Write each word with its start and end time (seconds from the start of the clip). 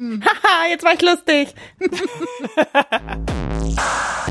Haha, 0.00 0.68
jetzt 0.70 0.84
war 0.84 0.94
ich 0.94 1.02
lustig. 1.02 1.52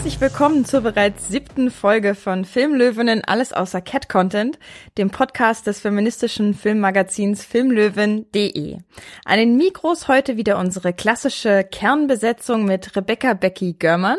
Herzlich 0.00 0.22
willkommen 0.22 0.64
zur 0.64 0.80
bereits 0.80 1.28
siebten 1.28 1.70
Folge 1.70 2.14
von 2.14 2.46
Filmlöwinnen 2.46 3.22
Alles 3.22 3.52
außer 3.52 3.82
Cat 3.82 4.08
Content, 4.08 4.58
dem 4.96 5.10
Podcast 5.10 5.66
des 5.66 5.80
feministischen 5.80 6.54
Filmmagazins 6.54 7.44
filmlöwen.de. 7.44 8.78
An 9.26 9.38
den 9.38 9.58
Mikros 9.58 10.08
heute 10.08 10.38
wieder 10.38 10.58
unsere 10.58 10.94
klassische 10.94 11.64
Kernbesetzung 11.64 12.64
mit 12.64 12.96
Rebecca 12.96 13.34
Becky 13.34 13.74
Görmann. 13.74 14.16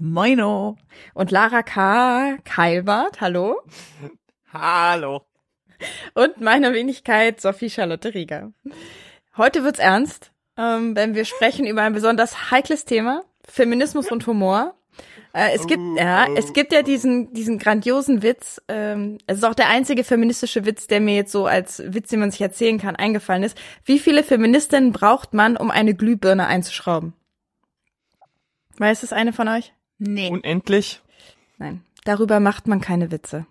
Moino. 0.00 0.78
Und 1.12 1.30
Lara 1.30 1.62
K. 1.62 2.38
Keilbart. 2.42 3.20
Hallo. 3.20 3.60
Hallo. 4.54 5.20
Und 6.14 6.40
meiner 6.40 6.72
Wenigkeit 6.72 7.42
Sophie 7.42 7.68
Charlotte 7.68 8.14
Rieger. 8.14 8.54
Heute 9.36 9.64
wird's 9.64 9.80
ernst, 9.80 10.32
ähm, 10.56 10.96
wenn 10.96 11.14
wir 11.14 11.26
sprechen 11.26 11.66
über 11.66 11.82
ein 11.82 11.92
besonders 11.92 12.50
heikles 12.50 12.86
Thema, 12.86 13.22
Feminismus 13.46 14.10
und 14.10 14.26
Humor. 14.26 14.74
Äh, 15.34 15.52
es 15.54 15.66
gibt, 15.66 15.82
ja, 15.98 16.28
es 16.36 16.52
gibt 16.52 16.72
ja 16.72 16.82
diesen, 16.82 17.32
diesen 17.34 17.58
grandiosen 17.58 18.22
Witz. 18.22 18.62
Ähm, 18.68 19.18
es 19.26 19.38
ist 19.38 19.44
auch 19.44 19.54
der 19.54 19.68
einzige 19.68 20.04
feministische 20.04 20.64
Witz, 20.64 20.86
der 20.86 21.00
mir 21.00 21.16
jetzt 21.16 21.32
so 21.32 21.46
als 21.46 21.82
Witz, 21.84 22.10
den 22.10 22.20
man 22.20 22.30
sich 22.30 22.40
erzählen 22.40 22.78
kann, 22.78 22.94
eingefallen 22.94 23.42
ist. 23.42 23.58
Wie 23.84 23.98
viele 23.98 24.22
Feministinnen 24.22 24.92
braucht 24.92 25.34
man, 25.34 25.56
um 25.56 25.72
eine 25.72 25.94
Glühbirne 25.94 26.46
einzuschrauben? 26.46 27.14
Weiß 28.78 29.02
es 29.02 29.12
eine 29.12 29.32
von 29.32 29.48
euch? 29.48 29.72
Nee. 29.98 30.30
Unendlich? 30.30 31.02
Nein. 31.58 31.84
Darüber 32.04 32.38
macht 32.38 32.68
man 32.68 32.80
keine 32.80 33.10
Witze. 33.10 33.46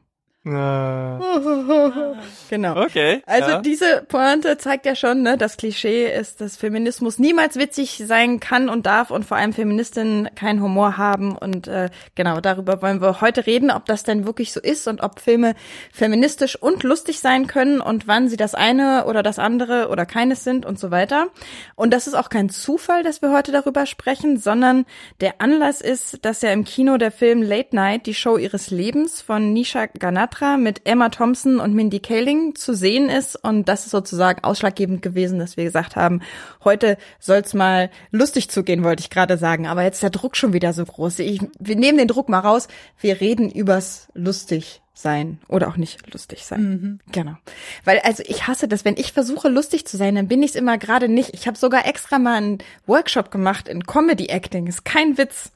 Äh, 0.46 0.50
Genau. 2.50 2.84
okay. 2.84 3.24
Also 3.26 3.50
ja. 3.50 3.62
diese 3.62 4.04
Pointe 4.08 4.58
zeigt 4.58 4.86
ja 4.86 4.96
schon, 4.96 5.24
ne, 5.24 5.38
das 5.38 5.58
Klischee 5.58 6.06
ist, 6.14 6.42
dass 6.42 6.58
Feminismus 6.58 7.18
niemals 7.18 7.56
witzig 7.56 8.04
sein 8.06 8.40
kann 8.40 8.70
und 8.70 8.86
darf 8.86 9.10
und 9.10 9.26
vor 9.26 9.38
allem 9.38 9.54
Feministinnen 9.54 10.30
keinen 10.36 10.62
Humor 10.62 10.98
haben. 10.98 11.36
Und 11.36 11.68
äh, 11.68 11.90
genau, 12.16 12.42
darüber 12.42 12.82
wollen 12.82 13.02
wir 13.02 13.22
heute 13.22 13.48
reden, 13.48 13.72
ob 13.72 13.86
das 13.86 14.04
denn 14.04 14.26
wirklich 14.26 14.52
so 14.52 14.60
ist 14.60 14.88
und 14.88 15.02
ob 15.02 15.20
Filme 15.20 15.56
feministisch 15.92 16.56
und 16.56 16.84
lustig 16.84 17.20
sein 17.22 17.48
können 17.48 17.82
und 17.82 18.08
wann 18.08 18.28
sie 18.28 18.38
das 18.38 18.54
eine 18.54 19.06
oder 19.06 19.24
das 19.24 19.40
andere 19.40 19.88
oder 19.90 20.06
keines 20.06 20.44
sind 20.44 20.66
und 20.66 20.78
so 20.78 20.92
weiter. 20.92 21.28
Und 21.76 21.92
das 21.92 22.06
ist 22.08 22.14
auch 22.16 22.30
kein 22.30 22.50
Zufall, 22.50 23.04
dass 23.04 23.22
wir 23.22 23.32
heute 23.32 23.52
darüber 23.52 23.86
sprechen, 23.86 24.38
sondern 24.38 24.86
der 25.22 25.42
Anlass 25.42 25.82
ist, 25.82 26.26
dass 26.26 26.42
ja 26.42 26.52
im 26.52 26.66
Kino 26.66 26.98
der 26.98 27.12
Film 27.12 27.42
Late 27.42 27.76
Night, 27.76 28.06
die 28.06 28.14
Show 28.14 28.38
ihres 28.38 28.70
Lebens 28.70 29.22
von 29.22 29.54
Nisha 29.54 29.88
Ganatra 30.34 30.58
mit 30.58 30.82
Emma 30.86 31.10
Thompson 31.10 31.60
und 31.60 31.74
Mindy 31.74 32.00
Kaling 32.00 32.56
zu 32.56 32.74
sehen 32.74 33.10
ist. 33.10 33.36
Und 33.36 33.70
das 33.70 33.86
ist 33.86 33.92
sozusagen 33.92 34.44
ausschlaggebend 34.44 35.02
gewesen, 35.02 35.40
dass 35.40 35.58
wir 35.58 35.64
gesagt 35.64 35.96
haben, 35.96 36.22
heute 36.64 36.98
soll's 37.20 37.54
mal 37.54 37.90
lustig 38.12 38.50
zugehen, 38.50 38.84
wollte 38.84 39.02
ich 39.02 39.10
gerade 39.10 39.38
sagen. 39.38 39.68
Aber 39.68 39.84
jetzt 39.84 39.96
ist 39.96 40.04
der 40.04 40.10
Druck 40.10 40.36
schon 40.36 40.54
wieder 40.54 40.74
so 40.74 40.86
groß. 40.86 41.20
Ich, 41.20 41.42
wir 41.60 41.76
nehmen 41.76 41.98
den 41.98 42.08
Druck 42.08 42.30
mal 42.30 42.40
raus. 42.40 42.68
Wir 43.00 43.22
reden 43.22 43.50
übers 43.50 44.08
lustig 44.14 44.82
sein 44.96 45.40
oder 45.48 45.68
auch 45.68 45.78
nicht 45.78 46.12
lustig 46.14 46.46
sein. 46.46 47.00
Genau. 47.12 47.36
Weil 47.84 48.00
also 48.00 48.24
ich 48.26 48.48
hasse 48.48 48.68
das, 48.68 48.86
wenn 48.86 48.98
ich 48.98 49.12
versuche 49.12 49.50
lustig 49.50 49.86
zu 49.86 49.98
sein, 49.98 50.16
dann 50.16 50.28
bin 50.28 50.44
ich 50.44 50.52
es 50.52 50.56
immer 50.56 50.78
gerade 50.78 51.10
nicht. 51.10 51.34
Ich 51.34 51.48
habe 51.48 51.58
sogar 51.58 51.88
extra 51.88 52.20
mal 52.20 52.36
einen 52.36 52.58
Workshop 52.86 53.32
gemacht 53.32 53.68
in 53.68 53.86
Comedy 53.86 54.28
Acting. 54.28 54.68
Ist 54.68 54.86
kein 54.86 55.18
Witz. 55.18 55.52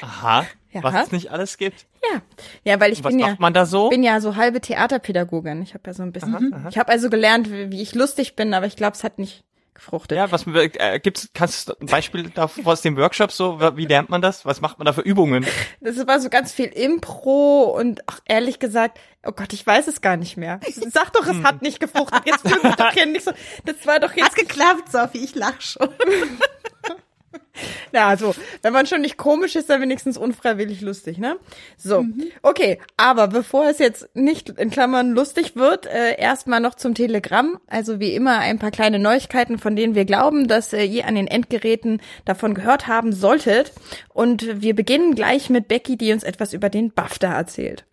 Aha. 0.00 0.46
Ja. 0.70 0.82
Was 0.82 1.06
es 1.06 1.12
nicht 1.12 1.30
alles 1.30 1.56
gibt. 1.56 1.86
Ja. 2.12 2.20
Ja, 2.64 2.80
weil 2.80 2.92
ich 2.92 3.02
Was 3.02 3.10
bin 3.10 3.18
ja 3.20 3.28
macht 3.28 3.40
man 3.40 3.54
da 3.54 3.64
so? 3.66 3.88
bin 3.88 4.02
ja 4.02 4.20
so 4.20 4.36
halbe 4.36 4.60
Theaterpädagogin. 4.60 5.62
Ich 5.62 5.74
habe 5.74 5.82
ja 5.86 5.94
so 5.94 6.02
ein 6.02 6.12
bisschen, 6.12 6.54
ich 6.70 6.78
habe 6.78 6.90
also 6.92 7.08
gelernt, 7.10 7.50
wie, 7.50 7.70
wie 7.72 7.82
ich 7.82 7.94
lustig 7.94 8.36
bin, 8.36 8.52
aber 8.54 8.66
ich 8.66 8.76
glaube, 8.76 8.92
es 8.94 9.02
hat 9.02 9.18
nicht 9.18 9.44
gefruchtet. 9.74 10.18
Ja, 10.18 10.30
was 10.30 10.44
äh, 10.46 10.98
gibt's? 11.00 11.30
Kannst 11.32 11.68
du 11.68 11.74
ein 11.80 11.86
Beispiel 11.86 12.28
davon 12.30 12.66
aus 12.66 12.82
dem 12.82 12.96
Workshop 12.96 13.32
so? 13.32 13.60
Wie 13.76 13.86
lernt 13.86 14.10
man 14.10 14.20
das? 14.20 14.44
Was 14.44 14.60
macht 14.60 14.78
man 14.78 14.86
da 14.86 14.92
für 14.92 15.00
Übungen? 15.02 15.46
Das 15.80 16.04
war 16.06 16.20
so 16.20 16.28
ganz 16.28 16.52
viel 16.52 16.66
Impro 16.66 17.74
und 17.78 18.02
ach, 18.06 18.20
ehrlich 18.26 18.58
gesagt, 18.58 18.98
oh 19.24 19.32
Gott, 19.32 19.52
ich 19.52 19.66
weiß 19.66 19.86
es 19.88 20.00
gar 20.00 20.16
nicht 20.16 20.36
mehr. 20.36 20.60
Sag 20.90 21.12
doch, 21.14 21.26
es 21.26 21.42
hat 21.44 21.62
nicht 21.62 21.80
gefruchtet. 21.80 22.22
Jetzt 22.26 22.44
doch 22.44 22.90
hier 22.92 23.06
nicht 23.06 23.24
so. 23.24 23.30
Das 23.64 23.86
war 23.86 24.00
doch 24.00 24.10
Hat 24.10 24.16
jetzt. 24.16 24.36
geklappt, 24.36 24.90
Sophie, 24.92 25.24
ich 25.24 25.34
lach 25.34 25.60
schon. 25.60 25.88
Ja, 27.92 28.08
also, 28.08 28.34
wenn 28.62 28.72
man 28.72 28.86
schon 28.86 29.00
nicht 29.00 29.16
komisch 29.16 29.56
ist, 29.56 29.70
dann 29.70 29.80
wenigstens 29.80 30.16
unfreiwillig 30.16 30.80
lustig, 30.80 31.18
ne? 31.18 31.38
So, 31.76 32.04
okay, 32.42 32.78
aber 32.96 33.28
bevor 33.28 33.68
es 33.68 33.78
jetzt 33.78 34.14
nicht 34.14 34.50
in 34.50 34.70
Klammern 34.70 35.12
lustig 35.12 35.56
wird, 35.56 35.86
äh, 35.86 36.16
erstmal 36.18 36.60
noch 36.60 36.74
zum 36.74 36.94
Telegramm. 36.94 37.58
Also 37.66 37.98
wie 37.98 38.14
immer 38.14 38.38
ein 38.38 38.58
paar 38.58 38.70
kleine 38.70 38.98
Neuigkeiten, 38.98 39.58
von 39.58 39.74
denen 39.74 39.94
wir 39.94 40.04
glauben, 40.04 40.48
dass 40.48 40.72
äh, 40.72 40.84
ihr 40.84 41.06
an 41.06 41.14
den 41.14 41.26
Endgeräten 41.26 42.00
davon 42.24 42.54
gehört 42.54 42.86
haben 42.86 43.12
solltet. 43.12 43.72
Und 44.12 44.60
wir 44.62 44.74
beginnen 44.74 45.14
gleich 45.14 45.50
mit 45.50 45.66
Becky, 45.68 45.96
die 45.96 46.12
uns 46.12 46.22
etwas 46.22 46.52
über 46.52 46.68
den 46.68 46.92
BAFTA 46.92 47.32
erzählt. 47.32 47.86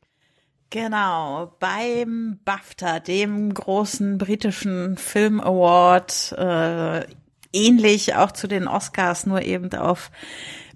Genau, 0.72 1.53
beim 1.59 2.40
BAFTA, 2.44 3.00
dem 3.00 3.53
großen 3.53 4.17
britischen 4.17 4.97
Film 4.97 5.40
Award, 5.40 6.34
äh, 6.38 7.06
ähnlich 7.55 8.16
auch 8.16 8.31
zu 8.31 8.47
den 8.47 8.67
Oscars, 8.67 9.25
nur 9.25 9.41
eben 9.41 9.73
auf 9.73 10.11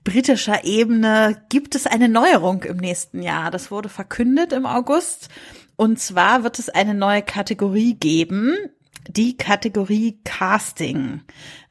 britischer 0.03 0.63
Ebene, 0.63 1.41
gibt 1.49 1.75
es 1.75 1.85
eine 1.85 2.09
Neuerung 2.09 2.63
im 2.63 2.77
nächsten 2.77 3.21
Jahr. 3.21 3.51
Das 3.51 3.69
wurde 3.69 3.89
verkündet 3.89 4.53
im 4.53 4.65
August. 4.65 5.29
Und 5.75 5.99
zwar 5.99 6.43
wird 6.43 6.59
es 6.59 6.69
eine 6.69 6.93
neue 6.93 7.21
Kategorie 7.21 7.93
geben, 7.93 8.55
die 9.07 9.37
Kategorie 9.37 10.19
Casting. 10.23 11.21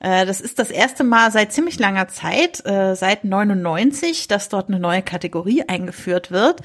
Äh, 0.00 0.26
Das 0.26 0.40
ist 0.40 0.58
das 0.58 0.70
erste 0.70 1.04
Mal 1.04 1.30
seit 1.30 1.52
ziemlich 1.52 1.78
langer 1.78 2.08
Zeit, 2.08 2.64
äh, 2.66 2.94
seit 2.94 3.24
99, 3.24 4.28
dass 4.28 4.48
dort 4.48 4.68
eine 4.68 4.80
neue 4.80 5.02
Kategorie 5.02 5.62
eingeführt 5.66 6.30
wird. 6.30 6.60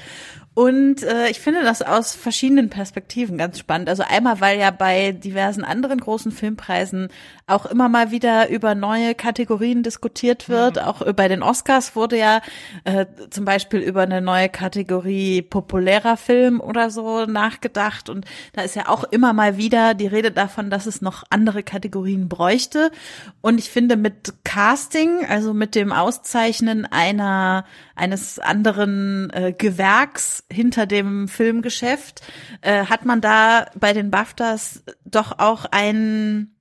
Und 0.54 1.02
äh, 1.02 1.28
ich 1.30 1.40
finde 1.40 1.64
das 1.64 1.82
aus 1.82 2.14
verschiedenen 2.14 2.70
Perspektiven 2.70 3.36
ganz 3.36 3.58
spannend. 3.58 3.88
Also 3.88 4.04
einmal, 4.08 4.40
weil 4.40 4.60
ja 4.60 4.70
bei 4.70 5.10
diversen 5.10 5.64
anderen 5.64 5.98
großen 5.98 6.30
Filmpreisen 6.30 7.08
auch 7.48 7.66
immer 7.66 7.88
mal 7.88 8.12
wieder 8.12 8.48
über 8.48 8.76
neue 8.76 9.16
Kategorien 9.16 9.82
diskutiert 9.82 10.48
wird. 10.48 10.80
Auch 10.80 11.12
bei 11.14 11.26
den 11.26 11.42
Oscars 11.42 11.96
wurde 11.96 12.18
ja 12.18 12.40
äh, 12.84 13.06
zum 13.30 13.44
Beispiel 13.44 13.80
über 13.80 14.02
eine 14.02 14.20
neue 14.20 14.48
Kategorie 14.48 15.42
populärer 15.42 16.16
Film 16.16 16.60
oder 16.60 16.90
so 16.90 17.26
nachgedacht. 17.26 18.08
Und 18.08 18.24
da 18.52 18.62
ist 18.62 18.76
ja 18.76 18.88
auch 18.88 19.02
immer 19.02 19.32
mal 19.32 19.56
wieder 19.56 19.94
die 19.94 20.06
Rede 20.06 20.30
davon, 20.30 20.70
dass 20.70 20.86
es 20.86 21.02
noch 21.02 21.24
andere 21.30 21.64
Kategorien 21.64 22.28
bräuchte. 22.28 22.92
Und 23.40 23.58
ich 23.58 23.70
finde 23.70 23.96
mit 23.96 24.34
Casting, 24.44 25.26
also 25.28 25.52
mit 25.52 25.74
dem 25.74 25.90
Auszeichnen 25.90 26.86
einer 26.86 27.64
eines 27.96 28.38
anderen 28.38 29.30
äh, 29.30 29.52
Gewerks 29.56 30.43
hinter 30.54 30.86
dem 30.86 31.28
Filmgeschäft, 31.28 32.22
äh, 32.62 32.86
hat 32.86 33.04
man 33.04 33.20
da 33.20 33.66
bei 33.74 33.92
den 33.92 34.10
BAFTAs 34.10 34.84
doch 35.04 35.38
auch 35.38 35.66
einen, 35.66 36.56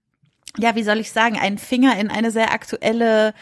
ja, 0.57 0.75
wie 0.75 0.83
soll 0.83 0.99
ich 0.99 1.11
sagen, 1.11 1.37
einen 1.37 1.57
Finger 1.57 1.97
in 1.97 2.09
eine 2.09 2.31
sehr 2.31 2.51
aktuelle 2.51 3.33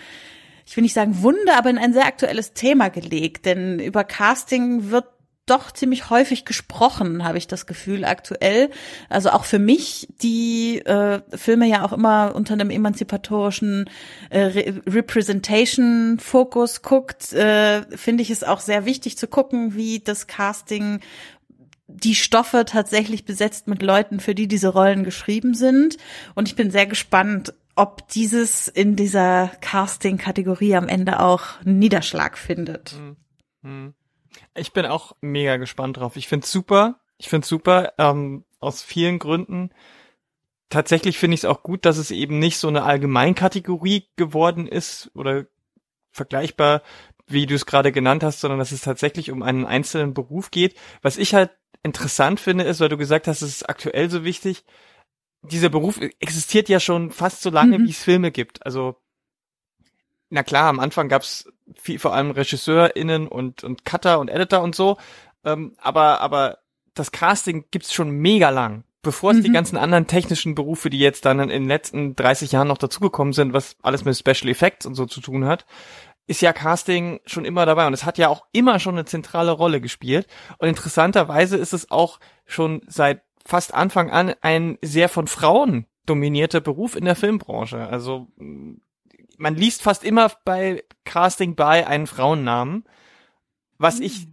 ich 0.72 0.78
will 0.78 0.84
nicht 0.84 0.94
sagen 0.94 1.22
Wunde, 1.22 1.54
aber 1.58 1.70
in 1.70 1.78
ein 1.78 1.92
sehr 1.92 2.06
aktuelles 2.06 2.54
Thema 2.54 2.90
gelegt. 2.90 3.46
Denn 3.46 3.80
über 3.80 4.06
Casting 4.06 4.90
wird 4.90 5.06
doch 5.52 5.72
ziemlich 5.72 6.10
häufig 6.10 6.46
gesprochen, 6.46 7.24
habe 7.24 7.38
ich 7.38 7.48
das 7.48 7.68
Gefühl 7.68 8.06
aktuell. 8.06 8.70
Also 9.10 9.30
auch 9.30 9.46
für 9.46 9.60
mich, 9.60 10.08
die 10.22 10.80
äh, 10.80 11.22
Filme 11.36 11.68
ja 11.68 11.86
auch 11.86 11.94
immer 11.94 12.34
unter 12.34 12.54
einem 12.54 12.72
emanzipatorischen 12.72 13.90
äh, 14.30 14.40
Re 14.40 14.82
Representation-Fokus 14.88 16.82
guckt, 16.82 17.34
äh, 17.34 17.84
finde 17.96 18.24
ich 18.24 18.30
es 18.32 18.44
auch 18.44 18.62
sehr 18.62 18.86
wichtig 18.86 19.18
zu 19.18 19.28
gucken, 19.28 19.76
wie 19.76 20.00
das 20.00 20.28
Casting 20.28 21.02
die 21.88 22.16
Stoffe 22.16 22.64
tatsächlich 22.66 23.26
besetzt 23.26 23.68
mit 23.68 23.84
Leuten, 23.84 24.20
für 24.20 24.34
die 24.34 24.48
diese 24.48 24.70
Rollen 24.70 25.04
geschrieben 25.04 25.54
sind. 25.54 25.98
Und 26.36 26.48
ich 26.48 26.56
bin 26.56 26.72
sehr 26.72 26.86
gespannt, 26.86 27.54
ob 27.76 28.08
dieses 28.10 28.68
in 28.68 28.96
dieser 28.96 29.52
Casting-Kategorie 29.62 30.76
am 30.76 30.88
Ende 30.88 31.20
auch 31.20 31.62
Niederschlag 31.64 32.38
findet. 32.38 32.96
Ich 34.56 34.74
bin 34.74 34.86
auch 34.86 35.16
mega 35.22 35.58
gespannt 35.58 35.98
drauf. 35.98 36.16
Ich 36.16 36.28
find's 36.28 36.52
super. 36.52 37.00
Ich 37.18 37.30
find's 37.30 37.48
super, 37.48 37.94
ähm, 38.00 38.46
aus 38.60 38.82
vielen 38.82 39.20
Gründen. 39.20 39.70
Tatsächlich 40.70 41.20
finde 41.20 41.36
ich 41.36 41.42
es 41.42 41.46
auch 41.46 41.62
gut, 41.62 41.86
dass 41.86 41.98
es 41.98 42.10
eben 42.10 42.40
nicht 42.40 42.58
so 42.58 42.68
eine 42.68 42.84
Allgemeinkategorie 42.84 44.08
geworden 44.16 44.68
ist 44.68 45.12
oder 45.14 45.46
vergleichbar, 46.12 46.82
wie 47.28 47.46
du 47.46 47.56
es 47.56 47.66
gerade 47.66 47.92
genannt 47.92 48.24
hast, 48.24 48.40
sondern 48.40 48.60
dass 48.60 48.72
es 48.72 48.82
tatsächlich 48.82 49.32
um 49.32 49.44
einen 49.44 49.66
einzelnen 49.66 50.14
Beruf 50.14 50.50
geht. 50.50 50.76
Was 51.02 51.18
ich 51.18 51.36
halt 51.36 51.52
interessant 51.84 52.40
finde, 52.40 52.64
ist, 52.64 52.80
weil 52.80 52.90
du 52.90 52.98
gesagt 52.98 53.28
hast, 53.28 53.42
es 53.42 53.50
ist 53.50 53.70
aktuell 53.70 54.10
so 54.10 54.24
wichtig. 54.24 54.64
dieser 55.44 55.70
Beruf 55.70 56.00
existiert 56.20 56.70
ja 56.70 56.80
schon 56.80 57.12
fast 57.12 57.42
so 57.42 57.50
lange, 57.50 57.80
mhm. 57.80 57.86
wie 57.86 57.92
es 57.92 58.04
Filme 58.04 58.32
gibt. 58.32 58.66
Also 58.66 58.96
na 60.32 60.44
klar, 60.44 60.70
am 60.70 60.80
Anfang 60.80 61.10
gab's 61.10 61.48
viel, 61.76 62.00
vor 62.00 62.14
allem 62.14 62.32
RegisseurInnen 62.32 63.28
und, 63.28 63.64
und 63.64 63.86
Cutter 63.86 64.20
und 64.20 64.30
Editor 64.30 64.62
und 64.62 64.76
so. 64.76 64.98
Ähm, 65.46 65.74
aber, 65.78 66.22
aber 66.22 66.60
das 66.94 67.12
Casting 67.12 67.66
gibt's 67.70 67.94
schon 67.94 68.10
mega 68.10 68.50
lang. 68.50 68.84
Bevor 69.04 69.32
es 69.32 69.38
mhm. 69.38 69.44
die 69.44 69.52
ganzen 69.52 69.78
anderen 69.78 70.08
technischen 70.08 70.56
Berufe, 70.56 70.90
die 70.90 71.00
jetzt 71.00 71.26
dann 71.26 71.40
in 71.40 71.50
den 71.50 71.68
letzten 71.68 72.16
30 72.16 72.52
Jahren 72.52 72.68
noch 72.68 72.78
dazugekommen 72.78 73.34
sind, 73.34 73.54
was 73.54 73.76
alles 73.82 74.06
mit 74.06 74.16
Special 74.16 74.50
Effects 74.50 74.86
und 74.86 74.96
so 74.96 75.06
zu 75.06 75.22
tun 75.22 75.46
hat, 75.46 75.66
ist 76.28 76.42
ja 76.42 76.54
Casting 76.54 77.20
schon 77.26 77.44
immer 77.44 77.66
dabei 77.66 77.88
und 77.88 77.94
es 77.94 78.06
hat 78.06 78.18
ja 78.18 78.30
auch 78.30 78.46
immer 78.52 78.80
schon 78.80 78.96
eine 78.96 79.06
zentrale 79.06 79.52
Rolle 79.52 79.82
gespielt. 79.82 80.28
Und 80.60 80.70
interessanterweise 80.70 81.58
ist 81.58 81.74
es 81.74 81.92
auch 81.92 82.20
schon 82.46 82.82
seit 82.88 83.24
fast 83.46 83.74
Anfang 83.74 84.12
an 84.12 84.36
ein 84.42 84.78
sehr 84.82 85.10
von 85.10 85.28
Frauen 85.28 85.88
dominierter 86.06 86.62
Beruf 86.62 86.96
in 86.96 87.06
der 87.06 87.16
Filmbranche. 87.16 87.88
Also 87.88 88.28
man 89.42 89.56
liest 89.56 89.82
fast 89.82 90.04
immer 90.04 90.32
bei 90.46 90.84
Casting 91.04 91.56
bei 91.56 91.88
einen 91.88 92.08
Frauennamen, 92.08 92.86
was 93.78 94.00
mhm. 94.00 94.06
ich 94.06 94.28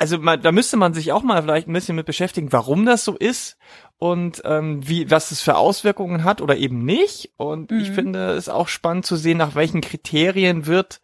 also 0.00 0.16
man, 0.18 0.40
da 0.40 0.52
müsste 0.52 0.76
man 0.76 0.94
sich 0.94 1.10
auch 1.10 1.24
mal 1.24 1.42
vielleicht 1.42 1.66
ein 1.66 1.72
bisschen 1.72 1.96
mit 1.96 2.06
beschäftigen, 2.06 2.52
warum 2.52 2.86
das 2.86 3.04
so 3.04 3.16
ist 3.16 3.58
und 3.98 4.40
ähm, 4.44 4.88
wie 4.88 5.10
was 5.10 5.32
es 5.32 5.40
für 5.40 5.56
Auswirkungen 5.56 6.22
hat 6.22 6.40
oder 6.40 6.56
eben 6.56 6.84
nicht. 6.84 7.32
Und 7.36 7.72
mhm. 7.72 7.80
ich 7.80 7.90
finde 7.90 8.30
es 8.30 8.48
auch 8.48 8.68
spannend 8.68 9.06
zu 9.06 9.16
sehen, 9.16 9.38
nach 9.38 9.56
welchen 9.56 9.80
Kriterien 9.80 10.66
wird 10.66 11.00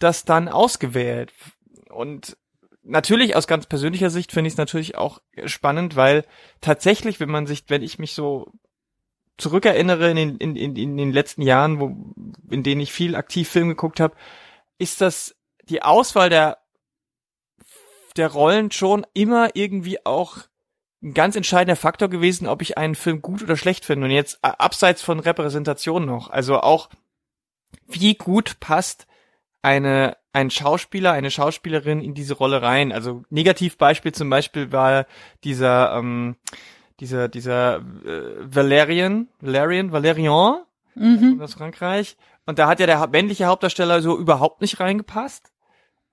das 0.00 0.24
dann 0.24 0.48
ausgewählt. 0.48 1.32
Und 1.90 2.36
natürlich 2.82 3.36
aus 3.36 3.46
ganz 3.46 3.66
persönlicher 3.66 4.10
Sicht 4.10 4.32
finde 4.32 4.48
ich 4.48 4.54
es 4.54 4.58
natürlich 4.58 4.96
auch 4.96 5.20
spannend, 5.46 5.94
weil 5.94 6.24
tatsächlich, 6.60 7.20
wenn 7.20 7.30
man 7.30 7.46
sich, 7.46 7.64
wenn 7.68 7.82
ich 7.82 8.00
mich 8.00 8.14
so 8.14 8.50
zurückerinnere 9.38 10.10
in 10.10 10.16
den, 10.16 10.36
in, 10.36 10.56
in, 10.56 10.76
in 10.76 10.96
den 10.96 11.12
letzten 11.12 11.42
Jahren, 11.42 11.80
wo, 11.80 11.96
in 12.50 12.62
denen 12.62 12.80
ich 12.80 12.92
viel 12.92 13.16
aktiv 13.16 13.48
Film 13.48 13.68
geguckt 13.68 14.00
habe, 14.00 14.14
ist 14.78 15.00
das 15.00 15.34
die 15.64 15.82
Auswahl 15.82 16.30
der, 16.30 16.58
der 18.16 18.28
Rollen 18.28 18.70
schon 18.70 19.06
immer 19.14 19.50
irgendwie 19.54 20.04
auch 20.04 20.38
ein 21.02 21.14
ganz 21.14 21.36
entscheidender 21.36 21.76
Faktor 21.76 22.08
gewesen, 22.08 22.46
ob 22.46 22.62
ich 22.62 22.78
einen 22.78 22.94
Film 22.94 23.22
gut 23.22 23.42
oder 23.42 23.56
schlecht 23.56 23.84
finde. 23.84 24.06
Und 24.06 24.12
jetzt 24.12 24.38
abseits 24.42 25.02
von 25.02 25.20
Repräsentation 25.20 26.06
noch. 26.06 26.30
Also 26.30 26.60
auch, 26.60 26.88
wie 27.86 28.14
gut 28.14 28.58
passt 28.60 29.06
eine, 29.60 30.16
ein 30.32 30.50
Schauspieler, 30.50 31.12
eine 31.12 31.30
Schauspielerin 31.30 32.00
in 32.00 32.14
diese 32.14 32.34
Rolle 32.34 32.62
rein. 32.62 32.92
Also 32.92 33.22
Negativbeispiel 33.30 34.12
zum 34.12 34.30
Beispiel 34.30 34.72
war 34.72 35.06
dieser, 35.42 35.94
ähm, 35.96 36.36
dieser, 37.04 37.28
dieser 37.28 37.76
äh, 37.76 38.36
Valerian, 38.40 39.28
Valerian, 39.40 39.92
Valerian 39.92 40.62
mhm. 40.94 41.38
aus 41.42 41.52
Frankreich. 41.52 42.16
Und 42.46 42.58
da 42.58 42.66
hat 42.66 42.80
ja 42.80 42.86
der 42.86 43.06
männliche 43.08 43.44
Hauptdarsteller 43.44 44.00
so 44.00 44.18
überhaupt 44.18 44.62
nicht 44.62 44.80
reingepasst. 44.80 45.52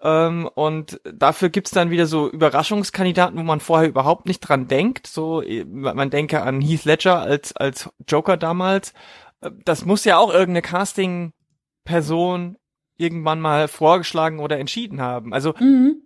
Ähm, 0.01 0.49
und 0.53 0.99
dafür 1.05 1.49
gibt's 1.49 1.71
dann 1.71 1.91
wieder 1.91 2.07
so 2.07 2.29
Überraschungskandidaten, 2.29 3.37
wo 3.39 3.43
man 3.43 3.61
vorher 3.61 3.87
überhaupt 3.87 4.25
nicht 4.25 4.41
dran 4.41 4.67
denkt. 4.67 5.07
So, 5.07 5.41
äh, 5.41 5.63
man 5.63 6.09
denke 6.09 6.41
an 6.41 6.59
Heath 6.59 6.83
Ledger 6.83 7.21
als, 7.21 7.55
als 7.55 7.89
Joker 8.05 8.35
damals. 8.35 8.93
Äh, 9.39 9.51
das 9.63 9.85
muss 9.85 10.03
ja 10.03 10.17
auch 10.17 10.29
irgendeine 10.29 10.61
Casting-Person 10.61 12.57
irgendwann 12.97 13.39
mal 13.39 13.69
vorgeschlagen 13.69 14.39
oder 14.39 14.59
entschieden 14.59 14.99
haben. 14.99 15.33
Also 15.33 15.53
mhm. 15.57 16.01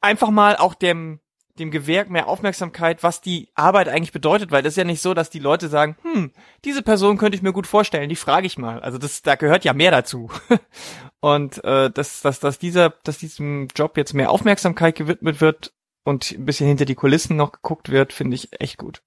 einfach 0.00 0.30
mal 0.30 0.56
auch 0.56 0.74
dem 0.74 1.20
dem 1.58 1.70
Gewerk 1.70 2.10
mehr 2.10 2.26
Aufmerksamkeit, 2.26 3.02
was 3.02 3.20
die 3.20 3.48
Arbeit 3.54 3.88
eigentlich 3.88 4.12
bedeutet, 4.12 4.50
weil 4.50 4.62
das 4.62 4.72
ist 4.72 4.76
ja 4.76 4.84
nicht 4.84 5.00
so, 5.00 5.14
dass 5.14 5.30
die 5.30 5.38
Leute 5.38 5.68
sagen, 5.68 5.96
hm, 6.02 6.32
diese 6.64 6.82
Person 6.82 7.16
könnte 7.16 7.36
ich 7.36 7.42
mir 7.42 7.52
gut 7.52 7.66
vorstellen, 7.66 8.08
die 8.08 8.16
frage 8.16 8.46
ich 8.46 8.58
mal. 8.58 8.80
Also 8.80 8.98
das, 8.98 9.22
da 9.22 9.36
gehört 9.36 9.64
ja 9.64 9.72
mehr 9.72 9.92
dazu. 9.92 10.30
und 11.20 11.62
äh, 11.62 11.90
dass, 11.90 12.22
dass, 12.22 12.40
dass 12.40 12.58
dieser, 12.58 12.90
dass 13.04 13.18
diesem 13.18 13.68
Job 13.76 13.96
jetzt 13.96 14.14
mehr 14.14 14.30
Aufmerksamkeit 14.30 14.96
gewidmet 14.96 15.40
wird 15.40 15.72
und 16.02 16.32
ein 16.32 16.44
bisschen 16.44 16.66
hinter 16.66 16.86
die 16.86 16.96
Kulissen 16.96 17.36
noch 17.36 17.52
geguckt 17.52 17.90
wird, 17.90 18.12
finde 18.12 18.34
ich 18.34 18.60
echt 18.60 18.78
gut. 18.78 19.02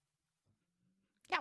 Ja. 1.30 1.40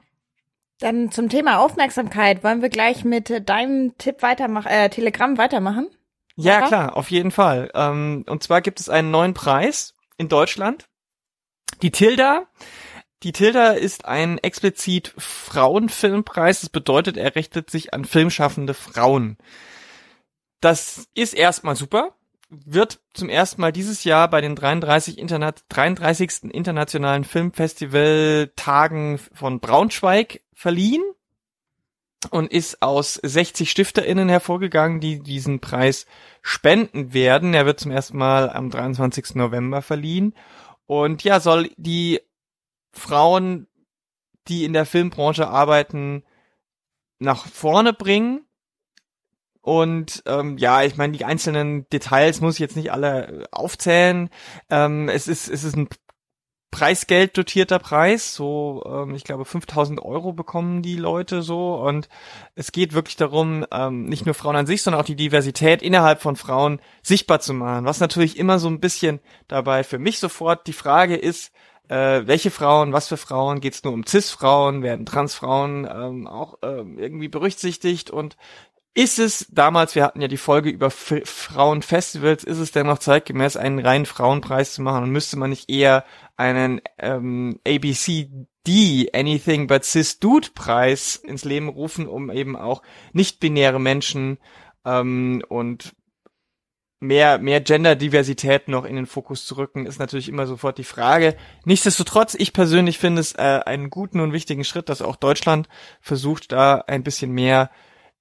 Dann 0.81 1.13
zum 1.13 1.29
Thema 1.29 1.61
Aufmerksamkeit 1.61 2.43
wollen 2.43 2.63
wir 2.63 2.69
gleich 2.69 3.05
mit 3.05 3.49
deinem 3.49 3.97
Tipp 3.97 4.23
weitermachen, 4.23 4.69
äh, 4.69 4.91
Telegramm 4.91 5.39
weitermachen. 5.39 5.89
Ja, 6.35 6.67
klar, 6.67 6.97
auf 6.97 7.11
jeden 7.11 7.31
Fall. 7.31 7.71
Ähm, 7.75 8.25
und 8.27 8.43
zwar 8.43 8.61
gibt 8.61 8.81
es 8.81 8.91
einen 8.91 9.11
neuen 9.11 9.33
Preis 9.33 9.95
in 10.19 10.29
Deutschland 10.29 10.89
die 11.83 11.91
Tilda, 11.91 12.47
die 13.23 13.33
Tilda 13.33 13.71
ist 13.71 14.05
ein 14.05 14.39
explizit 14.39 15.15
Frauenfilmpreis. 15.17 16.61
Das 16.61 16.71
bedeutet, 16.71 17.17
er 17.17 17.35
richtet 17.35 17.71
sich 17.71 17.95
an 17.95 18.05
filmschaffende 18.05 18.75
Frauen. 18.75 19.39
Das 20.61 21.09
ist 21.15 21.35
erstmal 21.35 21.77
super. 21.77 22.15
Wird 22.49 23.01
zum 23.13 23.29
ersten 23.29 23.61
Mal 23.61 23.73
dieses 23.73 24.05
Jahr 24.05 24.31
bei 24.31 24.41
den 24.41 24.55
33, 24.55 25.19
Interna 25.19 25.53
33. 25.69 26.45
Internationalen 26.53 27.25
Filmfestival-Tagen 27.25 29.19
von 29.19 29.59
Braunschweig 29.61 30.43
verliehen 30.55 31.03
und 32.31 32.53
ist 32.53 32.83
aus 32.83 33.15
60 33.15 33.71
StifterInnen 33.71 34.29
hervorgegangen, 34.29 35.01
die 35.01 35.21
diesen 35.21 35.61
Preis 35.61 36.07
spenden 36.43 37.13
werden. 37.13 37.55
Er 37.55 37.67
wird 37.67 37.81
zum 37.81 37.91
ersten 37.91 38.19
Mal 38.19 38.51
am 38.51 38.71
23. 38.71 39.35
November 39.35 39.83
verliehen 39.83 40.35
und 40.87 41.25
ja, 41.25 41.41
soll 41.41 41.71
die 41.77 42.21
Frauen, 42.93 43.67
die 44.49 44.65
in 44.65 44.73
der 44.73 44.87
Filmbranche 44.87 45.49
arbeiten, 45.49 46.25
nach 47.19 47.47
vorne 47.47 47.93
bringen. 47.93 48.47
Und 49.61 50.23
ähm, 50.27 50.59
ja, 50.59 50.85
ich 50.85 50.97
meine, 50.97 51.17
die 51.17 51.25
einzelnen 51.25 51.89
Details 51.89 52.41
muss 52.41 52.55
ich 52.55 52.61
jetzt 52.61 52.77
nicht 52.77 52.93
alle 52.93 53.49
aufzählen. 53.51 54.31
Ähm, 54.71 55.09
es 55.09 55.27
ist 55.27 55.49
es 55.49 55.65
ist 55.65 55.77
ein 55.77 55.89
Preisgeld 56.71 57.39
dotierter 57.39 57.79
Preis, 57.79 58.35
so 58.35 58.85
ähm, 58.87 59.15
ich 59.15 59.25
glaube 59.25 59.45
5000 59.45 60.03
Euro 60.03 60.33
bekommen 60.33 60.83
die 60.83 60.97
Leute 60.97 61.43
so. 61.43 61.77
Und 61.77 62.09
es 62.55 62.73
geht 62.73 62.93
wirklich 62.93 63.17
darum, 63.17 63.65
ähm, 63.73 64.05
nicht 64.05 64.27
nur 64.27 64.35
Frauen 64.35 64.57
an 64.57 64.67
sich, 64.67 64.83
sondern 64.83 65.01
auch 65.01 65.07
die 65.07 65.17
Diversität 65.17 65.83
innerhalb 65.83 66.21
von 66.21 66.37
Frauen 66.37 66.81
sichtbar 67.03 67.41
zu 67.41 67.55
machen. 67.55 67.87
Was 67.87 68.01
natürlich 68.01 68.37
immer 68.39 68.59
so 68.59 68.69
ein 68.69 68.81
bisschen 68.81 69.21
dabei 69.49 69.85
für 69.85 69.99
mich 69.99 70.19
sofort 70.19 70.67
die 70.67 70.73
Frage 70.73 71.17
ist, 71.17 71.53
äh, 71.89 72.27
welche 72.27 72.51
Frauen, 72.51 72.93
was 72.93 73.09
für 73.09 73.17
Frauen, 73.17 73.61
geht 73.61 73.75
es 73.75 73.85
nur 73.85 73.93
um 73.93 74.05
Cis-Frauen, 74.05 74.83
werden 74.83 75.07
Transfrauen 75.07 75.89
ähm, 75.91 76.27
auch 76.27 76.59
ähm, 76.63 76.99
irgendwie 76.99 77.29
berücksichtigt? 77.29 78.11
Und 78.11 78.37
ist 78.97 79.19
es 79.19 79.47
damals, 79.51 79.95
wir 79.95 80.05
hatten 80.05 80.23
ja 80.23 80.27
die 80.27 80.39
Folge 80.39 80.71
über 80.71 80.87
F 80.87 81.21
Frauenfestivals, 81.25 82.45
ist 82.45 82.57
es 82.57 82.73
denn 82.73 82.87
noch 82.87 82.99
zeitgemäß, 82.99 83.59
einen 83.59 83.79
reinen 83.79 84.07
Frauenpreis 84.07 84.73
zu 84.73 84.81
machen 84.81 85.05
und 85.05 85.11
müsste 85.11 85.39
man 85.39 85.51
nicht 85.51 85.69
eher 85.69 86.07
einen 86.39 86.81
ähm, 86.99 87.61
ABCD 87.69 89.11
Anything 89.13 89.67
But 89.67 89.85
Cis 89.85 90.19
Dude 90.19 90.49
Preis 90.55 91.17
ins 91.17 91.45
Leben 91.45 91.69
rufen, 91.69 92.09
um 92.09 92.31
eben 92.31 92.57
auch 92.57 92.81
nicht-binäre 93.13 93.79
Menschen 93.79 94.39
ähm, 94.87 95.43
und 95.47 95.95
mehr, 96.99 97.37
mehr 97.37 97.61
Gender-Diversität 97.61 98.69
noch 98.69 98.87
in 98.87 98.97
den 98.97 99.07
Fokus 99.07 99.45
zu 99.45 99.59
rücken, 99.59 99.85
ist 99.85 99.99
natürlich 99.99 100.31
immer 100.31 100.47
sofort 100.47 100.79
die 100.79 100.85
Frage. 100.85 101.37
Nichtsdestotrotz, 101.67 102.35
ich 102.35 102.55
persönlich 102.55 102.97
finde 102.97 103.21
es 103.21 103.35
äh, 103.35 103.61
einen 103.67 103.91
guten 103.91 104.21
und 104.21 104.33
wichtigen 104.33 104.65
Schritt, 104.65 104.89
dass 104.89 105.03
auch 105.03 105.17
Deutschland 105.17 105.69
versucht, 106.01 106.51
da 106.51 106.77
ein 106.87 107.03
bisschen 107.03 107.33
mehr 107.33 107.71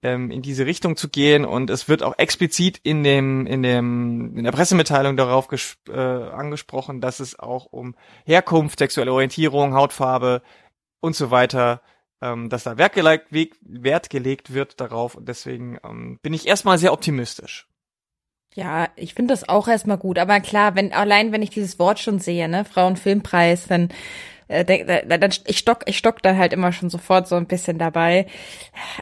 ähm, 0.05 0.29
in 0.29 0.43
diese 0.43 0.65
Richtung 0.67 0.95
zu 0.95 1.09
gehen. 1.09 1.45
Und 1.45 1.69
es 1.69 1.89
wird 1.89 2.03
auch 2.03 2.17
explizit 2.17 2.79
in 2.83 3.03
dem 3.03 3.47
in 3.47 3.63
dem 3.63 4.37
in 4.37 4.43
der 4.43 4.51
Pressemitteilung 4.51 5.17
darauf 5.17 5.47
äh, 5.89 5.91
angesprochen, 5.91 7.01
dass 7.01 7.19
es 7.19 7.37
auch 7.39 7.65
um 7.65 7.95
Herkunft, 8.23 8.79
sexuelle 8.79 9.11
Orientierung, 9.11 9.73
Hautfarbe 9.73 10.43
und 11.01 11.15
so 11.15 11.31
weiter, 11.31 11.81
ähm, 12.21 12.49
dass 12.49 12.63
da 12.63 12.77
Wert 12.77 12.93
gelegt, 12.93 13.29
Wert 13.61 14.09
gelegt 14.11 14.53
wird 14.53 14.79
darauf. 14.79 15.15
Und 15.15 15.27
deswegen 15.27 15.79
ähm, 15.83 16.19
bin 16.21 16.33
ich 16.33 16.47
erstmal 16.47 16.77
sehr 16.77 16.93
optimistisch. 16.93 17.67
Ja, 18.53 18.87
ich 18.95 19.15
finde 19.15 19.33
das 19.33 19.49
auch 19.49 19.67
erstmal 19.67 19.97
gut, 19.97 20.17
aber 20.17 20.39
klar, 20.39 20.75
wenn 20.75 20.93
allein 20.93 21.33
wenn 21.33 21.41
ich 21.41 21.49
dieses 21.49 21.77
Wort 21.77 21.99
schon 21.99 22.19
sehe, 22.19 22.47
ne, 22.47 22.63
Frauenfilmpreis, 22.63 23.67
dann 23.67 23.89
dann 24.47 25.31
ich 25.45 25.57
stock, 25.57 25.81
ich 25.85 25.97
stock 25.97 26.21
da 26.21 26.35
halt 26.35 26.53
immer 26.53 26.71
schon 26.71 26.89
sofort 26.89 27.27
so 27.27 27.35
ein 27.35 27.47
bisschen 27.47 27.77
dabei. 27.77 28.27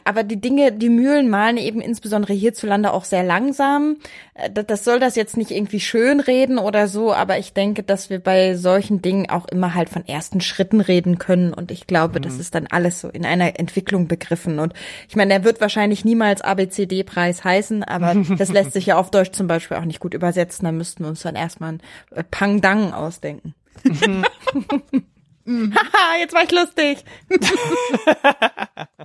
Aber 0.04 0.22
die 0.22 0.40
Dinge, 0.40 0.72
die 0.72 0.88
Mühlen 0.88 1.28
malen 1.28 1.58
eben 1.58 1.80
insbesondere 1.80 2.32
hierzulande 2.32 2.92
auch 2.92 3.04
sehr 3.04 3.22
langsam. 3.22 3.96
Äh, 4.34 4.50
das 4.50 4.84
soll 4.84 5.00
das 5.00 5.16
jetzt 5.16 5.36
nicht 5.36 5.50
irgendwie 5.50 5.80
schön 5.80 6.20
reden 6.20 6.58
oder 6.58 6.88
so, 6.88 7.12
aber 7.12 7.38
ich 7.38 7.52
denke, 7.52 7.82
dass 7.82 8.10
wir 8.10 8.20
bei 8.20 8.54
solchen 8.54 9.02
Dingen 9.02 9.28
auch 9.30 9.46
immer 9.46 9.74
halt 9.74 9.88
von 9.88 10.06
ersten 10.06 10.40
Schritten 10.40 10.80
reden 10.80 11.18
können 11.18 11.52
und 11.52 11.70
ich 11.70 11.86
glaube, 11.86 12.18
mhm. 12.18 12.22
das 12.22 12.38
ist 12.38 12.54
dann 12.54 12.66
alles 12.66 13.00
so 13.00 13.08
in 13.08 13.26
einer 13.26 13.58
Entwicklung 13.58 14.08
begriffen 14.08 14.58
und 14.58 14.72
ich 15.08 15.16
meine, 15.16 15.32
er 15.34 15.44
wird 15.44 15.60
wahrscheinlich 15.60 16.04
niemals 16.04 16.42
ABCD-Preis 16.42 17.44
heißen, 17.44 17.84
aber 17.84 18.14
das 18.38 18.50
lässt 18.50 18.72
sich 18.72 18.86
ja 18.86 18.96
auf 18.96 19.10
Deutsch 19.10 19.32
zum 19.32 19.46
Beispiel 19.46 19.76
auch 19.76 19.84
nicht 19.84 20.00
gut 20.00 20.14
übersetzen, 20.14 20.64
da 20.64 20.72
müssten 20.72 21.04
wir 21.04 21.08
uns 21.08 21.22
dann 21.22 21.36
erstmal 21.36 21.74
ein 21.74 21.82
Pang 22.30 22.60
Dang 22.60 22.92
ausdenken. 22.92 23.54
Mhm. 25.44 25.74
Haha, 25.92 26.16
jetzt 26.18 26.34
war 26.34 26.44
ich 26.44 26.52
lustig. 26.52 27.04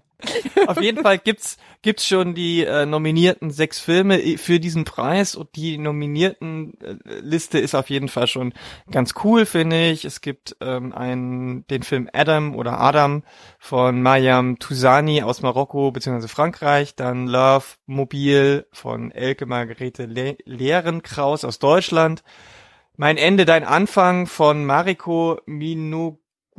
Auf 0.68 0.82
jeden 0.82 1.02
Fall 1.02 1.18
gibt's 1.18 1.58
gibt's 1.82 2.06
schon 2.06 2.34
die 2.34 2.66
äh, 2.66 2.86
nominierten 2.86 3.52
sechs 3.52 3.80
Filme 3.80 4.20
für 4.38 4.60
diesen 4.60 4.84
Preis 4.84 5.34
und 5.34 5.56
die 5.56 5.78
nominierten 5.78 6.74
äh, 6.82 7.20
Liste 7.22 7.58
ist 7.58 7.74
auf 7.74 7.90
jeden 7.90 8.10
Fall 8.10 8.28
schon 8.28 8.54
ganz 8.92 9.14
cool, 9.24 9.46
finde 9.46 9.90
ich. 9.90 10.04
Es 10.04 10.20
gibt 10.20 10.58
ähm, 10.60 10.94
einen 10.94 11.66
den 11.68 11.84
Film 11.84 12.10
Adam 12.12 12.56
oder 12.56 12.82
Adam 12.82 13.24
von 13.60 14.02
Mayam 14.02 14.60
Touzani 14.60 15.24
aus 15.24 15.42
Marokko 15.42 15.92
bzw. 15.92 16.28
Frankreich, 16.28 16.96
dann 16.96 17.28
Love 17.28 17.66
Mobil 17.86 18.68
von 18.74 19.12
Elke 19.12 19.46
Margarete 19.46 20.06
Le 20.06 20.38
Lehrenkraus 20.44 21.46
aus 21.46 21.60
Deutschland. 21.60 22.24
Mein 22.98 23.16
Ende, 23.16 23.46
dein 23.46 23.64
Anfang 23.64 24.28
von 24.28 24.66
Mariko 24.66 25.40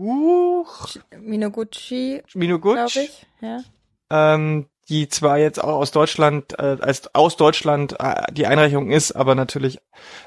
Minoguchi. 0.01 1.01
Minoguchi. 1.21 2.23
Minoguchi. 2.35 3.01
ich, 3.01 3.27
ja. 3.41 3.63
Ähm, 4.11 4.67
die 4.89 5.09
zwar 5.09 5.39
jetzt 5.39 5.63
auch 5.63 5.77
aus 5.77 5.93
Deutschland, 5.93 6.59
äh, 6.59 6.79
als 6.81 7.15
aus 7.15 7.37
Deutschland 7.37 7.97
äh, 8.01 8.25
die 8.33 8.47
Einreichung 8.47 8.91
ist, 8.91 9.13
aber 9.13 9.35
natürlich 9.35 9.79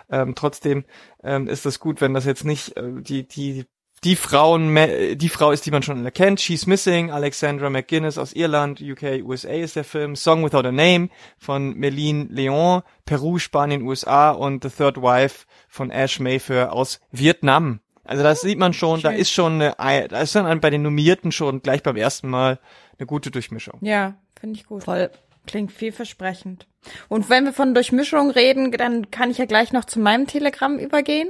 ähm, 0.10 0.36
trotzdem 0.36 0.86
ähm, 1.24 1.48
ist 1.48 1.66
das 1.66 1.80
gut, 1.80 2.02
wenn 2.02 2.14
das 2.14 2.26
jetzt 2.26 2.46
nicht 2.46 2.78
äh, 2.78 2.84
die, 3.02 3.28
die, 3.28 3.66
die 4.04 4.16
Frauen, 4.16 4.76
die 5.18 5.30
Frau 5.30 5.52
ist, 5.52 5.66
die 5.66 5.72
man 5.72 5.82
schon 5.82 6.04
erkennt. 6.04 6.40
She's 6.40 6.68
Missing, 6.68 7.10
Alexandra 7.10 7.70
McGuinness 7.70 8.18
aus 8.18 8.34
Irland, 8.34 8.82
UK, 8.82 9.24
USA 9.24 9.50
ist 9.50 9.76
der 9.76 9.86
Film. 9.86 10.16
Song 10.16 10.44
Without 10.44 10.68
a 10.68 10.72
Name 10.72 11.10
von 11.38 11.74
Meline 11.76 12.28
Leon, 12.30 12.84
Peru, 13.06 13.40
Spanien, 13.40 13.82
USA 13.82 14.32
und 14.32 14.64
The 14.64 14.70
Third 14.70 15.02
Wife 15.02 15.46
von 15.70 15.90
Ash 15.90 16.20
Mayfair 16.20 16.74
aus 16.74 17.00
Vietnam. 17.12 17.80
Also 18.04 18.24
das 18.24 18.42
sieht 18.42 18.60
man 18.60 18.74
schon, 18.74 19.00
Schön. 19.00 19.12
da 19.12 19.18
ist 19.18 19.32
schon 19.32 19.62
eine, 19.62 20.08
da 20.08 20.22
ist 20.22 20.36
dann 20.36 20.60
bei 20.60 20.70
den 20.70 20.82
Nominierten 20.82 21.32
schon 21.32 21.62
gleich 21.62 21.84
beim 21.84 21.96
ersten 21.96 22.30
Mal 22.30 22.60
eine 22.98 23.06
gute 23.08 23.32
Durchmischung. 23.32 23.80
Ja, 23.82 24.16
finde 24.40 24.56
ich 24.56 24.66
gut. 24.66 24.84
Voll. 24.84 25.10
Klingt 25.46 25.72
vielversprechend. 25.72 26.68
Und 27.10 27.30
wenn 27.30 27.46
wir 27.46 27.54
von 27.54 27.74
Durchmischung 27.74 28.30
reden, 28.32 28.72
dann 28.72 29.12
kann 29.12 29.32
ich 29.32 29.38
ja 29.38 29.46
gleich 29.46 29.74
noch 29.74 29.86
zu 29.86 30.00
meinem 30.00 30.28
Telegramm 30.28 30.80
übergehen. 30.80 31.30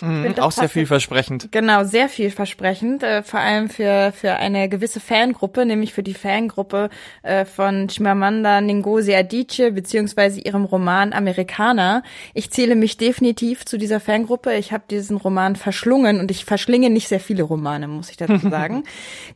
Mhm, 0.00 0.38
auch 0.38 0.52
sehr 0.52 0.68
vielversprechend. 0.68 1.52
Genau, 1.52 1.84
sehr 1.84 2.08
vielversprechend, 2.08 3.02
äh, 3.02 3.22
vor 3.22 3.40
allem 3.40 3.68
für, 3.68 4.12
für 4.12 4.34
eine 4.34 4.68
gewisse 4.68 5.00
Fangruppe, 5.00 5.66
nämlich 5.66 5.92
für 5.92 6.02
die 6.02 6.14
Fangruppe 6.14 6.88
äh, 7.22 7.44
von 7.44 7.88
Chimamanda 7.88 8.60
Ngozi 8.60 9.14
Adichie, 9.14 9.70
beziehungsweise 9.70 10.40
ihrem 10.40 10.64
Roman 10.64 11.12
Amerikaner. 11.12 12.02
Ich 12.34 12.50
zähle 12.50 12.76
mich 12.76 12.96
definitiv 12.96 13.66
zu 13.66 13.76
dieser 13.76 14.00
Fangruppe. 14.00 14.54
Ich 14.54 14.72
habe 14.72 14.84
diesen 14.90 15.16
Roman 15.16 15.56
verschlungen 15.56 16.18
und 16.18 16.30
ich 16.30 16.44
verschlinge 16.44 16.90
nicht 16.90 17.08
sehr 17.08 17.20
viele 17.20 17.42
Romane, 17.42 17.88
muss 17.88 18.10
ich 18.10 18.16
dazu 18.16 18.38
sagen. 18.50 18.84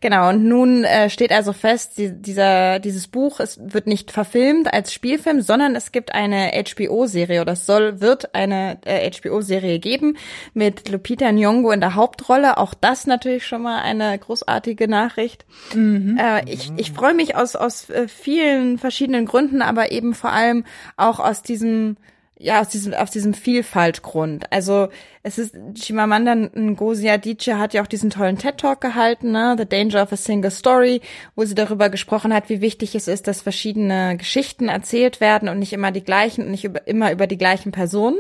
genau, 0.01 0.31
und 0.31 0.45
nun 0.45 0.85
äh, 0.85 1.11
steht 1.11 1.33
also 1.33 1.53
fest, 1.53 1.99
die, 1.99 2.11
dieser, 2.11 2.79
dieses 2.79 3.09
Buch 3.09 3.41
es 3.41 3.61
wird 3.63 3.87
nicht 3.87 4.11
verfilmt 4.11 4.73
als 4.73 4.93
Spielfilm, 4.93 5.43
sondern 5.43 5.54
es 5.61 5.93
gibt 5.93 6.15
eine 6.15 6.53
HBO-Serie 6.53 7.41
oder 7.41 7.53
es 7.53 7.67
soll, 7.67 8.01
wird 8.01 8.35
eine 8.35 8.79
äh, 8.85 9.11
HBO-Serie 9.11 9.79
geben 9.79 10.17
mit 10.53 10.89
Lupita 10.89 11.27
Nyong'o 11.27 11.73
in 11.73 11.81
der 11.81 11.95
Hauptrolle. 11.95 12.59
Auch 12.59 12.75
das 12.75 13.07
natürlich 13.07 13.47
schon 13.47 13.63
mal 13.63 13.81
eine 13.81 14.19
großartige 14.19 14.89
Nachricht. 14.89 15.45
Mhm. 15.75 16.19
Äh, 16.19 16.51
ich 16.51 16.73
ich 16.77 16.93
freue 16.93 17.15
mich 17.15 17.37
aus, 17.37 17.57
aus 17.57 17.91
äh, 17.91 18.09
vielen 18.09 18.79
verschiedenen 18.79 19.27
Gründen, 19.27 19.63
aber 19.63 19.93
eben 19.93 20.15
vor 20.15 20.33
allem 20.33 20.65
auch 20.97 21.21
aus 21.21 21.43
diesem 21.43 21.97
ja, 22.37 22.61
aus 22.61 22.69
diesem, 22.69 22.95
aus 22.95 23.11
diesem 23.13 23.33
Vielfaltgrund. 23.33 24.53
Also 24.53 24.89
es 25.23 25.39
ist, 25.39 25.57
Chimamanda 25.75 26.35
Ngozi 26.35 27.09
Adichie 27.09 27.55
hat 27.55 27.75
ja 27.75 27.83
auch 27.83 27.87
diesen 27.87 28.11
tollen 28.11 28.39
TED-Talk 28.39 28.81
gehalten, 28.81 29.31
ne? 29.31 29.55
The 29.57 29.67
Danger 29.67 30.03
of 30.03 30.13
a 30.13 30.17
Single 30.17 30.51
Story, 30.51 31.01
wo 31.37 31.45
sie 31.45 31.55
darüber 31.55 31.89
gesprochen 31.89 32.35
hat, 32.35 32.49
wie 32.49 32.61
wichtig 32.61 32.95
es 32.97 33.07
ist, 33.07 33.29
dass 33.29 33.41
verschiedene 33.41 34.17
Geschichten 34.17 34.69
erzählt 34.69 35.21
werden 35.21 35.49
und 35.49 35.61
nicht 35.61 35.73
immer 35.73 35.93
die 35.93 36.03
gleichen 36.03 36.45
und 36.45 36.51
nicht 36.51 36.65
über, 36.65 36.87
immer 36.89 37.13
über 37.13 37.29
die 37.29 37.39
gleichen 37.39 37.71
Personen. 37.71 38.19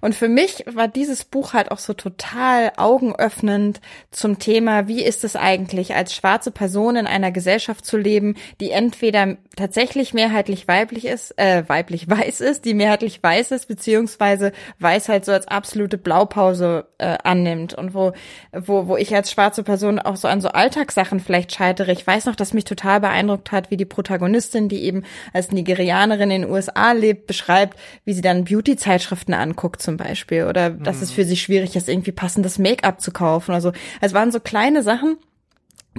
Und 0.00 0.14
für 0.14 0.28
mich 0.28 0.64
war 0.66 0.88
dieses 0.88 1.24
Buch 1.24 1.52
halt 1.52 1.70
auch 1.70 1.78
so 1.78 1.92
total 1.92 2.72
augenöffnend 2.78 3.80
zum 4.10 4.38
Thema, 4.38 4.88
wie 4.88 5.04
ist 5.04 5.22
es 5.22 5.36
eigentlich, 5.36 5.94
als 5.94 6.14
schwarze 6.14 6.50
Person 6.50 6.96
in 6.96 7.06
einer 7.06 7.30
Gesellschaft 7.30 7.84
zu 7.84 7.98
leben, 7.98 8.36
die 8.60 8.70
entweder 8.70 9.36
tatsächlich 9.54 10.14
mehrheitlich 10.14 10.66
weiblich 10.66 11.04
ist, 11.04 11.38
äh, 11.38 11.62
weiblich 11.68 12.08
weiß 12.08 12.40
ist, 12.40 12.64
die 12.64 12.74
mehrheitlich 12.74 13.22
weiß 13.22 13.49
ist, 13.50 13.66
beziehungsweise 13.66 14.52
weiß 14.78 15.08
halt 15.08 15.24
so 15.24 15.32
als 15.32 15.48
absolute 15.48 15.98
Blaupause 15.98 16.86
äh, 16.98 17.18
annimmt 17.24 17.74
und 17.74 17.94
wo, 17.94 18.12
wo, 18.52 18.86
wo 18.86 18.96
ich 18.96 19.14
als 19.14 19.30
schwarze 19.30 19.62
Person 19.62 19.98
auch 19.98 20.16
so 20.16 20.28
an 20.28 20.40
so 20.40 20.48
Alltagssachen 20.48 21.20
vielleicht 21.20 21.52
scheitere. 21.52 21.92
Ich 21.92 22.06
weiß 22.06 22.26
noch, 22.26 22.36
dass 22.36 22.54
mich 22.54 22.64
total 22.64 23.00
beeindruckt 23.00 23.52
hat, 23.52 23.70
wie 23.70 23.76
die 23.76 23.84
Protagonistin, 23.84 24.68
die 24.68 24.82
eben 24.82 25.04
als 25.32 25.50
Nigerianerin 25.50 26.30
in 26.30 26.42
den 26.42 26.50
USA 26.50 26.92
lebt, 26.92 27.26
beschreibt, 27.26 27.78
wie 28.04 28.12
sie 28.12 28.22
dann 28.22 28.44
Beauty-Zeitschriften 28.44 29.34
anguckt 29.34 29.82
zum 29.82 29.96
Beispiel 29.96 30.44
oder 30.44 30.70
dass 30.70 30.98
mhm. 30.98 31.02
es 31.02 31.10
für 31.12 31.24
sie 31.24 31.36
schwierig 31.36 31.76
ist, 31.76 31.88
irgendwie 31.88 32.12
passendes 32.12 32.58
Make-up 32.58 33.00
zu 33.00 33.12
kaufen. 33.12 33.52
Also 33.52 33.72
es 34.00 34.14
waren 34.14 34.32
so 34.32 34.40
kleine 34.40 34.82
Sachen, 34.82 35.18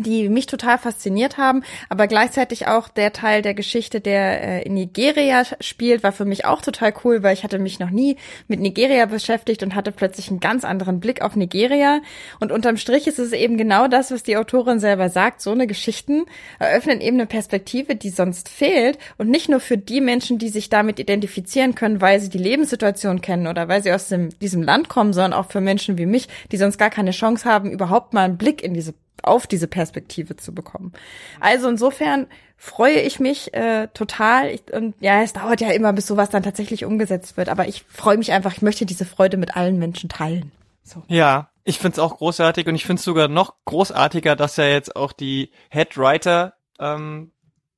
die 0.03 0.29
mich 0.29 0.45
total 0.45 0.77
fasziniert 0.77 1.37
haben, 1.37 1.63
aber 1.89 2.07
gleichzeitig 2.07 2.67
auch 2.67 2.87
der 2.87 3.13
Teil 3.13 3.41
der 3.41 3.53
Geschichte, 3.53 4.01
der 4.01 4.41
äh, 4.43 4.63
in 4.63 4.73
Nigeria 4.73 5.43
spielt, 5.59 6.03
war 6.03 6.11
für 6.11 6.25
mich 6.25 6.45
auch 6.45 6.61
total 6.61 6.93
cool, 7.03 7.23
weil 7.23 7.33
ich 7.33 7.43
hatte 7.43 7.59
mich 7.59 7.79
noch 7.79 7.89
nie 7.89 8.17
mit 8.47 8.59
Nigeria 8.59 9.05
beschäftigt 9.05 9.63
und 9.63 9.75
hatte 9.75 9.91
plötzlich 9.91 10.29
einen 10.29 10.39
ganz 10.39 10.63
anderen 10.63 10.99
Blick 10.99 11.21
auf 11.21 11.35
Nigeria. 11.35 12.01
Und 12.39 12.51
unterm 12.51 12.77
Strich 12.77 13.07
ist 13.07 13.19
es 13.19 13.31
eben 13.31 13.57
genau 13.57 13.87
das, 13.87 14.11
was 14.11 14.23
die 14.23 14.37
Autorin 14.37 14.79
selber 14.79 15.09
sagt. 15.09 15.41
So 15.41 15.51
eine 15.51 15.67
Geschichten 15.67 16.25
eröffnen 16.59 17.01
eben 17.01 17.17
eine 17.17 17.27
Perspektive, 17.27 17.95
die 17.95 18.09
sonst 18.09 18.49
fehlt 18.49 18.97
und 19.17 19.29
nicht 19.29 19.49
nur 19.49 19.59
für 19.59 19.77
die 19.77 20.01
Menschen, 20.01 20.37
die 20.37 20.49
sich 20.49 20.69
damit 20.69 20.99
identifizieren 20.99 21.75
können, 21.75 22.01
weil 22.01 22.19
sie 22.19 22.29
die 22.29 22.37
Lebenssituation 22.37 23.21
kennen 23.21 23.47
oder 23.47 23.67
weil 23.67 23.83
sie 23.83 23.91
aus 23.91 24.07
dem, 24.07 24.29
diesem 24.39 24.63
Land 24.63 24.89
kommen, 24.89 25.13
sondern 25.13 25.33
auch 25.33 25.51
für 25.51 25.61
Menschen 25.61 25.97
wie 25.97 26.05
mich, 26.05 26.27
die 26.51 26.57
sonst 26.57 26.77
gar 26.77 26.89
keine 26.89 27.11
Chance 27.11 27.45
haben, 27.45 27.71
überhaupt 27.71 28.13
mal 28.13 28.25
einen 28.25 28.37
Blick 28.37 28.63
in 28.63 28.73
diese 28.73 28.93
auf 29.23 29.47
diese 29.47 29.67
Perspektive 29.67 30.35
zu 30.35 30.53
bekommen. 30.53 30.93
Also 31.39 31.69
insofern 31.69 32.27
freue 32.57 32.99
ich 33.01 33.19
mich 33.19 33.53
äh, 33.53 33.87
total. 33.93 34.49
Ich, 34.49 34.71
und 34.71 34.93
ja, 34.99 35.21
es 35.23 35.33
dauert 35.33 35.61
ja 35.61 35.71
immer, 35.71 35.93
bis 35.93 36.07
sowas 36.07 36.29
dann 36.29 36.43
tatsächlich 36.43 36.85
umgesetzt 36.85 37.37
wird. 37.37 37.49
Aber 37.49 37.67
ich 37.67 37.83
freue 37.87 38.17
mich 38.17 38.31
einfach, 38.31 38.53
ich 38.53 38.61
möchte 38.61 38.85
diese 38.85 39.05
Freude 39.05 39.37
mit 39.37 39.55
allen 39.55 39.79
Menschen 39.79 40.09
teilen. 40.09 40.51
So. 40.83 41.03
Ja, 41.07 41.49
ich 41.63 41.79
find's 41.79 41.99
auch 41.99 42.17
großartig 42.17 42.67
und 42.67 42.75
ich 42.75 42.85
find's 42.85 43.03
sogar 43.03 43.27
noch 43.27 43.55
großartiger, 43.65 44.35
dass 44.35 44.57
ja 44.57 44.65
jetzt 44.65 44.95
auch 44.95 45.11
die 45.11 45.51
Head 45.69 45.97
Writer 45.97 46.53
ähm, 46.79 47.31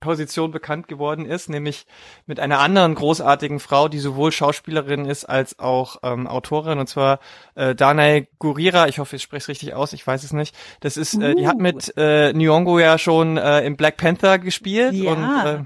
Position 0.04 0.52
bekannt 0.52 0.88
geworden 0.88 1.26
ist, 1.26 1.50
nämlich 1.50 1.88
mit 2.26 2.40
einer 2.40 2.60
anderen 2.60 2.94
großartigen 2.94 3.60
Frau, 3.60 3.88
die 3.88 3.98
sowohl 4.00 4.32
Schauspielerin 4.32 5.06
ist 5.06 5.26
als 5.26 5.58
auch 5.60 5.98
ähm, 6.04 6.28
Autorin, 6.28 6.78
und 6.80 6.88
zwar 6.88 7.20
äh, 7.56 7.74
Danae 7.74 8.28
Gurira. 8.38 8.88
Ich 8.88 9.00
hoffe, 9.00 9.16
ich 9.16 9.24
spreche 9.24 9.44
es 9.44 9.48
richtig 9.48 9.74
aus, 9.74 9.94
ich 9.94 10.06
weiß 10.06 10.24
es 10.24 10.34
nicht. 10.34 10.54
Das 10.82 10.98
ist, 10.98 11.16
äh, 11.16 11.34
die 11.36 11.48
hat 11.48 11.58
mit 11.58 11.94
äh, 11.98 12.34
Nyong'o 12.34 12.80
ja 12.80 12.98
schon 12.98 13.38
äh, 13.38 13.62
im 13.62 13.78
Black 13.78 13.96
Panther 13.98 14.40
gespielt 14.40 14.94
ja. 14.94 15.14
und 15.14 15.46
äh, 15.46 15.60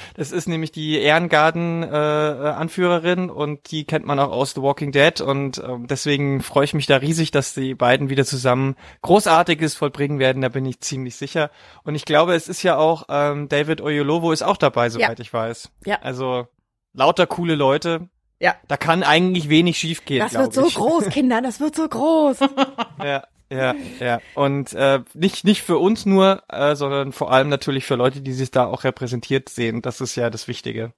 das 0.16 0.32
ist 0.32 0.48
nämlich 0.48 0.72
die 0.72 0.98
Ehrengarden-Anführerin 0.98 3.28
äh, 3.28 3.32
und 3.32 3.70
die 3.70 3.84
kennt 3.84 4.06
man 4.06 4.18
auch 4.18 4.32
aus 4.32 4.54
The 4.54 4.62
Walking 4.62 4.92
Dead 4.92 5.20
und 5.20 5.58
äh, 5.58 5.68
deswegen 5.80 6.40
freue 6.40 6.64
ich 6.64 6.72
mich 6.74 6.86
da 6.86 6.96
riesig, 6.96 7.30
dass 7.30 7.54
die 7.54 7.74
beiden 7.74 8.08
wieder 8.08 8.24
zusammen 8.24 8.76
Großartiges 9.02 9.74
vollbringen 9.74 10.18
werden. 10.18 10.42
Da 10.42 10.48
bin 10.48 10.64
ich 10.64 10.80
ziemlich 10.80 11.16
sicher. 11.16 11.50
Und 11.82 11.94
ich 11.94 12.04
glaube, 12.04 12.34
es 12.34 12.48
ist 12.48 12.62
ja 12.62 12.76
auch 12.76 13.04
ähm, 13.08 13.48
David 13.48 13.73
David 13.74 13.80
Oyolowo 13.80 14.32
ist 14.32 14.42
auch 14.42 14.56
dabei, 14.56 14.88
soweit 14.88 15.18
ja. 15.18 15.22
ich 15.22 15.32
weiß. 15.32 15.70
Ja. 15.84 15.98
Also 16.02 16.46
lauter 16.92 17.26
coole 17.26 17.54
Leute. 17.54 18.08
Ja. 18.40 18.54
Da 18.68 18.76
kann 18.76 19.02
eigentlich 19.02 19.48
wenig 19.48 19.78
schiefgehen. 19.78 20.20
Das 20.20 20.34
wird 20.34 20.52
so 20.52 20.66
ich. 20.66 20.74
groß, 20.74 21.06
Kinder, 21.10 21.42
das 21.42 21.60
wird 21.60 21.74
so 21.74 21.88
groß. 21.88 22.40
ja. 23.04 23.24
Ja, 23.50 23.74
ja. 24.00 24.20
Und 24.34 24.72
äh, 24.72 25.00
nicht 25.12 25.44
nicht 25.44 25.62
für 25.62 25.76
uns 25.76 26.06
nur, 26.06 26.42
äh, 26.48 26.74
sondern 26.74 27.12
vor 27.12 27.30
allem 27.30 27.50
natürlich 27.50 27.84
für 27.84 27.94
Leute, 27.94 28.22
die 28.22 28.32
sich 28.32 28.50
da 28.50 28.64
auch 28.64 28.84
repräsentiert 28.84 29.50
sehen. 29.50 29.82
Das 29.82 30.00
ist 30.00 30.16
ja 30.16 30.30
das 30.30 30.48
Wichtige. 30.48 30.92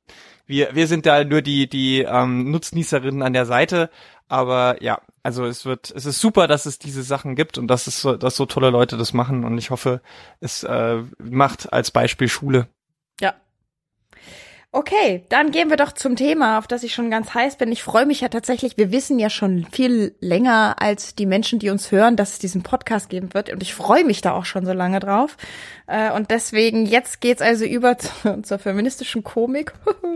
Wir 0.46 0.74
wir 0.74 0.86
sind 0.86 1.06
da 1.06 1.24
nur 1.24 1.42
die 1.42 1.68
die 1.68 2.02
ähm, 2.02 2.50
Nutznießerinnen 2.52 3.22
an 3.22 3.32
der 3.32 3.46
Seite, 3.46 3.90
aber 4.28 4.82
ja, 4.82 5.00
also 5.22 5.44
es 5.44 5.64
wird 5.64 5.90
es 5.90 6.06
ist 6.06 6.20
super, 6.20 6.46
dass 6.46 6.66
es 6.66 6.78
diese 6.78 7.02
Sachen 7.02 7.34
gibt 7.34 7.58
und 7.58 7.68
dass 7.68 7.86
es 7.86 8.00
so, 8.00 8.16
dass 8.16 8.36
so 8.36 8.46
tolle 8.46 8.70
Leute 8.70 8.96
das 8.96 9.12
machen 9.12 9.44
und 9.44 9.58
ich 9.58 9.70
hoffe, 9.70 10.00
es 10.40 10.62
äh, 10.64 11.02
macht 11.18 11.72
als 11.72 11.90
Beispiel 11.90 12.28
Schule. 12.28 12.68
Ja, 13.20 13.34
Okay, 14.76 15.24
dann 15.30 15.52
gehen 15.52 15.70
wir 15.70 15.78
doch 15.78 15.92
zum 15.92 16.16
Thema, 16.16 16.58
auf 16.58 16.66
das 16.66 16.82
ich 16.82 16.92
schon 16.92 17.10
ganz 17.10 17.32
heiß 17.32 17.56
bin. 17.56 17.72
Ich 17.72 17.82
freue 17.82 18.04
mich 18.04 18.20
ja 18.20 18.28
tatsächlich, 18.28 18.76
wir 18.76 18.92
wissen 18.92 19.18
ja 19.18 19.30
schon 19.30 19.64
viel 19.72 20.14
länger 20.20 20.76
als 20.78 21.14
die 21.14 21.24
Menschen, 21.24 21.58
die 21.58 21.70
uns 21.70 21.90
hören, 21.90 22.14
dass 22.16 22.32
es 22.32 22.40
diesen 22.40 22.62
Podcast 22.62 23.08
geben 23.08 23.32
wird. 23.32 23.48
Und 23.48 23.62
ich 23.62 23.74
freue 23.74 24.04
mich 24.04 24.20
da 24.20 24.34
auch 24.34 24.44
schon 24.44 24.66
so 24.66 24.74
lange 24.74 25.00
drauf. 25.00 25.38
Äh, 25.86 26.12
und 26.12 26.30
deswegen, 26.30 26.84
jetzt 26.84 27.22
geht's 27.22 27.40
also 27.40 27.64
über 27.64 27.96
zu, 27.98 28.42
zur 28.42 28.58
feministischen 28.58 29.24
Komik. 29.24 29.72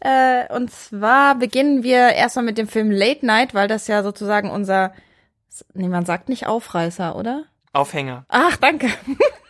Äh, 0.00 0.52
und 0.52 0.72
zwar 0.72 1.36
beginnen 1.36 1.84
wir 1.84 2.08
erstmal 2.14 2.44
mit 2.44 2.58
dem 2.58 2.66
Film 2.66 2.90
Late 2.90 3.24
Night, 3.24 3.54
weil 3.54 3.68
das 3.68 3.86
ja 3.86 4.02
sozusagen 4.02 4.50
unser, 4.50 4.92
nee, 5.72 5.86
man 5.86 6.04
sagt 6.04 6.28
nicht 6.28 6.48
Aufreißer, 6.48 7.14
oder? 7.14 7.44
Aufhänger. 7.72 8.24
Ach, 8.28 8.56
danke. 8.56 8.88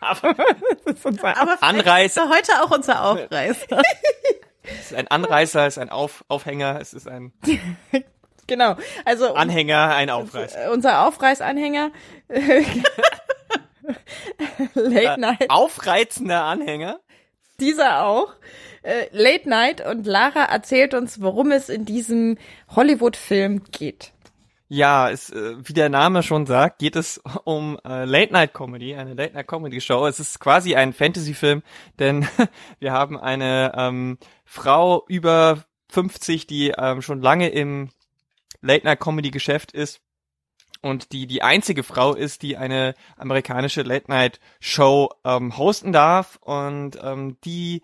Aber 0.00 0.34
Das 0.84 0.96
ist 0.96 1.06
unser 1.06 1.36
Aber 1.40 1.62
Anreißer. 1.62 2.04
ist 2.06 2.16
er 2.16 2.36
heute 2.36 2.62
auch 2.62 2.70
unser 2.70 3.04
Aufreißer. 3.04 3.82
Es 4.62 4.90
ist 4.90 4.94
ein 4.94 5.08
Anreißer, 5.08 5.66
es 5.66 5.76
ist 5.78 5.82
ein 5.82 5.88
Auf 5.88 6.22
Aufhänger, 6.28 6.78
es 6.80 6.92
ist 6.92 7.08
ein 7.08 7.32
genau. 8.46 8.76
Also 9.06 9.34
Anhänger, 9.34 9.94
ein 9.96 10.10
Aufreißer. 10.10 10.66
äh, 10.66 10.68
unser 10.68 11.06
Aufreißanhänger. 11.08 11.90
Late 14.74 15.20
Night. 15.20 15.48
Aufreizender 15.50 16.44
Anhänger. 16.44 17.00
dieser 17.58 18.04
auch. 18.04 18.34
Äh, 18.82 19.06
Late 19.12 19.48
Night 19.48 19.84
und 19.86 20.06
Lara 20.06 20.44
erzählt 20.44 20.94
uns, 20.94 21.20
worum 21.22 21.50
es 21.52 21.68
in 21.68 21.84
diesem 21.84 22.38
Hollywood-Film 22.74 23.64
geht. 23.72 24.12
Ja, 24.72 25.10
es, 25.10 25.30
äh, 25.30 25.56
wie 25.58 25.72
der 25.72 25.88
Name 25.88 26.22
schon 26.22 26.46
sagt, 26.46 26.78
geht 26.78 26.94
es 26.94 27.20
um 27.42 27.76
äh, 27.84 28.04
Late 28.04 28.32
Night 28.32 28.54
Comedy, 28.54 28.94
eine 28.94 29.14
Late 29.14 29.34
Night 29.34 29.48
Comedy 29.48 29.80
Show. 29.80 30.06
Es 30.06 30.20
ist 30.20 30.38
quasi 30.38 30.76
ein 30.76 30.92
Fantasy-Film, 30.92 31.64
denn 31.98 32.28
wir 32.78 32.92
haben 32.92 33.18
eine 33.18 33.72
ähm, 33.76 34.18
Frau 34.44 35.04
über 35.08 35.64
50, 35.88 36.46
die 36.46 36.72
ähm, 36.78 37.02
schon 37.02 37.20
lange 37.20 37.48
im 37.48 37.90
Late 38.60 38.86
Night 38.86 39.00
Comedy 39.00 39.32
Geschäft 39.32 39.72
ist 39.72 40.02
und 40.82 41.10
die 41.10 41.26
die 41.26 41.42
einzige 41.42 41.82
Frau 41.82 42.14
ist, 42.14 42.42
die 42.42 42.56
eine 42.56 42.94
amerikanische 43.16 43.82
Late 43.82 44.08
Night 44.08 44.38
Show 44.60 45.10
ähm, 45.24 45.58
hosten 45.58 45.92
darf 45.92 46.38
und 46.42 46.96
ähm, 47.02 47.38
die 47.44 47.82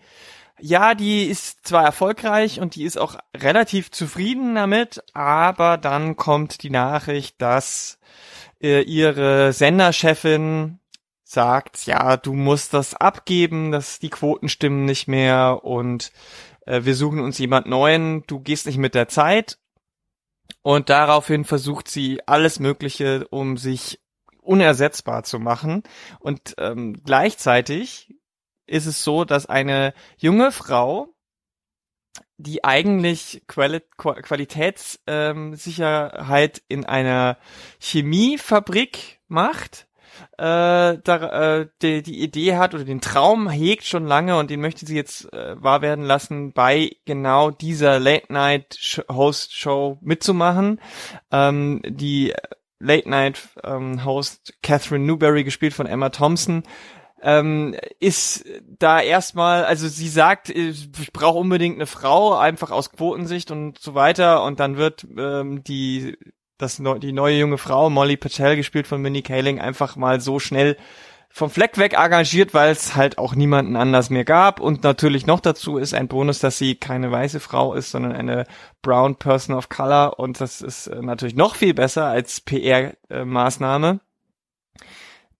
ja, 0.60 0.94
die 0.94 1.25
ist 1.25 1.66
zwar 1.66 1.84
erfolgreich 1.84 2.60
und 2.60 2.75
die 2.75 2.84
ist 2.84 2.98
auch 2.98 3.16
relativ 3.36 3.90
zufrieden 3.90 4.54
damit, 4.54 5.02
aber 5.12 5.76
dann 5.76 6.16
kommt 6.16 6.62
die 6.62 6.70
Nachricht, 6.70 7.40
dass 7.42 7.98
äh, 8.62 8.82
ihre 8.82 9.52
Senderchefin 9.52 10.80
sagt, 11.25 11.86
ja, 11.86 12.16
du 12.16 12.32
musst 12.32 12.72
das 12.72 12.94
abgeben, 12.94 13.72
dass 13.72 13.98
die 13.98 14.10
Quoten 14.10 14.48
stimmen 14.48 14.84
nicht 14.84 15.08
mehr 15.08 15.60
und 15.64 16.12
äh, 16.66 16.84
wir 16.84 16.94
suchen 16.94 17.20
uns 17.20 17.38
jemand 17.38 17.66
neuen, 17.66 18.25
du 18.26 18.40
gehst 18.40 18.66
nicht 18.66 18.78
mit 18.78 18.94
der 18.94 19.08
Zeit. 19.08 19.58
Und 20.62 20.90
daraufhin 20.90 21.44
versucht 21.44 21.88
sie 21.88 22.20
alles 22.26 22.60
Mögliche, 22.60 23.26
um 23.28 23.56
sich 23.56 24.00
unersetzbar 24.40 25.25
zu 25.25 25.38
machen. 25.38 25.82
Und 26.20 26.54
ähm, 26.58 27.00
gleichzeitig 27.04 28.14
ist 28.66 28.87
es 28.87 29.04
so, 29.04 29.25
dass 29.25 29.46
eine 29.46 29.94
junge 30.16 30.52
Frau, 30.52 31.14
die 32.38 32.64
eigentlich 32.64 33.42
Quali 33.46 33.80
Qua- 33.96 34.20
Qualitätssicherheit 34.20 35.37
ähm, 35.37 35.54
Sicherheit 35.54 36.62
in 36.68 36.85
einer 36.85 37.38
Chemiefabrik 37.78 39.20
macht, 39.28 39.87
äh, 40.38 40.99
da, 41.02 41.58
äh, 41.61 41.68
die, 41.82 42.02
die 42.02 42.23
Idee 42.23 42.56
hat 42.56 42.75
oder 42.75 42.85
den 42.85 43.00
Traum 43.02 43.50
hegt 43.50 43.85
schon 43.85 44.06
lange 44.06 44.38
und 44.38 44.50
den 44.50 44.61
möchte 44.61 44.87
sie 44.87 44.96
jetzt 44.96 45.32
äh, 45.32 45.62
wahr 45.62 45.82
werden 45.82 46.04
lassen, 46.04 46.52
bei 46.52 46.96
genau 47.04 47.50
dieser 47.50 47.99
Late-Night-Host-Show 48.00 49.99
mitzumachen. 50.00 50.80
Ähm, 51.30 51.82
die 51.87 52.32
Late-Night-Host 52.78 54.54
Catherine 54.62 55.04
Newberry, 55.04 55.44
gespielt 55.44 55.75
von 55.75 55.87
Emma 55.87 56.08
Thompson, 56.11 56.62
ähm, 57.23 57.75
ist 57.99 58.44
da 58.78 59.00
erstmal, 59.00 59.64
also 59.64 59.88
sie 59.88 60.08
sagt, 60.08 60.50
ich 60.50 61.12
brauche 61.12 61.38
unbedingt 61.38 61.76
eine 61.76 61.87
Frau, 61.87 62.35
einfach 62.35 62.70
aus 62.70 62.92
Quotensicht 62.92 63.50
und 63.50 63.78
so 63.78 63.94
weiter. 63.94 64.42
Und 64.44 64.61
dann 64.61 64.76
wird 64.76 65.06
ähm, 65.16 65.64
die 65.64 66.16
das 66.58 66.80
die 67.02 67.12
neue 67.12 67.38
junge 67.38 67.58
Frau 67.58 67.90
Molly 67.90 68.16
Patel 68.16 68.56
gespielt 68.56 68.87
von 68.87 69.02
Minnie 69.02 69.23
Kaling 69.23 69.61
einfach 69.61 69.96
mal 69.96 70.20
so 70.20 70.38
schnell 70.38 70.76
vom 71.28 71.50
Fleck 71.50 71.76
weg 71.76 71.92
engagiert, 71.92 72.54
weil 72.54 72.70
es 72.70 72.96
halt 72.96 73.18
auch 73.18 73.35
niemanden 73.35 73.76
anders 73.76 74.08
mehr 74.08 74.25
gab. 74.25 74.58
Und 74.58 74.82
natürlich 74.85 75.26
noch 75.26 75.40
dazu 75.40 75.76
ist 75.76 75.92
ein 75.92 76.08
Bonus, 76.08 76.38
dass 76.38 76.56
sie 76.56 76.76
keine 76.76 77.11
weiße 77.12 77.40
Frau 77.40 77.75
ist, 77.75 77.90
sondern 77.90 78.12
eine 78.12 78.47
brown 78.80 79.17
person 79.17 79.54
of 79.54 79.69
color. 79.69 80.19
Und 80.19 80.40
das 80.40 80.62
ist 80.62 80.86
äh, 80.86 81.02
natürlich 81.02 81.36
noch 81.36 81.54
viel 81.54 81.75
besser 81.75 82.06
als 82.06 82.40
PR-Maßnahme. 82.40 84.00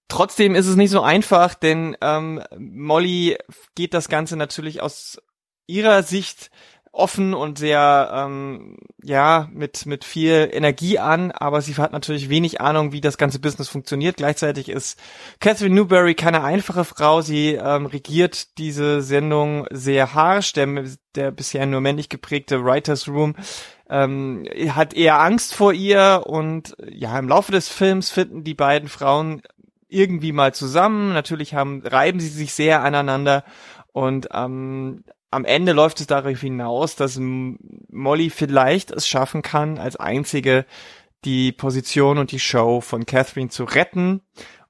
Trotzdem 0.09 0.55
ist 0.55 0.67
es 0.67 0.77
nicht 0.77 0.91
so 0.91 1.03
einfach, 1.03 1.55
denn 1.55 1.97
ähm, 2.01 2.43
Molly 2.59 3.37
geht 3.75 3.93
das 3.93 4.09
Ganze 4.09 4.37
natürlich 4.37 4.81
aus 4.81 5.21
ihrer 5.67 6.03
Sicht 6.03 6.51
offen 6.97 7.35
und 7.35 7.59
sehr 7.59 8.11
ähm, 8.13 8.79
ja 9.03 9.49
mit 9.53 9.87
mit 9.87 10.05
viel 10.05 10.49
Energie 10.51 10.99
an, 10.99 11.31
aber 11.31 11.61
sie 11.61 11.75
hat 11.75 11.93
natürlich 11.93 12.29
wenig 12.29 12.61
Ahnung, 12.61 12.93
wie 12.93 13.01
das 13.01 13.19
ganze 13.19 13.39
Business 13.39 13.69
funktioniert. 13.69 14.17
Gleichzeitig 14.17 14.69
ist 14.69 14.99
Catherine 15.39 15.75
Newberry 15.75 16.15
keine 16.15 16.43
einfache 16.43 16.85
Frau. 16.85 17.21
Sie 17.21 17.53
ähm, 17.53 17.87
regiert 17.87 18.59
diese 18.59 19.03
Sendung 19.03 19.67
sehr 19.71 20.15
harsch. 20.15 20.55
Der, 20.55 20.67
der 21.15 21.31
bisher 21.31 21.67
nur 21.67 21.81
männlich 21.81 22.09
geprägte 22.09 22.65
Writers 22.65 23.09
Room 23.09 23.37
ähm, 23.89 24.45
hat 24.71 24.95
eher 24.95 25.21
Angst 25.21 25.55
vor 25.55 25.73
ihr 25.73 26.23
und 26.27 26.77
ja 26.89 27.19
im 27.19 27.29
Laufe 27.29 27.53
des 27.53 27.69
Films 27.69 28.11
finden 28.11 28.43
die 28.43 28.55
beiden 28.55 28.89
Frauen 28.89 29.43
irgendwie 29.89 30.33
mal 30.33 30.55
zusammen. 30.55 31.13
Natürlich 31.13 31.55
haben 31.55 31.83
reiben 31.85 32.21
sie 32.21 32.29
sich 32.29 32.53
sehr 32.55 32.83
aneinander 32.83 33.45
und 33.93 34.29
ähm, 34.33 35.05
am 35.31 35.45
Ende 35.45 35.73
läuft 35.73 36.01
es 36.01 36.07
darauf 36.07 36.41
hinaus, 36.41 36.97
dass 36.97 37.19
Molly 37.19 38.31
vielleicht 38.31 38.91
es 38.91 39.09
schaffen 39.09 39.43
kann, 39.43 39.79
als 39.79 39.97
einzige 39.97 40.67
die 41.25 41.53
Position 41.53 42.19
und 42.19 42.31
die 42.33 42.39
Show 42.39 42.81
von 42.81 43.07
Catherine 43.07 43.51
zu 43.51 43.65
retten. 43.65 44.23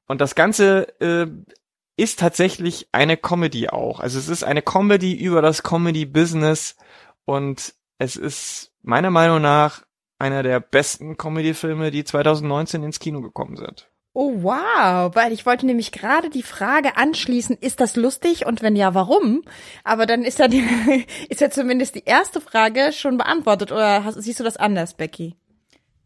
Und 0.07 0.21
das 0.21 0.35
Ganze 0.35 0.89
äh, 1.01 1.27
ist 1.97 2.19
tatsächlich 2.19 2.89
eine 2.93 3.17
Comedy 3.17 3.69
auch. 3.69 4.01
Also 4.01 4.19
es 4.19 4.29
ist 4.29 4.45
eine 4.45 4.63
Comedy 4.63 5.15
über 5.15 5.43
das 5.43 5.63
Comedy-Business 5.63 6.77
und 7.25 7.75
es 7.99 8.17
ist 8.17 8.73
meiner 8.83 9.11
Meinung 9.11 9.43
nach 9.43 9.83
einer 10.19 10.43
der 10.43 10.61
besten 10.61 11.17
Comedy-Filme, 11.17 11.91
die 11.91 12.05
2019 12.05 12.83
ins 12.83 13.01
Kino 13.01 13.21
gekommen 13.21 13.57
sind. 13.57 13.91
Oh 14.19 14.33
wow, 14.45 15.15
weil 15.15 15.31
ich 15.31 15.45
wollte 15.45 15.67
nämlich 15.67 15.93
gerade 15.93 16.31
die 16.31 16.43
Frage 16.43 16.97
anschließen, 16.97 17.59
ist 17.61 17.81
das 17.81 17.97
lustig 17.97 18.47
und 18.47 18.63
wenn 18.63 18.75
ja, 18.75 18.95
warum? 18.95 19.43
Aber 19.85 20.07
dann 20.07 20.23
ist 20.25 20.39
ja 20.39 20.49
die, 20.49 20.65
ist 21.29 21.43
ja 21.43 21.51
zumindest 21.51 21.97
die 21.97 22.05
erste 22.07 22.41
Frage 22.41 22.95
schon 22.95 23.19
beantwortet 23.19 23.73
oder 23.73 24.05
hast, 24.05 24.15
siehst 24.23 24.41
du 24.41 24.45
das 24.45 24.57
anders, 24.57 24.95
Becky? 24.95 25.37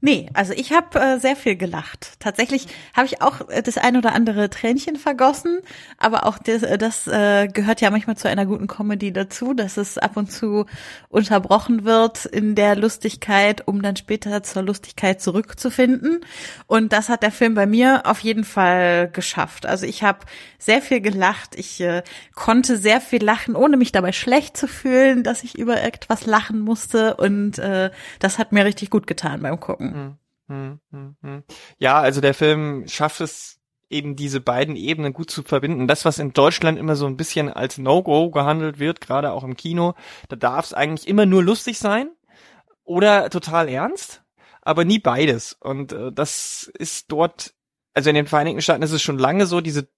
Nee, 0.02 0.30
also 0.32 0.54
ich 0.54 0.72
habe 0.72 0.98
äh, 0.98 1.18
sehr 1.18 1.36
viel 1.36 1.56
gelacht. 1.56 2.12
Tatsächlich 2.20 2.68
habe 2.96 3.06
ich 3.06 3.20
auch 3.20 3.50
äh, 3.50 3.62
das 3.62 3.76
ein 3.76 3.98
oder 3.98 4.14
andere 4.14 4.48
Tränchen 4.48 4.96
vergossen, 4.96 5.58
aber 5.98 6.24
auch 6.26 6.38
das, 6.38 6.62
äh, 6.62 6.78
das 6.78 7.06
äh, 7.06 7.48
gehört 7.48 7.82
ja 7.82 7.90
manchmal 7.90 8.16
zu 8.16 8.26
einer 8.26 8.46
guten 8.46 8.66
Comedy 8.66 9.12
dazu, 9.12 9.52
dass 9.52 9.76
es 9.76 9.98
ab 9.98 10.16
und 10.16 10.32
zu 10.32 10.64
unterbrochen 11.10 11.84
wird 11.84 12.24
in 12.24 12.54
der 12.54 12.76
Lustigkeit, 12.76 13.68
um 13.68 13.82
dann 13.82 13.96
später 13.96 14.42
zur 14.42 14.62
Lustigkeit 14.62 15.20
zurückzufinden. 15.20 16.20
Und 16.66 16.94
das 16.94 17.10
hat 17.10 17.22
der 17.22 17.32
Film 17.32 17.54
bei 17.54 17.66
mir 17.66 18.06
auf 18.06 18.20
jeden 18.20 18.44
Fall 18.44 19.10
geschafft. 19.10 19.66
Also 19.66 19.84
ich 19.84 20.02
habe 20.02 20.20
sehr 20.58 20.80
viel 20.80 21.02
gelacht. 21.02 21.54
Ich 21.56 21.78
äh, 21.82 22.02
konnte 22.34 22.78
sehr 22.78 23.02
viel 23.02 23.22
lachen, 23.22 23.54
ohne 23.54 23.76
mich 23.76 23.92
dabei 23.92 24.12
schlecht 24.12 24.56
zu 24.56 24.66
fühlen, 24.66 25.24
dass 25.24 25.42
ich 25.42 25.58
über 25.58 25.82
etwas 25.82 26.24
lachen 26.24 26.60
musste. 26.60 27.16
Und 27.16 27.58
äh, 27.58 27.90
das 28.18 28.38
hat 28.38 28.52
mir 28.52 28.64
richtig 28.64 28.88
gut 28.88 29.06
getan 29.06 29.42
beim 29.42 29.60
Gucken. 29.60 29.89
Hm, 30.48 30.81
hm, 30.90 31.16
hm. 31.22 31.42
Ja, 31.79 32.00
also 32.00 32.20
der 32.20 32.35
Film 32.35 32.88
schafft 32.88 33.20
es 33.20 33.61
eben 33.88 34.16
diese 34.16 34.40
beiden 34.40 34.76
Ebenen 34.76 35.12
gut 35.12 35.31
zu 35.31 35.42
verbinden. 35.42 35.88
Das, 35.88 36.05
was 36.05 36.18
in 36.18 36.33
Deutschland 36.33 36.79
immer 36.79 36.96
so 36.96 37.07
ein 37.07 37.16
bisschen 37.16 37.53
als 37.53 37.76
No-Go 37.76 38.31
gehandelt 38.31 38.79
wird, 38.79 39.00
gerade 39.00 39.33
auch 39.33 39.44
im 39.44 39.57
Kino, 39.57 39.94
da 40.29 40.37
darf 40.37 40.66
es 40.66 40.74
eigentlich 40.74 41.09
immer 41.09 41.26
nur 41.26 41.42
lustig 41.42 41.79
sein 41.79 42.11
oder 42.85 43.31
total 43.31 43.68
ernst, 43.68 44.22
aber 44.62 44.85
nie 44.85 45.00
beides. 45.00 45.55
Und 45.55 45.92
äh, 45.92 46.12
das 46.12 46.70
ist 46.79 47.11
dort, 47.11 47.55
also 47.92 48.11
in 48.11 48.16
den 48.16 48.26
Vereinigten 48.26 48.62
Staaten 48.62 48.83
ist 48.83 48.92
es 48.92 49.03
schon 49.03 49.18
lange 49.18 49.46
so, 49.46 49.61
diese 49.61 49.88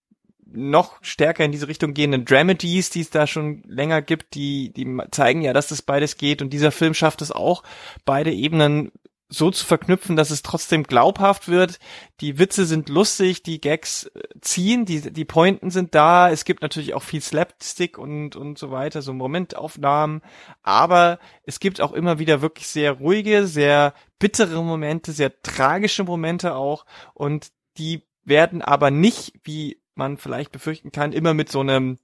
noch 0.55 1.03
stärker 1.03 1.45
in 1.45 1.53
diese 1.53 1.69
Richtung 1.69 1.95
gehenden 1.95 2.25
Dramedies, 2.25 2.91
die 2.91 3.01
es 3.01 3.11
da 3.11 3.27
schon 3.27 3.63
länger 3.67 4.03
gibt, 4.03 4.35
die, 4.35 4.73
die 4.73 4.99
zeigen 5.11 5.43
ja, 5.43 5.53
dass 5.53 5.69
das 5.69 5.83
beides 5.83 6.17
geht. 6.17 6.43
Und 6.43 6.51
dieser 6.51 6.73
Film 6.73 6.95
schafft 6.95 7.23
es 7.23 7.33
auch, 7.33 7.63
beide 8.05 8.33
Ebenen 8.33 8.93
so 9.33 9.51
zu 9.51 9.65
verknüpfen, 9.65 10.15
dass 10.15 10.31
es 10.31 10.43
trotzdem 10.43 10.83
glaubhaft 10.83 11.49
wird. 11.49 11.79
Die 12.21 12.39
Witze 12.39 12.67
sind 12.67 12.89
lustig, 12.89 13.43
die 13.43 13.61
Gags 13.61 14.05
äh, 14.15 14.21
ziehen, 14.41 14.85
die, 14.85 15.13
die 15.13 15.25
Pointen 15.25 15.71
sind 15.71 15.95
da. 15.95 16.31
Es 16.31 16.45
gibt 16.45 16.63
natürlich 16.63 16.95
auch 16.95 17.03
viel 17.03 17.23
Slapstick 17.23 17.99
und, 17.99 18.37
und 18.37 18.59
so 18.59 18.71
weiter, 18.71 19.03
so 19.03 19.13
Momentaufnahmen. 19.13 20.23
Aber 20.63 21.19
es 21.45 21.61
gibt 21.61 21.81
auch 21.81 21.93
immer 21.93 22.19
wieder 22.19 22.43
wirklich 22.43 22.69
sehr 22.69 22.93
ruhige, 22.93 23.47
sehr 23.47 23.95
bittere 24.19 24.63
Momente, 24.63 25.13
sehr 25.13 25.43
tragische 25.43 26.05
Momente 26.05 26.55
auch. 26.55 26.85
Und 27.15 27.53
die 27.79 28.03
werden 28.25 28.63
aber 28.63 28.91
nicht, 28.91 29.41
wie 29.43 29.83
man 29.95 30.19
vielleicht 30.19 30.53
befürchten 30.53 30.93
kann, 30.93 31.13
immer 31.13 31.35
mit 31.35 31.51
so 31.51 31.61
einem 31.61 31.99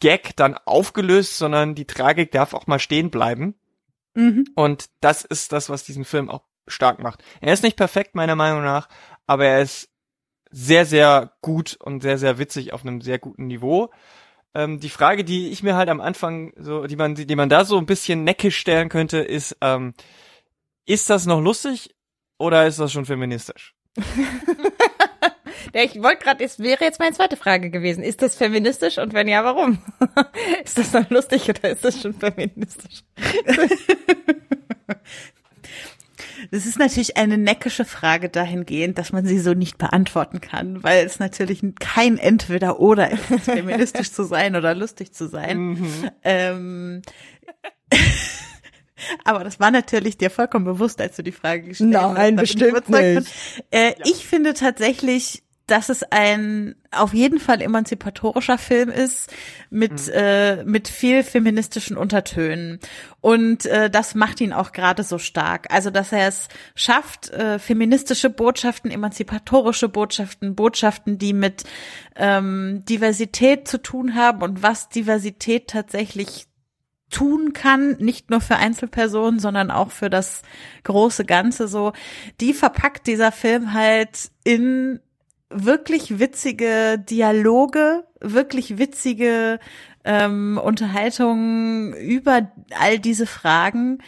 Gag 0.00 0.36
dann 0.36 0.54
aufgelöst, 0.54 1.38
sondern 1.38 1.74
die 1.74 1.86
Tragik 1.86 2.30
darf 2.30 2.52
auch 2.52 2.66
mal 2.66 2.78
stehen 2.78 3.10
bleiben. 3.10 3.54
Mhm. 4.14 4.46
Und 4.54 4.90
das 5.00 5.24
ist 5.24 5.52
das, 5.52 5.70
was 5.70 5.84
diesen 5.84 6.04
Film 6.04 6.28
auch 6.28 6.47
stark 6.68 7.00
macht. 7.00 7.22
Er 7.40 7.52
ist 7.52 7.62
nicht 7.62 7.76
perfekt, 7.76 8.14
meiner 8.14 8.36
Meinung 8.36 8.62
nach, 8.62 8.88
aber 9.26 9.46
er 9.46 9.62
ist 9.62 9.88
sehr, 10.50 10.86
sehr 10.86 11.32
gut 11.42 11.76
und 11.80 12.02
sehr, 12.02 12.18
sehr 12.18 12.38
witzig 12.38 12.72
auf 12.72 12.82
einem 12.82 13.00
sehr 13.00 13.18
guten 13.18 13.46
Niveau. 13.46 13.90
Ähm, 14.54 14.80
die 14.80 14.88
Frage, 14.88 15.24
die 15.24 15.50
ich 15.50 15.62
mir 15.62 15.76
halt 15.76 15.88
am 15.88 16.00
Anfang 16.00 16.52
so, 16.56 16.86
die 16.86 16.96
man, 16.96 17.14
die 17.14 17.36
man 17.36 17.48
da 17.48 17.64
so 17.64 17.78
ein 17.78 17.86
bisschen 17.86 18.24
neckisch 18.24 18.56
stellen 18.56 18.88
könnte, 18.88 19.18
ist, 19.18 19.56
ähm, 19.60 19.94
ist 20.86 21.10
das 21.10 21.26
noch 21.26 21.40
lustig 21.40 21.94
oder 22.38 22.66
ist 22.66 22.80
das 22.80 22.92
schon 22.92 23.04
feministisch? 23.04 23.74
Ja, 25.74 25.82
ich 25.82 26.02
wollte 26.02 26.24
gerade, 26.24 26.44
es 26.44 26.58
wäre 26.58 26.84
jetzt 26.84 26.98
meine 26.98 27.14
zweite 27.14 27.36
Frage 27.36 27.70
gewesen. 27.70 28.02
Ist 28.02 28.22
das 28.22 28.36
feministisch 28.36 28.98
und 28.98 29.12
wenn 29.12 29.28
ja, 29.28 29.44
warum? 29.44 29.78
ist 30.64 30.78
das 30.78 30.92
noch 30.92 31.08
lustig 31.10 31.48
oder 31.48 31.70
ist 31.70 31.84
das 31.84 32.00
schon 32.00 32.14
feministisch? 32.14 33.02
Das 36.50 36.66
ist 36.66 36.78
natürlich 36.78 37.16
eine 37.16 37.38
neckische 37.38 37.84
Frage 37.84 38.28
dahingehend, 38.28 38.98
dass 38.98 39.12
man 39.12 39.26
sie 39.26 39.38
so 39.38 39.54
nicht 39.54 39.78
beantworten 39.78 40.40
kann, 40.40 40.82
weil 40.82 41.04
es 41.04 41.18
natürlich 41.18 41.62
kein 41.78 42.18
Entweder-Oder 42.18 43.10
ist, 43.10 43.24
feministisch 43.42 44.12
zu 44.12 44.24
sein 44.24 44.56
oder 44.56 44.74
lustig 44.74 45.12
zu 45.12 45.28
sein. 45.28 45.58
Mhm. 45.58 46.10
Ähm, 46.22 47.02
aber 49.24 49.44
das 49.44 49.60
war 49.60 49.70
natürlich 49.70 50.18
dir 50.18 50.30
vollkommen 50.30 50.64
bewusst, 50.64 51.00
als 51.00 51.16
du 51.16 51.22
die 51.22 51.32
Frage 51.32 51.68
gestellt 51.68 51.96
hast. 51.96 52.14
Nein, 52.14 52.36
bestimmt 52.36 52.88
nicht. 52.88 53.28
Äh, 53.70 53.90
ja. 53.90 53.94
Ich 54.04 54.26
finde 54.26 54.54
tatsächlich, 54.54 55.42
dass 55.70 55.88
es 55.88 56.02
ein 56.02 56.74
auf 56.90 57.12
jeden 57.12 57.38
Fall 57.38 57.60
emanzipatorischer 57.60 58.58
Film 58.58 58.88
ist 58.88 59.32
mit 59.70 60.06
mhm. 60.06 60.12
äh, 60.12 60.64
mit 60.64 60.88
viel 60.88 61.22
feministischen 61.22 61.96
Untertönen 61.96 62.80
und 63.20 63.66
äh, 63.66 63.90
das 63.90 64.14
macht 64.14 64.40
ihn 64.40 64.52
auch 64.52 64.72
gerade 64.72 65.02
so 65.02 65.18
stark. 65.18 65.72
Also 65.72 65.90
dass 65.90 66.12
er 66.12 66.28
es 66.28 66.48
schafft, 66.74 67.30
äh, 67.30 67.58
feministische 67.58 68.30
Botschaften, 68.30 68.90
emanzipatorische 68.90 69.88
Botschaften, 69.88 70.54
Botschaften, 70.54 71.18
die 71.18 71.32
mit 71.32 71.64
ähm, 72.16 72.84
Diversität 72.88 73.68
zu 73.68 73.82
tun 73.82 74.14
haben 74.14 74.42
und 74.42 74.62
was 74.62 74.88
Diversität 74.88 75.68
tatsächlich 75.68 76.48
tun 77.10 77.52
kann, 77.52 77.96
nicht 77.98 78.30
nur 78.30 78.40
für 78.40 78.56
Einzelpersonen, 78.56 79.40
sondern 79.40 79.70
auch 79.70 79.90
für 79.90 80.10
das 80.10 80.42
große 80.84 81.24
Ganze 81.24 81.68
so, 81.68 81.92
die 82.40 82.52
verpackt 82.52 83.06
dieser 83.06 83.32
Film 83.32 83.72
halt 83.72 84.30
in 84.44 85.00
wirklich 85.50 86.18
witzige 86.18 86.98
Dialoge, 86.98 88.04
wirklich 88.20 88.78
witzige 88.78 89.58
ähm, 90.04 90.60
Unterhaltungen 90.62 91.94
über 91.94 92.50
all 92.78 92.98
diese 92.98 93.26
Fragen, 93.26 93.98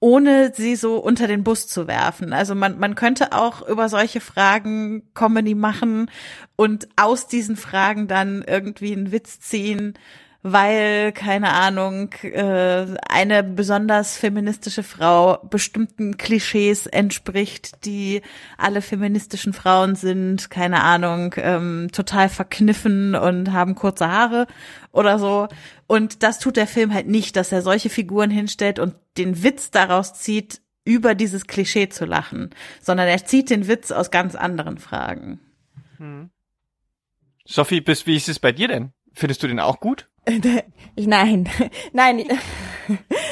ohne 0.00 0.52
sie 0.54 0.76
so 0.76 0.98
unter 0.98 1.26
den 1.26 1.42
Bus 1.42 1.66
zu 1.66 1.88
werfen. 1.88 2.32
Also 2.32 2.54
man, 2.54 2.78
man 2.78 2.94
könnte 2.94 3.32
auch 3.32 3.66
über 3.66 3.88
solche 3.88 4.20
Fragen 4.20 5.02
Comedy 5.14 5.54
machen 5.54 6.10
und 6.56 6.88
aus 6.96 7.26
diesen 7.26 7.56
Fragen 7.56 8.06
dann 8.06 8.42
irgendwie 8.46 8.92
einen 8.92 9.10
Witz 9.10 9.40
ziehen 9.40 9.94
weil, 10.42 11.12
keine 11.12 11.52
Ahnung, 11.52 12.12
äh, 12.22 12.86
eine 13.08 13.42
besonders 13.42 14.16
feministische 14.16 14.84
Frau 14.84 15.38
bestimmten 15.50 16.16
Klischees 16.16 16.86
entspricht, 16.86 17.84
die 17.84 18.22
alle 18.56 18.80
feministischen 18.80 19.52
Frauen 19.52 19.96
sind, 19.96 20.48
keine 20.48 20.82
Ahnung, 20.82 21.34
ähm, 21.38 21.88
total 21.92 22.28
verkniffen 22.28 23.16
und 23.16 23.52
haben 23.52 23.74
kurze 23.74 24.08
Haare 24.08 24.46
oder 24.92 25.18
so. 25.18 25.48
Und 25.88 26.22
das 26.22 26.38
tut 26.38 26.56
der 26.56 26.68
Film 26.68 26.94
halt 26.94 27.08
nicht, 27.08 27.34
dass 27.34 27.50
er 27.50 27.62
solche 27.62 27.90
Figuren 27.90 28.30
hinstellt 28.30 28.78
und 28.78 28.94
den 29.16 29.42
Witz 29.42 29.70
daraus 29.72 30.14
zieht, 30.14 30.60
über 30.84 31.14
dieses 31.14 31.46
Klischee 31.46 31.88
zu 31.90 32.06
lachen, 32.06 32.50
sondern 32.80 33.08
er 33.08 33.22
zieht 33.24 33.50
den 33.50 33.68
Witz 33.68 33.90
aus 33.90 34.10
ganz 34.10 34.34
anderen 34.34 34.78
Fragen. 34.78 35.40
Hm. 35.98 36.30
Sophie, 37.44 37.80
bis, 37.80 38.06
wie 38.06 38.16
ist 38.16 38.28
es 38.28 38.38
bei 38.38 38.52
dir 38.52 38.68
denn? 38.68 38.92
Findest 39.12 39.42
du 39.42 39.48
den 39.48 39.60
auch 39.60 39.80
gut? 39.80 40.08
Ich, 40.96 41.06
nein, 41.06 41.48
nein. 41.92 42.24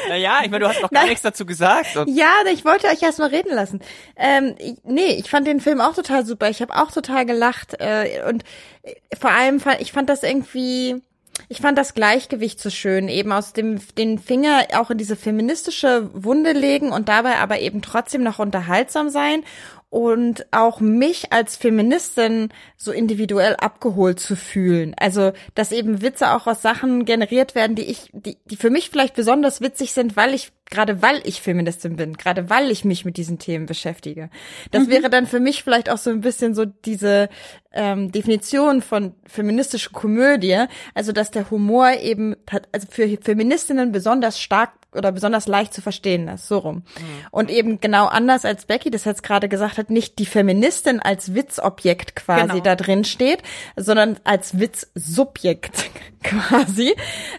Naja, 0.08 0.40
ich 0.44 0.50
meine, 0.50 0.64
du 0.64 0.68
hast 0.68 0.82
noch 0.82 0.90
gar 0.90 1.00
nein. 1.00 1.08
nichts 1.10 1.22
dazu 1.22 1.46
gesagt. 1.46 1.96
ja, 2.06 2.32
ich 2.52 2.64
wollte 2.64 2.86
euch 2.88 3.02
erst 3.02 3.18
mal 3.18 3.28
reden 3.28 3.54
lassen. 3.54 3.80
Ähm, 4.16 4.54
ich, 4.58 4.76
nee, 4.84 5.14
ich 5.18 5.30
fand 5.30 5.46
den 5.46 5.60
Film 5.60 5.80
auch 5.80 5.94
total 5.94 6.24
super. 6.24 6.48
Ich 6.48 6.62
habe 6.62 6.74
auch 6.74 6.92
total 6.92 7.26
gelacht 7.26 7.74
äh, 7.80 8.22
und 8.28 8.44
äh, 8.82 8.94
vor 9.18 9.30
allem 9.30 9.60
fand 9.60 9.80
ich 9.80 9.92
fand 9.92 10.08
das 10.08 10.22
irgendwie 10.22 11.02
ich 11.48 11.60
fand 11.60 11.76
das 11.76 11.94
Gleichgewicht 11.94 12.60
so 12.60 12.70
schön, 12.70 13.08
eben 13.08 13.30
aus 13.30 13.52
dem 13.52 13.80
den 13.96 14.18
Finger 14.18 14.66
auch 14.74 14.90
in 14.90 14.98
diese 14.98 15.16
feministische 15.16 16.10
Wunde 16.14 16.52
legen 16.52 16.92
und 16.92 17.08
dabei 17.08 17.36
aber 17.36 17.60
eben 17.60 17.82
trotzdem 17.82 18.22
noch 18.22 18.38
unterhaltsam 18.38 19.10
sein 19.10 19.44
und 19.88 20.46
auch 20.50 20.80
mich 20.80 21.32
als 21.32 21.56
Feministin 21.56 22.48
so 22.76 22.92
individuell 22.92 23.56
abgeholt 23.56 24.18
zu 24.20 24.36
fühlen. 24.36 24.94
Also, 24.98 25.32
dass 25.54 25.72
eben 25.72 26.02
Witze 26.02 26.32
auch 26.32 26.46
aus 26.46 26.62
Sachen 26.62 27.04
generiert 27.04 27.54
werden, 27.54 27.76
die 27.76 27.84
ich, 27.84 28.10
die, 28.12 28.36
die 28.46 28.56
für 28.56 28.70
mich 28.70 28.90
vielleicht 28.90 29.14
besonders 29.14 29.60
witzig 29.60 29.92
sind, 29.92 30.16
weil 30.16 30.34
ich 30.34 30.52
gerade 30.68 31.00
weil 31.00 31.20
ich 31.24 31.40
Feministin 31.40 31.96
bin, 31.96 32.14
gerade 32.16 32.50
weil 32.50 32.70
ich 32.70 32.84
mich 32.84 33.04
mit 33.04 33.16
diesen 33.16 33.38
Themen 33.38 33.66
beschäftige. 33.66 34.30
Das 34.72 34.86
mhm. 34.86 34.90
wäre 34.90 35.10
dann 35.10 35.26
für 35.26 35.40
mich 35.40 35.62
vielleicht 35.62 35.88
auch 35.88 35.98
so 35.98 36.10
ein 36.10 36.20
bisschen 36.20 36.54
so 36.54 36.64
diese 36.64 37.28
ähm, 37.72 38.10
Definition 38.10 38.82
von 38.82 39.14
feministische 39.26 39.90
Komödie, 39.90 40.64
also 40.94 41.12
dass 41.12 41.30
der 41.30 41.50
Humor 41.50 41.92
eben 42.00 42.34
also 42.72 42.88
für 42.90 43.08
Feministinnen 43.22 43.92
besonders 43.92 44.40
stark 44.40 44.72
oder 44.96 45.12
besonders 45.12 45.46
leicht 45.46 45.74
zu 45.74 45.82
verstehen 45.82 46.28
ist, 46.28 46.48
so 46.48 46.58
rum. 46.58 46.76
Mhm. 46.76 46.82
Und 47.30 47.50
eben 47.50 47.80
genau 47.80 48.06
anders 48.06 48.44
als 48.44 48.66
Becky 48.66 48.90
das 48.90 49.04
jetzt 49.04 49.22
gerade 49.22 49.48
gesagt 49.48 49.78
hat, 49.78 49.90
nicht 49.90 50.18
die 50.18 50.26
Feministin 50.26 51.00
als 51.00 51.34
Witzobjekt 51.34 52.16
quasi 52.16 52.48
genau. 52.48 52.60
da 52.60 52.76
drin 52.76 53.04
steht, 53.04 53.42
sondern 53.76 54.18
als 54.24 54.58
Witzsubjekt 54.58 55.90
quasi. 56.22 56.94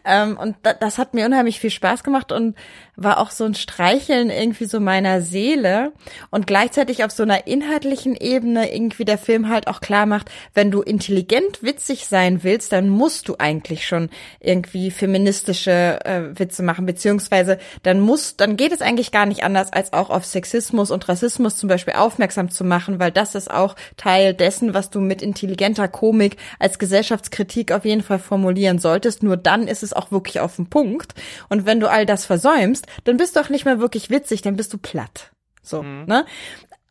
Ähm, 0.06 0.38
und 0.38 0.56
das 0.80 0.98
hat 0.98 1.14
mir 1.14 1.26
unheimlich 1.26 1.60
viel 1.60 1.72
Spaß 1.72 2.04
gemacht 2.04 2.32
und 2.32 2.56
war 2.98 3.20
auch 3.20 3.30
so 3.30 3.46
ein 3.46 3.54
Streicheln 3.54 4.32
irgendwie 4.32 4.66
so 4.66 4.80
meiner 4.80 5.22
Seele 5.22 5.94
und 6.32 6.48
gleichzeitig 6.48 7.04
auf 7.04 7.12
so 7.12 7.22
einer 7.22 7.46
inhaltlichen 7.46 8.16
Ebene 8.16 8.74
irgendwie 8.74 9.06
der 9.06 9.20
Film 9.20 9.50
halt 9.50 9.68
auch 9.68 9.82
klar 9.82 10.08
macht, 10.08 10.32
wenn 10.56 10.72
du 10.72 10.82
intelligent 10.82 11.62
witzig 11.62 12.08
sein 12.08 12.44
willst, 12.44 12.72
dann 12.72 12.90
musst 12.90 13.30
du 13.30 13.36
eigentlich 13.38 13.86
schon 13.86 14.10
irgendwie 14.40 14.90
feministische 14.90 16.00
äh, 16.04 16.40
Witze 16.40 16.64
machen, 16.64 16.88
beziehungsweise 16.88 17.60
dann 17.84 18.00
muss, 18.00 18.36
dann 18.36 18.58
geht 18.58 18.72
es 18.72 18.82
eigentlich 18.82 19.12
gar 19.12 19.28
nicht 19.28 19.44
anders, 19.44 19.72
als 19.72 19.94
auch 19.94 20.10
auf 20.10 20.26
Sexismus 20.26 20.90
und 20.90 21.08
Rassismus 21.08 21.56
zum 21.56 21.70
Beispiel 21.70 21.94
aufmerksam 21.94 22.50
zu 22.50 22.64
machen, 22.64 23.00
weil 23.00 23.12
das 23.12 23.36
ist 23.36 23.52
auch 23.52 23.76
Teil 23.98 24.34
dessen, 24.34 24.74
was 24.74 24.90
du 24.90 25.00
mit 25.02 25.22
intelligenter 25.22 25.88
Komik 25.88 26.38
als 26.58 26.80
Gesellschaftskritik 26.80 27.72
auf 27.72 27.86
jeden 27.86 28.02
Fall 28.02 28.20
formulieren 28.20 28.80
solltest. 28.80 29.22
Nur 29.22 29.38
dann 29.38 29.68
ist 29.68 29.84
es 29.84 29.94
auch 29.94 30.12
wirklich 30.12 30.40
auf 30.40 30.56
den 30.56 30.68
Punkt. 30.68 31.14
Und 31.48 31.68
wenn 31.68 31.80
du 31.80 31.90
all 31.92 32.08
das 32.08 32.26
versäumst, 32.26 32.87
dann 33.04 33.18
bist 33.18 33.36
du 33.36 33.40
auch 33.40 33.50
nicht 33.50 33.66
mehr 33.66 33.80
wirklich 33.80 34.10
witzig, 34.10 34.42
dann 34.42 34.56
bist 34.56 34.74
du 34.74 34.78
platt. 34.78 35.32
So, 35.62 35.84
mhm. 35.84 36.06
ne? 36.06 36.26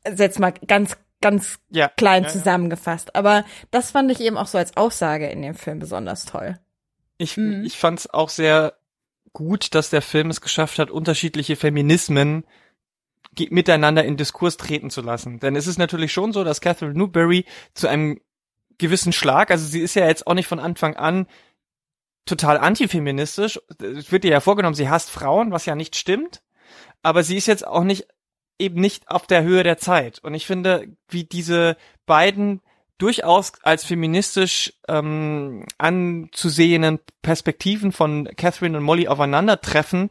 Also 0.05 0.23
jetzt 0.23 0.39
mal 0.39 0.53
ganz 0.67 0.97
ganz 1.21 1.59
ja, 1.71 1.89
klein 1.89 2.25
ja, 2.25 2.29
zusammengefasst. 2.29 3.17
Aber 3.17 3.45
das 3.71 3.91
fand 3.91 4.11
ich 4.11 4.21
eben 4.21 4.37
auch 4.37 4.47
so 4.47 4.59
als 4.59 4.77
Aussage 4.77 5.29
in 5.29 5.43
dem 5.43 5.55
Film 5.55 5.79
besonders 5.79 6.25
toll. 6.25 6.59
Ich, 7.19 7.37
mhm. 7.37 7.65
ich 7.65 7.79
fand 7.79 8.01
es 8.01 8.13
auch 8.13 8.29
sehr 8.29 8.75
gut, 9.33 9.75
dass 9.75 9.91
der 9.91 10.03
Film 10.03 10.31
es 10.31 10.41
geschafft 10.41 10.79
hat, 10.79 10.91
unterschiedliche 10.91 11.57
Feminismen 11.57 12.45
miteinander 13.51 14.05
in 14.05 14.17
Diskurs 14.17 14.57
treten 14.57 14.91
zu 14.91 15.03
lassen. 15.03 15.41
Denn 15.41 15.57
es 15.57 15.67
ist 15.67 15.79
natürlich 15.79 16.13
schon 16.13 16.33
so, 16.33 16.43
dass 16.43 16.61
Catherine 16.61 16.95
Newberry 16.95 17.45
zu 17.75 17.87
einem 17.87 18.21
gewissen 18.79 19.13
Schlag, 19.13 19.51
also 19.51 19.67
sie 19.67 19.81
ist 19.81 19.95
ja 19.95 20.07
jetzt 20.07 20.27
auch 20.27 20.35
nicht 20.35 20.47
von 20.47 20.59
Anfang 20.59 20.97
an 20.97 21.27
total 22.27 22.59
antifeministisch. 22.59 23.61
Es 23.81 24.13
wird 24.13 24.25
ihr 24.25 24.33
ja 24.33 24.41
vorgenommen, 24.41 24.75
sie 24.75 24.91
hasst 24.91 25.11
Frauen, 25.11 25.53
was 25.53 25.67
ja 25.67 25.75
nicht 25.75 25.97
stimmt. 25.97 26.43
Aber 27.03 27.23
sie 27.23 27.37
ist 27.37 27.47
jetzt 27.47 27.67
auch 27.67 27.85
nicht 27.85 28.07
eben 28.59 28.81
nicht 28.81 29.09
auf 29.09 29.27
der 29.27 29.43
Höhe 29.43 29.63
der 29.63 29.79
Zeit. 29.79 30.19
Und 30.21 30.35
ich 30.35 30.47
finde, 30.47 30.89
wie 31.09 31.25
diese 31.25 31.77
beiden 32.07 32.61
durchaus 32.99 33.53
als 33.63 33.85
feministisch 33.85 34.73
ähm, 34.89 35.67
anzusehenden 35.79 36.99
Perspektiven 37.23 37.93
von 37.93 38.29
Catherine 38.37 38.79
und 38.79 38.85
Molly 38.85 39.09
aufeinandertreffen, 39.09 40.11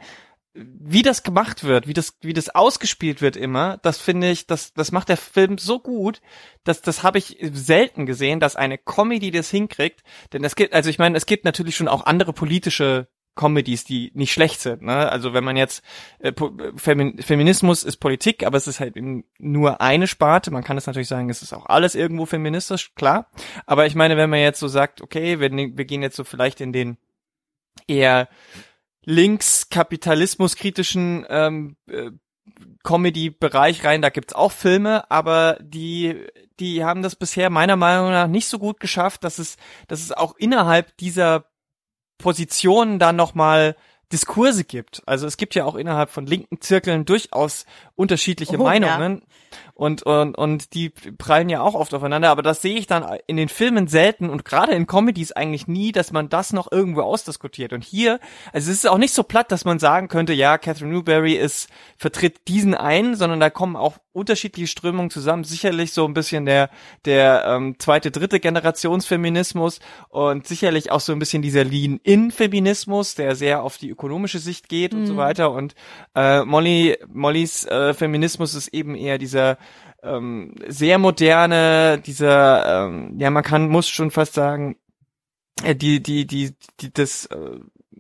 wie 0.56 1.02
das 1.02 1.24
gemacht 1.24 1.66
wird, 1.66 1.88
wie 1.88 1.94
das, 1.94 2.18
wie 2.22 2.34
das 2.34 2.50
ausgespielt 2.50 3.22
wird 3.22 3.36
immer, 3.36 3.78
das 3.84 3.98
finde 3.98 4.32
ich, 4.32 4.48
das, 4.48 4.74
das 4.74 4.94
macht 4.94 5.10
der 5.10 5.18
Film 5.18 5.58
so 5.58 5.80
gut, 5.80 6.22
dass 6.64 6.82
das 6.82 7.04
habe 7.04 7.18
ich 7.18 7.38
selten 7.52 8.06
gesehen, 8.06 8.40
dass 8.40 8.56
eine 8.56 8.78
Comedy 8.78 9.32
das 9.32 9.50
hinkriegt. 9.50 10.04
Denn 10.32 10.44
es 10.46 10.56
gibt, 10.56 10.74
also 10.74 10.90
ich 10.90 10.98
meine, 10.98 11.18
es 11.18 11.26
gibt 11.26 11.44
natürlich 11.44 11.76
schon 11.76 11.90
auch 11.90 12.06
andere 12.06 12.32
politische 12.32 13.10
Comedies, 13.36 13.84
die 13.84 14.12
nicht 14.14 14.32
schlecht 14.32 14.62
sind. 14.62 14.82
Ne? 14.82 15.12
Also 15.12 15.34
wenn 15.34 15.44
man 15.44 15.58
jetzt 15.58 15.84
äh, 16.20 16.32
Femin 16.78 17.22
Feminismus 17.22 17.84
ist 17.84 17.98
Politik, 17.98 18.46
aber 18.46 18.56
es 18.58 18.68
ist 18.68 18.80
halt 18.80 18.96
nur 19.38 19.82
eine 19.82 20.08
Sparte. 20.08 20.52
Man 20.52 20.64
kann 20.64 20.78
es 20.78 20.88
natürlich 20.88 21.10
sagen, 21.10 21.30
es 21.30 21.42
ist 21.42 21.52
auch 21.52 21.66
alles 21.66 21.96
irgendwo 21.96 22.26
feministisch, 22.26 22.96
klar. 22.96 23.30
Aber 23.66 23.88
ich 23.88 23.96
meine, 23.96 24.16
wenn 24.16 24.30
man 24.30 24.40
jetzt 24.40 24.62
so 24.62 24.70
sagt, 24.70 25.02
okay, 25.02 25.42
wir, 25.42 25.52
wir 25.52 25.86
gehen 25.86 26.02
jetzt 26.02 26.16
so 26.16 26.24
vielleicht 26.24 26.62
in 26.62 26.72
den 26.72 26.98
eher 27.88 28.30
links 29.06 29.70
kapitalismuskritischen 29.70 31.26
ähm, 31.30 31.78
äh, 31.88 32.12
Comedy-Bereich 32.84 33.84
rein, 33.84 34.02
da 34.02 34.10
gibt's 34.10 34.34
auch 34.34 34.52
Filme, 34.52 35.10
aber 35.10 35.58
die, 35.62 36.28
die 36.60 36.84
haben 36.84 37.02
das 37.02 37.16
bisher 37.16 37.50
meiner 37.50 37.76
Meinung 37.76 38.12
nach 38.12 38.28
nicht 38.28 38.48
so 38.48 38.60
gut 38.60 38.80
geschafft, 38.80 39.24
dass 39.24 39.40
es, 39.40 39.58
dass 39.88 40.02
es 40.02 40.12
auch 40.12 40.36
innerhalb 40.38 40.96
dieser 40.98 41.46
Positionen 42.18 43.00
dann 43.00 43.16
nochmal 43.16 43.76
Diskurse 44.12 44.64
gibt. 44.64 45.02
Also 45.08 45.26
es 45.26 45.38
gibt 45.38 45.56
ja 45.56 45.66
auch 45.66 45.76
innerhalb 45.76 46.12
von 46.12 46.28
linken 46.28 46.62
Zirkeln 46.62 47.06
durchaus 47.06 47.66
unterschiedliche 47.96 48.58
Oh, 48.58 48.64
Meinungen 48.64 49.24
und, 49.76 50.04
und, 50.04 50.38
und 50.38 50.74
die 50.74 50.90
prallen 50.90 51.50
ja 51.50 51.62
auch 51.62 51.76
oft 51.76 51.94
aufeinander, 51.94 52.30
aber 52.30 52.42
das 52.42 52.62
sehe 52.62 52.78
ich 52.78 52.88
dann 52.88 53.06
in 53.28 53.36
den 53.36 53.50
Filmen 53.50 53.90
selten 53.90 54.30
und 54.30 54.46
gerade 54.46 54.72
in 54.72 54.88
Comedies 54.88 55.34
eigentlich 55.34 55.68
nie, 55.68 55.92
dass 55.92 56.14
man 56.14 56.30
das 56.30 56.54
noch 56.54 56.72
irgendwo 56.72 57.02
ausdiskutiert. 57.02 57.74
Und 57.74 57.84
hier, 57.84 58.22
also 58.54 58.72
es 58.72 58.78
ist 58.78 58.88
auch 58.88 58.98
nicht 58.98 59.14
so 59.14 59.24
platt, 59.24 59.52
dass 59.52 59.66
man 59.66 59.78
sagen 59.78 60.08
könnte, 60.08 60.32
ja, 60.32 60.58
Catherine 60.58 60.94
Newberry 60.94 61.34
ist, 61.34 61.70
vertritt 61.98 62.48
diesen 62.48 62.74
einen, 62.74 63.16
sondern 63.16 63.42
da 63.42 63.50
kommen 63.50 63.76
auch 63.76 63.98
unterschiedliche 64.14 64.68
Strömungen 64.68 65.10
zusammen. 65.10 65.44
Sicherlich 65.44 65.92
so 65.92 66.06
ein 66.06 66.14
bisschen 66.14 66.46
der, 66.46 66.70
der 67.04 67.44
ähm, 67.46 67.76
zweite, 67.78 68.12
dritte 68.12 68.40
Generationsfeminismus 68.40 69.80
und 70.08 70.48
sicherlich 70.48 70.90
auch 70.90 71.02
so 71.02 71.12
ein 71.12 71.20
bisschen 71.20 71.42
dieser 71.42 71.66
Lean-In-Feminismus, 71.66 73.16
der 73.16 73.36
sehr 73.36 73.62
auf 73.62 73.78
die 73.78 73.90
ökonomische 73.90 74.40
Sicht 74.40 74.70
geht 74.70 74.94
und 74.94 75.06
so 75.06 75.18
weiter. 75.18 75.52
Und 75.52 75.76
äh, 76.16 76.46
Molly, 76.46 76.98
Mollys 77.12 77.66
äh, 77.66 77.94
Feminismus 77.94 78.56
ist 78.56 78.70
eben 78.70 78.96
eher 78.96 79.18
dieser 79.18 79.58
ähm, 80.06 80.56
sehr 80.68 80.98
moderne, 80.98 82.00
dieser, 82.00 82.86
ähm, 82.88 83.16
ja, 83.18 83.30
man 83.30 83.44
kann, 83.44 83.70
muss 83.70 83.90
schon 83.90 84.12
fast 84.12 84.34
sagen, 84.34 84.78
äh, 85.64 85.76
die, 85.76 86.02
die, 86.02 86.26
die, 86.28 86.56
die, 86.80 86.94
das 86.94 87.26
äh, 87.28 87.60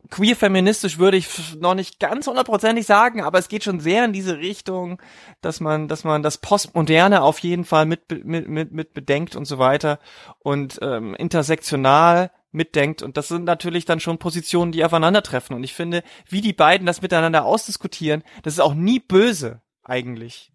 queer-feministisch 0.09 0.97
würde 0.97 1.17
ich 1.17 1.55
noch 1.55 1.75
nicht 1.75 1.99
ganz 1.99 2.27
hundertprozentig 2.27 2.85
sagen, 2.85 3.21
aber 3.21 3.39
es 3.39 3.47
geht 3.47 3.63
schon 3.63 3.79
sehr 3.79 4.05
in 4.05 4.13
diese 4.13 4.37
Richtung, 4.37 5.01
dass 5.41 5.59
man, 5.59 5.87
dass 5.87 6.03
man 6.03 6.21
das 6.23 6.37
Postmoderne 6.37 7.21
auf 7.21 7.39
jeden 7.39 7.65
Fall 7.65 7.85
mit, 7.85 8.11
mit, 8.23 8.47
mit, 8.47 8.71
mit 8.71 8.93
bedenkt 8.93 9.35
und 9.35 9.45
so 9.45 9.57
weiter 9.57 9.99
und 10.39 10.79
ähm, 10.81 11.15
intersektional 11.15 12.31
mitdenkt. 12.51 13.01
Und 13.03 13.17
das 13.17 13.27
sind 13.27 13.43
natürlich 13.43 13.85
dann 13.85 13.99
schon 13.99 14.17
Positionen, 14.17 14.71
die 14.71 14.85
aufeinandertreffen. 14.85 15.55
Und 15.55 15.63
ich 15.63 15.73
finde, 15.73 16.03
wie 16.29 16.41
die 16.41 16.53
beiden 16.53 16.87
das 16.87 17.01
miteinander 17.01 17.45
ausdiskutieren, 17.45 18.23
das 18.43 18.53
ist 18.53 18.59
auch 18.59 18.73
nie 18.73 18.99
böse 18.99 19.61
eigentlich. 19.83 20.51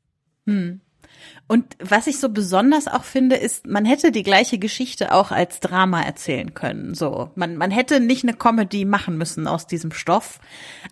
Und 1.46 1.76
was 1.80 2.06
ich 2.06 2.20
so 2.20 2.28
besonders 2.28 2.86
auch 2.86 3.04
finde, 3.04 3.36
ist, 3.36 3.66
man 3.66 3.84
hätte 3.84 4.12
die 4.12 4.22
gleiche 4.22 4.58
Geschichte 4.58 5.12
auch 5.12 5.30
als 5.30 5.60
Drama 5.60 6.02
erzählen 6.02 6.54
können. 6.54 6.94
So, 6.94 7.30
man, 7.34 7.56
man 7.56 7.70
hätte 7.70 8.00
nicht 8.00 8.24
eine 8.24 8.34
Comedy 8.34 8.84
machen 8.84 9.18
müssen 9.18 9.46
aus 9.46 9.66
diesem 9.66 9.92
Stoff, 9.92 10.40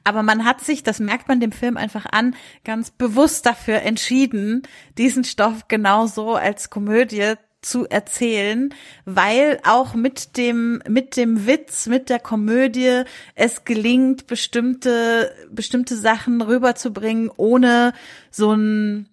aber 0.05 0.23
man 0.23 0.45
hat 0.45 0.61
sich, 0.61 0.83
das 0.83 1.01
merkt 1.01 1.29
man 1.29 1.41
dem 1.41 1.53
Film 1.53 1.77
einfach 1.77 2.07
an, 2.11 2.35
ganz 2.65 2.91
bewusst 2.91 3.47
dafür 3.47 3.83
entschieden, 3.83 4.63
diesen 4.97 5.25
Stoff 5.25 5.69
genauso 5.69 6.35
als 6.35 6.71
Komödie 6.71 7.35
zu 7.61 7.87
erzählen, 7.87 8.73
weil 9.05 9.59
auch 9.65 9.95
mit 9.95 10.37
dem 10.37 10.81
mit 10.89 11.17
dem 11.17 11.47
Witz, 11.47 11.87
mit 11.87 12.09
der 12.09 12.21
Komödie 12.21 13.03
es 13.35 13.65
gelingt 13.65 14.27
bestimmte 14.27 15.33
bestimmte 15.51 15.97
Sachen 15.97 16.41
rüberzubringen, 16.41 17.31
ohne 17.37 17.95
so 18.31 18.53
ein 18.53 19.09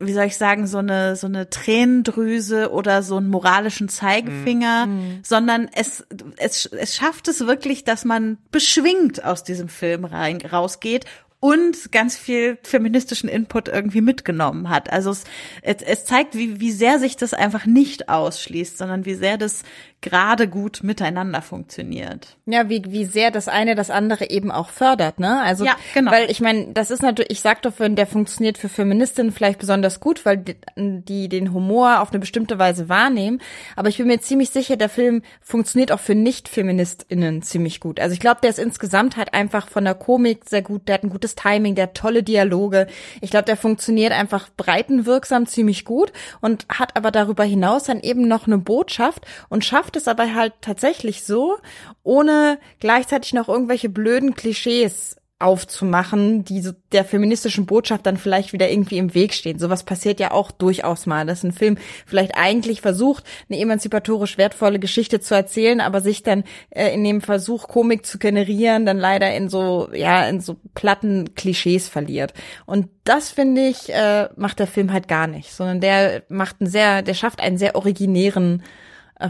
wie 0.00 0.14
soll 0.14 0.24
ich 0.24 0.36
sagen, 0.36 0.66
so 0.66 0.78
eine, 0.78 1.14
so 1.14 1.26
eine 1.26 1.50
Tränendrüse 1.50 2.72
oder 2.72 3.02
so 3.02 3.18
einen 3.18 3.28
moralischen 3.28 3.88
Zeigefinger, 3.90 4.88
sondern 5.22 5.68
es, 5.74 6.06
es, 6.38 6.66
es 6.66 6.96
schafft 6.96 7.28
es 7.28 7.46
wirklich, 7.46 7.84
dass 7.84 8.06
man 8.06 8.38
beschwingt 8.50 9.22
aus 9.24 9.44
diesem 9.44 9.68
Film 9.68 10.06
rein, 10.06 10.40
rausgeht 10.40 11.04
und 11.40 11.90
ganz 11.90 12.16
viel 12.16 12.58
feministischen 12.62 13.28
Input 13.28 13.68
irgendwie 13.68 14.02
mitgenommen 14.02 14.68
hat. 14.68 14.92
Also 14.92 15.10
es, 15.10 15.24
es, 15.62 15.82
es 15.82 16.04
zeigt, 16.04 16.34
wie, 16.34 16.60
wie 16.60 16.70
sehr 16.70 16.98
sich 16.98 17.16
das 17.16 17.32
einfach 17.32 17.64
nicht 17.64 18.10
ausschließt, 18.10 18.76
sondern 18.76 19.06
wie 19.06 19.14
sehr 19.14 19.38
das 19.38 19.62
gerade 20.02 20.48
gut 20.48 20.80
miteinander 20.82 21.42
funktioniert. 21.42 22.36
Ja, 22.46 22.68
wie, 22.68 22.82
wie 22.88 23.04
sehr 23.04 23.30
das 23.30 23.48
eine 23.48 23.74
das 23.74 23.90
andere 23.90 24.30
eben 24.30 24.50
auch 24.50 24.70
fördert, 24.70 25.20
ne? 25.20 25.42
Also, 25.42 25.64
Ja, 25.66 25.76
genau. 25.92 26.10
weil 26.10 26.30
ich 26.30 26.40
meine, 26.40 26.68
das 26.72 26.90
ist 26.90 27.02
natürlich, 27.02 27.30
ich 27.32 27.40
sag 27.40 27.60
doch, 27.62 27.74
für, 27.74 27.88
der 27.90 28.06
funktioniert 28.06 28.56
für 28.56 28.70
Feministinnen 28.70 29.30
vielleicht 29.30 29.58
besonders 29.58 30.00
gut, 30.00 30.24
weil 30.24 30.38
die, 30.38 30.56
die 30.76 31.28
den 31.28 31.52
Humor 31.52 32.00
auf 32.00 32.10
eine 32.10 32.18
bestimmte 32.18 32.58
Weise 32.58 32.88
wahrnehmen. 32.88 33.40
Aber 33.76 33.88
ich 33.88 33.98
bin 33.98 34.06
mir 34.06 34.20
ziemlich 34.20 34.50
sicher, 34.50 34.76
der 34.76 34.88
Film 34.88 35.22
funktioniert 35.42 35.92
auch 35.92 36.00
für 36.00 36.14
Nicht-FeministInnen 36.14 37.42
ziemlich 37.42 37.80
gut. 37.80 38.00
Also 38.00 38.14
ich 38.14 38.20
glaube, 38.20 38.40
der 38.42 38.50
ist 38.50 38.58
insgesamt 38.58 39.16
halt 39.18 39.34
einfach 39.34 39.68
von 39.68 39.84
der 39.84 39.94
Komik 39.94 40.48
sehr 40.48 40.62
gut, 40.62 40.88
der 40.88 40.94
hat 40.94 41.04
ein 41.04 41.10
gutes 41.10 41.34
Timing, 41.34 41.74
der 41.74 41.84
hat 41.84 41.94
tolle 41.94 42.22
Dialoge. 42.22 42.86
Ich 43.20 43.30
glaube, 43.30 43.44
der 43.44 43.58
funktioniert 43.58 44.12
einfach 44.12 44.48
breitenwirksam 44.56 45.46
ziemlich 45.46 45.84
gut 45.84 46.12
und 46.40 46.66
hat 46.70 46.96
aber 46.96 47.10
darüber 47.10 47.44
hinaus 47.44 47.84
dann 47.84 48.00
eben 48.00 48.26
noch 48.26 48.46
eine 48.46 48.58
Botschaft 48.58 49.26
und 49.50 49.64
schafft 49.64 49.89
es 49.96 50.08
aber 50.08 50.34
halt 50.34 50.54
tatsächlich 50.60 51.24
so, 51.24 51.58
ohne 52.02 52.58
gleichzeitig 52.78 53.32
noch 53.32 53.48
irgendwelche 53.48 53.88
blöden 53.88 54.34
Klischees 54.34 55.16
aufzumachen, 55.40 56.44
die 56.44 56.60
so 56.60 56.72
der 56.92 57.04
feministischen 57.04 57.64
Botschaft 57.64 58.04
dann 58.04 58.18
vielleicht 58.18 58.52
wieder 58.52 58.70
irgendwie 58.70 58.98
im 58.98 59.14
Weg 59.14 59.32
stehen. 59.32 59.58
Sowas 59.58 59.84
passiert 59.84 60.20
ja 60.20 60.32
auch 60.32 60.50
durchaus 60.50 61.06
mal, 61.06 61.24
dass 61.24 61.42
ein 61.42 61.52
Film 61.52 61.78
vielleicht 62.04 62.36
eigentlich 62.36 62.82
versucht, 62.82 63.24
eine 63.48 63.58
emanzipatorisch 63.58 64.36
wertvolle 64.36 64.78
Geschichte 64.78 65.18
zu 65.18 65.34
erzählen, 65.34 65.80
aber 65.80 66.02
sich 66.02 66.22
dann 66.22 66.44
äh, 66.68 66.92
in 66.92 67.02
dem 67.04 67.22
Versuch, 67.22 67.68
Komik 67.68 68.04
zu 68.04 68.18
generieren, 68.18 68.84
dann 68.84 68.98
leider 68.98 69.34
in 69.34 69.48
so, 69.48 69.88
ja, 69.94 70.28
in 70.28 70.40
so 70.40 70.56
platten 70.74 71.34
Klischees 71.34 71.88
verliert. 71.88 72.34
Und 72.66 72.88
das, 73.04 73.30
finde 73.30 73.66
ich, 73.66 73.90
äh, 73.92 74.28
macht 74.36 74.58
der 74.58 74.66
Film 74.66 74.92
halt 74.92 75.08
gar 75.08 75.26
nicht, 75.26 75.52
sondern 75.52 75.80
der 75.80 76.22
macht 76.28 76.56
einen 76.60 76.68
sehr, 76.68 77.00
der 77.00 77.14
schafft 77.14 77.40
einen 77.40 77.56
sehr 77.56 77.76
originären 77.76 78.62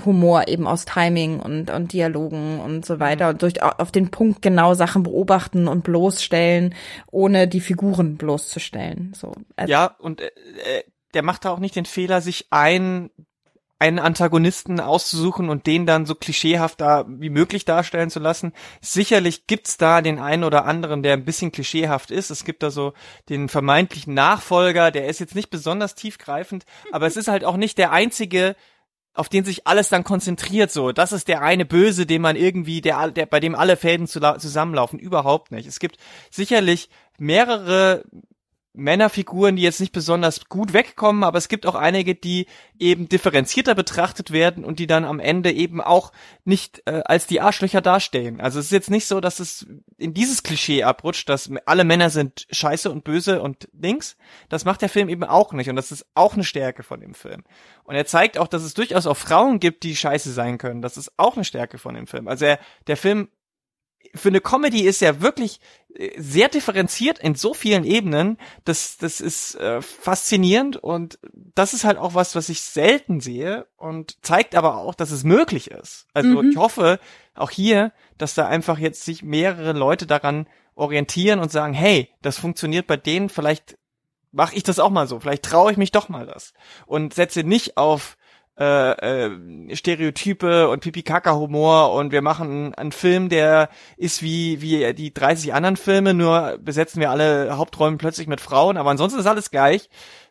Humor 0.05 0.48
eben 0.48 0.66
aus 0.66 0.85
Timing 0.85 1.40
und, 1.40 1.70
und 1.70 1.92
Dialogen 1.92 2.61
und 2.61 2.85
so 2.85 3.00
weiter 3.00 3.31
und 3.31 3.42
durch 3.42 3.62
auf 3.62 3.90
den 3.90 4.11
Punkt 4.11 4.42
genau 4.42 4.74
Sachen 4.74 5.03
beobachten 5.03 5.68
und 5.68 5.85
bloßstellen, 5.85 6.74
ohne 7.11 7.48
die 7.48 7.61
Figuren 7.61 8.16
bloßzustellen. 8.16 9.12
So. 9.14 9.33
Also, 9.57 9.70
Ja, 9.70 9.96
und 9.98 10.20
äh, 10.20 10.26
äh, 10.26 10.83
der 11.14 11.22
macht 11.22 11.44
da 11.44 11.50
auch 11.50 11.59
nicht 11.59 11.76
den 11.76 11.87
Fehler, 11.87 12.20
sich 12.20 12.46
ein 12.50 13.11
einen 13.81 13.98
Antagonisten 13.98 14.79
auszusuchen 14.79 15.48
und 15.48 15.66
den 15.66 15.87
dann 15.87 16.05
so 16.05 16.14
klischeehaft 16.14 16.83
da 16.83 17.07
wie 17.09 17.31
möglich 17.31 17.64
darstellen 17.64 18.11
zu 18.11 18.20
lassen. 18.20 18.53
Sicherlich 18.83 19.46
gibt's 19.46 19.79
da 19.79 20.03
den 20.03 20.18
einen 20.18 20.44
oder 20.44 20.66
anderen, 20.66 21.03
der 21.03 21.14
ein 21.14 21.24
bisschen 21.24 21.50
klischeehaft 21.50 22.11
ist. 22.11 22.29
Es 22.31 22.44
gibt 22.44 22.62
da 22.62 22.70
so 22.70 22.92
den 23.31 23.48
vermeintlichen 23.48 24.12
Nachfolger, 24.12 24.90
der 24.90 25.09
ist 25.09 25.18
jetzt 25.18 25.35
nicht 25.35 25.48
besonders 25.48 25.94
tiefgreifend, 25.94 26.66
aber 26.92 27.07
es 27.07 27.16
ist 27.16 27.29
halt 27.29 27.42
auch 27.42 27.57
nicht 27.57 27.79
der 27.79 27.90
einzige, 27.90 28.55
auf 29.14 29.29
den 29.29 29.44
sich 29.44 29.66
alles 29.66 29.88
dann 29.88 30.05
konzentriert 30.05 30.70
so. 30.70 30.92
Das 30.92 31.12
ist 31.12 31.29
der 31.29 31.42
eine 31.42 31.64
Böse, 31.64 32.07
den 32.07 32.23
man 32.23 32.37
irgendwie, 32.37 32.81
der, 32.81 33.11
der 33.11 33.27
bei 33.27 33.40
dem 33.40 33.55
alle 33.55 33.77
Fäden 33.77 34.07
zu, 34.07 34.20
zusammenlaufen. 34.38 34.99
Überhaupt 34.99 35.51
nicht. 35.51 35.66
Es 35.66 35.81
gibt 35.81 35.96
sicherlich 36.31 36.88
mehrere 37.18 38.05
Männerfiguren, 38.72 39.56
die 39.56 39.62
jetzt 39.62 39.80
nicht 39.80 39.92
besonders 39.92 40.48
gut 40.48 40.72
wegkommen, 40.72 41.24
aber 41.24 41.38
es 41.38 41.48
gibt 41.48 41.66
auch 41.66 41.74
einige, 41.74 42.14
die 42.14 42.46
eben 42.78 43.09
differenzierter 43.09 43.74
betrachtet 43.74 44.30
werden 44.30 44.64
und 44.64 44.78
die 44.78 44.87
dann 44.87 45.04
am 45.04 45.18
Ende 45.18 45.50
eben 45.50 45.80
auch 45.80 46.12
nicht 46.44 46.83
äh, 46.87 47.02
als 47.04 47.26
die 47.26 47.40
Arschlöcher 47.40 47.80
dastehen. 47.80 48.40
Also 48.40 48.61
es 48.61 48.66
ist 48.66 48.72
jetzt 48.72 48.90
nicht 48.90 49.06
so, 49.06 49.20
dass 49.20 49.40
es 49.40 49.66
in 49.98 50.14
dieses 50.14 50.44
Klischee 50.44 50.85
abrutscht, 50.85 51.28
dass 51.28 51.50
alle 51.66 51.85
Männer 51.85 52.11
sind 52.11 52.46
scheiße 52.50 52.90
und 52.90 53.02
böse 53.02 53.42
und 53.42 53.68
links. 53.72 54.16
Das 54.48 54.64
macht 54.64 54.83
der 54.83 54.88
Film 54.88 55.09
eben 55.09 55.24
auch 55.24 55.52
nicht 55.52 55.68
und 55.68 55.76
das 55.76 55.90
ist 55.90 56.06
auch 56.14 56.35
eine 56.35 56.44
Stärke 56.44 56.85
von 56.85 57.00
dem 57.00 57.14
Film. 57.14 57.42
Und 57.83 57.96
er 57.96 58.06
zeigt 58.06 58.38
auch, 58.38 58.48
dass 58.48 58.62
es 58.62 58.74
durchaus 58.74 59.09
auch 59.09 59.16
Frauen 59.16 59.59
gibt, 59.59 59.83
die 59.83 59.96
scheiße 59.96 60.33
sein 60.33 60.59
können. 60.59 60.80
Das 60.80 60.96
ist 60.96 61.12
auch 61.16 61.35
eine 61.35 61.44
Stärke 61.44 61.78
von 61.78 61.94
dem 61.94 62.06
Film. 62.06 62.28
Also 62.28 62.44
er, 62.44 62.61
der 62.87 62.96
Film 62.96 63.28
für 64.14 64.28
eine 64.28 64.40
Comedy 64.40 64.83
ist 64.83 65.00
ja 65.00 65.20
wirklich 65.20 65.61
sehr 66.16 66.48
differenziert 66.48 67.18
in 67.18 67.35
so 67.35 67.55
vielen 67.55 67.85
Ebenen. 67.85 68.38
Das, 68.64 68.96
das 68.96 69.20
ist 69.20 69.55
äh, 69.57 69.83
faszinierend 69.83 70.76
und 70.76 71.18
das 71.33 71.74
ist 71.74 71.85
halt 71.85 71.98
auch 71.98 72.14
was, 72.14 72.35
was 72.35 72.48
ich 72.48 72.61
selten 72.62 73.20
sehe 73.20 73.66
und 73.76 74.16
zeigt 74.22 74.55
aber 74.55 74.76
auch, 74.76 74.94
dass 74.94 75.11
es 75.11 75.24
möglich 75.24 75.70
ist. 75.70 76.07
Also 76.14 76.42
ich 76.42 76.57
hoffe 76.57 77.00
auch 77.35 77.50
hier, 77.50 77.92
dass 78.18 78.35
da 78.35 78.46
einfach 78.46 78.79
jetzt 78.79 79.05
sich 79.05 79.22
mehrere 79.22 79.72
Leute 79.72 80.07
daran 80.07 80.46
orientieren 80.74 81.40
und 81.40 81.50
sagen, 81.50 81.74
hey, 81.74 82.09
das 82.22 82.38
funktioniert 82.38 82.87
bei 82.87 82.96
denen, 82.96 83.29
vielleicht 83.29 83.76
mache 84.33 84.55
ich 84.55 84.62
das 84.62 84.79
auch 84.79 84.90
mal 84.90 85.07
so, 85.07 85.20
vielleicht 85.20 85.44
traue 85.44 85.72
ich 85.72 85.76
mich 85.76 85.92
doch 85.92 86.09
mal 86.09 86.26
das 86.26 86.53
und 86.87 87.14
setze 87.14 87.42
nicht 87.42 87.76
auf 87.76 88.16
äh, 88.61 89.27
äh, 89.27 89.75
Stereotype 89.75 90.68
und 90.68 90.81
Pipi-Kaka-Humor 90.81 91.94
und 91.94 92.12
wir 92.12 92.20
machen 92.20 92.75
einen 92.75 92.92
Film, 92.92 93.31
der 93.31 93.70
ist 93.96 94.23
wie 94.23 94.61
wie 94.61 94.92
die 94.92 95.14
30 95.14 95.55
anderen 95.55 95.77
Filme, 95.77 96.12
nur 96.12 96.59
besetzen 96.62 97.01
wir 97.01 97.11
alle 97.11 97.57
Hauptrollen 97.57 97.96
plötzlich 97.96 98.27
mit 98.27 98.40
Frauen, 98.40 98.77
aber 98.77 98.90
ansonsten 98.90 99.18
ist 99.18 99.27
alles 99.27 99.51
gleich. 99.51 99.88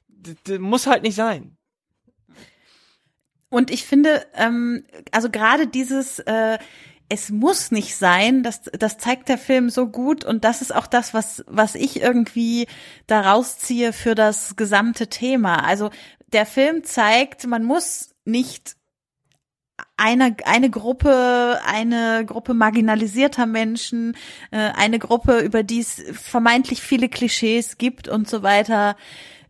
D 0.07 0.35
d 0.45 0.59
muss 0.59 0.85
halt 0.85 1.01
nicht 1.01 1.15
sein. 1.15 1.57
Und 3.49 3.71
ich 3.71 3.85
finde, 3.85 4.27
ähm, 4.35 4.85
also 5.11 5.31
gerade 5.31 5.65
dieses, 5.65 6.19
äh, 6.19 6.59
es 7.09 7.31
muss 7.31 7.71
nicht 7.71 7.95
sein, 7.95 8.43
das, 8.43 8.61
das 8.61 8.99
zeigt 8.99 9.27
der 9.29 9.39
Film 9.39 9.71
so 9.71 9.87
gut 9.87 10.23
und 10.23 10.43
das 10.43 10.61
ist 10.61 10.73
auch 10.73 10.85
das, 10.85 11.15
was, 11.15 11.43
was 11.47 11.73
ich 11.73 11.99
irgendwie 11.99 12.67
daraus 13.07 13.57
ziehe 13.57 13.91
für 13.91 14.13
das 14.13 14.55
gesamte 14.55 15.07
Thema. 15.07 15.65
Also 15.65 15.89
der 16.31 16.45
Film 16.45 16.83
zeigt, 16.83 17.47
man 17.47 17.63
muss 17.63 18.11
nicht 18.29 18.75
eine, 19.97 20.35
eine 20.45 20.69
Gruppe, 20.69 21.59
eine 21.65 22.25
Gruppe 22.25 22.53
marginalisierter 22.53 23.45
Menschen, 23.45 24.15
äh, 24.51 24.57
eine 24.57 24.99
Gruppe, 24.99 25.39
über 25.39 25.63
die 25.63 25.79
es 25.79 26.03
vermeintlich 26.13 26.81
viele 26.81 27.09
Klischees 27.09 27.77
gibt 27.77 28.07
und 28.07 28.29
so 28.29 28.43
weiter, 28.43 28.95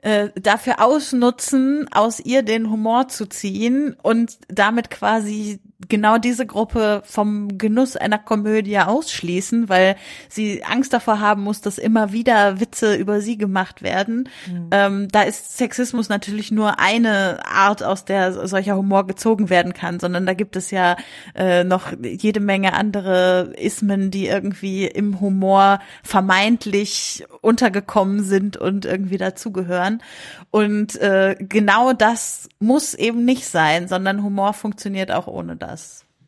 äh, 0.02 0.30
dafür 0.36 0.84
ausnutzen, 0.84 1.88
aus 1.92 2.20
ihr 2.20 2.44
den 2.44 2.70
Humor 2.70 3.10
zu 3.10 3.28
ziehen 3.28 3.96
und 4.02 4.38
damit 4.48 4.90
quasi 4.90 5.60
genau 5.88 6.18
diese 6.18 6.46
Gruppe 6.46 7.02
vom 7.06 7.58
Genuss 7.58 7.96
einer 7.96 8.18
Komödie 8.18 8.80
ausschließen, 8.80 9.70
weil 9.70 9.96
sie 10.28 10.64
Angst 10.64 10.92
davor 10.92 11.22
haben 11.22 11.44
muss, 11.44 11.62
dass 11.62 11.78
immer 11.78 12.12
wieder 12.12 12.60
Witze 12.60 12.96
über 12.96 13.22
sie 13.22 13.38
gemacht 13.38 13.82
werden. 13.82 14.28
Mhm. 14.48 14.68
Ähm, 14.72 15.08
da 15.10 15.22
ist 15.22 15.58
Sexismus 15.58 16.10
natürlich 16.10 16.52
nur 16.52 16.80
eine 16.80 17.40
Art, 17.46 17.82
aus 17.82 18.04
der 18.04 18.48
solcher 18.48 18.76
Humor 18.76 19.08
gezogen 19.08 19.50
werden 19.50 19.74
kann, 19.74 20.00
sondern 20.00 20.26
da 20.26 20.34
gibt 20.34 20.58
es 20.58 20.70
ja 20.72 20.98
äh, 21.34 21.64
noch 21.64 21.94
jede 22.02 22.42
Menge 22.42 22.74
andere 22.74 23.54
Ismen, 23.58 24.12
die 24.12 24.28
irgendwie 24.28 24.86
im 24.86 25.22
Humor 25.22 25.80
vermeintlich 26.04 27.24
untergekommen 27.42 28.24
sind 28.24 28.58
und 28.58 28.84
irgendwie 28.84 29.18
dazugehören. 29.18 30.04
Und 30.52 30.96
äh, 30.98 31.36
genau 31.40 31.94
das 31.94 32.50
muss 32.60 32.96
eben 32.96 33.24
nicht 33.24 33.46
sein, 33.46 33.88
sondern 33.88 34.24
Humor 34.24 34.54
funktioniert 34.54 35.12
auch 35.12 35.28
ohne 35.28 35.56
das. 35.56 35.69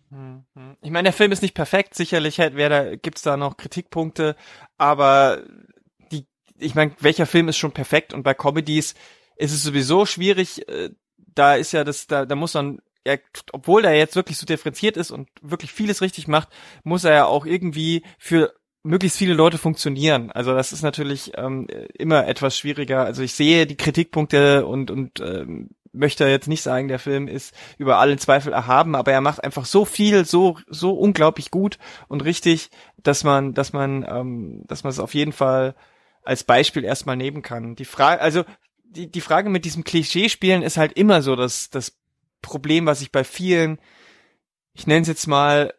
Mhm. 0.10 0.46
Ich 0.82 0.92
meine, 0.92 1.08
der 1.08 1.14
Film 1.14 1.32
ist 1.32 1.42
nicht 1.42 1.54
perfekt, 1.54 1.96
sicherlich 1.96 2.38
wäre 2.38 2.70
da, 2.70 2.96
gibt's 2.96 3.22
da 3.22 3.38
noch 3.38 3.58
Kritikpunkte, 3.58 4.36
aber 4.78 5.42
die, 6.12 6.28
ich 6.60 6.76
meine, 6.76 6.92
welcher 7.00 7.26
Film 7.26 7.48
ist 7.48 7.58
schon 7.58 7.72
perfekt? 7.72 8.14
Und 8.14 8.24
bei 8.24 8.34
Comedies 8.34 8.94
ist 9.38 9.54
es 9.54 9.64
sowieso 9.64 10.06
schwierig, 10.06 10.68
äh, 10.68 10.90
da 11.18 11.56
ist 11.56 11.72
ja 11.72 11.84
das, 11.84 12.08
da, 12.08 12.26
da 12.26 12.36
muss 12.36 12.54
man 12.54 12.80
er, 13.04 13.20
obwohl 13.52 13.86
er 13.86 13.96
jetzt 13.96 14.16
wirklich 14.16 14.38
so 14.38 14.46
differenziert 14.46 14.98
ist 14.98 15.12
und 15.12 15.30
wirklich 15.42 15.72
vieles 15.72 16.02
richtig 16.02 16.28
macht, 16.28 16.50
muss 16.84 17.04
er 17.04 17.14
ja 17.14 17.26
auch 17.26 17.46
irgendwie 17.46 18.04
für 18.20 18.54
möglichst 18.84 19.18
viele 19.18 19.34
Leute 19.34 19.58
funktionieren. 19.58 20.32
Also 20.32 20.54
das 20.54 20.74
ist 20.74 20.82
natürlich 20.82 21.32
ähm, 21.36 21.68
immer 21.94 22.28
etwas 22.28 22.58
schwieriger. 22.58 23.06
Also 23.06 23.22
ich 23.22 23.34
sehe 23.34 23.66
die 23.66 23.78
Kritikpunkte 23.78 24.66
und 24.66 24.92
und 24.92 25.20
ähm, 25.20 25.70
möchte 25.94 26.28
jetzt 26.28 26.48
nicht 26.48 26.62
sagen, 26.62 26.88
der 26.88 27.00
Film 27.00 27.28
ist 27.28 27.54
über 27.78 27.98
allen 27.98 28.18
Zweifel 28.18 28.54
erhaben, 28.54 28.96
aber 28.96 29.12
er 29.12 29.22
macht 29.22 29.44
einfach 29.44 29.66
so 29.66 29.86
viel, 29.86 30.26
so 30.26 30.58
so 30.68 30.94
unglaublich 30.94 31.52
gut 31.52 31.78
und 32.08 32.24
richtig, 32.24 32.70
dass 32.98 33.24
man, 33.24 33.54
dass 33.54 33.74
man, 33.74 34.06
ähm, 34.08 34.64
dass 34.68 34.84
man 34.84 34.92
es 34.92 35.00
auf 35.00 35.14
jeden 35.14 35.34
Fall 35.34 35.76
als 36.24 36.44
Beispiel 36.44 36.84
erstmal 36.84 37.18
nehmen 37.18 37.42
kann. 37.42 37.76
Die 37.76 37.86
Frage, 37.86 38.22
also 38.22 38.44
die 38.84 39.12
die 39.12 39.22
Frage 39.22 39.50
mit 39.50 39.66
diesem 39.66 39.84
Klischeespielen 39.84 40.62
ist 40.62 40.78
halt 40.78 40.94
immer 40.94 41.22
so 41.22 41.36
das 41.36 41.70
das 41.70 41.98
Problem, 42.42 42.86
was 42.86 43.02
ich 43.02 43.12
bei 43.12 43.24
vielen, 43.24 43.80
ich 44.74 44.88
nenne 44.88 45.02
es 45.02 45.08
jetzt 45.08 45.28
mal 45.28 45.74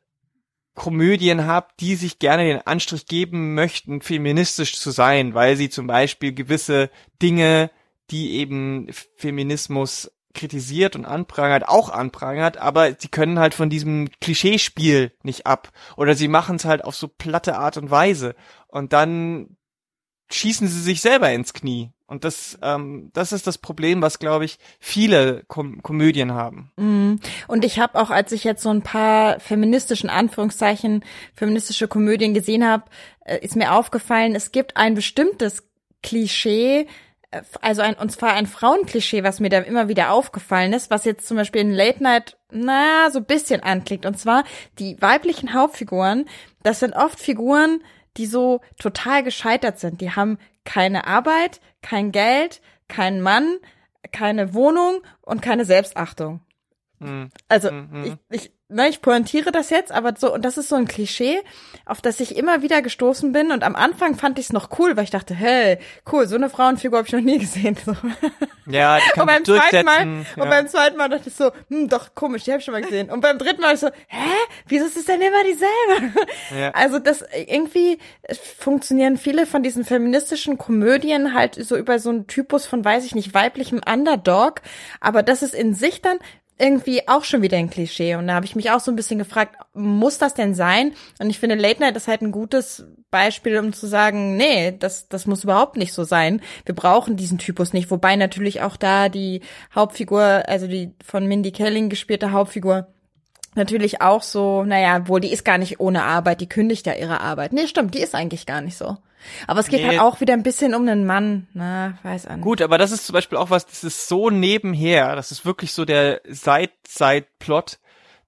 Komödien 0.74 1.44
habe, 1.44 1.68
die 1.80 1.96
sich 1.96 2.18
gerne 2.18 2.44
den 2.44 2.66
Anstrich 2.66 3.06
geben 3.06 3.54
möchten, 3.54 4.00
feministisch 4.00 4.78
zu 4.78 4.90
sein, 4.90 5.34
weil 5.34 5.56
sie 5.56 5.68
zum 5.68 5.86
Beispiel 5.86 6.32
gewisse 6.32 6.90
Dinge, 7.20 7.70
die 8.10 8.32
eben 8.32 8.88
Feminismus 9.16 10.10
kritisiert 10.34 10.96
und 10.96 11.04
anprangert, 11.04 11.68
auch 11.68 11.90
anprangert, 11.90 12.56
aber 12.56 12.94
sie 12.98 13.08
können 13.08 13.38
halt 13.38 13.54
von 13.54 13.70
diesem 13.70 14.08
Klischeespiel 14.20 15.12
nicht 15.22 15.46
ab. 15.46 15.70
Oder 15.96 16.14
sie 16.14 16.28
machen 16.28 16.56
es 16.56 16.64
halt 16.64 16.84
auf 16.84 16.94
so 16.94 17.08
platte 17.08 17.56
Art 17.58 17.76
und 17.76 17.90
Weise. 17.90 18.34
Und 18.68 18.92
dann 18.92 19.56
schießen 20.30 20.66
sie 20.68 20.80
sich 20.80 21.00
selber 21.00 21.30
ins 21.30 21.52
Knie. 21.52 21.90
Und 22.06 22.24
das, 22.24 22.58
ähm, 22.62 23.10
das 23.14 23.32
ist 23.32 23.46
das 23.46 23.56
Problem, 23.56 24.02
was, 24.02 24.18
glaube 24.18 24.44
ich, 24.44 24.58
viele 24.80 25.44
Kom 25.48 25.82
Komödien 25.82 26.32
haben. 26.34 26.70
Mm. 26.76 27.14
Und 27.48 27.64
ich 27.64 27.78
habe 27.78 27.98
auch, 27.98 28.10
als 28.10 28.32
ich 28.32 28.44
jetzt 28.44 28.62
so 28.62 28.68
ein 28.68 28.82
paar 28.82 29.40
feministischen 29.40 30.10
Anführungszeichen, 30.10 31.04
feministische 31.34 31.88
Komödien 31.88 32.34
gesehen 32.34 32.66
habe, 32.66 32.84
äh, 33.24 33.38
ist 33.38 33.56
mir 33.56 33.72
aufgefallen, 33.72 34.34
es 34.34 34.52
gibt 34.52 34.76
ein 34.76 34.94
bestimmtes 34.94 35.66
Klischee, 36.02 36.86
also 37.60 37.82
ein, 37.82 37.94
und 37.94 38.10
zwar 38.12 38.34
ein 38.34 38.46
Frauenklischee, 38.46 39.24
was 39.24 39.40
mir 39.40 39.48
da 39.48 39.58
immer 39.58 39.88
wieder 39.88 40.12
aufgefallen 40.12 40.72
ist, 40.72 40.90
was 40.90 41.04
jetzt 41.04 41.26
zum 41.26 41.36
Beispiel 41.36 41.62
in 41.62 41.72
Late 41.72 42.02
Night, 42.02 42.36
na, 42.50 43.10
so 43.10 43.20
bisschen 43.20 43.62
anklickt. 43.62 44.06
Und 44.06 44.18
zwar 44.18 44.44
die 44.78 45.00
weiblichen 45.00 45.54
Hauptfiguren, 45.54 46.26
das 46.62 46.80
sind 46.80 46.94
oft 46.94 47.18
Figuren, 47.18 47.82
die 48.16 48.26
so 48.26 48.60
total 48.78 49.22
gescheitert 49.22 49.78
sind. 49.78 50.00
Die 50.00 50.10
haben 50.10 50.38
keine 50.64 51.06
Arbeit, 51.06 51.60
kein 51.80 52.12
Geld, 52.12 52.60
kein 52.88 53.20
Mann, 53.20 53.56
keine 54.12 54.52
Wohnung 54.52 55.02
und 55.22 55.40
keine 55.40 55.64
Selbstachtung. 55.64 56.40
Mhm. 56.98 57.30
Also 57.48 57.72
mhm. 57.72 58.18
ich, 58.30 58.42
ich 58.42 58.52
ne, 58.72 58.88
ich 58.88 59.02
pointiere 59.02 59.52
das 59.52 59.70
jetzt, 59.70 59.92
aber 59.92 60.14
so, 60.16 60.32
und 60.32 60.44
das 60.44 60.58
ist 60.58 60.68
so 60.68 60.76
ein 60.76 60.86
Klischee, 60.86 61.40
auf 61.84 62.00
das 62.00 62.20
ich 62.20 62.36
immer 62.36 62.62
wieder 62.62 62.82
gestoßen 62.82 63.32
bin. 63.32 63.52
Und 63.52 63.62
am 63.62 63.76
Anfang 63.76 64.16
fand 64.16 64.38
ich 64.38 64.46
es 64.46 64.52
noch 64.52 64.78
cool, 64.78 64.96
weil 64.96 65.04
ich 65.04 65.10
dachte, 65.10 65.34
hey, 65.34 65.78
cool, 66.10 66.26
so 66.26 66.36
eine 66.36 66.50
Frauenfigur 66.50 66.98
habe 66.98 67.08
ich 67.08 67.12
noch 67.12 67.20
nie 67.20 67.38
gesehen. 67.38 67.76
So. 67.84 67.94
Ja, 68.66 68.98
die 68.98 69.10
kann 69.12 69.22
und 69.22 69.26
beim 69.26 69.44
zweiten 69.44 69.84
Mal, 69.84 70.06
ja. 70.06 70.42
Und 70.42 70.50
beim 70.50 70.68
zweiten 70.68 70.96
Mal 70.96 71.08
dachte 71.08 71.28
ich 71.28 71.34
so, 71.34 71.50
hm, 71.68 71.88
doch, 71.88 72.14
komisch, 72.14 72.44
die 72.44 72.52
habe 72.52 72.60
ich 72.60 72.64
schon 72.64 72.72
mal 72.72 72.82
gesehen. 72.82 73.10
Und 73.10 73.20
beim 73.20 73.38
dritten 73.38 73.60
Mal 73.60 73.74
ich 73.74 73.80
so, 73.80 73.88
hä, 74.08 74.30
wieso 74.66 74.86
ist 74.86 74.96
es 74.96 75.04
denn 75.04 75.20
immer 75.20 75.44
dieselbe? 75.44 76.20
Ja. 76.58 76.70
Also 76.70 76.98
das 76.98 77.24
irgendwie 77.46 77.98
funktionieren 78.58 79.16
viele 79.16 79.46
von 79.46 79.62
diesen 79.62 79.84
feministischen 79.84 80.58
Komödien 80.58 81.34
halt 81.34 81.54
so 81.54 81.76
über 81.76 81.98
so 81.98 82.10
einen 82.10 82.26
Typus 82.26 82.66
von, 82.66 82.84
weiß 82.84 83.04
ich 83.04 83.14
nicht, 83.14 83.34
weiblichem 83.34 83.80
Underdog. 83.86 84.60
Aber 85.00 85.22
das 85.22 85.42
ist 85.42 85.54
in 85.54 85.74
sich 85.74 86.02
dann 86.02 86.18
irgendwie 86.58 87.08
auch 87.08 87.24
schon 87.24 87.42
wieder 87.42 87.56
ein 87.56 87.70
Klischee. 87.70 88.14
Und 88.14 88.28
da 88.28 88.34
habe 88.34 88.46
ich 88.46 88.54
mich 88.54 88.70
auch 88.70 88.80
so 88.80 88.92
ein 88.92 88.96
bisschen 88.96 89.18
gefragt, 89.18 89.56
muss 89.74 90.18
das 90.18 90.34
denn 90.34 90.54
sein? 90.54 90.92
Und 91.18 91.30
ich 91.30 91.38
finde, 91.38 91.56
Late 91.56 91.80
Night 91.80 91.96
ist 91.96 92.08
halt 92.08 92.22
ein 92.22 92.32
gutes 92.32 92.84
Beispiel, 93.10 93.58
um 93.58 93.72
zu 93.72 93.86
sagen, 93.86 94.36
nee, 94.36 94.74
das, 94.78 95.08
das 95.08 95.26
muss 95.26 95.44
überhaupt 95.44 95.76
nicht 95.76 95.92
so 95.92 96.04
sein. 96.04 96.40
Wir 96.64 96.74
brauchen 96.74 97.16
diesen 97.16 97.38
Typus 97.38 97.72
nicht. 97.72 97.90
Wobei 97.90 98.16
natürlich 98.16 98.62
auch 98.62 98.76
da 98.76 99.08
die 99.08 99.40
Hauptfigur, 99.74 100.42
also 100.46 100.66
die 100.66 100.92
von 101.04 101.26
Mindy 101.26 101.52
Kelling 101.52 101.88
gespielte 101.88 102.32
Hauptfigur, 102.32 102.88
natürlich 103.54 104.00
auch 104.00 104.22
so, 104.22 104.64
naja, 104.64 105.08
wohl, 105.08 105.20
die 105.20 105.32
ist 105.32 105.44
gar 105.44 105.58
nicht 105.58 105.80
ohne 105.80 106.04
Arbeit, 106.04 106.40
die 106.40 106.48
kündigt 106.48 106.86
ja 106.86 106.94
ihre 106.94 107.20
Arbeit. 107.20 107.52
Nee, 107.52 107.66
stimmt, 107.66 107.94
die 107.94 108.00
ist 108.00 108.14
eigentlich 108.14 108.46
gar 108.46 108.60
nicht 108.60 108.76
so. 108.76 108.96
Aber 109.46 109.60
es 109.60 109.68
geht 109.68 109.82
nee. 109.82 109.88
halt 109.88 110.00
auch 110.00 110.20
wieder 110.20 110.34
ein 110.34 110.42
bisschen 110.42 110.74
um 110.74 110.82
einen 110.82 111.06
Mann, 111.06 111.46
na, 111.54 111.98
weiß 112.02 112.26
an. 112.26 112.40
Gut, 112.40 112.62
aber 112.62 112.78
das 112.78 112.92
ist 112.92 113.06
zum 113.06 113.14
Beispiel 113.14 113.38
auch 113.38 113.50
was, 113.50 113.66
das 113.66 113.84
ist 113.84 114.08
so 114.08 114.30
nebenher, 114.30 115.16
das 115.16 115.32
ist 115.32 115.44
wirklich 115.44 115.72
so 115.72 115.84
der 115.84 116.20
Side-Side-Plot, 116.28 117.78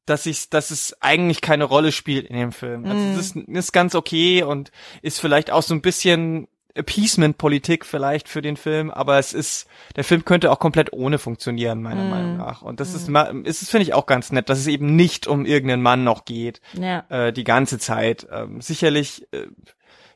dass 0.07 0.27
ich, 0.27 0.51
dass 0.51 0.71
es 0.71 0.97
eigentlich 1.01 1.41
keine 1.41 1.65
Rolle 1.65 1.93
spielt 1.93 2.27
in 2.27 2.37
dem 2.37 2.53
Film. 2.53 2.85
Also 2.85 2.97
mm. 2.97 3.17
das 3.17 3.27
ist, 3.27 3.37
ist 3.37 3.73
ganz 3.73 3.95
okay 3.95 4.43
und 4.43 4.71
ist 5.03 5.21
vielleicht 5.21 5.51
auch 5.51 5.63
so 5.63 5.75
ein 5.75 5.81
bisschen 5.81 6.49
Appeasement-Politik 6.75 7.87
vielleicht 7.87 8.29
für 8.29 8.43
den 8.43 8.57
Film, 8.57 8.91
aber 8.91 9.19
es 9.19 9.33
ist, 9.33 9.67
der 9.97 10.05
Film 10.05 10.25
könnte 10.25 10.51
auch 10.51 10.59
komplett 10.59 10.93
ohne 10.93 11.19
funktionieren, 11.19 11.83
meiner 11.83 12.05
mm. 12.05 12.11
Meinung 12.11 12.37
nach. 12.37 12.63
Und 12.63 12.81
das 12.81 12.93
mm. 13.09 13.45
ist, 13.45 13.63
ist, 13.63 13.71
finde 13.71 13.85
ich 13.85 13.95
auch 13.95 14.07
ganz 14.07 14.33
nett, 14.33 14.49
dass 14.49 14.59
es 14.59 14.67
eben 14.67 14.97
nicht 14.97 15.27
um 15.27 15.47
irgendeinen 15.47 15.83
Mann 15.83 16.05
noch 16.05 16.25
geht, 16.25 16.61
ja. 16.73 17.05
äh, 17.09 17.33
die 17.33 17.45
ganze 17.45 17.79
Zeit. 17.79 18.27
Ähm, 18.31 18.61
sicherlich, 18.61 19.27
äh, 19.33 19.47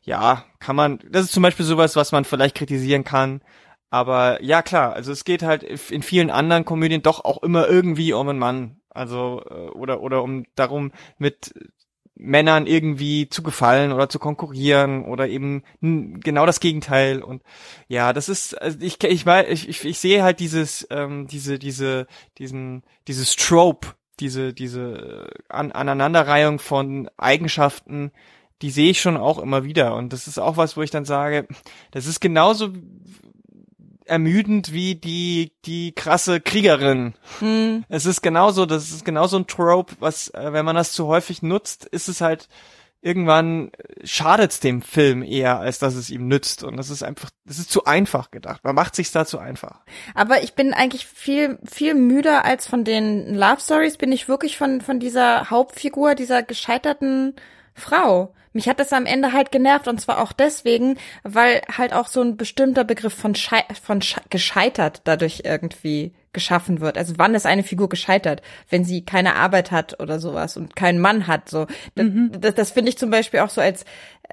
ja, 0.08 0.46
kann 0.58 0.74
man, 0.74 1.00
das 1.10 1.26
ist 1.26 1.32
zum 1.32 1.42
Beispiel 1.42 1.66
sowas, 1.66 1.94
was 1.94 2.12
man 2.12 2.24
vielleicht 2.24 2.56
kritisieren 2.56 3.04
kann. 3.04 3.42
Aber 3.90 4.42
ja, 4.42 4.62
klar, 4.62 4.94
also 4.94 5.12
es 5.12 5.24
geht 5.24 5.42
halt 5.42 5.62
in 5.62 6.02
vielen 6.02 6.30
anderen 6.30 6.64
Komödien 6.64 7.02
doch 7.02 7.26
auch 7.26 7.42
immer 7.42 7.68
irgendwie 7.68 8.14
um 8.14 8.26
einen 8.28 8.38
Mann. 8.38 8.80
Also, 8.88 9.42
äh, 9.50 9.68
oder, 9.68 10.00
oder 10.00 10.22
um 10.22 10.46
darum, 10.54 10.92
mit 11.18 11.52
Männern 12.14 12.66
irgendwie 12.66 13.28
zu 13.28 13.42
gefallen 13.42 13.92
oder 13.92 14.08
zu 14.08 14.18
konkurrieren 14.18 15.04
oder 15.04 15.28
eben 15.28 15.62
genau 15.80 16.46
das 16.46 16.58
Gegenteil 16.58 17.22
und 17.22 17.44
ja 17.86 18.12
das 18.12 18.28
ist 18.28 18.60
also 18.60 18.76
ich 18.80 19.00
ich 19.04 19.24
ich, 19.24 19.84
ich, 19.84 19.98
sehe 20.00 20.24
halt 20.24 20.40
dieses 20.40 20.84
ähm, 20.90 21.28
diese 21.28 21.60
diese 21.60 22.08
diesen 22.38 22.82
dieses 23.06 23.36
Trope 23.36 23.94
diese 24.18 24.52
diese 24.52 25.28
An 25.48 25.70
Aneinanderreihung 25.70 26.58
von 26.58 27.08
Eigenschaften 27.18 28.10
die 28.62 28.70
sehe 28.70 28.90
ich 28.90 29.00
schon 29.00 29.16
auch 29.16 29.38
immer 29.38 29.64
wieder. 29.64 29.94
Und 29.94 30.12
das 30.12 30.26
ist 30.26 30.38
auch 30.38 30.56
was, 30.56 30.76
wo 30.76 30.82
ich 30.82 30.90
dann 30.90 31.04
sage, 31.04 31.46
das 31.90 32.06
ist 32.06 32.20
genauso 32.20 32.70
ermüdend 34.04 34.72
wie 34.72 34.94
die, 34.94 35.52
die 35.64 35.92
krasse 35.92 36.40
Kriegerin. 36.40 37.14
Mhm. 37.40 37.84
Es 37.88 38.06
ist 38.06 38.22
genauso, 38.22 38.66
das 38.66 38.90
ist 38.90 39.04
genauso 39.04 39.36
ein 39.36 39.46
Trope, 39.46 39.94
was, 40.00 40.28
äh, 40.28 40.52
wenn 40.52 40.64
man 40.64 40.76
das 40.76 40.92
zu 40.92 41.06
häufig 41.06 41.42
nutzt, 41.42 41.84
ist 41.84 42.08
es 42.08 42.20
halt, 42.20 42.48
irgendwann 43.00 43.70
schadet's 44.02 44.60
dem 44.60 44.82
Film 44.82 45.22
eher, 45.22 45.60
als 45.60 45.78
dass 45.78 45.94
es 45.94 46.10
ihm 46.10 46.26
nützt. 46.26 46.64
Und 46.64 46.76
das 46.76 46.90
ist 46.90 47.02
einfach, 47.02 47.30
das 47.44 47.58
ist 47.58 47.70
zu 47.70 47.84
einfach 47.84 48.30
gedacht. 48.30 48.64
Man 48.64 48.74
macht 48.74 48.96
sich's 48.96 49.12
da 49.12 49.24
zu 49.24 49.38
einfach. 49.38 49.80
Aber 50.14 50.42
ich 50.42 50.54
bin 50.54 50.74
eigentlich 50.74 51.06
viel, 51.06 51.58
viel 51.64 51.94
müder 51.94 52.44
als 52.44 52.66
von 52.66 52.84
den 52.84 53.34
Love 53.34 53.60
Stories, 53.60 53.98
bin 53.98 54.10
ich 54.10 54.28
wirklich 54.28 54.56
von, 54.56 54.80
von 54.80 54.98
dieser 54.98 55.50
Hauptfigur, 55.50 56.14
dieser 56.14 56.42
gescheiterten 56.42 57.36
Frau. 57.74 58.34
Mich 58.52 58.68
hat 58.68 58.80
das 58.80 58.92
am 58.92 59.06
Ende 59.06 59.32
halt 59.32 59.52
genervt 59.52 59.88
und 59.88 60.00
zwar 60.00 60.22
auch 60.22 60.32
deswegen, 60.32 60.96
weil 61.22 61.62
halt 61.76 61.92
auch 61.92 62.08
so 62.08 62.20
ein 62.20 62.36
bestimmter 62.36 62.84
Begriff 62.84 63.14
von, 63.14 63.34
Schei 63.34 63.64
von 63.82 64.02
Sche 64.02 64.20
gescheitert 64.30 65.02
dadurch 65.04 65.42
irgendwie 65.44 66.12
geschaffen 66.32 66.80
wird. 66.80 66.98
Also 66.98 67.14
wann 67.16 67.34
ist 67.34 67.46
eine 67.46 67.62
Figur 67.62 67.88
gescheitert, 67.88 68.42
wenn 68.68 68.84
sie 68.84 69.04
keine 69.04 69.34
Arbeit 69.36 69.70
hat 69.70 69.98
oder 70.00 70.20
sowas 70.20 70.56
und 70.56 70.76
keinen 70.76 71.00
Mann 71.00 71.26
hat. 71.26 71.48
So, 71.48 71.66
das, 71.94 72.06
mhm. 72.06 72.32
das, 72.40 72.54
das 72.54 72.70
finde 72.70 72.90
ich 72.90 72.98
zum 72.98 73.10
Beispiel 73.10 73.40
auch 73.40 73.50
so 73.50 73.60
als 73.60 73.84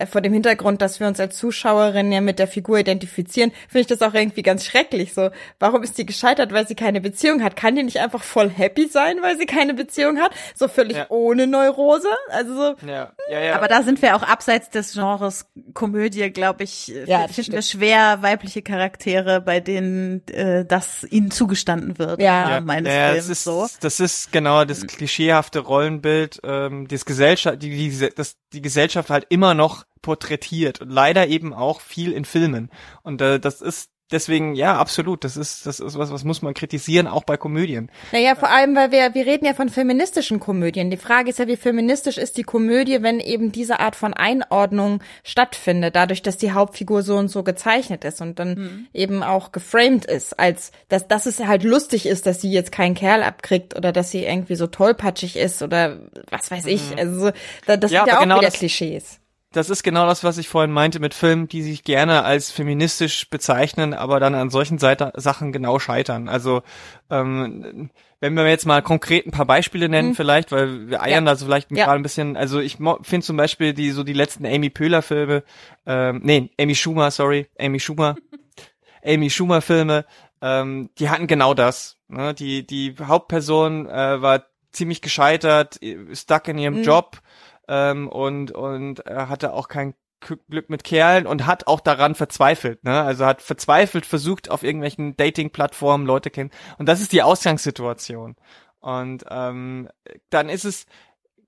vor 0.09 0.21
dem 0.21 0.33
Hintergrund, 0.33 0.81
dass 0.81 0.99
wir 0.99 1.07
uns 1.07 1.19
als 1.19 1.37
Zuschauerinnen 1.37 2.11
ja 2.11 2.21
mit 2.21 2.37
der 2.37 2.47
Figur 2.47 2.79
identifizieren, 2.79 3.51
finde 3.69 3.81
ich 3.81 3.87
das 3.87 4.01
auch 4.01 4.13
irgendwie 4.13 4.43
ganz 4.43 4.65
schrecklich. 4.65 5.13
So, 5.13 5.29
warum 5.59 5.83
ist 5.83 5.97
die 5.97 6.05
gescheitert, 6.05 6.51
weil 6.51 6.67
sie 6.67 6.75
keine 6.75 6.99
Beziehung 6.99 7.41
hat? 7.41 7.55
Kann 7.55 7.75
die 7.75 7.83
nicht 7.83 7.99
einfach 7.99 8.21
voll 8.21 8.49
happy 8.49 8.87
sein, 8.87 9.17
weil 9.21 9.37
sie 9.37 9.45
keine 9.45 9.73
Beziehung 9.73 10.19
hat? 10.19 10.31
So 10.53 10.67
völlig 10.67 10.97
ja. 10.97 11.05
ohne 11.09 11.47
Neurose? 11.47 12.09
Also 12.29 12.55
so. 12.55 12.75
Ja. 12.85 13.13
Ja, 13.29 13.39
ja. 13.39 13.55
Aber 13.55 13.67
da 13.67 13.83
sind 13.83 14.01
wir 14.01 14.15
auch 14.15 14.23
abseits 14.23 14.69
des 14.69 14.93
Genres 14.93 15.45
Komödie, 15.73 16.29
glaube 16.29 16.63
ich, 16.63 16.93
äh, 16.93 17.05
ja, 17.05 17.27
finden 17.27 17.53
wir 17.53 17.61
schwer 17.61 18.21
weibliche 18.21 18.61
Charaktere, 18.61 19.39
bei 19.39 19.61
denen 19.61 20.27
äh, 20.27 20.65
das 20.65 21.05
ihnen 21.09 21.31
zugestanden 21.31 21.97
wird. 21.97 22.21
Ja, 22.21 22.49
ja. 22.49 22.61
meines 22.61 22.93
ja, 22.93 23.11
Films. 23.11 23.27
Das 23.27 23.29
ist, 23.29 23.43
so. 23.45 23.67
das 23.79 23.99
ist 23.99 24.31
genau 24.31 24.65
das 24.65 24.85
klischeehafte 24.85 25.59
Rollenbild, 25.59 26.41
ähm, 26.43 26.87
das 26.87 27.05
Gesellschaft, 27.05 27.61
die, 27.61 27.69
die, 27.69 28.09
das, 28.15 28.35
die 28.53 28.61
Gesellschaft 28.61 29.09
halt 29.09 29.25
immer 29.29 29.53
noch 29.53 29.84
porträtiert 30.05 30.81
und 30.81 30.91
leider 30.91 31.27
eben 31.27 31.51
auch 31.51 31.81
viel 31.81 32.11
in 32.11 32.25
Filmen. 32.25 32.69
Und 33.01 33.21
äh, 33.21 33.39
das 33.39 33.59
ist 33.59 33.89
deswegen, 34.11 34.53
ja, 34.53 34.77
absolut. 34.77 35.23
Das 35.23 35.35
ist, 35.35 35.65
das 35.65 35.79
ist 35.79 35.97
was, 35.97 36.11
was 36.11 36.23
muss 36.23 36.43
man 36.43 36.53
kritisieren, 36.53 37.07
auch 37.07 37.23
bei 37.23 37.37
Komödien. 37.37 37.89
Naja, 38.11 38.35
vor 38.35 38.49
allem, 38.49 38.75
weil 38.75 38.91
wir, 38.91 39.15
wir 39.15 39.25
reden 39.25 39.45
ja 39.45 39.55
von 39.55 39.69
feministischen 39.69 40.39
Komödien. 40.39 40.91
Die 40.91 40.97
Frage 40.97 41.31
ist 41.31 41.39
ja, 41.39 41.47
wie 41.47 41.57
feministisch 41.57 42.19
ist 42.19 42.37
die 42.37 42.43
Komödie, 42.43 43.01
wenn 43.01 43.19
eben 43.19 43.51
diese 43.51 43.79
Art 43.79 43.95
von 43.95 44.13
Einordnung 44.13 45.01
stattfindet, 45.23 45.95
dadurch, 45.95 46.21
dass 46.21 46.37
die 46.37 46.51
Hauptfigur 46.51 47.01
so 47.01 47.15
und 47.15 47.29
so 47.29 47.41
gezeichnet 47.41 48.03
ist 48.03 48.21
und 48.21 48.37
dann 48.37 48.49
mhm. 48.53 48.87
eben 48.93 49.23
auch 49.23 49.51
geframed 49.51 50.05
ist, 50.05 50.39
als, 50.39 50.71
dass, 50.87 51.07
dass 51.07 51.25
es 51.25 51.39
halt 51.39 51.63
lustig 51.63 52.05
ist, 52.05 52.27
dass 52.27 52.41
sie 52.41 52.51
jetzt 52.51 52.71
keinen 52.71 52.93
Kerl 52.93 53.23
abkriegt 53.23 53.75
oder 53.75 53.91
dass 53.91 54.11
sie 54.11 54.23
irgendwie 54.23 54.55
so 54.55 54.67
tollpatschig 54.67 55.35
ist 55.35 55.63
oder 55.63 55.99
was 56.29 56.51
weiß 56.51 56.67
ich. 56.67 56.91
Mhm. 56.91 56.99
Also, 56.99 57.31
das 57.65 57.91
ja, 57.91 58.03
sind 58.03 58.07
ja 58.07 58.17
auch 58.17 58.21
genau 58.21 58.39
wieder 58.39 58.51
Klischees 58.51 59.19
das 59.55 59.69
ist 59.69 59.83
genau 59.83 60.05
das, 60.05 60.25
was 60.25 60.37
ich 60.37 60.49
vorhin 60.49 60.71
meinte 60.71 60.99
mit 60.99 61.13
Filmen, 61.13 61.47
die 61.47 61.61
sich 61.61 61.85
gerne 61.85 62.23
als 62.23 62.51
feministisch 62.51 63.29
bezeichnen, 63.29 63.93
aber 63.93 64.19
dann 64.19 64.35
an 64.35 64.49
solchen 64.49 64.79
Seite, 64.79 65.13
Sachen 65.15 65.53
genau 65.53 65.79
scheitern. 65.79 66.27
Also 66.27 66.61
ähm, 67.09 67.89
wenn 68.19 68.33
wir 68.33 68.45
jetzt 68.49 68.65
mal 68.65 68.81
konkret 68.81 69.25
ein 69.25 69.31
paar 69.31 69.45
Beispiele 69.45 69.87
nennen, 69.87 70.09
mhm. 70.09 70.15
vielleicht, 70.15 70.51
weil 70.51 70.89
wir 70.89 71.01
eiern 71.01 71.25
ja. 71.25 71.31
da 71.31 71.35
so 71.37 71.45
vielleicht 71.45 71.71
ja. 71.71 71.85
gerade 71.85 71.99
ein 71.99 72.03
bisschen. 72.03 72.35
Also 72.35 72.59
ich 72.59 72.77
finde 73.03 73.25
zum 73.25 73.37
Beispiel 73.37 73.73
die 73.73 73.91
so 73.91 74.03
die 74.03 74.13
letzten 74.13 74.45
Amy 74.45 74.69
Pöhler 74.69 75.01
Filme, 75.01 75.43
ähm, 75.85 76.19
nee, 76.23 76.49
Amy 76.59 76.75
Schumer, 76.75 77.09
sorry, 77.09 77.47
Amy 77.57 77.79
Schumer, 77.79 78.17
Amy 79.05 79.29
Schumer 79.29 79.61
Filme, 79.61 80.05
ähm, 80.41 80.89
die 80.99 81.09
hatten 81.09 81.27
genau 81.27 81.53
das. 81.53 81.97
Ne? 82.09 82.33
Die 82.33 82.67
die 82.67 82.93
Hauptperson 83.01 83.87
äh, 83.87 84.21
war 84.21 84.43
ziemlich 84.73 85.01
gescheitert, 85.01 85.79
stuck 86.11 86.49
in 86.49 86.57
ihrem 86.57 86.79
mhm. 86.79 86.83
Job 86.83 87.21
ähm, 87.67 88.07
und 88.07 88.51
und 88.51 88.99
er 88.99 89.29
hatte 89.29 89.53
auch 89.53 89.67
kein 89.67 89.95
Glück 90.19 90.69
mit 90.69 90.83
Kerlen 90.83 91.27
und 91.27 91.45
hat 91.45 91.67
auch 91.67 91.79
daran 91.79 92.15
verzweifelt, 92.15 92.83
ne? 92.83 93.03
Also 93.03 93.25
hat 93.25 93.41
verzweifelt 93.41 94.05
versucht, 94.05 94.49
auf 94.49 94.63
irgendwelchen 94.63 95.15
Dating-Plattformen 95.17 96.05
Leute 96.05 96.31
kennen. 96.31 96.51
Und 96.77 96.87
das 96.87 97.01
ist 97.01 97.11
die 97.11 97.21
Ausgangssituation. 97.21 98.35
Und 98.79 99.25
ähm, 99.29 99.89
dann 100.29 100.49
ist 100.49 100.65
es 100.65 100.85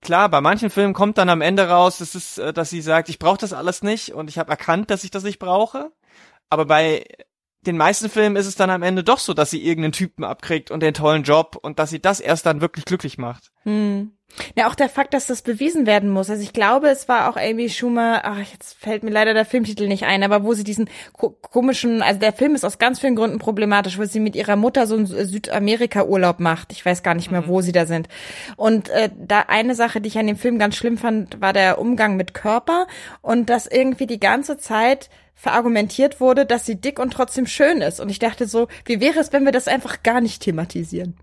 klar, 0.01 0.29
bei 0.29 0.41
manchen 0.41 0.69
Filmen 0.69 0.93
kommt 0.93 1.17
dann 1.17 1.29
am 1.29 1.41
Ende 1.41 1.69
raus, 1.69 1.97
dass, 1.97 2.15
es, 2.15 2.37
äh, 2.37 2.53
dass 2.53 2.69
sie 2.69 2.81
sagt, 2.81 3.09
ich 3.09 3.19
brauche 3.19 3.37
das 3.37 3.53
alles 3.53 3.83
nicht 3.83 4.13
und 4.13 4.29
ich 4.29 4.37
habe 4.37 4.51
erkannt, 4.51 4.89
dass 4.89 5.03
ich 5.03 5.11
das 5.11 5.23
nicht 5.23 5.39
brauche. 5.39 5.91
Aber 6.49 6.65
bei 6.65 7.05
den 7.61 7.77
meisten 7.77 8.09
Filmen 8.09 8.35
ist 8.35 8.47
es 8.47 8.55
dann 8.55 8.69
am 8.69 8.83
Ende 8.83 9.03
doch 9.03 9.19
so, 9.19 9.33
dass 9.33 9.49
sie 9.49 9.63
irgendeinen 9.63 9.91
Typen 9.91 10.23
abkriegt 10.23 10.71
und 10.71 10.81
den 10.81 10.93
tollen 10.93 11.23
Job 11.23 11.57
und 11.61 11.79
dass 11.79 11.89
sie 11.89 12.01
das 12.01 12.19
erst 12.19 12.45
dann 12.45 12.61
wirklich 12.61 12.85
glücklich 12.85 13.17
macht. 13.17 13.51
Hm. 13.63 14.16
Ja, 14.55 14.67
auch 14.67 14.75
der 14.75 14.89
Fakt, 14.89 15.13
dass 15.13 15.27
das 15.27 15.41
bewiesen 15.41 15.85
werden 15.85 16.09
muss. 16.09 16.29
Also 16.29 16.43
ich 16.43 16.53
glaube, 16.53 16.89
es 16.89 17.07
war 17.07 17.29
auch 17.29 17.37
Amy 17.37 17.69
Schumer, 17.69 18.21
ach, 18.23 18.39
jetzt 18.51 18.77
fällt 18.77 19.03
mir 19.03 19.09
leider 19.09 19.33
der 19.33 19.45
Filmtitel 19.45 19.87
nicht 19.87 20.03
ein, 20.03 20.23
aber 20.23 20.43
wo 20.43 20.53
sie 20.53 20.63
diesen 20.63 20.89
ko 21.13 21.29
komischen, 21.29 22.01
also 22.01 22.19
der 22.19 22.33
Film 22.33 22.53
ist 22.53 22.65
aus 22.65 22.77
ganz 22.77 22.99
vielen 22.99 23.15
Gründen 23.15 23.39
problematisch, 23.39 23.97
wo 23.97 24.05
sie 24.05 24.19
mit 24.19 24.35
ihrer 24.35 24.55
Mutter 24.55 24.85
so 24.85 24.95
einen 24.95 25.07
Südamerika-Urlaub 25.07 26.39
macht. 26.39 26.71
Ich 26.71 26.85
weiß 26.85 27.03
gar 27.03 27.15
nicht 27.15 27.31
mehr, 27.31 27.41
mhm. 27.41 27.47
wo 27.47 27.61
sie 27.61 27.71
da 27.71 27.85
sind. 27.85 28.09
Und 28.55 28.89
äh, 28.89 29.09
da 29.17 29.45
eine 29.47 29.75
Sache, 29.75 30.01
die 30.01 30.09
ich 30.09 30.17
an 30.17 30.27
dem 30.27 30.37
Film 30.37 30.59
ganz 30.59 30.75
schlimm 30.75 30.97
fand, 30.97 31.41
war 31.41 31.53
der 31.53 31.79
Umgang 31.79 32.15
mit 32.15 32.33
Körper 32.33 32.87
und 33.21 33.49
dass 33.49 33.65
irgendwie 33.65 34.07
die 34.07 34.19
ganze 34.19 34.57
Zeit 34.57 35.09
verargumentiert 35.35 36.19
wurde, 36.19 36.45
dass 36.45 36.65
sie 36.65 36.81
dick 36.81 36.99
und 36.99 37.11
trotzdem 37.11 37.45
schön 37.45 37.81
ist. 37.81 37.99
Und 37.99 38.09
ich 38.09 38.19
dachte 38.19 38.47
so, 38.47 38.67
wie 38.85 38.99
wäre 38.99 39.19
es, 39.19 39.33
wenn 39.33 39.45
wir 39.45 39.51
das 39.51 39.67
einfach 39.67 40.01
gar 40.03 40.19
nicht 40.19 40.41
thematisieren? 40.41 41.15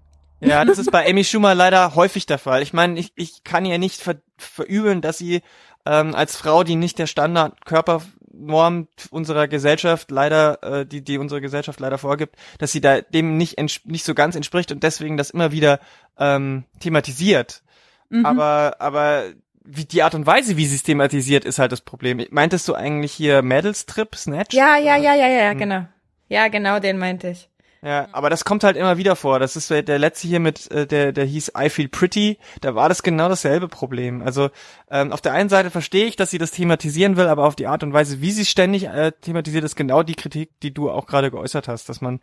Ja, 0.44 0.64
das 0.64 0.78
ist 0.78 0.90
bei 0.90 1.08
Amy 1.08 1.24
Schumer 1.24 1.54
leider 1.54 1.94
häufig 1.94 2.26
der 2.26 2.38
Fall. 2.38 2.62
Ich 2.62 2.72
meine, 2.72 2.98
ich, 2.98 3.12
ich 3.16 3.44
kann 3.44 3.64
ihr 3.64 3.78
nicht 3.78 4.00
ver 4.00 4.16
verübeln, 4.36 5.00
dass 5.00 5.18
sie 5.18 5.42
ähm, 5.86 6.14
als 6.14 6.36
Frau, 6.36 6.64
die 6.64 6.76
nicht 6.76 6.98
der 6.98 7.06
Standardkörpernorm 7.06 8.88
unserer 9.10 9.48
Gesellschaft 9.48 10.10
leider, 10.10 10.62
äh, 10.62 10.86
die, 10.86 11.02
die 11.02 11.18
unsere 11.18 11.40
Gesellschaft 11.40 11.78
leider 11.80 11.98
vorgibt, 11.98 12.36
dass 12.58 12.72
sie 12.72 12.80
da 12.80 13.00
dem 13.00 13.36
nicht, 13.36 13.58
nicht 13.58 14.04
so 14.04 14.14
ganz 14.14 14.34
entspricht 14.34 14.72
und 14.72 14.82
deswegen 14.82 15.16
das 15.16 15.30
immer 15.30 15.52
wieder 15.52 15.78
ähm, 16.18 16.64
thematisiert. 16.80 17.62
Mhm. 18.08 18.26
Aber, 18.26 18.76
aber 18.80 19.24
wie 19.64 19.84
die 19.84 20.02
Art 20.02 20.14
und 20.14 20.26
Weise, 20.26 20.56
wie 20.56 20.66
sie 20.66 20.76
es 20.76 20.82
thematisiert, 20.82 21.44
ist 21.44 21.58
halt 21.58 21.72
das 21.72 21.80
Problem. 21.80 22.24
Meintest 22.30 22.68
du 22.68 22.74
eigentlich 22.74 23.12
hier 23.12 23.42
Medals 23.42 23.86
Trip, 23.86 24.14
Snatch? 24.14 24.54
Ja, 24.54 24.76
ja, 24.76 24.96
ja, 24.96 25.14
ja, 25.14 25.26
ja, 25.26 25.50
hm. 25.50 25.58
genau. 25.58 25.86
Ja, 26.28 26.48
genau, 26.48 26.80
den 26.80 26.98
meinte 26.98 27.30
ich. 27.30 27.48
Ja, 27.84 28.08
aber 28.12 28.30
das 28.30 28.46
kommt 28.46 28.64
halt 28.64 28.78
immer 28.78 28.96
wieder 28.96 29.14
vor. 29.14 29.38
Das 29.38 29.56
ist 29.56 29.68
der 29.68 29.98
letzte 29.98 30.26
hier 30.26 30.40
mit, 30.40 30.70
äh, 30.70 30.86
der, 30.86 31.12
der 31.12 31.26
hieß 31.26 31.52
I 31.58 31.68
Feel 31.68 31.88
Pretty. 31.88 32.38
Da 32.62 32.74
war 32.74 32.88
das 32.88 33.02
genau 33.02 33.28
dasselbe 33.28 33.68
Problem. 33.68 34.22
Also 34.22 34.48
ähm, 34.90 35.12
auf 35.12 35.20
der 35.20 35.34
einen 35.34 35.50
Seite 35.50 35.70
verstehe 35.70 36.06
ich, 36.06 36.16
dass 36.16 36.30
sie 36.30 36.38
das 36.38 36.50
thematisieren 36.50 37.18
will, 37.18 37.26
aber 37.26 37.44
auf 37.44 37.56
die 37.56 37.66
Art 37.66 37.82
und 37.82 37.92
Weise, 37.92 38.22
wie 38.22 38.30
sie 38.30 38.46
ständig 38.46 38.84
äh, 38.84 39.12
thematisiert, 39.20 39.64
ist 39.64 39.76
genau 39.76 40.02
die 40.02 40.14
Kritik, 40.14 40.58
die 40.62 40.72
du 40.72 40.90
auch 40.90 41.06
gerade 41.06 41.30
geäußert 41.30 41.68
hast, 41.68 41.90
dass 41.90 42.00
man 42.00 42.20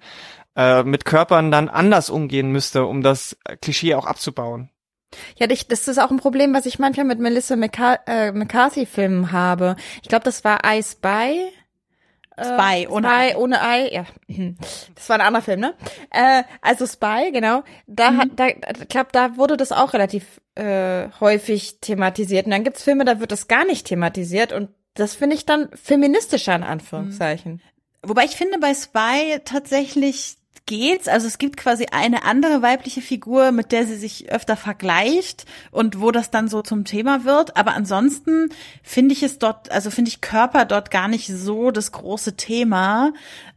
äh, 0.55 0.81
mit 0.81 1.05
Körpern 1.05 1.51
dann 1.51 1.69
anders 1.69 2.09
umgehen 2.09 2.51
müsste, 2.51 2.85
um 2.85 3.03
das 3.03 3.37
Klischee 3.61 3.93
auch 3.93 4.07
abzubauen. 4.07 4.71
Ja, 5.35 5.45
das 5.45 5.87
ist 5.87 5.99
auch 5.99 6.09
ein 6.09 6.17
Problem, 6.17 6.55
was 6.55 6.65
ich 6.65 6.79
manchmal 6.79 7.05
mit 7.05 7.19
Melissa 7.19 7.53
äh, 7.53 8.31
McCarthy-Filmen 8.31 9.31
habe. 9.31 9.75
Ich 10.01 10.09
glaube, 10.09 10.23
das 10.23 10.43
war 10.43 10.61
I 10.65 10.81
Spy. 10.81 11.51
Äh, 12.41 12.45
Spy, 12.45 12.87
ohne 12.87 13.07
Spy, 13.07 13.15
Ei. 13.15 13.35
ohne 13.35 13.61
Ei, 13.61 13.89
ja. 13.91 14.05
Das 14.95 15.09
war 15.09 15.17
ein 15.17 15.21
anderer 15.21 15.43
Film, 15.43 15.59
ne? 15.59 15.73
Äh, 16.09 16.43
also 16.61 16.85
Spy, 16.87 17.31
genau. 17.31 17.63
Da 17.87 18.11
mhm. 18.11 18.17
hat, 18.17 18.27
da, 18.35 18.47
ich 18.47 18.87
glaube, 18.89 19.09
da 19.11 19.37
wurde 19.37 19.57
das 19.57 19.71
auch 19.71 19.93
relativ 19.93 20.41
äh, 20.55 21.09
häufig 21.19 21.79
thematisiert. 21.81 22.45
Und 22.45 22.51
dann 22.51 22.63
gibt's 22.63 22.83
Filme, 22.83 23.05
da 23.05 23.19
wird 23.19 23.31
das 23.31 23.47
gar 23.47 23.65
nicht 23.65 23.87
thematisiert 23.87 24.51
und 24.53 24.69
das 24.93 25.15
finde 25.15 25.35
ich 25.35 25.45
dann 25.45 25.69
feministischer 25.73 26.55
in 26.55 26.63
Anführungszeichen. 26.63 27.53
Mhm. 27.53 27.61
Wobei 28.03 28.25
ich 28.25 28.35
finde 28.35 28.59
bei 28.59 28.73
Spy 28.73 29.39
tatsächlich 29.45 30.37
geht's. 30.71 31.09
Also 31.09 31.27
es 31.27 31.37
gibt 31.37 31.57
quasi 31.57 31.87
eine 31.91 32.23
andere 32.23 32.61
weibliche 32.61 33.01
Figur, 33.01 33.51
mit 33.51 33.73
der 33.73 33.85
sie 33.85 33.97
sich 33.97 34.31
öfter 34.31 34.55
vergleicht 34.55 35.43
und 35.69 35.99
wo 35.99 36.11
das 36.11 36.31
dann 36.31 36.47
so 36.47 36.61
zum 36.61 36.85
Thema 36.85 37.25
wird. 37.25 37.57
Aber 37.57 37.73
ansonsten 37.73 38.47
finde 38.81 39.13
ich 39.13 39.21
es 39.21 39.37
dort, 39.37 39.69
also 39.69 39.91
finde 39.91 40.07
ich 40.07 40.21
Körper 40.21 40.63
dort 40.63 40.89
gar 40.89 41.09
nicht 41.09 41.27
so 41.27 41.71
das 41.71 41.91
große 41.91 42.37
Thema. 42.37 43.11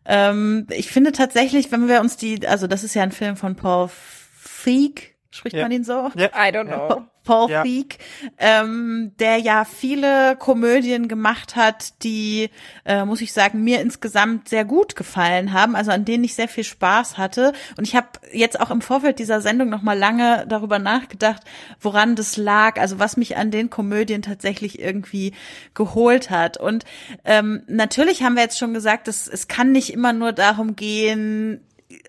Ähm, 0.05 0.67
ich 0.71 0.91
finde 0.91 1.13
tatsächlich, 1.13 1.71
wenn 1.71 1.87
wir 1.87 2.01
uns 2.01 2.17
die, 2.17 2.49
also 2.49 2.67
das 2.67 2.83
ist 2.83 2.95
ja 2.95 3.05
ein 3.05 3.13
Film 3.13 3.37
von 3.37 3.55
Paul 3.55 3.91
Feig, 4.35 5.14
spricht 5.35 5.57
ja. 5.57 5.63
man 5.63 5.73
ihn 5.73 5.85
so? 5.85 6.11
Ja. 6.15 6.27
I 6.29 6.53
don't 6.53 6.67
know. 6.67 7.05
Paul 7.25 7.51
ja. 7.51 7.63
Feig, 7.63 7.99
ähm, 8.39 9.13
der 9.19 9.39
ja 9.39 9.65
viele 9.65 10.37
Komödien 10.37 11.09
gemacht 11.09 11.57
hat, 11.57 12.05
die, 12.05 12.51
äh, 12.85 13.05
muss 13.05 13.23
ich 13.23 13.33
sagen, 13.33 13.65
mir 13.65 13.81
insgesamt 13.81 14.49
sehr 14.49 14.65
gut 14.67 14.95
gefallen 14.95 15.53
haben, 15.55 15.75
also 15.75 15.91
an 15.91 16.05
denen 16.05 16.23
ich 16.23 16.35
sehr 16.35 16.49
viel 16.49 16.65
Spaß 16.65 17.17
hatte. 17.17 17.55
Und 17.79 17.89
ich 17.89 17.97
habe 17.97 18.09
jetzt 18.33 18.61
auch 18.61 18.71
im 18.71 18.83
Vorfeld 18.83 19.19
dieser 19.19 19.41
Sendung 19.41 19.71
noch 19.71 19.83
mal 19.83 19.99
lange 19.99 20.45
darüber 20.47 20.79
nachgedacht, 20.79 21.43
woran 21.81 22.15
das 22.15 22.37
lag, 22.37 22.79
also 22.79 22.99
was 22.99 23.17
mich 23.17 23.37
an 23.37 23.51
den 23.51 23.71
Komödien 23.71 24.21
tatsächlich 24.21 24.79
irgendwie 24.79 25.33
geholt 25.73 26.29
hat. 26.29 26.59
Und 26.59 26.85
ähm, 27.25 27.63
natürlich 27.67 28.23
haben 28.23 28.35
wir 28.35 28.43
jetzt 28.43 28.59
schon 28.59 28.75
gesagt, 28.75 29.09
dass 29.09 29.27
es 29.27 29.49
kann 29.49 29.73
nicht 29.73 29.93
immer 29.93 30.13
nur 30.13 30.33
darum 30.33 30.77
gehen, 30.77 31.65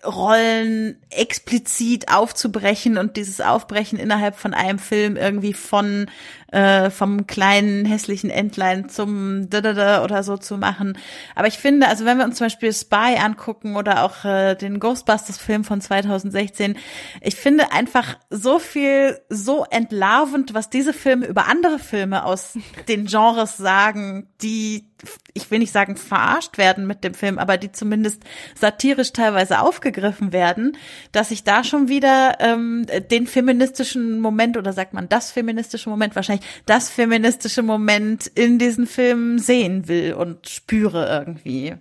Rollen 0.06 0.96
explizit 1.10 2.12
aufzubrechen 2.12 2.98
und 2.98 3.16
dieses 3.16 3.40
Aufbrechen 3.40 3.98
innerhalb 3.98 4.36
von 4.36 4.54
einem 4.54 4.78
Film 4.78 5.16
irgendwie 5.16 5.52
von 5.52 6.06
äh, 6.52 6.90
vom 6.90 7.26
kleinen 7.26 7.84
hässlichen 7.84 8.30
Entlein 8.30 8.88
zum 8.88 9.50
Dada 9.50 10.04
oder 10.04 10.22
so 10.22 10.36
zu 10.36 10.56
machen. 10.56 10.96
Aber 11.34 11.48
ich 11.48 11.58
finde, 11.58 11.88
also 11.88 12.04
wenn 12.04 12.18
wir 12.18 12.24
uns 12.24 12.36
zum 12.36 12.46
Beispiel 12.46 12.72
Spy 12.72 13.16
angucken 13.18 13.76
oder 13.76 14.04
auch 14.04 14.24
äh, 14.24 14.54
den 14.54 14.78
Ghostbusters-Film 14.78 15.64
von 15.64 15.80
2016, 15.80 16.76
ich 17.20 17.36
finde 17.36 17.72
einfach 17.72 18.16
so 18.30 18.58
viel, 18.58 19.18
so 19.28 19.66
entlarvend, 19.68 20.54
was 20.54 20.70
diese 20.70 20.92
Filme 20.92 21.26
über 21.26 21.46
andere 21.46 21.78
Filme 21.78 22.24
aus 22.24 22.56
den 22.88 23.06
Genres 23.06 23.56
sagen, 23.56 24.28
die 24.40 24.88
ich 25.34 25.50
will 25.50 25.58
nicht 25.58 25.72
sagen 25.72 25.96
verarscht 25.96 26.56
werden 26.56 26.86
mit 26.86 27.04
dem 27.04 27.12
Film, 27.12 27.38
aber 27.38 27.58
die 27.58 27.70
zumindest 27.70 28.22
satirisch 28.58 29.12
teilweise 29.12 29.60
aufgegriffen 29.60 29.95
werden, 30.32 30.76
dass 31.12 31.30
ich 31.30 31.44
da 31.44 31.64
schon 31.64 31.88
wieder 31.88 32.38
ähm, 32.40 32.86
den 33.10 33.26
feministischen 33.26 34.20
Moment 34.20 34.56
oder 34.56 34.72
sagt 34.72 34.94
man 34.94 35.08
das 35.08 35.30
feministische 35.30 35.90
Moment 35.90 36.16
wahrscheinlich 36.16 36.46
das 36.66 36.90
feministische 36.90 37.62
Moment 37.62 38.26
in 38.26 38.58
diesen 38.58 38.86
Filmen 38.86 39.38
sehen 39.38 39.88
will 39.88 40.14
und 40.14 40.48
spüre 40.48 41.08
irgendwie. 41.08 41.76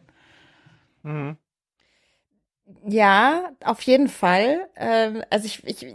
Mhm. 1.04 1.38
Ja, 2.88 3.52
auf 3.64 3.82
jeden 3.82 4.08
Fall. 4.08 4.68
Ähm, 4.76 5.24
also 5.30 5.46
ich, 5.46 5.64
ich 5.66 5.86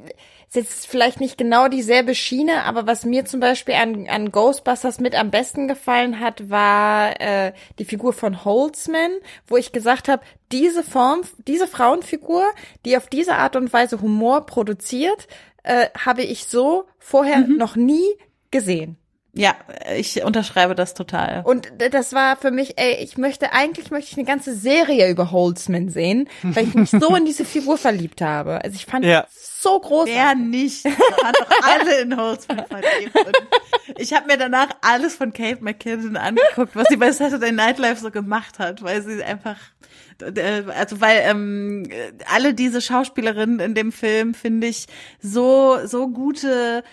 ist 0.50 0.56
jetzt 0.56 0.86
vielleicht 0.88 1.20
nicht 1.20 1.38
genau 1.38 1.68
dieselbe 1.68 2.14
Schiene, 2.14 2.64
aber 2.64 2.86
was 2.86 3.04
mir 3.04 3.24
zum 3.24 3.38
Beispiel 3.38 3.74
an, 3.74 4.08
an 4.08 4.32
Ghostbusters 4.32 4.98
mit 4.98 5.14
am 5.14 5.30
besten 5.30 5.68
gefallen 5.68 6.18
hat, 6.18 6.50
war 6.50 7.20
äh, 7.20 7.52
die 7.78 7.84
Figur 7.84 8.12
von 8.12 8.44
Holtzman, 8.44 9.12
wo 9.46 9.56
ich 9.56 9.70
gesagt 9.70 10.08
habe, 10.08 10.24
diese 10.50 10.82
Form, 10.82 11.20
diese 11.46 11.68
Frauenfigur, 11.68 12.44
die 12.84 12.96
auf 12.96 13.06
diese 13.06 13.36
Art 13.36 13.54
und 13.54 13.72
Weise 13.72 14.00
Humor 14.00 14.44
produziert, 14.44 15.28
äh, 15.62 15.86
habe 15.96 16.22
ich 16.22 16.46
so 16.46 16.84
vorher 16.98 17.38
mhm. 17.38 17.56
noch 17.56 17.76
nie 17.76 18.08
gesehen. 18.50 18.99
Ja, 19.32 19.54
ich 19.96 20.24
unterschreibe 20.24 20.74
das 20.74 20.94
total. 20.94 21.42
Und 21.44 21.70
das 21.78 22.12
war 22.12 22.36
für 22.36 22.50
mich, 22.50 22.78
ey, 22.78 22.96
ich 22.96 23.16
möchte, 23.16 23.52
eigentlich 23.52 23.92
möchte 23.92 24.10
ich 24.10 24.18
eine 24.18 24.26
ganze 24.26 24.56
Serie 24.56 25.08
über 25.08 25.30
Holtzman 25.30 25.88
sehen, 25.88 26.28
weil 26.42 26.66
ich 26.66 26.74
mich 26.74 26.90
so 26.90 27.14
in 27.14 27.24
diese 27.26 27.44
Figur 27.44 27.78
verliebt 27.78 28.22
habe. 28.22 28.62
Also 28.64 28.74
ich 28.74 28.86
fand 28.86 29.04
ja. 29.04 29.26
so 29.30 29.78
groß. 29.78 30.06
Wer 30.06 30.34
nicht? 30.34 30.84
Wir 30.84 30.92
waren 30.92 31.34
doch 31.38 31.50
alle 31.62 32.00
in 32.00 32.16
Holtzman 32.16 32.64
verliebt. 32.66 33.14
Und 33.14 33.36
ich 33.98 34.12
habe 34.12 34.26
mir 34.26 34.36
danach 34.36 34.68
alles 34.80 35.14
von 35.14 35.32
Kate 35.32 35.62
McKinnon 35.62 36.16
angeguckt, 36.16 36.74
was 36.74 36.86
sie 36.88 36.96
bei 36.96 37.12
Saturday 37.12 37.52
Night 37.52 37.78
Live 37.78 38.00
so 38.00 38.10
gemacht 38.10 38.58
hat, 38.58 38.82
weil 38.82 39.02
sie 39.02 39.22
einfach 39.22 39.58
also 40.76 41.00
weil 41.00 41.22
ähm, 41.24 41.88
alle 42.30 42.52
diese 42.52 42.82
Schauspielerinnen 42.82 43.58
in 43.58 43.74
dem 43.74 43.90
Film 43.90 44.34
finde 44.34 44.66
ich 44.66 44.86
so 45.22 45.78
so 45.86 46.08
gute 46.08 46.84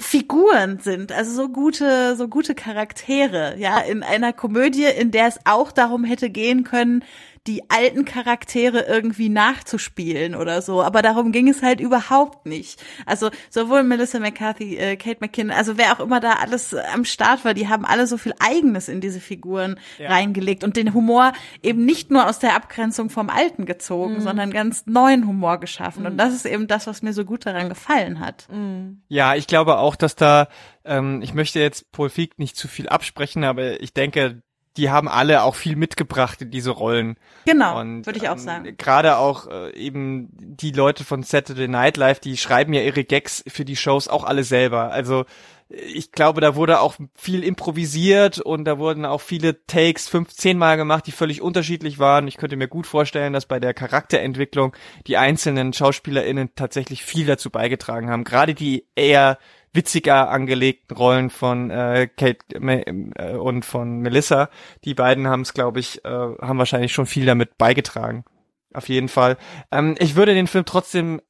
Figuren 0.00 0.78
sind, 0.80 1.12
also 1.12 1.30
so 1.30 1.48
gute, 1.48 2.16
so 2.16 2.26
gute 2.28 2.54
Charaktere, 2.54 3.56
ja, 3.58 3.78
in 3.80 4.02
einer 4.02 4.32
Komödie, 4.32 4.84
in 4.84 5.10
der 5.10 5.26
es 5.26 5.38
auch 5.44 5.72
darum 5.72 6.04
hätte 6.04 6.30
gehen 6.30 6.64
können, 6.64 7.04
die 7.46 7.70
alten 7.70 8.04
Charaktere 8.04 8.80
irgendwie 8.80 9.30
nachzuspielen 9.30 10.34
oder 10.34 10.60
so. 10.60 10.82
Aber 10.82 11.00
darum 11.00 11.32
ging 11.32 11.48
es 11.48 11.62
halt 11.62 11.80
überhaupt 11.80 12.44
nicht. 12.44 12.82
Also 13.06 13.30
sowohl 13.48 13.82
Melissa 13.82 14.18
McCarthy, 14.18 14.76
äh, 14.76 14.96
Kate 14.96 15.18
McKinnon, 15.20 15.56
also 15.56 15.78
wer 15.78 15.92
auch 15.92 16.00
immer 16.00 16.20
da 16.20 16.34
alles 16.34 16.74
am 16.74 17.04
Start 17.04 17.44
war, 17.44 17.54
die 17.54 17.68
haben 17.68 17.86
alle 17.86 18.06
so 18.06 18.18
viel 18.18 18.34
Eigenes 18.38 18.88
in 18.88 19.00
diese 19.00 19.20
Figuren 19.20 19.80
ja. 19.98 20.10
reingelegt 20.10 20.64
und 20.64 20.76
den 20.76 20.92
Humor 20.92 21.32
eben 21.62 21.86
nicht 21.86 22.10
nur 22.10 22.28
aus 22.28 22.40
der 22.40 22.54
Abgrenzung 22.54 23.08
vom 23.08 23.30
Alten 23.30 23.64
gezogen, 23.64 24.14
mhm. 24.14 24.20
sondern 24.20 24.50
ganz 24.50 24.84
neuen 24.86 25.26
Humor 25.26 25.58
geschaffen. 25.58 26.02
Mhm. 26.02 26.10
Und 26.10 26.16
das 26.18 26.34
ist 26.34 26.44
eben 26.44 26.66
das, 26.66 26.86
was 26.86 27.00
mir 27.00 27.14
so 27.14 27.24
gut 27.24 27.46
daran 27.46 27.70
gefallen 27.70 28.20
hat. 28.20 28.48
Mhm. 28.52 29.02
Ja, 29.08 29.34
ich 29.34 29.46
glaube 29.46 29.78
auch, 29.78 29.96
dass 29.96 30.14
da 30.14 30.48
ähm, 30.84 31.22
ich 31.22 31.34
möchte 31.34 31.60
jetzt 31.60 31.90
Paul 31.92 32.10
Feig 32.10 32.38
nicht 32.38 32.56
zu 32.56 32.68
viel 32.68 32.88
absprechen, 32.88 33.44
aber 33.44 33.80
ich 33.80 33.92
denke, 33.92 34.42
die 34.76 34.90
haben 34.90 35.08
alle 35.08 35.42
auch 35.42 35.54
viel 35.54 35.76
mitgebracht 35.76 36.42
in 36.42 36.50
diese 36.50 36.70
Rollen. 36.70 37.16
Genau, 37.44 37.76
würde 37.76 38.18
ich 38.18 38.28
auch 38.28 38.34
ähm, 38.34 38.38
sagen. 38.38 38.76
Gerade 38.76 39.16
auch 39.16 39.48
äh, 39.48 39.74
eben 39.74 40.28
die 40.32 40.70
Leute 40.70 41.04
von 41.04 41.22
Saturday 41.22 41.68
Night 41.68 41.96
Live, 41.96 42.20
die 42.20 42.36
schreiben 42.36 42.72
ja 42.72 42.82
ihre 42.82 43.04
Gags 43.04 43.42
für 43.48 43.64
die 43.64 43.76
Shows 43.76 44.08
auch 44.08 44.24
alle 44.24 44.44
selber. 44.44 44.92
Also 44.92 45.24
ich 45.70 46.10
glaube, 46.10 46.40
da 46.40 46.56
wurde 46.56 46.80
auch 46.80 46.96
viel 47.14 47.44
improvisiert 47.44 48.40
und 48.40 48.64
da 48.64 48.78
wurden 48.78 49.04
auch 49.04 49.20
viele 49.20 49.64
Takes 49.66 50.08
fünf, 50.08 50.30
zehn 50.30 50.58
Mal 50.58 50.76
gemacht, 50.76 51.06
die 51.06 51.12
völlig 51.12 51.42
unterschiedlich 51.42 52.00
waren. 52.00 52.26
Ich 52.26 52.38
könnte 52.38 52.56
mir 52.56 52.66
gut 52.66 52.88
vorstellen, 52.88 53.32
dass 53.32 53.46
bei 53.46 53.60
der 53.60 53.72
Charakterentwicklung 53.72 54.74
die 55.06 55.16
einzelnen 55.16 55.72
SchauspielerInnen 55.72 56.56
tatsächlich 56.56 57.04
viel 57.04 57.24
dazu 57.24 57.50
beigetragen 57.50 58.10
haben. 58.10 58.24
Gerade 58.24 58.54
die 58.54 58.86
eher 58.96 59.38
witziger 59.72 60.30
angelegten 60.30 60.96
Rollen 60.96 61.30
von 61.30 61.70
äh, 61.70 62.08
Kate 62.08 62.44
äh, 62.54 63.36
und 63.36 63.64
von 63.64 64.00
Melissa. 64.00 64.50
Die 64.84 64.94
beiden 64.94 65.28
haben 65.28 65.42
es, 65.42 65.54
glaube 65.54 65.80
ich, 65.80 66.04
äh, 66.04 66.08
haben 66.08 66.58
wahrscheinlich 66.58 66.92
schon 66.92 67.06
viel 67.06 67.26
damit 67.26 67.56
beigetragen. 67.56 68.24
Auf 68.72 68.88
jeden 68.88 69.08
Fall. 69.08 69.36
Ähm, 69.70 69.96
ich 69.98 70.16
würde 70.16 70.34
den 70.34 70.46
Film 70.46 70.64
trotzdem 70.64 71.20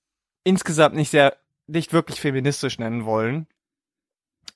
insgesamt 0.44 0.94
nicht 0.94 1.10
sehr, 1.10 1.36
nicht 1.66 1.92
wirklich 1.92 2.20
feministisch 2.20 2.78
nennen 2.78 3.04
wollen, 3.04 3.46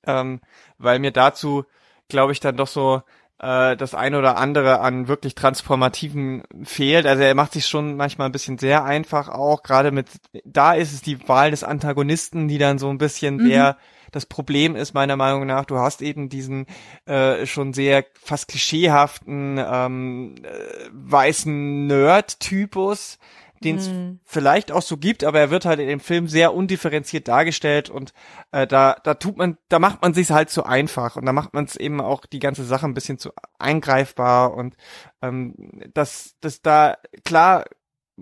ähm, 0.07 0.41
weil 0.79 0.99
mir 0.99 1.13
dazu, 1.13 1.65
glaube 2.09 2.33
ich, 2.33 2.41
dann 2.41 2.57
doch 2.57 2.67
so 2.67 3.03
äh, 3.39 3.77
das 3.77 3.95
eine 3.95 4.19
oder 4.19 4.37
andere 4.37 4.81
an 4.81 5.09
wirklich 5.09 5.35
transformativen 5.35 6.43
fehlt. 6.63 7.07
Also 7.07 7.23
er 7.23 7.35
macht 7.35 7.53
sich 7.53 7.67
schon 7.67 7.97
manchmal 7.97 8.29
ein 8.29 8.33
bisschen 8.33 8.59
sehr 8.59 8.85
einfach 8.85 9.29
auch, 9.29 9.63
gerade 9.63 9.91
mit, 9.91 10.09
da 10.45 10.75
ist 10.75 10.93
es 10.93 11.03
die 11.03 11.29
Wahl 11.29 11.51
des 11.51 11.65
Antagonisten, 11.65 12.49
die 12.49 12.59
dann 12.59 12.79
so 12.79 12.89
ein 12.91 12.99
bisschen 12.99 13.37
mhm. 13.37 13.49
der 13.49 13.77
das 14.15 14.27
Problem 14.27 14.77
ist 14.77 14.95
meiner 14.95 15.17
Meinung 15.17 15.45
nach, 15.45 15.65
du 15.65 15.79
hast 15.79 16.01
eben 16.01 16.29
diesen 16.29 16.67
äh, 17.05 17.47
schon 17.47 17.73
sehr 17.73 18.05
fast 18.15 18.47
klischeehaften 18.47 19.59
ähm, 19.59 20.37
äh, 20.45 20.89
weißen 20.93 21.89
Nerd-Typus, 21.89 23.19
den 23.65 23.77
es 23.77 23.89
mhm. 23.89 24.21
vielleicht 24.25 24.71
auch 24.71 24.83
so 24.83 24.97
gibt, 24.97 25.25
aber 25.25 25.41
er 25.41 25.51
wird 25.51 25.65
halt 25.65 25.81
in 25.81 25.89
dem 25.89 26.01
Film 26.01 26.29
sehr 26.29 26.55
undifferenziert 26.55 27.27
dargestellt 27.29 27.91
und 27.91 28.13
äh, 28.53 28.67
da 28.67 28.97
da 29.03 29.15
tut 29.15 29.37
man, 29.37 29.59
da 29.69 29.79
macht 29.79 30.03
man 30.03 30.15
sich 30.15 30.31
halt 30.31 30.51
zu 30.51 30.65
einfach 30.65 31.17
und 31.17 31.27
da 31.27 31.33
macht 31.33 31.55
man 31.55 31.65
es 31.65 31.77
eben 31.77 32.01
auch 32.01 32.27
die 32.27 32.39
ganze 32.39 32.65
Sache 32.65 32.87
ein 32.87 32.95
bisschen 32.95 33.19
zu 33.19 33.33
eingreifbar 33.59 34.55
und 34.55 34.77
ähm, 35.23 35.55
das 35.95 36.37
das 36.41 36.63
da 36.63 36.97
klar 37.25 37.65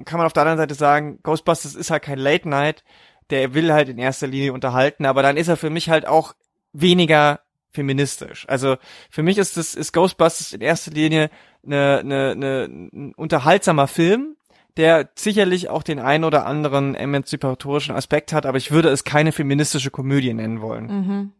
kann 0.05 0.18
man 0.18 0.26
auf 0.26 0.32
der 0.32 0.43
anderen 0.43 0.59
Seite 0.59 0.74
sagen, 0.74 1.18
Ghostbusters 1.22 1.74
ist 1.74 1.90
halt 1.90 2.03
kein 2.03 2.18
Late 2.18 2.49
Night, 2.49 2.82
der 3.30 3.55
will 3.55 3.72
halt 3.72 3.88
in 3.88 3.99
erster 3.99 4.26
Linie 4.26 4.53
unterhalten, 4.53 5.05
aber 5.05 5.22
dann 5.22 5.36
ist 5.36 5.49
er 5.49 5.57
für 5.57 5.70
mich 5.70 5.90
halt 5.90 6.07
auch 6.07 6.34
weniger 6.72 7.40
feministisch. 7.72 8.47
Also 8.49 8.76
für 9.11 9.22
mich 9.22 9.38
ist 9.38 9.57
das 9.57 9.74
ist 9.74 9.93
Ghostbusters 9.93 10.53
in 10.53 10.61
erster 10.61 10.90
Linie 10.90 11.30
eine, 11.64 12.01
eine, 12.01 12.30
eine, 12.32 12.64
ein 12.64 13.14
unterhaltsamer 13.14 13.88
Film, 13.88 14.36
der 14.77 15.11
sicherlich 15.14 15.68
auch 15.68 15.83
den 15.83 15.99
ein 15.99 16.25
oder 16.25 16.47
anderen 16.47 16.95
emanzipatorischen 16.95 17.95
Aspekt 17.95 18.33
hat, 18.33 18.47
aber 18.47 18.59
ich 18.59 18.70
würde 18.70 18.89
es 18.89 19.05
keine 19.05 19.33
feministische 19.33 19.91
Komödie 19.91 20.35
nennen 20.35 20.61
wollen. 20.61 20.87
Mhm. 20.87 21.33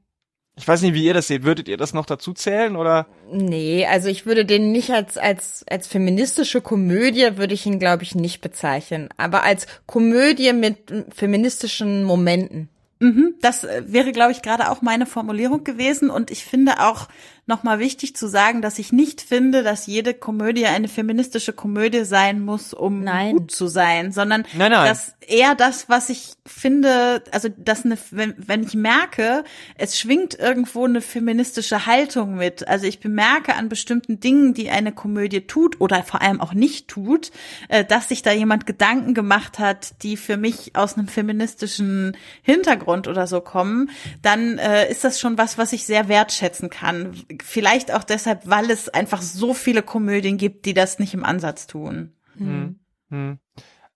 Ich 0.57 0.69
weiß 0.69 0.83
nicht, 0.83 0.93
wie 0.93 1.05
ihr 1.05 1.15
das 1.15 1.29
seht. 1.29 1.45
Würdet 1.45 1.67
ihr 1.67 1.79
das 1.79 1.95
noch 1.95 2.05
dazu 2.05 2.35
zählen 2.35 2.77
oder? 2.77 3.07
Nee, 3.31 3.87
also 3.87 4.09
ich 4.09 4.27
würde 4.27 4.45
den 4.45 4.71
nicht 4.71 4.91
als 4.91 5.17
als 5.17 5.65
als 5.69 5.87
feministische 5.87 6.61
Komödie 6.61 7.37
würde 7.37 7.55
ich 7.55 7.65
ihn 7.65 7.79
glaube 7.79 8.03
ich 8.03 8.15
nicht 8.15 8.43
bezeichnen, 8.43 9.09
aber 9.17 9.45
als 9.45 9.67
Komödie 9.87 10.53
mit 10.53 10.93
feministischen 11.15 12.05
Momenten. 12.05 12.69
Mhm, 13.01 13.35
das 13.41 13.65
äh, 13.65 13.83
wäre 13.87 14.13
glaube 14.13 14.33
ich 14.33 14.43
gerade 14.43 14.71
auch 14.71 14.83
meine 14.83 15.07
Formulierung 15.07 15.65
gewesen 15.65 16.11
und 16.11 16.31
ich 16.31 16.45
finde 16.45 16.81
auch 16.81 17.09
nochmal 17.47 17.81
wichtig 17.81 18.15
zu 18.15 18.29
sagen, 18.29 18.63
dass 18.63 18.79
ich 18.79 18.93
nicht 18.93 19.21
finde, 19.21 19.65
dass 19.65 19.87
jede 19.87 20.15
Komödie 20.15 20.67
eine 20.67 20.87
feministische 20.87 21.53
Komödie 21.53 22.05
sein 22.05 22.41
muss, 22.41 22.73
um 22.73 23.03
nein. 23.03 23.37
gut 23.37 23.51
zu 23.51 23.67
sein, 23.67 24.13
sondern 24.13 24.45
nein, 24.57 24.71
nein. 24.71 24.87
dass 24.87 25.15
eher 25.27 25.57
das, 25.57 25.89
was 25.89 26.09
ich 26.09 26.35
finde, 26.47 27.25
also 27.33 27.49
dass 27.49 27.85
eine, 27.85 27.99
wenn, 28.11 28.35
wenn 28.39 28.63
ich 28.63 28.75
merke, 28.75 29.43
es 29.77 29.99
schwingt 29.99 30.39
irgendwo 30.39 30.85
eine 30.85 31.01
feministische 31.01 31.87
Haltung 31.87 32.37
mit. 32.37 32.69
Also 32.69 32.87
ich 32.87 33.01
bemerke 33.01 33.55
an 33.55 33.69
bestimmten 33.69 34.21
Dingen, 34.21 34.55
die 34.55 34.71
eine 34.71 34.93
Komödie 34.93 35.41
tut 35.41 35.81
oder 35.81 36.05
vor 36.05 36.23
allem 36.23 36.41
auch 36.41 36.55
nicht 36.55 36.87
tut, 36.87 37.33
äh, 37.69 37.85
dass 37.85 38.09
sich 38.09 38.23
da 38.23 38.31
jemand 38.31 38.67
Gedanken 38.67 39.15
gemacht 39.15 39.59
hat, 39.59 40.03
die 40.05 40.17
für 40.17 40.37
mich 40.37 40.77
aus 40.77 40.97
einem 40.97 41.09
feministischen 41.09 42.17
Hintergrund 42.43 43.09
oder 43.09 43.27
so 43.27 43.41
kommen, 43.41 43.91
dann 44.23 44.59
äh, 44.59 44.89
ist 44.89 45.03
das 45.03 45.19
schon 45.19 45.39
was, 45.39 45.59
was 45.59 45.73
ich 45.73 45.85
sehr 45.85 46.09
wertschätzen 46.09 46.71
kann 46.71 47.17
vielleicht 47.43 47.93
auch 47.93 48.05
deshalb, 48.05 48.49
weil 48.49 48.71
es 48.71 48.89
einfach 48.89 49.23
so 49.23 49.55
viele 49.55 49.83
Komödien 49.83 50.37
gibt, 50.37 50.67
die 50.67 50.75
das 50.75 50.99
nicht 50.99 51.15
im 51.15 51.25
Ansatz 51.25 51.67
tun. 51.67 52.13
Hm. 52.37 52.81
Hm. 53.11 53.39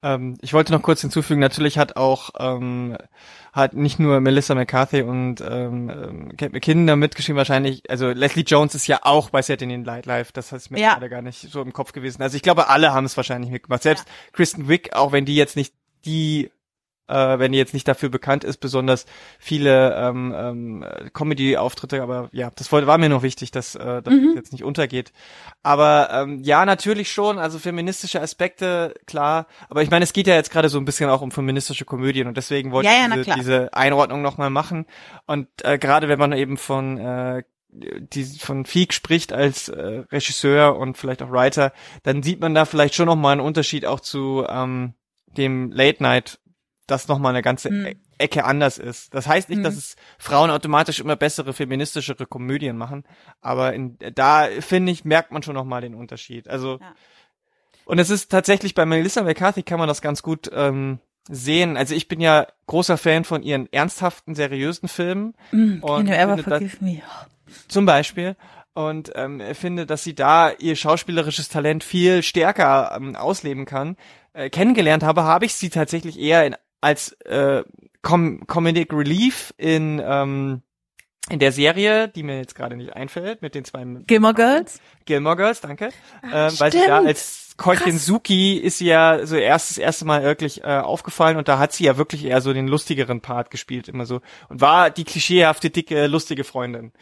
Ähm, 0.02 0.36
ich 0.42 0.52
wollte 0.52 0.72
noch 0.72 0.82
kurz 0.82 1.00
hinzufügen, 1.00 1.40
natürlich 1.40 1.78
hat 1.78 1.96
auch 1.96 2.30
ähm, 2.38 2.96
hat 3.52 3.74
nicht 3.74 3.98
nur 3.98 4.20
Melissa 4.20 4.54
McCarthy 4.54 5.02
und 5.02 5.40
ähm, 5.40 5.90
ähm, 5.90 6.36
Kate 6.36 6.52
McKinnon 6.52 6.86
da 6.86 6.96
mitgeschrieben 6.96 7.38
wahrscheinlich, 7.38 7.82
also 7.88 8.10
Leslie 8.10 8.44
Jones 8.44 8.74
ist 8.74 8.86
ja 8.86 9.00
auch 9.02 9.30
bei 9.30 9.40
Saturday 9.40 9.78
Night 9.78 10.04
Live, 10.04 10.32
das 10.32 10.52
ist 10.52 10.70
mir 10.70 10.78
ja. 10.78 10.92
gerade 10.92 11.08
gar 11.08 11.22
nicht 11.22 11.50
so 11.50 11.62
im 11.62 11.72
Kopf 11.72 11.92
gewesen. 11.92 12.22
Also 12.22 12.36
ich 12.36 12.42
glaube, 12.42 12.68
alle 12.68 12.92
haben 12.92 13.06
es 13.06 13.16
wahrscheinlich 13.16 13.50
mitgemacht. 13.50 13.82
Selbst 13.82 14.06
ja. 14.06 14.32
Kristen 14.32 14.68
Wick, 14.68 14.94
auch 14.94 15.12
wenn 15.12 15.24
die 15.24 15.34
jetzt 15.34 15.56
nicht 15.56 15.74
die 16.04 16.50
äh, 17.08 17.38
wenn 17.38 17.52
die 17.52 17.58
jetzt 17.58 17.74
nicht 17.74 17.86
dafür 17.86 18.08
bekannt 18.08 18.44
ist, 18.44 18.58
besonders 18.58 19.06
viele 19.38 19.94
ähm, 19.96 20.34
ähm, 20.36 20.84
Comedy-Auftritte, 21.12 22.02
aber 22.02 22.28
ja, 22.32 22.50
das 22.54 22.72
war 22.72 22.98
mir 22.98 23.08
noch 23.08 23.22
wichtig, 23.22 23.50
dass 23.50 23.74
äh, 23.74 24.02
das 24.02 24.14
mhm. 24.14 24.32
jetzt 24.34 24.52
nicht 24.52 24.64
untergeht. 24.64 25.12
Aber 25.62 26.08
ähm, 26.12 26.40
ja, 26.42 26.64
natürlich 26.64 27.12
schon, 27.12 27.38
also 27.38 27.58
feministische 27.58 28.20
Aspekte, 28.20 28.94
klar, 29.06 29.46
aber 29.68 29.82
ich 29.82 29.90
meine, 29.90 30.04
es 30.04 30.12
geht 30.12 30.26
ja 30.26 30.34
jetzt 30.34 30.50
gerade 30.50 30.68
so 30.68 30.78
ein 30.78 30.84
bisschen 30.84 31.10
auch 31.10 31.22
um 31.22 31.30
feministische 31.30 31.84
Komödien 31.84 32.26
und 32.26 32.36
deswegen 32.36 32.72
wollte 32.72 32.88
ja, 32.88 33.08
ja, 33.08 33.16
ich 33.16 33.24
diese, 33.24 33.36
diese 33.36 33.74
Einordnung 33.74 34.22
nochmal 34.22 34.50
machen. 34.50 34.86
Und 35.26 35.48
äh, 35.62 35.78
gerade 35.78 36.08
wenn 36.08 36.18
man 36.18 36.32
eben 36.32 36.56
von 36.56 36.98
äh, 36.98 37.42
die 37.78 38.24
von 38.24 38.64
Feek 38.64 38.94
spricht 38.94 39.32
als 39.32 39.68
äh, 39.68 40.04
Regisseur 40.10 40.76
und 40.76 40.96
vielleicht 40.96 41.22
auch 41.22 41.30
Writer, 41.30 41.72
dann 42.02 42.22
sieht 42.22 42.40
man 42.40 42.54
da 42.54 42.64
vielleicht 42.64 42.94
schon 42.94 43.06
noch 43.06 43.16
mal 43.16 43.32
einen 43.32 43.40
Unterschied 43.40 43.84
auch 43.84 44.00
zu 44.00 44.46
ähm, 44.48 44.94
dem 45.36 45.70
Late 45.72 46.02
Night 46.02 46.38
das 46.86 47.08
nochmal 47.08 47.30
eine 47.30 47.42
ganze 47.42 47.70
mhm. 47.70 47.94
Ecke 48.18 48.44
anders 48.44 48.78
ist. 48.78 49.14
Das 49.14 49.26
heißt 49.26 49.48
nicht, 49.48 49.58
mhm. 49.58 49.64
dass 49.64 49.76
es 49.76 49.96
Frauen 50.18 50.50
automatisch 50.50 51.00
immer 51.00 51.16
bessere, 51.16 51.52
feministischere 51.52 52.26
Komödien 52.26 52.76
machen, 52.76 53.04
aber 53.40 53.74
in, 53.74 53.98
da, 54.14 54.48
finde 54.60 54.92
ich, 54.92 55.04
merkt 55.04 55.32
man 55.32 55.42
schon 55.42 55.54
nochmal 55.54 55.80
den 55.80 55.94
Unterschied. 55.94 56.48
Also, 56.48 56.78
ja. 56.80 56.94
und 57.84 57.98
es 57.98 58.10
ist 58.10 58.30
tatsächlich 58.30 58.74
bei 58.74 58.86
Melissa 58.86 59.22
McCarthy 59.22 59.62
kann 59.62 59.78
man 59.78 59.88
das 59.88 60.02
ganz 60.02 60.22
gut 60.22 60.50
ähm, 60.52 61.00
sehen. 61.28 61.76
Also 61.76 61.94
ich 61.94 62.08
bin 62.08 62.20
ja 62.20 62.46
großer 62.66 62.96
Fan 62.96 63.24
von 63.24 63.42
ihren 63.42 63.70
ernsthaften, 63.72 64.34
seriösen 64.34 64.88
Filmen. 64.88 65.34
Mm, 65.50 65.78
und 65.82 66.08
ever 66.08 66.38
forgive 66.38 66.84
me? 66.84 67.02
Zum 67.68 67.84
Beispiel 67.84 68.36
und 68.76 69.12
ähm, 69.14 69.40
finde, 69.54 69.86
dass 69.86 70.04
sie 70.04 70.14
da 70.14 70.50
ihr 70.50 70.76
schauspielerisches 70.76 71.48
Talent 71.48 71.82
viel 71.82 72.22
stärker 72.22 72.94
ähm, 72.94 73.16
ausleben 73.16 73.64
kann. 73.64 73.96
Äh, 74.34 74.50
kennengelernt 74.50 75.02
habe, 75.02 75.22
habe 75.24 75.46
ich 75.46 75.54
sie 75.54 75.70
tatsächlich 75.70 76.18
eher 76.18 76.44
in 76.44 76.54
als 76.80 77.12
äh, 77.22 77.64
Com 78.02 78.46
Comedic 78.46 78.92
Relief 78.92 79.52
in 79.56 80.00
ähm, 80.04 80.62
in 81.28 81.40
der 81.40 81.50
Serie, 81.50 82.08
die 82.08 82.22
mir 82.22 82.38
jetzt 82.38 82.54
gerade 82.54 82.76
nicht 82.76 82.94
einfällt, 82.94 83.42
mit 83.42 83.54
den 83.56 83.64
zwei 83.64 83.84
Gilmore 84.06 84.34
Girls. 84.34 84.80
Gilmore 85.06 85.36
Girls, 85.36 85.60
danke. 85.60 85.88
Ach, 86.22 86.52
ähm, 86.52 86.60
weil 86.60 86.70
sie 86.70 86.86
da 86.86 86.98
als 86.98 87.54
Keutchen 87.56 87.98
Suki 87.98 88.58
ist 88.58 88.78
sie 88.78 88.86
ja 88.86 89.26
so 89.26 89.34
erst 89.34 89.70
das 89.70 89.78
erste 89.78 90.04
Mal 90.04 90.22
wirklich 90.22 90.62
äh, 90.62 90.78
aufgefallen 90.78 91.36
und 91.36 91.48
da 91.48 91.58
hat 91.58 91.72
sie 91.72 91.84
ja 91.84 91.96
wirklich 91.96 92.24
eher 92.24 92.40
so 92.40 92.52
den 92.52 92.68
lustigeren 92.68 93.22
Part 93.22 93.50
gespielt 93.50 93.88
immer 93.88 94.06
so 94.06 94.20
und 94.48 94.60
war 94.60 94.90
die 94.90 95.04
klischeehafte 95.04 95.70
dicke 95.70 96.06
lustige 96.06 96.44
Freundin. 96.44 96.92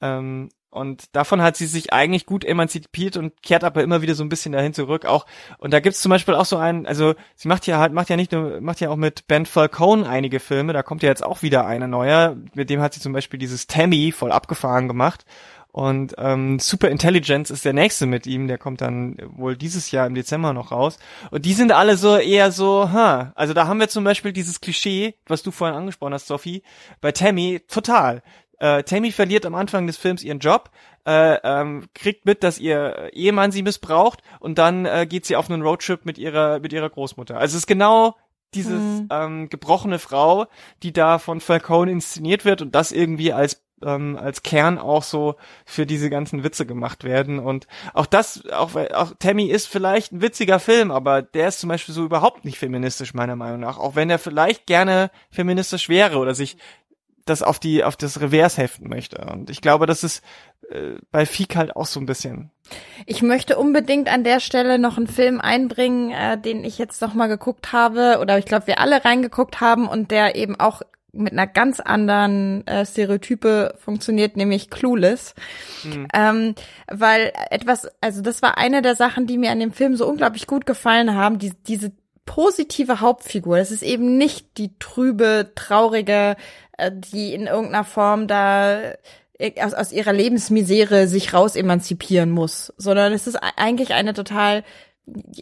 Ähm, 0.00 0.48
und 0.70 1.16
davon 1.16 1.40
hat 1.40 1.56
sie 1.56 1.66
sich 1.66 1.92
eigentlich 1.92 2.26
gut 2.26 2.44
emanzipiert 2.44 3.16
und 3.16 3.42
kehrt 3.42 3.64
aber 3.64 3.82
immer 3.82 4.02
wieder 4.02 4.14
so 4.14 4.22
ein 4.22 4.28
bisschen 4.28 4.52
dahin 4.52 4.74
zurück. 4.74 5.06
Auch 5.06 5.24
und 5.58 5.72
da 5.72 5.80
gibt's 5.80 6.02
zum 6.02 6.10
Beispiel 6.10 6.34
auch 6.34 6.44
so 6.44 6.58
einen, 6.58 6.86
also 6.86 7.14
sie 7.36 7.48
macht 7.48 7.66
ja 7.66 7.78
halt, 7.78 7.92
macht 7.92 8.10
ja 8.10 8.16
nicht 8.16 8.32
nur, 8.32 8.60
macht 8.60 8.80
ja 8.80 8.90
auch 8.90 8.96
mit 8.96 9.26
Ben 9.26 9.46
Falcone 9.46 10.08
einige 10.08 10.40
Filme. 10.40 10.74
Da 10.74 10.82
kommt 10.82 11.02
ja 11.02 11.08
jetzt 11.08 11.24
auch 11.24 11.42
wieder 11.42 11.66
einer 11.66 11.86
neuer. 11.86 12.36
Mit 12.54 12.68
dem 12.68 12.82
hat 12.82 12.92
sie 12.92 13.00
zum 13.00 13.14
Beispiel 13.14 13.38
dieses 13.38 13.66
Tammy 13.66 14.12
voll 14.12 14.30
abgefahren 14.30 14.88
gemacht. 14.88 15.24
Und 15.70 16.14
ähm, 16.18 16.58
Super 16.58 16.88
Intelligence 16.88 17.50
ist 17.50 17.64
der 17.64 17.72
nächste 17.72 18.06
mit 18.06 18.26
ihm, 18.26 18.48
der 18.48 18.58
kommt 18.58 18.80
dann 18.80 19.16
wohl 19.36 19.56
dieses 19.56 19.90
Jahr 19.90 20.06
im 20.06 20.14
Dezember 20.14 20.52
noch 20.52 20.72
raus. 20.72 20.98
Und 21.30 21.44
die 21.44 21.52
sind 21.52 21.72
alle 21.72 21.96
so 21.96 22.16
eher 22.16 22.52
so, 22.52 22.90
ha, 22.90 23.32
also 23.36 23.54
da 23.54 23.66
haben 23.66 23.78
wir 23.78 23.88
zum 23.88 24.02
Beispiel 24.02 24.32
dieses 24.32 24.60
Klischee, 24.60 25.14
was 25.26 25.42
du 25.42 25.50
vorhin 25.50 25.76
angesprochen 25.76 26.14
hast, 26.14 26.26
Sophie, 26.26 26.62
bei 27.00 27.12
Tammy 27.12 27.60
total. 27.68 28.22
Äh, 28.58 28.82
Tammy 28.82 29.12
verliert 29.12 29.46
am 29.46 29.54
Anfang 29.54 29.86
des 29.86 29.96
Films 29.96 30.22
ihren 30.22 30.40
Job, 30.40 30.70
äh, 31.06 31.38
ähm, 31.42 31.86
kriegt 31.94 32.26
mit, 32.26 32.42
dass 32.42 32.58
ihr 32.58 33.10
Ehemann 33.12 33.52
sie 33.52 33.62
missbraucht 33.62 34.22
und 34.40 34.58
dann 34.58 34.84
äh, 34.84 35.06
geht 35.08 35.26
sie 35.26 35.36
auf 35.36 35.50
einen 35.50 35.62
Roadtrip 35.62 36.04
mit 36.04 36.18
ihrer 36.18 36.60
mit 36.60 36.72
ihrer 36.72 36.90
Großmutter. 36.90 37.36
Also 37.36 37.56
es 37.56 37.62
ist 37.62 37.66
genau 37.66 38.16
dieses 38.54 38.80
mhm. 38.80 39.08
ähm, 39.10 39.48
gebrochene 39.48 39.98
Frau, 39.98 40.46
die 40.82 40.92
da 40.92 41.18
von 41.18 41.40
Falcone 41.40 41.90
inszeniert 41.90 42.44
wird 42.44 42.62
und 42.62 42.74
das 42.74 42.92
irgendwie 42.92 43.32
als 43.32 43.62
ähm, 43.82 44.18
als 44.20 44.42
Kern 44.42 44.78
auch 44.78 45.02
so 45.02 45.36
für 45.64 45.86
diese 45.86 46.10
ganzen 46.10 46.42
Witze 46.42 46.66
gemacht 46.66 47.04
werden 47.04 47.38
und 47.38 47.68
auch 47.94 48.06
das 48.06 48.44
auch 48.50 48.74
auch 48.74 49.12
Tammy 49.18 49.46
ist 49.46 49.68
vielleicht 49.68 50.12
ein 50.12 50.20
witziger 50.20 50.58
Film, 50.58 50.90
aber 50.90 51.22
der 51.22 51.48
ist 51.48 51.60
zum 51.60 51.68
Beispiel 51.68 51.94
so 51.94 52.04
überhaupt 52.04 52.44
nicht 52.44 52.58
feministisch 52.58 53.14
meiner 53.14 53.36
Meinung 53.36 53.60
nach, 53.60 53.78
auch 53.78 53.94
wenn 53.94 54.10
er 54.10 54.18
vielleicht 54.18 54.66
gerne 54.66 55.10
feministisch 55.30 55.88
wäre 55.88 56.18
oder 56.18 56.34
sich 56.34 56.56
das 57.28 57.42
auf 57.42 57.58
die 57.58 57.84
auf 57.84 57.96
das 57.96 58.20
Revers 58.20 58.58
heften 58.58 58.88
möchte. 58.88 59.18
Und 59.30 59.50
ich 59.50 59.60
glaube, 59.60 59.86
das 59.86 60.04
ist 60.04 60.22
äh, 60.70 60.96
bei 61.10 61.26
Fiek 61.26 61.56
halt 61.56 61.76
auch 61.76 61.86
so 61.86 62.00
ein 62.00 62.06
bisschen. 62.06 62.50
Ich 63.06 63.22
möchte 63.22 63.58
unbedingt 63.58 64.12
an 64.12 64.24
der 64.24 64.40
Stelle 64.40 64.78
noch 64.78 64.96
einen 64.96 65.06
Film 65.06 65.40
einbringen, 65.40 66.10
äh, 66.10 66.38
den 66.38 66.64
ich 66.64 66.78
jetzt 66.78 67.00
noch 67.00 67.14
mal 67.14 67.28
geguckt 67.28 67.72
habe 67.72 68.18
oder 68.20 68.38
ich 68.38 68.44
glaube, 68.44 68.66
wir 68.66 68.80
alle 68.80 69.04
reingeguckt 69.04 69.60
haben 69.60 69.88
und 69.88 70.10
der 70.10 70.36
eben 70.36 70.58
auch 70.58 70.82
mit 71.12 71.32
einer 71.32 71.46
ganz 71.46 71.80
anderen 71.80 72.66
äh, 72.66 72.84
Stereotype 72.84 73.74
funktioniert, 73.78 74.36
nämlich 74.36 74.70
Clueless. 74.70 75.34
Mhm. 75.84 76.08
Ähm, 76.12 76.54
weil 76.86 77.32
etwas, 77.50 77.88
also 78.00 78.20
das 78.20 78.42
war 78.42 78.58
eine 78.58 78.82
der 78.82 78.94
Sachen, 78.94 79.26
die 79.26 79.38
mir 79.38 79.50
an 79.50 79.60
dem 79.60 79.72
Film 79.72 79.96
so 79.96 80.06
unglaublich 80.06 80.46
gut 80.46 80.66
gefallen 80.66 81.14
haben, 81.14 81.38
die, 81.38 81.52
diese 81.66 81.92
positive 82.26 83.00
Hauptfigur. 83.00 83.56
Das 83.56 83.70
ist 83.70 83.82
eben 83.82 84.18
nicht 84.18 84.58
die 84.58 84.78
trübe, 84.78 85.52
traurige, 85.54 86.36
die 86.90 87.34
in 87.34 87.46
irgendeiner 87.46 87.84
Form 87.84 88.26
da 88.26 88.92
äh, 89.38 89.60
aus, 89.62 89.74
aus 89.74 89.92
ihrer 89.92 90.12
Lebensmisere 90.12 91.06
sich 91.06 91.34
raus 91.34 91.56
emanzipieren 91.56 92.30
muss, 92.30 92.72
sondern 92.76 93.12
es 93.12 93.26
ist 93.26 93.36
eigentlich 93.36 93.94
eine 93.94 94.14
total 94.14 94.64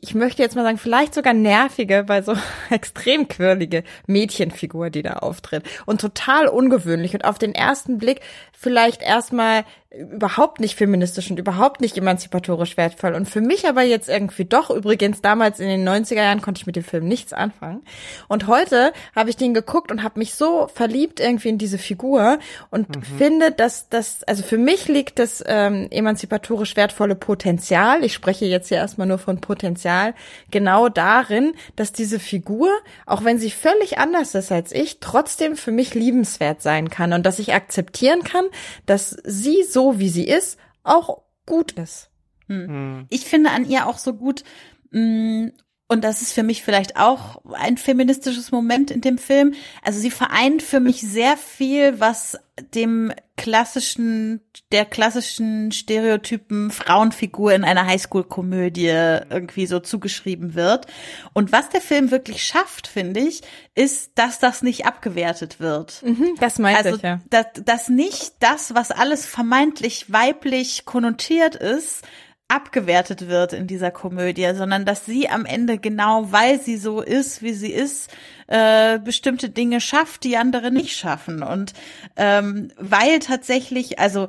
ich 0.01 0.15
möchte 0.15 0.43
jetzt 0.43 0.55
mal 0.55 0.63
sagen, 0.63 0.79
vielleicht 0.79 1.15
sogar 1.15 1.35
nervige, 1.35 2.05
weil 2.07 2.23
so 2.23 2.35
extrem 2.71 3.29
quirlige 3.29 3.85
Mädchenfigur, 4.07 4.91
die 4.91 5.03
da 5.03 5.15
auftritt. 5.15 5.65
Und 5.87 6.01
total 6.01 6.49
ungewöhnlich 6.49 7.15
und 7.15 7.25
auf 7.25 7.39
den 7.39 7.55
ersten 7.55 7.99
Blick 7.99 8.21
vielleicht 8.53 9.03
erstmal 9.03 9.65
überhaupt 9.99 10.61
nicht 10.61 10.77
feministisch 10.77 11.31
und 11.31 11.39
überhaupt 11.39 11.81
nicht 11.81 11.97
emanzipatorisch 11.97 12.77
wertvoll. 12.77 13.15
Und 13.15 13.29
für 13.29 13.41
mich 13.41 13.67
aber 13.69 13.83
jetzt 13.83 14.09
irgendwie 14.09 14.45
doch, 14.45 14.71
übrigens 14.71 15.23
damals 15.23 15.61
in 15.61 15.69
den 15.69 15.89
90er 15.89 16.17
Jahren 16.17 16.43
konnte 16.43 16.61
ich 16.61 16.67
mit 16.67 16.77
dem 16.77 16.85
Film 16.85 17.07
nichts 17.07 17.33
anfangen. 17.33 17.83
Und 18.29 18.47
heute 18.47 18.93
habe 19.15 19.31
ich 19.31 19.37
den 19.37 19.55
geguckt 19.55 19.91
und 19.91 20.03
habe 20.03 20.19
mich 20.19 20.35
so 20.35 20.69
verliebt 20.75 21.21
irgendwie 21.21 21.49
in 21.49 21.59
diese 21.59 21.79
Figur 21.79 22.39
und 22.71 22.95
mhm. 22.95 23.03
finde, 23.03 23.53
dass 23.53 23.89
das, 23.89 24.23
also 24.25 24.43
für 24.43 24.59
mich 24.59 24.89
liegt 24.89 25.19
das 25.19 25.43
ähm, 25.47 25.89
emanzipatorisch 25.91 26.77
wertvolle 26.77 27.15
Potenzial, 27.15 28.05
ich 28.05 28.13
spreche 28.13 28.45
jetzt 28.45 28.69
hier 28.69 28.79
erstmal 28.79 29.07
nur 29.07 29.19
von 29.19 29.41
Potenzial, 29.41 30.15
genau 30.51 30.89
darin, 30.89 31.55
dass 31.77 31.93
diese 31.93 32.19
Figur, 32.19 32.69
auch 33.07 33.25
wenn 33.25 33.39
sie 33.39 33.51
völlig 33.51 33.99
anders 33.99 34.35
ist 34.35 34.53
als 34.53 34.73
ich, 34.73 34.99
trotzdem 35.01 35.57
für 35.57 35.73
mich 35.73 35.95
liebenswert 35.95 36.63
sein 36.63 36.91
kann 36.91 37.13
und 37.13 37.25
dass 37.25 37.39
ich 37.39 37.55
akzeptieren 37.55 38.23
kann, 38.23 38.45
dass 38.87 39.11
sie 39.25 39.63
so, 39.63 39.86
wie 39.99 40.09
sie 40.09 40.27
ist, 40.27 40.59
auch 40.83 41.23
gut 41.47 41.73
ist. 41.73 42.11
Hm. 42.47 42.69
hm. 42.69 43.07
Ich 43.11 43.25
finde 43.25 43.51
an 43.51 43.69
ihr 43.69 43.87
auch 43.87 43.99
so 43.99 44.15
gut, 44.15 44.45
mh, 44.91 45.01
mm, 45.01 45.53
und 45.89 46.03
das 46.03 46.21
ist 46.21 46.33
für 46.33 46.43
mich 46.43 46.63
vielleicht 46.63 46.97
auch 46.97 47.41
ein 47.53 47.79
feministisches 47.79 48.51
Moment 48.51 48.91
in 48.91 49.03
dem 49.03 49.19
Film. 49.19 49.55
Also 49.85 50.01
sie 50.01 50.11
vereint 50.11 50.63
für 50.63 50.81
mich 50.81 51.01
sehr 51.01 51.37
viel, 51.37 52.01
was 52.01 52.37
dem 52.75 53.13
klassischen, 53.37 54.41
der 54.73 54.85
klassischen 54.85 55.71
Stereotypen 55.71 56.73
Frauenfigur 56.73 57.53
in 57.53 57.63
einer 57.63 57.87
Highschool-Komödie 57.87 58.89
irgendwie 58.89 59.67
so 59.67 59.79
zugeschrieben 59.79 60.55
wird. 60.55 60.87
Und 61.35 61.53
was 61.53 61.69
der 61.69 61.83
Film 61.83 62.11
wirklich 62.11 62.43
schafft, 62.43 62.89
finde 62.89 63.21
ich, 63.21 63.43
ist, 63.77 64.13
dass 64.17 64.41
das 64.41 64.63
nicht 64.63 64.87
abgewertet 64.87 65.61
wird. 65.61 66.03
Mhm, 66.03 66.35
das 66.41 66.59
meinte 66.59 66.85
also, 66.85 66.97
ich, 66.97 67.03
ja. 67.03 67.21
Dass, 67.31 67.47
dass 67.65 67.89
nicht 67.89 68.33
das, 68.41 68.75
was 68.75 68.91
alles 68.91 69.25
vermeintlich 69.25 70.11
weiblich 70.11 70.85
konnotiert 70.85 71.55
ist, 71.55 72.03
abgewertet 72.49 73.29
wird 73.29 73.53
in 73.53 73.67
dieser 73.67 73.91
Komödie, 73.91 74.49
sondern 74.55 74.85
dass 74.85 75.05
sie 75.05 75.29
am 75.29 75.45
Ende 75.45 75.79
genau, 75.79 76.31
weil 76.31 76.61
sie 76.61 76.77
so 76.77 77.01
ist, 77.01 77.43
wie 77.43 77.53
sie 77.53 77.73
ist, 77.73 78.11
äh, 78.47 78.99
bestimmte 79.01 79.51
Dinge 79.51 79.81
schafft, 79.81 80.23
die 80.25 80.37
andere 80.37 80.71
nicht 80.71 80.97
schaffen. 80.97 81.43
Und 81.43 81.73
ähm, 82.17 82.71
weil 82.79 83.19
tatsächlich, 83.19 83.99
also 83.99 84.29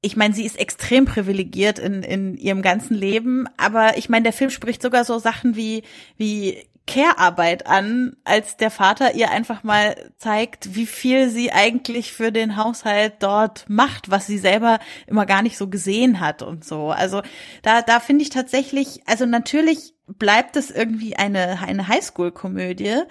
ich 0.00 0.16
meine, 0.16 0.34
sie 0.34 0.44
ist 0.44 0.58
extrem 0.58 1.04
privilegiert 1.04 1.78
in, 1.78 2.02
in 2.02 2.36
ihrem 2.36 2.60
ganzen 2.60 2.94
Leben, 2.94 3.46
aber 3.56 3.96
ich 3.96 4.08
meine, 4.08 4.24
der 4.24 4.32
Film 4.32 4.50
spricht 4.50 4.82
sogar 4.82 5.04
so 5.04 5.18
Sachen 5.20 5.54
wie, 5.54 5.84
wie 6.16 6.64
Care-Arbeit 6.86 7.66
an, 7.66 8.16
als 8.24 8.56
der 8.56 8.70
Vater 8.70 9.14
ihr 9.14 9.30
einfach 9.30 9.62
mal 9.62 9.94
zeigt, 10.18 10.74
wie 10.74 10.86
viel 10.86 11.28
sie 11.30 11.52
eigentlich 11.52 12.12
für 12.12 12.32
den 12.32 12.56
Haushalt 12.56 13.14
dort 13.20 13.64
macht, 13.68 14.10
was 14.10 14.26
sie 14.26 14.38
selber 14.38 14.78
immer 15.06 15.24
gar 15.24 15.42
nicht 15.42 15.56
so 15.56 15.68
gesehen 15.68 16.20
hat 16.20 16.42
und 16.42 16.64
so. 16.64 16.90
Also 16.90 17.22
da, 17.62 17.82
da 17.82 18.00
finde 18.00 18.22
ich 18.22 18.30
tatsächlich, 18.30 19.00
also 19.06 19.26
natürlich 19.26 19.94
bleibt 20.06 20.56
es 20.56 20.70
irgendwie 20.70 21.16
eine, 21.16 21.60
eine 21.60 21.86
Highschool-Komödie, 21.88 23.02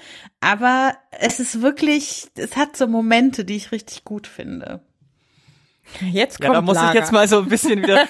aber 0.41 0.95
es 1.11 1.39
ist 1.39 1.61
wirklich, 1.61 2.29
es 2.35 2.57
hat 2.57 2.75
so 2.75 2.87
Momente, 2.87 3.45
die 3.45 3.55
ich 3.55 3.71
richtig 3.71 4.03
gut 4.03 4.27
finde. 4.27 4.81
Jetzt 5.99 6.39
kommt 6.39 6.49
ja, 6.49 6.53
da 6.53 6.61
muss 6.61 6.75
Lager. 6.75 6.89
ich 6.89 6.95
jetzt 6.95 7.11
mal 7.11 7.27
so 7.27 7.39
ein 7.39 7.49
bisschen 7.49 7.83
wieder. 7.83 8.07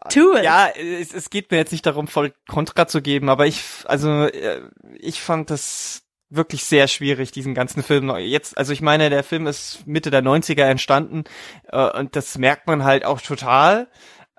tu 0.10 0.32
es. 0.32 0.44
Ja, 0.44 0.68
es, 0.68 1.12
es 1.12 1.30
geht 1.30 1.50
mir 1.50 1.58
jetzt 1.58 1.72
nicht 1.72 1.86
darum, 1.86 2.08
voll 2.08 2.32
Kontra 2.48 2.86
zu 2.86 3.02
geben, 3.02 3.28
aber 3.28 3.46
ich, 3.46 3.62
also 3.84 4.24
äh, 4.24 4.62
ich 4.98 5.20
fand 5.20 5.50
das 5.50 6.02
wirklich 6.30 6.64
sehr 6.64 6.88
schwierig, 6.88 7.30
diesen 7.30 7.54
ganzen 7.54 7.82
Film. 7.82 8.10
Jetzt, 8.16 8.56
also 8.56 8.72
ich 8.72 8.80
meine, 8.80 9.10
der 9.10 9.22
Film 9.22 9.46
ist 9.46 9.86
Mitte 9.86 10.10
der 10.10 10.22
90er 10.22 10.64
entstanden 10.64 11.24
äh, 11.68 11.98
und 11.98 12.16
das 12.16 12.38
merkt 12.38 12.66
man 12.66 12.84
halt 12.84 13.04
auch 13.04 13.20
total. 13.20 13.88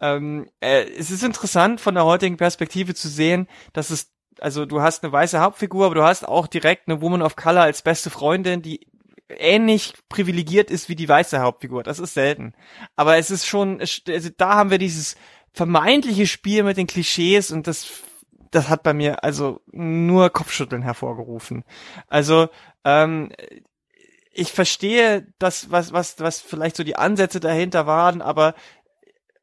Ähm, 0.01 0.49
äh, 0.59 0.85
es 0.97 1.11
ist 1.11 1.23
interessant 1.23 1.79
von 1.79 1.93
der 1.93 2.05
heutigen 2.05 2.37
Perspektive 2.37 2.95
zu 2.95 3.07
sehen, 3.07 3.47
dass 3.73 3.91
es, 3.91 4.11
also 4.39 4.65
du 4.65 4.81
hast 4.81 5.03
eine 5.03 5.13
weiße 5.13 5.39
Hauptfigur, 5.39 5.85
aber 5.85 5.95
du 5.95 6.03
hast 6.03 6.27
auch 6.27 6.47
direkt 6.47 6.87
eine 6.87 6.99
Woman 7.01 7.21
of 7.21 7.35
Color 7.35 7.61
als 7.61 7.83
beste 7.83 8.09
Freundin, 8.09 8.61
die 8.61 8.87
ähnlich 9.29 9.93
privilegiert 10.09 10.71
ist 10.71 10.89
wie 10.89 10.95
die 10.95 11.09
weiße 11.09 11.39
Hauptfigur. 11.39 11.83
Das 11.83 11.99
ist 11.99 12.13
selten. 12.13 12.53
Aber 12.95 13.17
es 13.17 13.31
ist 13.31 13.45
schon, 13.45 13.79
also 13.81 14.29
da 14.37 14.55
haben 14.55 14.69
wir 14.69 14.77
dieses 14.77 15.15
vermeintliche 15.53 16.27
Spiel 16.27 16.63
mit 16.63 16.77
den 16.77 16.87
Klischees 16.87 17.51
und 17.51 17.67
das 17.67 17.87
das 18.51 18.69
hat 18.69 18.83
bei 18.83 18.93
mir 18.93 19.23
also 19.23 19.61
nur 19.71 20.29
Kopfschütteln 20.29 20.83
hervorgerufen. 20.83 21.63
Also 22.07 22.49
ähm, 22.83 23.31
ich 24.31 24.51
verstehe 24.51 25.27
das, 25.39 25.71
was 25.71 25.91
was 25.91 26.19
was 26.19 26.39
vielleicht 26.39 26.75
so 26.75 26.83
die 26.83 26.95
Ansätze 26.95 27.39
dahinter 27.39 27.87
waren, 27.87 28.21
aber 28.21 28.53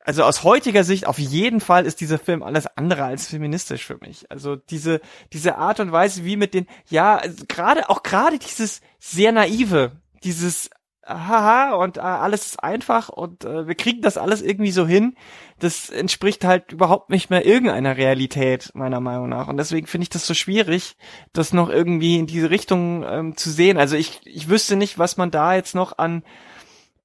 also 0.03 0.25
aus 0.25 0.45
heutiger 0.45 0.83
Sicht 0.83 1.07
auf 1.07 1.19
jeden 1.19 1.61
Fall 1.61 1.85
ist 1.85 2.01
dieser 2.01 2.19
Film 2.19 2.43
alles 2.43 2.67
andere 2.77 3.05
als 3.05 3.27
feministisch 3.27 3.85
für 3.85 3.99
mich. 4.01 4.31
Also 4.31 4.57
diese 4.57 5.01
diese 5.33 5.57
Art 5.57 5.81
und 5.81 5.93
Weise, 5.93 6.25
wie 6.25 6.37
mit 6.37 6.55
den 6.55 6.67
ja 6.89 7.17
also 7.17 7.45
gerade 7.49 7.89
auch 7.91 8.03
gerade 8.03 8.39
dieses 8.39 8.81
sehr 8.99 9.33
naive, 9.33 9.93
dieses 10.25 10.71
haha 11.07 11.75
und 11.75 11.97
äh, 11.97 12.01
alles 12.01 12.47
ist 12.47 12.63
einfach 12.63 13.09
und 13.09 13.45
äh, 13.45 13.67
wir 13.67 13.75
kriegen 13.75 14.01
das 14.01 14.17
alles 14.17 14.43
irgendwie 14.43 14.71
so 14.71 14.87
hin. 14.87 15.17
Das 15.59 15.91
entspricht 15.91 16.45
halt 16.45 16.73
überhaupt 16.73 17.11
nicht 17.11 17.31
mehr 17.31 17.45
irgendeiner 17.45 17.97
Realität 17.97 18.71
meiner 18.75 19.01
Meinung 19.01 19.29
nach 19.29 19.49
und 19.49 19.57
deswegen 19.57 19.87
finde 19.87 20.05
ich 20.05 20.11
das 20.11 20.27
so 20.27 20.35
schwierig, 20.35 20.97
das 21.33 21.53
noch 21.53 21.69
irgendwie 21.69 22.19
in 22.19 22.27
diese 22.27 22.51
Richtung 22.51 23.05
ähm, 23.07 23.37
zu 23.37 23.51
sehen. 23.51 23.77
Also 23.77 23.97
ich 23.97 24.21
ich 24.25 24.49
wüsste 24.49 24.77
nicht, 24.77 24.99
was 24.99 25.17
man 25.17 25.31
da 25.31 25.55
jetzt 25.55 25.75
noch 25.75 25.99
an 25.99 26.23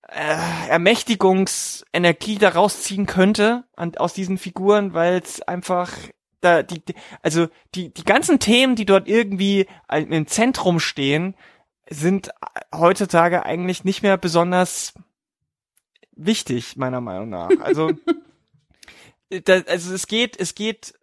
äh, 0.10 0.70
Ermächtigungsenergie 0.70 2.38
daraus 2.38 2.84
ziehen 2.84 3.06
könnte 3.06 3.64
an, 3.76 3.96
aus 3.98 4.14
diesen 4.14 4.38
Figuren, 4.38 4.94
weil 4.94 5.20
es 5.20 5.42
einfach 5.42 5.92
da 6.42 6.62
die 6.64 6.84
also 7.22 7.48
die 7.74 7.94
die 7.94 8.04
ganzen 8.04 8.40
Themen, 8.40 8.76
die 8.76 8.86
dort 8.86 9.08
irgendwie 9.08 9.68
im 9.90 10.28
Zentrum 10.28 10.80
stehen, 10.80 11.36
sind 11.90 12.30
heutzutage 12.74 13.46
eigentlich 13.46 13.84
nicht 13.84 14.02
mehr 14.04 14.18
besonders 14.18 14.94
wichtig, 16.16 16.78
meiner 16.78 17.02
Meinung 17.02 17.30
nach. 17.30 17.50
Also, 17.62 17.92
da, 19.30 19.62
also 19.68 19.94
es 19.94 20.08
geht, 20.08 20.40
es 20.40 20.56
geht 20.56 20.94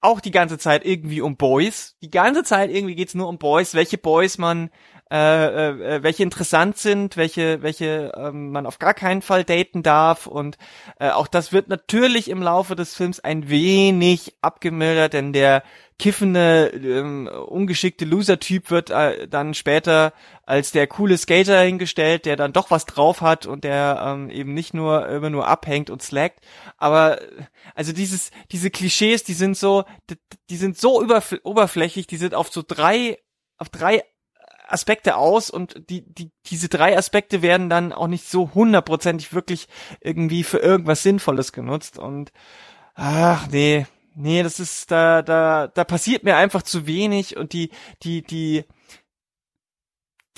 auch 0.00 0.20
die 0.20 0.30
ganze 0.30 0.58
Zeit 0.58 0.84
irgendwie 0.84 1.20
um 1.20 1.36
Boys. 1.36 1.96
Die 2.02 2.10
ganze 2.10 2.44
Zeit 2.44 2.70
irgendwie 2.70 2.94
geht's 2.94 3.14
nur 3.14 3.28
um 3.28 3.38
Boys, 3.38 3.74
welche 3.74 3.98
Boys 3.98 4.38
man 4.38 4.70
äh, 5.12 5.68
äh, 5.68 6.02
welche 6.02 6.24
interessant 6.24 6.78
sind, 6.78 7.16
welche, 7.16 7.62
welche 7.62 8.12
ähm, 8.16 8.50
man 8.50 8.66
auf 8.66 8.80
gar 8.80 8.92
keinen 8.92 9.22
Fall 9.22 9.44
daten 9.44 9.84
darf. 9.84 10.26
Und 10.26 10.58
äh, 10.98 11.10
auch 11.10 11.28
das 11.28 11.52
wird 11.52 11.68
natürlich 11.68 12.28
im 12.28 12.42
Laufe 12.42 12.74
des 12.74 12.96
Films 12.96 13.20
ein 13.20 13.48
wenig 13.48 14.34
abgemildert, 14.40 15.12
denn 15.12 15.32
der 15.32 15.62
kiffende, 15.98 16.72
ähm, 16.74 17.28
ungeschickte 17.28 18.04
Loser-Typ 18.04 18.70
wird 18.70 18.90
äh, 18.90 19.28
dann 19.28 19.54
später 19.54 20.12
als 20.44 20.72
der 20.72 20.88
coole 20.88 21.16
Skater 21.16 21.60
hingestellt, 21.60 22.26
der 22.26 22.34
dann 22.34 22.52
doch 22.52 22.72
was 22.72 22.84
drauf 22.84 23.20
hat 23.20 23.46
und 23.46 23.62
der 23.62 24.02
ähm, 24.04 24.28
eben 24.28 24.54
nicht 24.54 24.74
nur 24.74 25.08
immer 25.08 25.30
nur 25.30 25.46
abhängt 25.46 25.88
und 25.88 26.02
slackt. 26.02 26.40
Aber 26.78 27.20
also 27.76 27.92
dieses, 27.92 28.32
diese 28.50 28.70
Klischees, 28.70 29.22
die 29.22 29.34
sind 29.34 29.56
so, 29.56 29.84
die, 30.10 30.16
die 30.50 30.56
sind 30.56 30.76
so 30.76 31.00
oberflächlich, 31.00 32.08
die 32.08 32.16
sind 32.16 32.34
auf 32.34 32.50
so 32.50 32.64
drei, 32.66 33.18
auf 33.56 33.68
drei 33.68 34.02
Aspekte 34.66 35.16
aus 35.16 35.50
und 35.50 35.88
die, 35.90 36.02
die, 36.02 36.30
diese 36.46 36.68
drei 36.68 36.96
Aspekte 36.96 37.42
werden 37.42 37.70
dann 37.70 37.92
auch 37.92 38.08
nicht 38.08 38.28
so 38.28 38.52
hundertprozentig 38.54 39.32
wirklich 39.32 39.68
irgendwie 40.00 40.42
für 40.42 40.58
irgendwas 40.58 41.02
Sinnvolles 41.02 41.52
genutzt 41.52 41.98
und 41.98 42.32
ach 42.94 43.46
nee, 43.48 43.86
nee, 44.14 44.42
das 44.42 44.58
ist, 44.58 44.90
da, 44.90 45.22
da, 45.22 45.68
da 45.68 45.84
passiert 45.84 46.24
mir 46.24 46.36
einfach 46.36 46.62
zu 46.62 46.86
wenig 46.86 47.36
und 47.36 47.52
die, 47.52 47.70
die, 48.02 48.22
die, 48.22 48.64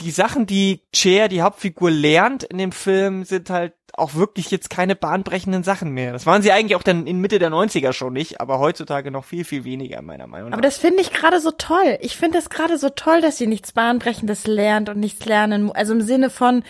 die 0.00 0.10
Sachen, 0.10 0.46
die 0.46 0.82
Cher, 0.94 1.28
die 1.28 1.42
Hauptfigur, 1.42 1.90
lernt 1.90 2.44
in 2.44 2.58
dem 2.58 2.72
Film, 2.72 3.24
sind 3.24 3.50
halt 3.50 3.74
auch 3.94 4.14
wirklich 4.14 4.50
jetzt 4.50 4.70
keine 4.70 4.94
bahnbrechenden 4.94 5.64
Sachen 5.64 5.90
mehr. 5.90 6.12
Das 6.12 6.26
waren 6.26 6.42
sie 6.42 6.52
eigentlich 6.52 6.76
auch 6.76 6.82
dann 6.82 7.06
in 7.06 7.20
Mitte 7.20 7.38
der 7.38 7.50
90er 7.50 7.92
schon 7.92 8.12
nicht, 8.12 8.40
aber 8.40 8.58
heutzutage 8.58 9.10
noch 9.10 9.24
viel, 9.24 9.44
viel 9.44 9.64
weniger, 9.64 10.00
meiner 10.02 10.26
Meinung 10.26 10.50
nach. 10.50 10.56
Aber 10.56 10.62
das 10.62 10.78
finde 10.78 11.00
ich 11.00 11.12
gerade 11.12 11.40
so 11.40 11.50
toll. 11.50 11.98
Ich 12.00 12.16
finde 12.16 12.38
es 12.38 12.48
gerade 12.50 12.78
so 12.78 12.90
toll, 12.90 13.20
dass 13.20 13.38
sie 13.38 13.46
nichts 13.46 13.72
Bahnbrechendes 13.72 14.46
lernt 14.46 14.88
und 14.88 14.98
nichts 14.98 15.24
lernen. 15.24 15.72
Also 15.72 15.94
im 15.94 16.00
Sinne 16.00 16.30
von, 16.30 16.62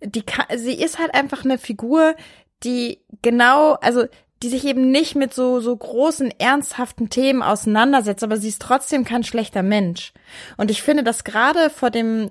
die 0.00 0.24
sie 0.56 0.74
ist 0.74 0.98
halt 0.98 1.14
einfach 1.14 1.44
eine 1.44 1.58
Figur, 1.58 2.16
die 2.64 3.00
genau, 3.22 3.74
also 3.74 4.04
die 4.42 4.48
sich 4.48 4.64
eben 4.64 4.90
nicht 4.90 5.14
mit 5.14 5.32
so, 5.32 5.60
so 5.60 5.76
großen, 5.76 6.32
ernsthaften 6.38 7.08
Themen 7.10 7.42
auseinandersetzt, 7.42 8.24
aber 8.24 8.36
sie 8.36 8.48
ist 8.48 8.60
trotzdem 8.60 9.04
kein 9.04 9.22
schlechter 9.22 9.62
Mensch. 9.62 10.12
Und 10.56 10.70
ich 10.70 10.82
finde, 10.82 11.04
dass 11.04 11.24
gerade 11.24 11.70
vor 11.70 11.90
dem, 11.90 12.30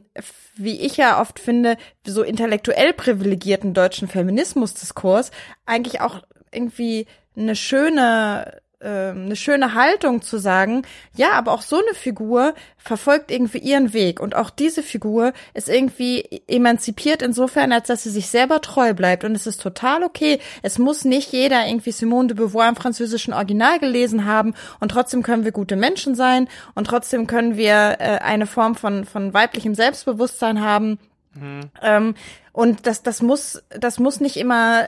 wie 0.56 0.80
ich 0.82 0.98
ja 0.98 1.22
oft 1.22 1.40
finde, 1.40 1.78
so 2.06 2.24
intellektuell 2.24 2.94
privilegierten 2.94 3.74
deutschen 3.74 4.08
Feminismusdiskurs 4.08 5.32
eigentlich 5.66 6.02
auch 6.02 6.22
irgendwie 6.52 7.08
eine 7.36 7.56
schöne 7.56 8.62
ähm, 8.84 9.26
eine 9.26 9.36
schöne 9.36 9.74
Haltung 9.74 10.22
zu 10.22 10.38
sagen, 10.38 10.84
ja, 11.16 11.34
aber 11.34 11.52
auch 11.52 11.62
so 11.62 11.78
eine 11.78 11.94
Figur 11.94 12.54
verfolgt 12.78 13.32
irgendwie 13.32 13.60
ihren 13.60 13.94
Weg 13.94 14.20
und 14.20 14.36
auch 14.36 14.50
diese 14.50 14.84
Figur 14.84 15.34
ist 15.54 15.70
irgendwie 15.70 16.42
emanzipiert 16.48 17.22
insofern, 17.22 17.72
als 17.72 17.88
dass 17.88 18.04
sie 18.04 18.10
sich 18.10 18.28
selber 18.28 18.62
treu 18.62 18.94
bleibt 18.94 19.24
und 19.24 19.36
es 19.36 19.48
ist 19.48 19.62
total 19.62 20.04
okay. 20.04 20.40
Es 20.62 20.80
muss 20.80 21.06
nicht 21.06 21.32
jeder 21.32 21.68
irgendwie 21.68 21.92
Simone 21.92 22.30
de 22.30 22.38
Beauvoir 22.38 22.70
im 22.70 22.76
französischen 22.76 23.34
Original 23.34 23.80
gelesen 23.80 24.26
haben 24.26 24.54
und 24.80 24.90
trotzdem 24.90 25.24
können 25.24 25.46
wir 25.46 25.52
gute 25.52 25.76
Menschen 25.76 26.16
sein 26.16 26.48
und 26.74 26.86
trotzdem 26.88 27.28
können 27.28 27.58
wir 27.58 27.98
äh, 28.00 28.20
eine 28.20 28.48
Form 28.48 28.76
von 28.76 29.06
von 29.06 29.34
weiblichem 29.34 29.76
Selbstbewusstsein 29.76 30.62
haben. 30.62 31.00
Mhm. 31.36 31.70
Ähm, 31.82 32.16
und 32.54 32.86
das, 32.88 33.04
das 33.04 33.22
muss, 33.22 33.64
das 33.70 34.00
muss 34.00 34.20
nicht 34.20 34.38
immer 34.38 34.88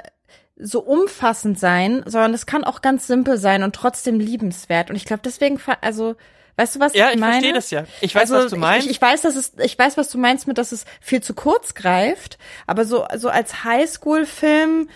so 0.55 0.81
umfassend 0.81 1.59
sein, 1.59 2.03
sondern 2.05 2.33
es 2.33 2.45
kann 2.45 2.63
auch 2.63 2.81
ganz 2.81 3.07
simpel 3.07 3.37
sein 3.37 3.63
und 3.63 3.75
trotzdem 3.75 4.19
liebenswert. 4.19 4.89
Und 4.89 4.95
ich 4.95 5.05
glaube, 5.05 5.21
deswegen, 5.25 5.59
also, 5.81 6.15
weißt 6.57 6.75
du, 6.75 6.79
was 6.79 6.93
ja, 6.93 7.11
ich 7.11 7.17
meine? 7.17 7.33
Ja, 7.33 7.37
ich 7.37 7.41
verstehe 7.41 7.53
das 7.53 7.71
ja. 7.71 7.85
Ich 8.01 8.15
weiß, 8.15 8.31
also, 8.31 8.45
was 8.45 8.51
du 8.51 8.57
meinst. 8.57 8.85
Ich, 8.85 8.91
ich, 8.91 9.01
weiß, 9.01 9.21
dass 9.21 9.35
es, 9.35 9.53
ich 9.63 9.77
weiß, 9.77 9.97
was 9.97 10.09
du 10.09 10.17
meinst 10.17 10.47
mit, 10.47 10.57
dass 10.57 10.71
es 10.71 10.85
viel 11.01 11.21
zu 11.21 11.33
kurz 11.33 11.73
greift. 11.73 12.37
Aber 12.67 12.85
so, 12.85 13.05
so 13.15 13.29
als 13.29 13.63
Highschool-Film, 13.63 14.89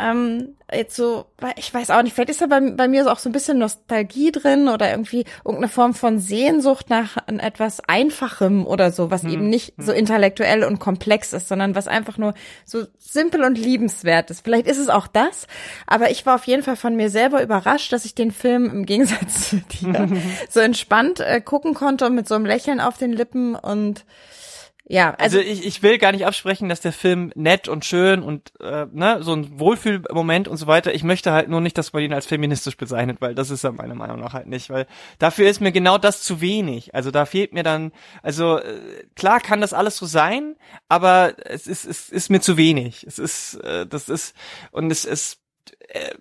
ähm, 0.00 0.56
jetzt 0.72 0.96
so, 0.96 1.26
ich 1.56 1.72
weiß 1.72 1.90
auch 1.90 2.02
nicht, 2.02 2.14
vielleicht 2.14 2.30
ist 2.30 2.40
da 2.40 2.46
bei, 2.46 2.60
bei 2.60 2.88
mir 2.88 3.10
auch 3.10 3.18
so 3.18 3.28
ein 3.28 3.32
bisschen 3.32 3.58
Nostalgie 3.58 4.32
drin 4.32 4.68
oder 4.68 4.90
irgendwie 4.90 5.24
irgendeine 5.44 5.68
Form 5.68 5.94
von 5.94 6.18
Sehnsucht 6.18 6.90
nach 6.90 7.16
etwas 7.26 7.80
Einfachem 7.86 8.66
oder 8.66 8.92
so, 8.92 9.10
was 9.10 9.22
hm. 9.22 9.30
eben 9.30 9.48
nicht 9.48 9.76
hm. 9.76 9.84
so 9.84 9.92
intellektuell 9.92 10.64
und 10.64 10.78
komplex 10.78 11.32
ist, 11.32 11.48
sondern 11.48 11.74
was 11.74 11.88
einfach 11.88 12.18
nur 12.18 12.34
so 12.64 12.84
simpel 12.98 13.44
und 13.44 13.58
liebenswert 13.58 14.30
ist. 14.30 14.42
Vielleicht 14.44 14.66
ist 14.66 14.78
es 14.78 14.88
auch 14.88 15.06
das, 15.06 15.46
aber 15.86 16.10
ich 16.10 16.24
war 16.26 16.36
auf 16.36 16.44
jeden 16.44 16.62
Fall 16.62 16.76
von 16.76 16.96
mir 16.96 17.10
selber 17.10 17.42
überrascht, 17.42 17.92
dass 17.92 18.04
ich 18.04 18.14
den 18.14 18.30
Film 18.30 18.70
im 18.70 18.86
Gegensatz 18.86 19.50
zu 19.50 19.56
dir 19.56 20.08
so 20.48 20.60
entspannt 20.60 21.20
äh, 21.20 21.40
gucken 21.40 21.74
konnte 21.74 22.06
und 22.06 22.14
mit 22.14 22.28
so 22.28 22.34
einem 22.34 22.46
Lächeln 22.46 22.80
auf 22.80 22.96
den 22.98 23.12
Lippen 23.12 23.54
und 23.54 24.04
ja, 24.90 25.14
also, 25.18 25.38
also 25.38 25.48
ich, 25.48 25.64
ich 25.64 25.84
will 25.84 25.98
gar 25.98 26.10
nicht 26.10 26.26
absprechen, 26.26 26.68
dass 26.68 26.80
der 26.80 26.92
Film 26.92 27.30
nett 27.36 27.68
und 27.68 27.84
schön 27.84 28.24
und 28.24 28.52
äh, 28.60 28.86
ne, 28.90 29.22
so 29.22 29.32
ein 29.32 29.60
Wohlfühlmoment 29.60 30.48
und 30.48 30.56
so 30.56 30.66
weiter. 30.66 30.92
Ich 30.92 31.04
möchte 31.04 31.30
halt 31.30 31.48
nur 31.48 31.60
nicht, 31.60 31.78
dass 31.78 31.92
man 31.92 32.02
ihn 32.02 32.12
als 32.12 32.26
feministisch 32.26 32.76
bezeichnet, 32.76 33.18
weil 33.20 33.36
das 33.36 33.50
ist 33.50 33.62
er 33.62 33.70
meiner 33.70 33.94
Meinung 33.94 34.18
nach 34.18 34.32
halt 34.32 34.48
nicht, 34.48 34.68
weil 34.68 34.88
dafür 35.20 35.48
ist 35.48 35.60
mir 35.60 35.70
genau 35.70 35.96
das 35.96 36.24
zu 36.24 36.40
wenig. 36.40 36.92
Also 36.92 37.12
da 37.12 37.24
fehlt 37.24 37.52
mir 37.52 37.62
dann, 37.62 37.92
also 38.24 38.58
äh, 38.58 39.04
klar 39.14 39.38
kann 39.38 39.60
das 39.60 39.72
alles 39.72 39.96
so 39.96 40.06
sein, 40.06 40.56
aber 40.88 41.34
es 41.44 41.68
ist 41.68 41.84
es 41.84 42.08
ist 42.08 42.28
mir 42.28 42.40
zu 42.40 42.56
wenig. 42.56 43.06
Es 43.06 43.20
ist 43.20 43.54
äh, 43.62 43.86
das 43.86 44.08
ist 44.08 44.34
und 44.72 44.90
es 44.90 45.04
ist 45.04 45.38
äh, 45.90 46.14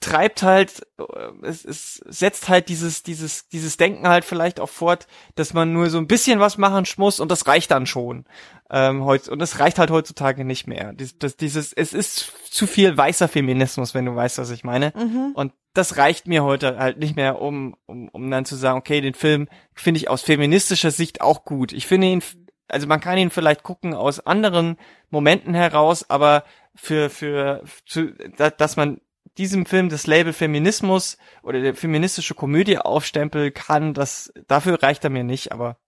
treibt 0.00 0.42
halt, 0.42 0.86
äh, 0.98 1.46
es, 1.46 1.64
es 1.64 1.94
setzt 2.06 2.48
halt 2.48 2.68
dieses, 2.68 3.02
dieses, 3.02 3.48
dieses 3.48 3.76
Denken 3.76 4.08
halt 4.08 4.24
vielleicht 4.24 4.60
auch 4.60 4.68
fort, 4.68 5.06
dass 5.34 5.54
man 5.54 5.72
nur 5.72 5.90
so 5.90 5.98
ein 5.98 6.06
bisschen 6.06 6.40
was 6.40 6.58
machen 6.58 6.86
muss 6.96 7.20
und 7.20 7.30
das 7.30 7.46
reicht 7.46 7.70
dann 7.70 7.86
schon. 7.86 8.24
Ähm, 8.68 9.04
heut, 9.04 9.28
und 9.28 9.38
das 9.38 9.60
reicht 9.60 9.78
halt 9.78 9.90
heutzutage 9.90 10.44
nicht 10.44 10.66
mehr. 10.66 10.92
Dies, 10.92 11.18
das, 11.18 11.36
dieses, 11.36 11.72
es 11.72 11.92
ist 11.92 12.32
zu 12.50 12.66
viel 12.66 12.96
weißer 12.96 13.28
Feminismus, 13.28 13.94
wenn 13.94 14.04
du 14.04 14.14
weißt, 14.14 14.38
was 14.38 14.50
ich 14.50 14.64
meine. 14.64 14.92
Mhm. 14.96 15.32
Und 15.34 15.52
das 15.72 15.96
reicht 15.96 16.26
mir 16.26 16.42
heute 16.42 16.76
halt 16.78 16.98
nicht 16.98 17.16
mehr, 17.16 17.40
um, 17.40 17.76
um, 17.86 18.08
um 18.08 18.30
dann 18.30 18.44
zu 18.44 18.56
sagen, 18.56 18.78
okay, 18.78 19.00
den 19.00 19.14
Film 19.14 19.48
finde 19.74 19.98
ich 19.98 20.08
aus 20.08 20.22
feministischer 20.22 20.90
Sicht 20.90 21.20
auch 21.20 21.44
gut. 21.44 21.72
Ich 21.72 21.86
finde 21.86 22.08
ihn, 22.08 22.22
also 22.68 22.86
man 22.86 23.00
kann 23.00 23.18
ihn 23.18 23.30
vielleicht 23.30 23.62
gucken 23.62 23.94
aus 23.94 24.20
anderen 24.20 24.76
Momenten 25.10 25.54
heraus, 25.54 26.10
aber 26.10 26.44
für, 26.74 27.08
für, 27.08 27.62
für 27.86 28.12
dass 28.36 28.76
man 28.76 29.00
diesem 29.38 29.66
Film 29.66 29.88
das 29.88 30.06
Label 30.06 30.32
Feminismus 30.32 31.18
oder 31.42 31.60
der 31.60 31.74
feministische 31.74 32.34
Komödie 32.34 32.78
aufstempeln 32.78 33.52
kann, 33.52 33.94
das 33.94 34.32
dafür 34.46 34.82
reicht 34.82 35.04
er 35.04 35.10
mir 35.10 35.24
nicht, 35.24 35.52
aber 35.52 35.78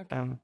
Okay. 0.00 0.18
Ähm, 0.18 0.38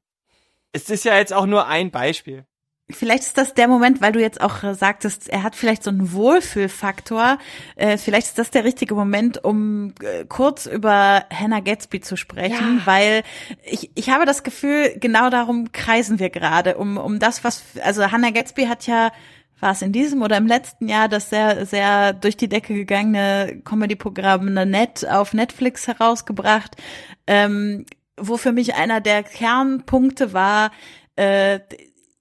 es 0.73 0.91
ist 0.91 1.05
ja 1.05 1.17
jetzt 1.17 1.33
auch 1.33 1.47
nur 1.47 1.67
ein 1.67 1.91
Beispiel. 1.91 2.45
Vielleicht 2.89 3.25
ist 3.25 3.37
das 3.37 3.53
der 3.53 3.67
Moment, 3.67 4.01
weil 4.01 4.13
du 4.13 4.21
jetzt 4.21 4.41
auch 4.41 4.63
äh, 4.63 4.75
sagtest, 4.75 5.29
er 5.29 5.43
hat 5.43 5.57
vielleicht 5.57 5.83
so 5.83 5.91
einen 5.91 6.13
Wohlfühlfaktor. 6.13 7.39
Äh, 7.75 7.99
vielleicht 7.99 8.29
ist 8.29 8.39
das 8.39 8.51
der 8.53 8.63
richtige 8.63 8.95
Moment, 8.95 9.43
um 9.43 9.93
äh, 10.01 10.25
kurz 10.25 10.67
über 10.67 11.25
Hannah 11.33 11.61
Gatsby 11.61 12.01
zu 12.01 12.17
sprechen, 12.17 12.79
ja. 12.79 12.87
weil 12.87 13.23
ich, 13.65 13.91
ich 13.97 14.11
habe 14.11 14.25
das 14.25 14.45
Gefühl, 14.45 14.97
genau 15.01 15.31
darum 15.31 15.73
kreisen 15.73 16.21
wir 16.21 16.31
gerade, 16.31 16.77
um, 16.77 16.97
um 16.97 17.19
das, 17.19 17.43
was, 17.43 17.65
also 17.83 18.13
Hannah 18.13 18.31
Gatsby 18.31 18.67
hat 18.67 18.87
ja 18.87 19.11
war 19.61 19.73
es 19.73 19.83
in 19.83 19.93
diesem 19.93 20.23
oder 20.23 20.37
im 20.37 20.47
letzten 20.47 20.89
Jahr 20.89 21.09
das 21.09 21.31
sehr, 21.31 21.67
sehr 21.67 22.13
durch 22.13 22.37
die 22.37 22.49
Decke 22.49 22.75
gegangene 22.75 23.61
Comedy-Programm 23.65 24.53
Net 24.53 25.07
auf 25.09 25.33
Netflix 25.33 25.87
herausgebracht, 25.87 26.77
ähm, 27.27 27.87
wo 28.19 28.37
für 28.37 28.53
mich 28.53 28.75
einer 28.75 29.01
der 29.01 29.23
Kernpunkte 29.23 30.33
war, 30.33 30.71
äh, 31.17 31.61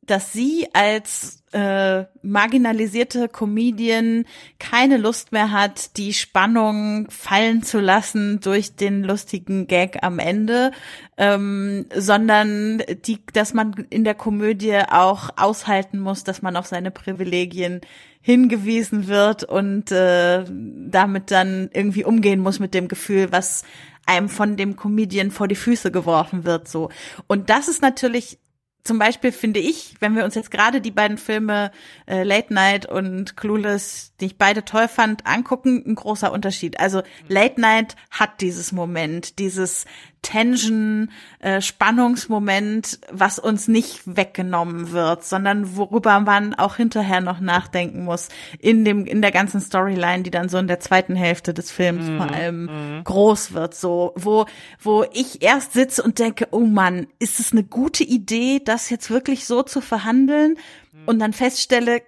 dass 0.06 0.34
sie 0.34 0.68
als 0.74 1.44
äh, 1.52 2.06
marginalisierte 2.22 3.30
Comedian 3.30 4.26
keine 4.60 4.98
Lust 4.98 5.32
mehr 5.32 5.52
hat, 5.52 5.96
die 5.98 6.14
Spannung 6.14 7.08
fallen 7.10 7.64
zu 7.64 7.80
lassen 7.80 8.42
durch 8.42 8.76
den 8.76 9.04
lustigen 9.04 9.68
Gag 9.68 10.00
am 10.04 10.20
Ende, 10.20 10.72
ähm, 11.18 11.86
sondern 11.96 12.84
die, 13.06 13.20
dass 13.32 13.54
man 13.54 13.86
in 13.90 14.04
der 14.04 14.16
Komödie 14.16 14.80
auch 14.90 15.30
aushalten 15.38 16.00
muss, 16.00 16.24
dass 16.24 16.42
man 16.42 16.58
auf 16.58 16.66
seine 16.66 16.92
Privilegien 16.92 17.82
hingewiesen 18.20 19.08
wird 19.08 19.44
und 19.44 19.92
äh, 19.92 20.44
damit 20.50 21.32
dann 21.32 21.70
irgendwie 21.74 22.04
umgehen 22.04 22.40
muss 22.40 22.60
mit 22.60 22.74
dem 22.74 22.88
Gefühl, 22.88 23.32
was 23.32 23.64
einem 24.06 24.30
von 24.30 24.58
dem 24.58 24.76
Comedian 24.76 25.32
vor 25.32 25.48
die 25.48 25.56
Füße 25.56 25.92
geworfen 25.92 26.44
wird, 26.44 26.68
so. 26.68 26.90
Und 27.28 27.50
das 27.50 27.68
ist 27.68 27.82
natürlich 27.82 28.40
zum 28.86 29.00
Beispiel 29.00 29.32
finde 29.32 29.60
ich, 29.60 29.96
wenn 30.00 30.16
wir 30.16 30.24
uns 30.24 30.36
jetzt 30.36 30.52
gerade 30.52 30.80
die 30.80 30.92
beiden 30.92 31.18
Filme 31.18 31.72
äh, 32.06 32.22
Late 32.22 32.54
Night 32.54 32.86
und 32.86 33.36
Clueless, 33.36 34.14
die 34.22 34.28
ich 34.28 34.38
beide 34.38 34.64
toll 34.64 34.88
fand, 34.88 35.26
angucken, 35.26 35.84
ein 35.88 35.96
großer 35.96 36.32
Unterschied. 36.32 36.80
Also 36.80 37.02
Late 37.28 37.60
Night 37.60 37.96
hat 38.12 38.42
dieses 38.42 38.72
Moment, 38.72 39.40
dieses 39.40 39.86
Tension, 40.26 41.12
äh, 41.38 41.62
Spannungsmoment, 41.62 43.00
was 43.12 43.38
uns 43.38 43.68
nicht 43.68 44.02
weggenommen 44.06 44.92
wird, 44.92 45.24
sondern 45.24 45.78
worüber 45.78 46.20
man 46.20 46.56
auch 46.56 46.78
hinterher 46.78 47.22
noch 47.22 47.40
nachdenken 47.40 48.04
muss 48.04 48.30
in 48.58 48.84
dem 48.86 49.06
in 49.06 49.22
der 49.22 49.32
ganzen 49.32 49.62
Storyline, 49.62 50.24
die 50.24 50.32
dann 50.32 50.50
so 50.50 50.58
in 50.58 50.68
der 50.68 50.80
zweiten 50.80 51.16
Hälfte 51.16 51.54
des 51.54 51.72
Films 51.72 52.08
mhm. 52.08 52.18
vor 52.18 52.32
allem 52.32 52.64
mhm. 52.64 53.04
groß 53.04 53.54
wird, 53.54 53.76
so 53.76 54.14
wo 54.16 54.48
wo 54.80 55.06
ich 55.14 55.44
erst 55.44 55.74
sitze 55.74 56.02
und 56.02 56.18
denke, 56.18 56.48
oh 56.50 56.62
Mann, 56.62 57.06
ist 57.20 57.40
es 57.40 57.52
eine 57.52 57.64
gute 57.64 58.04
Idee, 58.04 58.60
das 58.66 58.90
jetzt 58.90 59.12
wirklich 59.12 59.46
so 59.46 59.62
zu 59.62 59.80
verhandeln 59.80 60.58
mhm. 60.92 61.04
und 61.06 61.20
dann 61.20 61.34
feststelle 61.34 62.02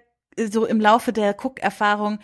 so 0.50 0.66
im 0.66 0.80
Laufe 0.80 1.12
der 1.12 1.36
Cook-Erfahrung, 1.38 2.18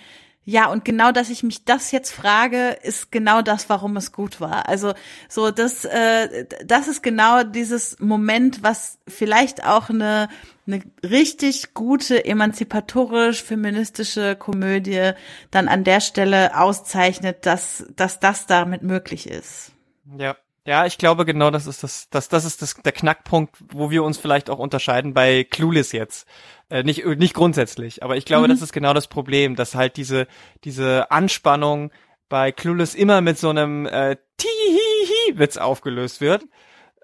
ja, 0.47 0.71
und 0.71 0.85
genau, 0.85 1.11
dass 1.11 1.31
ich 1.31 1.43
mich 1.43 1.65
das 1.65 1.91
jetzt 1.91 2.11
frage, 2.11 2.77
ist 2.83 3.11
genau 3.11 3.41
das, 3.41 3.71
warum 3.71 3.97
es 3.97 4.13
gut 4.13 4.41
war. 4.41 4.69
Also 4.69 4.93
so 5.29 5.51
das, 5.51 5.87
äh, 5.87 6.47
das 6.65 6.87
ist 6.87 7.03
genau 7.03 7.45
dieses 7.45 7.99
Moment, 7.99 8.63
was 8.63 8.99
vielleicht 9.09 9.65
auch 9.65 9.91
eine 9.91 10.29
eine 10.67 10.83
richtig 11.03 11.75
gute 11.75 12.25
emanzipatorisch 12.25 13.43
feministische 13.43 14.35
Komödie 14.35 15.13
dann 15.51 15.69
an 15.69 15.85
der 15.85 16.01
Stelle 16.01 16.59
auszeichnet, 16.59 17.45
dass 17.45 17.85
dass 17.97 18.19
das 18.19 18.47
damit 18.47 18.83
möglich 18.83 19.29
ist. 19.29 19.73
Ja. 20.19 20.37
Ja, 20.67 20.87
ich 20.87 20.97
glaube 20.97 21.27
genau, 21.27 21.51
das 21.51 21.67
ist 21.67 21.83
das, 21.83 22.09
das, 22.09 22.29
das 22.29 22.47
ist 22.47 22.63
das, 22.63 22.75
der 22.75 22.93
Knackpunkt, 22.93 23.55
wo 23.71 23.91
wir 23.91 24.03
uns 24.03 24.17
vielleicht 24.17 24.49
auch 24.49 24.59
unterscheiden 24.59 25.13
bei 25.13 25.45
Clueless 25.45 25.93
jetzt. 25.93 26.27
Äh, 26.71 26.83
nicht, 26.85 27.05
nicht 27.05 27.35
grundsätzlich, 27.35 28.03
aber 28.03 28.17
ich 28.17 28.25
glaube, 28.25 28.49
mhm. 28.49 28.53
das 28.53 28.63
ist 28.63 28.73
genau 28.73 28.95
das 28.95 29.07
Problem, 29.07 29.57
dass 29.57 29.75
halt 29.75 29.99
diese, 29.99 30.27
diese 30.65 31.11
Anspannung 31.11 31.91
bei 32.31 32.51
Clueless 32.51 32.95
immer 32.95 33.21
mit 33.21 33.39
so 33.39 33.51
einem 33.51 33.85
äh, 33.85 34.17
Tihihi-Witz 34.39 35.59
aufgelöst 35.59 36.23
wird. 36.23 36.45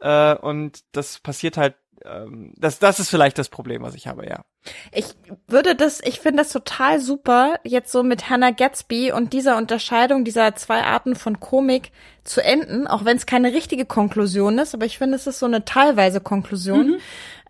Äh, 0.00 0.34
und 0.36 0.80
das 0.92 1.18
passiert 1.18 1.58
halt, 1.58 1.74
ähm, 2.04 2.52
das, 2.56 2.78
das 2.78 3.00
ist 3.00 3.10
vielleicht 3.10 3.38
das 3.38 3.48
Problem, 3.48 3.82
was 3.82 3.94
ich 3.94 4.06
habe, 4.06 4.26
ja. 4.26 4.42
Ich 4.92 5.06
würde 5.46 5.74
das, 5.74 6.00
ich 6.02 6.20
finde 6.20 6.42
das 6.42 6.52
total 6.52 7.00
super, 7.00 7.58
jetzt 7.64 7.92
so 7.92 8.02
mit 8.02 8.28
Hannah 8.28 8.50
Gatsby 8.50 9.12
und 9.12 9.32
dieser 9.32 9.56
Unterscheidung 9.56 10.24
dieser 10.24 10.54
zwei 10.54 10.82
Arten 10.82 11.14
von 11.14 11.40
Komik 11.40 11.92
zu 12.24 12.42
enden, 12.42 12.86
auch 12.86 13.04
wenn 13.04 13.16
es 13.16 13.26
keine 13.26 13.52
richtige 13.52 13.86
Konklusion 13.86 14.58
ist, 14.58 14.74
aber 14.74 14.86
ich 14.86 14.98
finde, 14.98 15.16
es 15.16 15.26
ist 15.26 15.38
so 15.38 15.46
eine 15.46 15.64
teilweise 15.64 16.20
Konklusion. 16.20 16.92
Mhm 16.92 17.00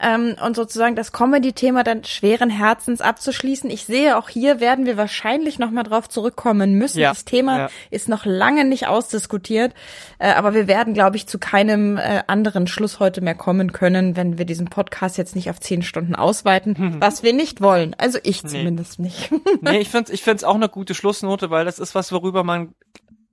ähm, 0.00 0.36
und 0.44 0.56
sozusagen 0.56 0.96
das 0.96 1.12
Comedy-Thema 1.12 1.84
dann 1.84 2.04
schweren 2.04 2.50
Herzens 2.50 3.00
abzuschließen. 3.00 3.70
Ich 3.70 3.84
sehe, 3.84 4.16
auch 4.16 4.28
hier 4.28 4.60
werden 4.60 4.86
wir 4.86 4.96
wahrscheinlich 4.96 5.58
nochmal 5.58 5.84
drauf 5.84 6.08
zurückkommen 6.08 6.74
müssen. 6.74 7.00
Ja, 7.00 7.10
das 7.10 7.24
Thema 7.24 7.58
ja. 7.58 7.68
ist 7.90 8.08
noch 8.08 8.24
lange 8.24 8.64
nicht 8.64 8.86
ausdiskutiert, 8.86 9.74
äh, 10.18 10.32
aber 10.32 10.54
wir 10.54 10.66
werden, 10.66 10.94
glaube 10.94 11.16
ich, 11.16 11.26
zu 11.26 11.38
keinem 11.38 11.98
äh, 11.98 12.22
anderen 12.26 12.66
Schluss 12.66 13.00
heute 13.00 13.20
mehr 13.20 13.34
kommen 13.34 13.72
können, 13.72 14.16
wenn 14.16 14.38
wir 14.38 14.44
diesen 14.44 14.68
Podcast 14.68 15.18
jetzt 15.18 15.36
nicht 15.36 15.50
auf 15.50 15.60
zehn 15.60 15.82
Stunden 15.82 16.14
ausweiten, 16.14 16.74
mhm. 16.78 17.00
was 17.00 17.22
wir 17.22 17.32
nicht 17.32 17.60
wollen. 17.60 17.94
Also 17.98 18.18
ich 18.22 18.42
zumindest 18.46 18.98
nee. 18.98 19.06
nicht. 19.06 19.32
nee, 19.60 19.78
ich 19.80 19.88
finde 19.88 20.12
ich 20.12 20.22
find's 20.22 20.44
auch 20.44 20.54
eine 20.54 20.68
gute 20.68 20.94
Schlussnote, 20.94 21.50
weil 21.50 21.64
das 21.64 21.78
ist 21.78 21.94
was, 21.94 22.12
worüber 22.12 22.44
man 22.44 22.74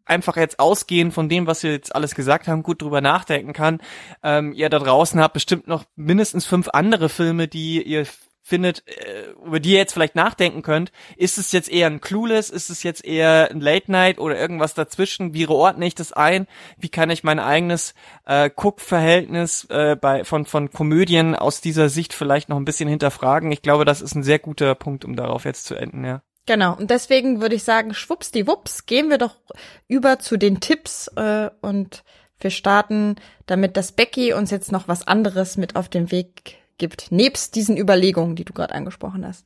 einfach 0.09 0.37
jetzt 0.37 0.59
ausgehend 0.59 1.13
von 1.13 1.29
dem, 1.29 1.47
was 1.47 1.63
wir 1.63 1.71
jetzt 1.71 1.95
alles 1.95 2.15
gesagt 2.15 2.47
haben, 2.47 2.63
gut 2.63 2.81
drüber 2.81 3.01
nachdenken 3.01 3.53
kann. 3.53 3.81
Ähm, 4.23 4.53
ihr 4.53 4.69
da 4.69 4.79
draußen 4.79 5.19
habt 5.19 5.33
bestimmt 5.33 5.67
noch 5.67 5.85
mindestens 5.95 6.45
fünf 6.45 6.69
andere 6.69 7.09
Filme, 7.09 7.47
die 7.47 7.81
ihr 7.81 8.05
findet, 8.47 8.87
äh, 8.87 9.31
über 9.45 9.59
die 9.59 9.71
ihr 9.71 9.77
jetzt 9.77 9.93
vielleicht 9.93 10.15
nachdenken 10.15 10.61
könnt. 10.61 10.91
Ist 11.17 11.37
es 11.37 11.51
jetzt 11.51 11.69
eher 11.69 11.87
ein 11.87 12.01
Clueless? 12.01 12.49
Ist 12.49 12.69
es 12.69 12.81
jetzt 12.81 13.03
eher 13.03 13.49
ein 13.51 13.59
Late 13.59 13.91
Night 13.91 14.19
oder 14.19 14.37
irgendwas 14.37 14.73
dazwischen? 14.73 15.33
Wie 15.33 15.47
ordne 15.47 15.85
ich 15.85 15.95
das 15.95 16.13
ein? 16.13 16.47
Wie 16.77 16.89
kann 16.89 17.09
ich 17.09 17.23
mein 17.23 17.39
eigenes 17.39 17.93
äh, 18.25 18.49
Cook-Verhältnis 18.55 19.65
äh, 19.69 19.97
bei 19.99 20.23
von 20.23 20.45
von 20.45 20.71
Komödien 20.71 21.35
aus 21.35 21.61
dieser 21.61 21.89
Sicht 21.89 22.13
vielleicht 22.13 22.47
noch 22.49 22.57
ein 22.57 22.65
bisschen 22.65 22.89
hinterfragen? 22.89 23.51
Ich 23.51 23.61
glaube, 23.61 23.85
das 23.85 24.01
ist 24.01 24.15
ein 24.15 24.23
sehr 24.23 24.39
guter 24.39 24.75
Punkt, 24.75 25.03
um 25.03 25.15
darauf 25.15 25.43
jetzt 25.43 25.65
zu 25.65 25.75
enden, 25.75 26.05
ja. 26.05 26.21
Genau, 26.47 26.75
und 26.75 26.89
deswegen 26.91 27.41
würde 27.41 27.55
ich 27.55 27.63
sagen, 27.63 27.93
schwuppsdiwupps, 27.93 28.85
gehen 28.85 29.09
wir 29.09 29.17
doch 29.17 29.35
über 29.89 30.17
zu 30.17 30.37
den 30.37 30.61
Tipps 30.61 31.09
äh, 31.09 31.49
und 31.59 32.05
wir 32.39 32.51
starten 32.51 33.17
damit, 33.47 33.75
dass 33.75 33.91
Becky 33.91 34.31
uns 34.31 34.49
jetzt 34.49 34.71
noch 34.71 34.87
was 34.87 35.05
anderes 35.05 35.57
mit 35.57 35.75
auf 35.75 35.89
den 35.89 36.09
Weg 36.09 36.57
gibt, 36.77 37.11
nebst 37.11 37.55
diesen 37.55 37.75
Überlegungen, 37.75 38.37
die 38.37 38.45
du 38.45 38.53
gerade 38.53 38.73
angesprochen 38.73 39.27
hast. 39.27 39.45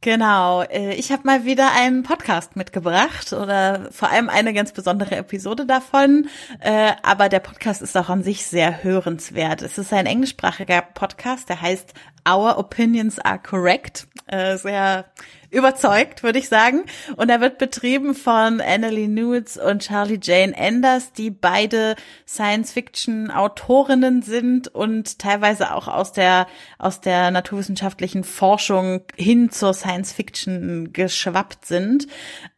Genau, 0.00 0.62
äh, 0.62 0.94
ich 0.94 1.12
habe 1.12 1.24
mal 1.24 1.44
wieder 1.44 1.72
einen 1.72 2.04
Podcast 2.04 2.56
mitgebracht 2.56 3.32
oder 3.32 3.88
vor 3.90 4.10
allem 4.10 4.30
eine 4.30 4.54
ganz 4.54 4.72
besondere 4.72 5.16
Episode 5.16 5.66
davon. 5.66 6.28
Äh, 6.60 6.92
aber 7.02 7.28
der 7.28 7.40
Podcast 7.40 7.82
ist 7.82 7.96
auch 7.96 8.08
an 8.08 8.22
sich 8.22 8.46
sehr 8.46 8.84
hörenswert. 8.84 9.60
Es 9.60 9.76
ist 9.76 9.92
ein 9.92 10.06
englischsprachiger 10.06 10.82
Podcast, 10.82 11.48
der 11.48 11.60
heißt 11.60 11.92
Our 12.26 12.58
Opinions 12.58 13.18
Are 13.18 13.40
Correct. 13.40 14.06
Äh, 14.28 14.56
sehr 14.56 15.06
überzeugt, 15.50 16.22
würde 16.22 16.38
ich 16.38 16.48
sagen. 16.48 16.84
Und 17.16 17.30
er 17.30 17.40
wird 17.40 17.58
betrieben 17.58 18.14
von 18.14 18.60
Annalie 18.60 19.08
Newitz 19.08 19.56
und 19.56 19.82
Charlie 19.82 20.18
Jane 20.22 20.56
Enders, 20.56 21.12
die 21.12 21.30
beide 21.30 21.96
Science-Fiction-Autorinnen 22.26 24.22
sind 24.22 24.68
und 24.68 25.18
teilweise 25.18 25.74
auch 25.74 25.88
aus 25.88 26.12
der, 26.12 26.46
aus 26.78 27.00
der 27.00 27.30
naturwissenschaftlichen 27.30 28.24
Forschung 28.24 29.02
hin 29.16 29.50
zur 29.50 29.74
Science-Fiction 29.74 30.92
geschwappt 30.92 31.64
sind. 31.64 32.06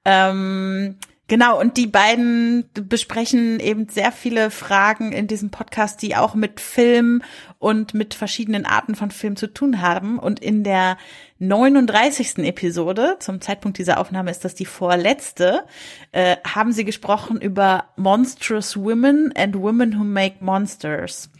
Ähm, 0.04 0.96
Genau, 1.30 1.60
und 1.60 1.76
die 1.76 1.86
beiden 1.86 2.64
besprechen 2.74 3.60
eben 3.60 3.88
sehr 3.88 4.10
viele 4.10 4.50
Fragen 4.50 5.12
in 5.12 5.28
diesem 5.28 5.50
Podcast, 5.50 6.02
die 6.02 6.16
auch 6.16 6.34
mit 6.34 6.58
Film 6.58 7.22
und 7.60 7.94
mit 7.94 8.14
verschiedenen 8.14 8.66
Arten 8.66 8.96
von 8.96 9.12
Film 9.12 9.36
zu 9.36 9.46
tun 9.46 9.80
haben. 9.80 10.18
Und 10.18 10.40
in 10.40 10.64
der 10.64 10.98
39. 11.38 12.38
Episode, 12.38 13.14
zum 13.20 13.40
Zeitpunkt 13.40 13.78
dieser 13.78 14.00
Aufnahme 14.00 14.32
ist 14.32 14.44
das 14.44 14.56
die 14.56 14.64
vorletzte, 14.64 15.62
äh, 16.10 16.36
haben 16.44 16.72
sie 16.72 16.84
gesprochen 16.84 17.40
über 17.40 17.84
Monstrous 17.94 18.76
Women 18.76 19.32
and 19.36 19.54
Women 19.54 20.00
Who 20.00 20.02
Make 20.02 20.44
Monsters. 20.44 21.30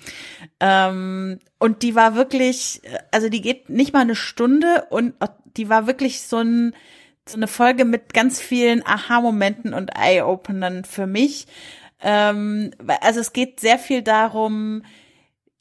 Ähm, 0.61 1.41
und 1.59 1.83
die 1.83 1.97
war 1.97 2.15
wirklich, 2.15 2.81
also 3.11 3.29
die 3.29 3.41
geht 3.41 3.69
nicht 3.69 3.93
mal 3.93 4.03
eine 4.03 4.15
Stunde 4.15 4.87
und 4.91 5.15
die 5.57 5.69
war 5.69 5.89
wirklich 5.89 6.23
so 6.23 6.37
ein 6.37 6.75
so 7.31 7.37
eine 7.37 7.49
Folge 7.49 7.85
mit 7.85 8.13
ganz 8.15 8.41
vielen 8.41 8.85
Aha-Momenten 8.85 9.75
und 9.75 9.91
Eye-Openern 9.97 10.85
für 10.85 11.07
mich. 11.07 11.47
Ähm, 12.03 12.71
also 13.01 13.21
es 13.21 13.33
geht 13.33 13.61
sehr 13.61 13.79
viel 13.79 14.03
darum, 14.03 14.83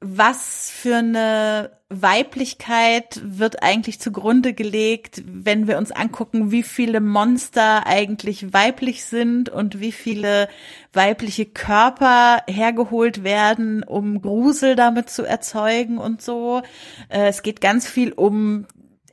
was 0.02 0.70
für 0.72 0.98
eine 0.98 1.72
Weiblichkeit 1.90 3.20
wird 3.24 3.64
eigentlich 3.64 4.00
zugrunde 4.00 4.54
gelegt, 4.54 5.24
wenn 5.26 5.68
wir 5.68 5.78
uns 5.78 5.92
angucken, 5.92 6.52
wie 6.52 6.64
viele 6.64 7.02
Monster 7.02 7.86
eigentlich 7.88 8.54
weiblich 8.54 9.04
sind 9.04 9.50
und 9.50 9.80
wie 9.80 9.92
viele 9.92 10.48
weibliche 10.94 11.48
Körper 11.48 12.44
hergeholt 12.48 13.24
werden, 13.24 13.84
um 13.84 14.22
Grusel 14.22 14.76
damit 14.76 15.10
zu 15.10 15.24
erzeugen 15.24 15.98
und 15.98 16.22
so. 16.22 16.62
Äh, 17.10 17.28
es 17.28 17.42
geht 17.42 17.60
ganz 17.60 17.88
viel 17.88 18.14
um 18.14 18.68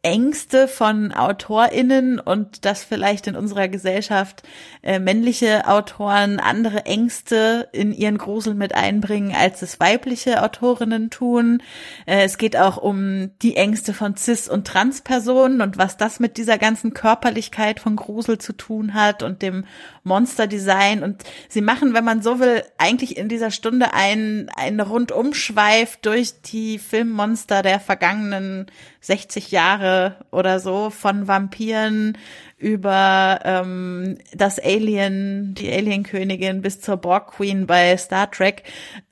Ängste 0.07 0.69
von 0.69 1.11
AutorInnen 1.11 2.21
und 2.21 2.65
dass 2.65 2.85
vielleicht 2.85 3.27
in 3.27 3.35
unserer 3.35 3.67
Gesellschaft 3.67 4.45
äh, 4.85 5.01
männliche 5.01 5.67
Autoren 5.67 6.39
andere 6.39 6.87
Ängste 6.87 7.69
in 7.73 7.93
ihren 7.93 8.17
Grusel 8.17 8.55
mit 8.55 8.73
einbringen, 8.73 9.35
als 9.35 9.63
es 9.63 9.81
weibliche 9.81 10.45
Autorinnen 10.45 11.11
tun. 11.11 11.61
Äh, 12.07 12.23
es 12.23 12.39
geht 12.39 12.57
auch 12.57 12.77
um 12.77 13.33
die 13.43 13.57
Ängste 13.57 13.95
von 13.95 14.15
Cis- 14.15 14.49
und 14.49 14.69
Trans-Personen 14.69 15.61
und 15.61 15.77
was 15.77 15.97
das 15.97 16.21
mit 16.21 16.37
dieser 16.37 16.57
ganzen 16.57 16.95
Körperlichkeit 16.95 17.81
von 17.81 17.97
Grusel 17.97 18.39
zu 18.39 18.53
tun 18.53 18.95
hat 18.95 19.25
und 19.25 19.43
dem 19.43 19.65
Monsterdesign. 20.07 21.03
Und 21.03 21.23
sie 21.49 21.61
machen, 21.61 21.93
wenn 21.93 22.05
man 22.05 22.23
so 22.23 22.39
will, 22.39 22.63
eigentlich 22.79 23.17
in 23.17 23.29
dieser 23.29 23.51
Stunde 23.51 23.93
einen, 23.93 24.49
einen 24.51 24.81
Rundumschweif 24.81 25.99
durch 25.99 26.41
die 26.41 26.79
Filmmonster 26.79 27.63
der 27.63 27.81
vergangenen 27.81 28.67
60 29.01 29.51
Jahre 29.51 30.17
oder 30.31 30.61
so 30.61 30.91
von 30.91 31.29
Vampiren 31.29 32.17
über 32.59 33.41
ähm, 33.45 34.17
das 34.35 34.59
Alien, 34.59 35.55
die 35.55 35.71
Alienkönigin 35.71 36.63
bis 36.63 36.81
zur 36.81 36.97
Borg 36.97 37.33
Queen 37.33 37.67
bei 37.67 37.97
Star 37.99 38.31
Trek. 38.31 38.63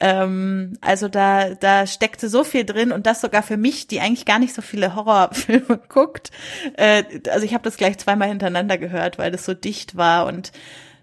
Ähm, 0.01 0.79
also 0.81 1.09
da, 1.09 1.55
da 1.55 1.87
steckte 1.87 2.31
so 2.31 2.43
viel 2.43 2.65
drin 2.65 2.91
und 2.91 3.07
das 3.07 3.21
sogar 3.21 3.43
für 3.43 3.59
mich, 3.59 3.87
die 3.87 4.01
eigentlich 4.01 4.25
gar 4.25 4.39
nicht 4.39 4.55
so 4.55 4.63
viele 4.63 4.95
Horrorfilme 4.95 5.79
guckt. 5.89 6.31
Äh, 6.79 7.05
also 7.29 7.45
ich 7.45 7.53
habe 7.53 7.65
das 7.65 7.77
gleich 7.77 7.99
zweimal 7.99 8.29
hintereinander 8.29 8.79
gehört, 8.79 9.19
weil 9.19 9.31
das 9.31 9.45
so 9.45 9.53
dicht 9.53 9.97
war 9.97 10.25
und 10.27 10.53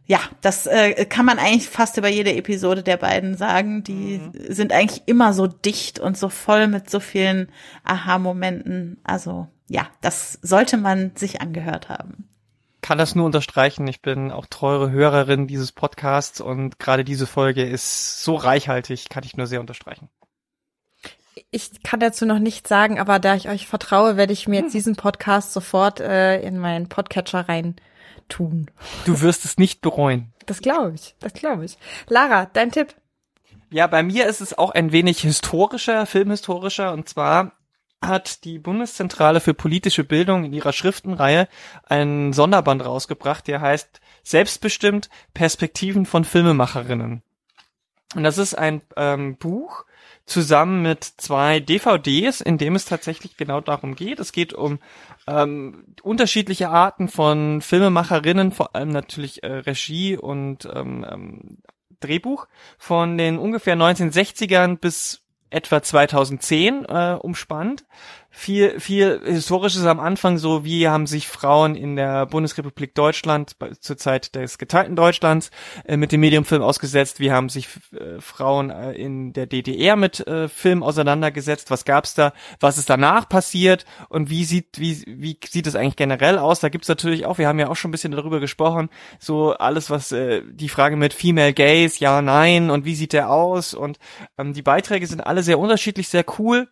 ja, 0.08 0.20
das 0.42 0.66
äh, 0.66 1.06
kann 1.06 1.26
man 1.26 1.38
eigentlich 1.38 1.70
fast 1.70 1.96
über 1.98 2.10
jede 2.10 2.34
Episode 2.34 2.82
der 2.84 2.98
beiden 2.98 3.38
sagen. 3.38 3.84
Die 3.84 4.18
mhm. 4.18 4.32
sind 4.50 4.74
eigentlich 4.74 5.04
immer 5.06 5.32
so 5.32 5.48
dicht 5.48 6.00
und 6.00 6.18
so 6.18 6.28
voll 6.28 6.68
mit 6.68 6.89
so 6.89 7.00
vielen 7.00 7.50
Aha-Momenten. 7.84 8.98
Also 9.04 9.48
ja, 9.70 9.88
das 10.02 10.39
sollte 10.42 10.76
man 10.76 11.12
sich 11.16 11.39
angehört 11.39 11.88
haben. 11.88 12.28
Kann 12.82 12.98
das 12.98 13.16
nur 13.16 13.26
unterstreichen. 13.26 13.88
Ich 13.88 14.02
bin 14.02 14.32
auch 14.32 14.48
teure 14.50 14.92
Hörerin 14.92 15.48
dieses 15.48 15.72
Podcasts 15.72 16.42
und 16.42 16.80
gerade 16.80 17.04
diese 17.04 17.28
Folge 17.28 17.64
ist 17.64 18.24
so 18.24 18.36
reichhaltig, 18.36 19.10
kann 19.10 19.24
ich 19.24 19.38
nur 19.38 19.48
sehr 19.48 19.60
unterstreichen. 19.60 20.10
Ich 21.52 21.84
kann 21.84 22.00
dazu 22.00 22.26
noch 22.26 22.40
nichts 22.40 22.70
sagen, 22.70 23.00
aber 23.00 23.20
da 23.20 23.36
ich 23.36 23.50
euch 23.50 23.68
vertraue, 23.68 24.18
werde 24.18 24.34
ich 24.34 24.48
mir 24.48 24.58
jetzt 24.58 24.68
hm. 24.68 24.72
diesen 24.72 24.96
Podcast 24.96 25.54
sofort 25.54 26.00
äh, 26.00 26.42
in 26.42 26.58
meinen 26.58 26.90
Podcatcher 26.90 27.48
rein 27.48 27.76
tun. 28.30 28.70
Du 29.06 29.22
wirst 29.22 29.46
es 29.46 29.58
nicht 29.58 29.82
bereuen. 29.82 30.34
Das 30.46 30.62
glaube 30.62 30.94
ich, 30.96 31.16
das 31.20 31.34
glaube 31.34 31.66
ich. 31.66 31.78
Lara, 32.08 32.46
dein 32.46 32.72
Tipp? 32.72 32.96
Ja, 33.70 33.88
bei 33.88 34.04
mir 34.04 34.28
ist 34.28 34.42
es 34.42 34.58
auch 34.58 34.72
ein 34.72 34.92
wenig 34.92 35.22
historischer, 35.22 36.06
filmhistorischer, 36.06 36.92
und 36.92 37.08
zwar 37.08 37.54
hat 38.02 38.43
die 38.45 38.60
Bundeszentrale 38.60 39.39
für 39.39 39.54
politische 39.54 40.04
Bildung 40.04 40.43
in 40.43 40.54
ihrer 40.54 40.74
Schriftenreihe 40.74 41.47
einen 41.86 42.34
Sonderband 42.34 42.84
rausgebracht, 42.84 43.47
der 43.47 43.62
heißt 43.62 44.02
Selbstbestimmt 44.24 45.10
Perspektiven 45.34 46.06
von 46.06 46.26
Filmemacherinnen. 46.26 47.22
Und 48.16 48.24
das 48.24 48.38
ist 48.38 48.56
ein 48.56 48.82
ähm, 48.97 49.38
Buch 49.38 49.86
zusammen 50.26 50.82
mit 50.82 51.04
zwei 51.04 51.60
DVDs, 51.60 52.41
in 52.41 52.58
dem 52.58 52.76
es 52.76 52.86
tatsächlich 52.86 53.38
genau 53.38 53.62
darum 53.62 53.95
geht. 53.95 54.20
Es 54.20 54.32
geht 54.32 54.54
um 54.54 54.80
ähm, 55.28 55.86
unterschiedliche 56.02 56.70
Arten 56.70 57.08
von 57.08 57.62
Filmemacherinnen, 57.62 58.52
vor 58.52 58.76
allem 58.76 58.89
natürlich 58.89 59.43
äh, 59.43 59.47
Regie 59.47 60.18
und 60.18 60.68
ähm, 60.74 61.06
ähm, 61.10 61.58
Drehbuch 61.99 62.47
von 62.78 63.18
den 63.18 63.38
ungefähr 63.38 63.76
1960ern 63.76 64.78
bis 64.78 65.20
etwa 65.52 65.82
2010 65.84 66.86
äh, 66.86 67.18
umspannt 67.22 67.86
viel, 68.34 68.80
viel 68.80 69.22
Historisches 69.26 69.86
am 69.86 70.00
Anfang, 70.00 70.38
so 70.38 70.64
wie 70.64 70.88
haben 70.88 71.06
sich 71.06 71.28
Frauen 71.28 71.76
in 71.76 71.98
der 71.98 72.26
Bundesrepublik 72.26 72.96
Deutschland 72.96 73.58
zur 73.82 73.98
Zeit 73.98 74.36
des 74.36 74.58
geteilten 74.58 74.96
Deutschlands 74.96 75.52
äh, 75.86 75.98
mit 75.98 76.14
dem 76.14 76.22
Mediumfilm 76.22 76.64
ausgesetzt, 76.64 77.20
wie 77.20 77.32
haben 77.32 77.50
sich 77.50 77.68
äh, 77.92 78.22
Frauen 78.22 78.70
äh, 78.70 78.94
in 78.94 79.34
der 79.34 79.46
DDR 79.46 79.98
mit 79.98 80.24
Film 80.48 80.82
auseinandergesetzt, 80.82 81.70
was 81.72 81.84
gab's 81.84 82.14
da, 82.14 82.32
was 82.60 82.78
ist 82.78 82.90
danach 82.90 83.28
passiert? 83.28 83.86
Und 84.08 84.30
wie 84.30 84.46
sieht, 84.46 84.80
wie, 84.80 85.04
wie 85.08 85.38
sieht 85.46 85.68
es 85.68 85.76
eigentlich 85.76 85.98
generell 85.98 86.38
aus? 86.38 86.62
Da 86.62 86.70
gibt's 86.70 86.88
natürlich 86.88 87.26
auch, 87.26 87.38
wir 87.38 87.48
haben 87.48 87.60
ja 87.60 87.68
auch 87.68 87.76
schon 87.76 87.90
ein 87.90 87.92
bisschen 87.92 88.14
darüber 88.14 88.40
gesprochen, 88.40 88.90
so 89.20 89.54
alles, 89.54 89.90
was 89.90 90.10
die 90.10 90.70
Frage 90.70 90.96
mit 90.96 91.14
Female 91.14 91.54
Gaze, 91.54 92.00
ja, 92.00 92.22
nein 92.22 92.70
und 92.70 92.86
wie 92.86 92.96
sieht 92.96 93.14
der 93.14 93.30
aus? 93.30 93.74
Und 93.74 94.00
ähm, 94.38 94.54
die 94.54 94.62
Beiträge 94.62 95.06
sind 95.08 95.22
alle 95.22 95.44
sehr 95.44 95.60
unterschiedlich, 95.60 96.08
sehr 96.08 96.26
cool 96.40 96.68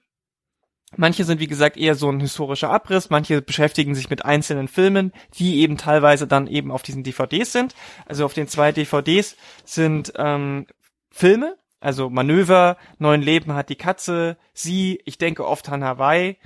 Manche 0.97 1.23
sind, 1.23 1.39
wie 1.39 1.47
gesagt, 1.47 1.77
eher 1.77 1.95
so 1.95 2.09
ein 2.09 2.19
historischer 2.19 2.71
Abriss, 2.71 3.09
manche 3.09 3.41
beschäftigen 3.41 3.93
sich 3.93 4.09
mit 4.09 4.25
einzelnen 4.25 4.67
Filmen, 4.67 5.13
die 5.37 5.59
eben 5.59 5.77
teilweise 5.77 6.25
dann 6.25 6.47
eben 6.47 6.71
auf 6.71 6.81
diesen 6.81 7.03
DVDs 7.03 7.51
sind. 7.51 7.75
Also 8.07 8.25
auf 8.25 8.33
den 8.33 8.47
zwei 8.47 8.71
DVDs 8.71 9.37
sind 9.65 10.13
ähm, 10.15 10.65
Filme, 11.11 11.57
also 11.79 12.09
Manöver, 12.09 12.77
Neuen 12.97 13.21
Leben 13.21 13.53
hat 13.53 13.69
die 13.69 13.75
Katze, 13.75 14.37
Sie, 14.53 14.99
ich 15.05 15.17
denke 15.17 15.45
oft 15.45 15.69
an 15.69 15.83
Hawaii, 15.83 16.37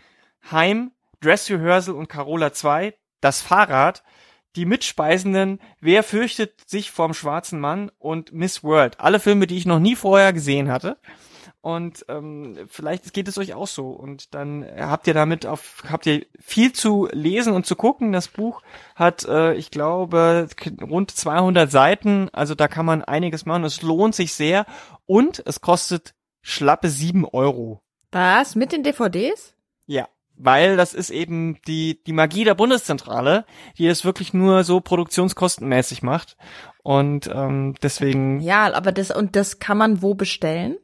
Heim, 0.51 0.91
Dress 1.21 1.49
Rehearsal 1.49 1.95
und 1.95 2.09
Carola 2.09 2.51
2, 2.51 2.93
Das 3.21 3.41
Fahrrad, 3.41 4.03
die 4.55 4.65
Mitspeisenden, 4.65 5.59
Wer 5.79 6.03
fürchtet 6.03 6.69
sich 6.69 6.91
vorm 6.91 7.13
schwarzen 7.13 7.59
Mann 7.59 7.91
und 7.97 8.33
Miss 8.33 8.63
World. 8.63 8.99
Alle 8.99 9.19
Filme, 9.19 9.47
die 9.47 9.57
ich 9.57 9.65
noch 9.65 9.79
nie 9.79 9.95
vorher 9.95 10.33
gesehen 10.33 10.69
hatte. 10.69 10.97
Und 11.63 12.05
ähm, 12.09 12.57
vielleicht 12.67 13.13
geht 13.13 13.29
es 13.29 13.37
euch 13.37 13.53
auch 13.53 13.67
so. 13.67 13.91
Und 13.91 14.33
dann 14.33 14.67
habt 14.77 15.07
ihr 15.07 15.13
damit 15.13 15.45
auf, 15.45 15.81
habt 15.89 16.05
ihr 16.05 16.25
viel 16.37 16.73
zu 16.73 17.07
lesen 17.13 17.53
und 17.53 17.65
zu 17.65 17.77
gucken. 17.77 18.11
Das 18.11 18.27
Buch 18.27 18.61
hat, 18.95 19.23
äh, 19.23 19.53
ich 19.53 19.71
glaube, 19.71 20.49
rund 20.81 21.11
200 21.11 21.71
Seiten. 21.71 22.27
Also 22.33 22.53
da 22.53 22.67
kann 22.67 22.85
man 22.85 23.01
einiges 23.01 23.45
machen. 23.45 23.63
Es 23.63 23.81
lohnt 23.81 24.13
sich 24.13 24.33
sehr. 24.33 24.65
Und 25.05 25.41
es 25.45 25.61
kostet 25.61 26.13
schlappe 26.41 26.89
sieben 26.89 27.23
Euro. 27.23 27.81
Was? 28.11 28.55
Mit 28.55 28.73
den 28.73 28.83
DVDs? 28.83 29.55
Ja. 29.85 30.09
Weil 30.35 30.75
das 30.75 30.93
ist 30.93 31.11
eben 31.11 31.61
die, 31.65 32.03
die 32.03 32.11
Magie 32.11 32.43
der 32.43 32.55
Bundeszentrale, 32.55 33.45
die 33.77 33.87
es 33.87 34.03
wirklich 34.03 34.33
nur 34.33 34.65
so 34.65 34.81
produktionskostenmäßig 34.81 36.03
macht. 36.03 36.35
Und 36.81 37.27
ähm, 37.33 37.75
deswegen. 37.81 38.41
Ja, 38.41 38.73
aber 38.73 38.91
das 38.91 39.11
und 39.11 39.37
das 39.37 39.59
kann 39.59 39.77
man 39.77 40.01
wo 40.01 40.13
bestellen? 40.13 40.77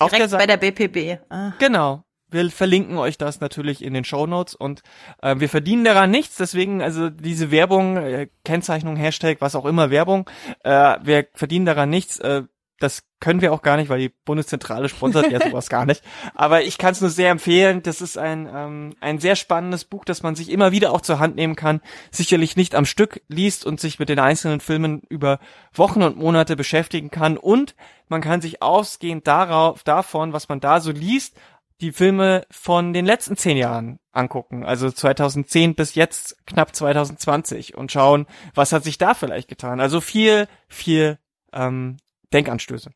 Direkt 0.00 0.32
der 0.32 0.38
bei 0.38 0.46
der 0.46 0.56
BPB. 0.56 1.20
Ah. 1.30 1.52
Genau. 1.58 2.04
Wir 2.32 2.48
verlinken 2.50 2.96
euch 2.96 3.18
das 3.18 3.40
natürlich 3.40 3.82
in 3.82 3.92
den 3.92 4.04
Show 4.04 4.26
Notes 4.26 4.54
und 4.54 4.82
äh, 5.20 5.34
wir 5.38 5.48
verdienen 5.48 5.84
daran 5.84 6.12
nichts, 6.12 6.36
deswegen 6.36 6.80
also 6.80 7.10
diese 7.10 7.50
Werbung, 7.50 7.96
äh, 7.96 8.28
Kennzeichnung, 8.44 8.94
Hashtag, 8.94 9.40
was 9.40 9.56
auch 9.56 9.66
immer 9.66 9.90
Werbung, 9.90 10.30
äh, 10.62 10.96
wir 11.02 11.26
verdienen 11.34 11.66
daran 11.66 11.90
nichts. 11.90 12.18
Äh, 12.18 12.44
das 12.80 13.02
können 13.20 13.42
wir 13.42 13.52
auch 13.52 13.60
gar 13.60 13.76
nicht, 13.76 13.90
weil 13.90 14.00
die 14.00 14.14
Bundeszentrale 14.24 14.88
sponsert 14.88 15.30
ja 15.30 15.40
sowas 15.40 15.68
gar 15.68 15.84
nicht. 15.84 16.02
Aber 16.34 16.62
ich 16.62 16.78
kann 16.78 16.92
es 16.92 17.02
nur 17.02 17.10
sehr 17.10 17.30
empfehlen. 17.30 17.82
Das 17.82 18.00
ist 18.00 18.16
ein, 18.16 18.48
ähm, 18.52 18.94
ein 19.00 19.18
sehr 19.18 19.36
spannendes 19.36 19.84
Buch, 19.84 20.04
das 20.06 20.22
man 20.22 20.34
sich 20.34 20.50
immer 20.50 20.72
wieder 20.72 20.92
auch 20.92 21.02
zur 21.02 21.18
Hand 21.18 21.36
nehmen 21.36 21.56
kann. 21.56 21.82
Sicherlich 22.10 22.56
nicht 22.56 22.74
am 22.74 22.86
Stück 22.86 23.22
liest 23.28 23.66
und 23.66 23.80
sich 23.80 23.98
mit 23.98 24.08
den 24.08 24.18
einzelnen 24.18 24.60
Filmen 24.60 25.02
über 25.10 25.38
Wochen 25.74 26.02
und 26.02 26.16
Monate 26.16 26.56
beschäftigen 26.56 27.10
kann. 27.10 27.36
Und 27.36 27.76
man 28.08 28.22
kann 28.22 28.40
sich 28.40 28.62
ausgehend 28.62 29.26
darauf, 29.26 29.84
davon, 29.84 30.32
was 30.32 30.48
man 30.48 30.60
da 30.60 30.80
so 30.80 30.90
liest, 30.90 31.36
die 31.82 31.92
Filme 31.92 32.46
von 32.50 32.92
den 32.92 33.06
letzten 33.06 33.36
zehn 33.36 33.56
Jahren 33.56 33.98
angucken, 34.12 34.64
also 34.64 34.90
2010 34.90 35.74
bis 35.74 35.94
jetzt 35.94 36.36
knapp 36.46 36.74
2020 36.74 37.74
und 37.74 37.92
schauen, 37.92 38.26
was 38.54 38.72
hat 38.72 38.84
sich 38.84 38.98
da 38.98 39.14
vielleicht 39.14 39.48
getan. 39.48 39.80
Also 39.80 40.00
viel, 40.00 40.46
viel 40.68 41.18
ähm, 41.52 41.96
Denkanstöße. 42.32 42.90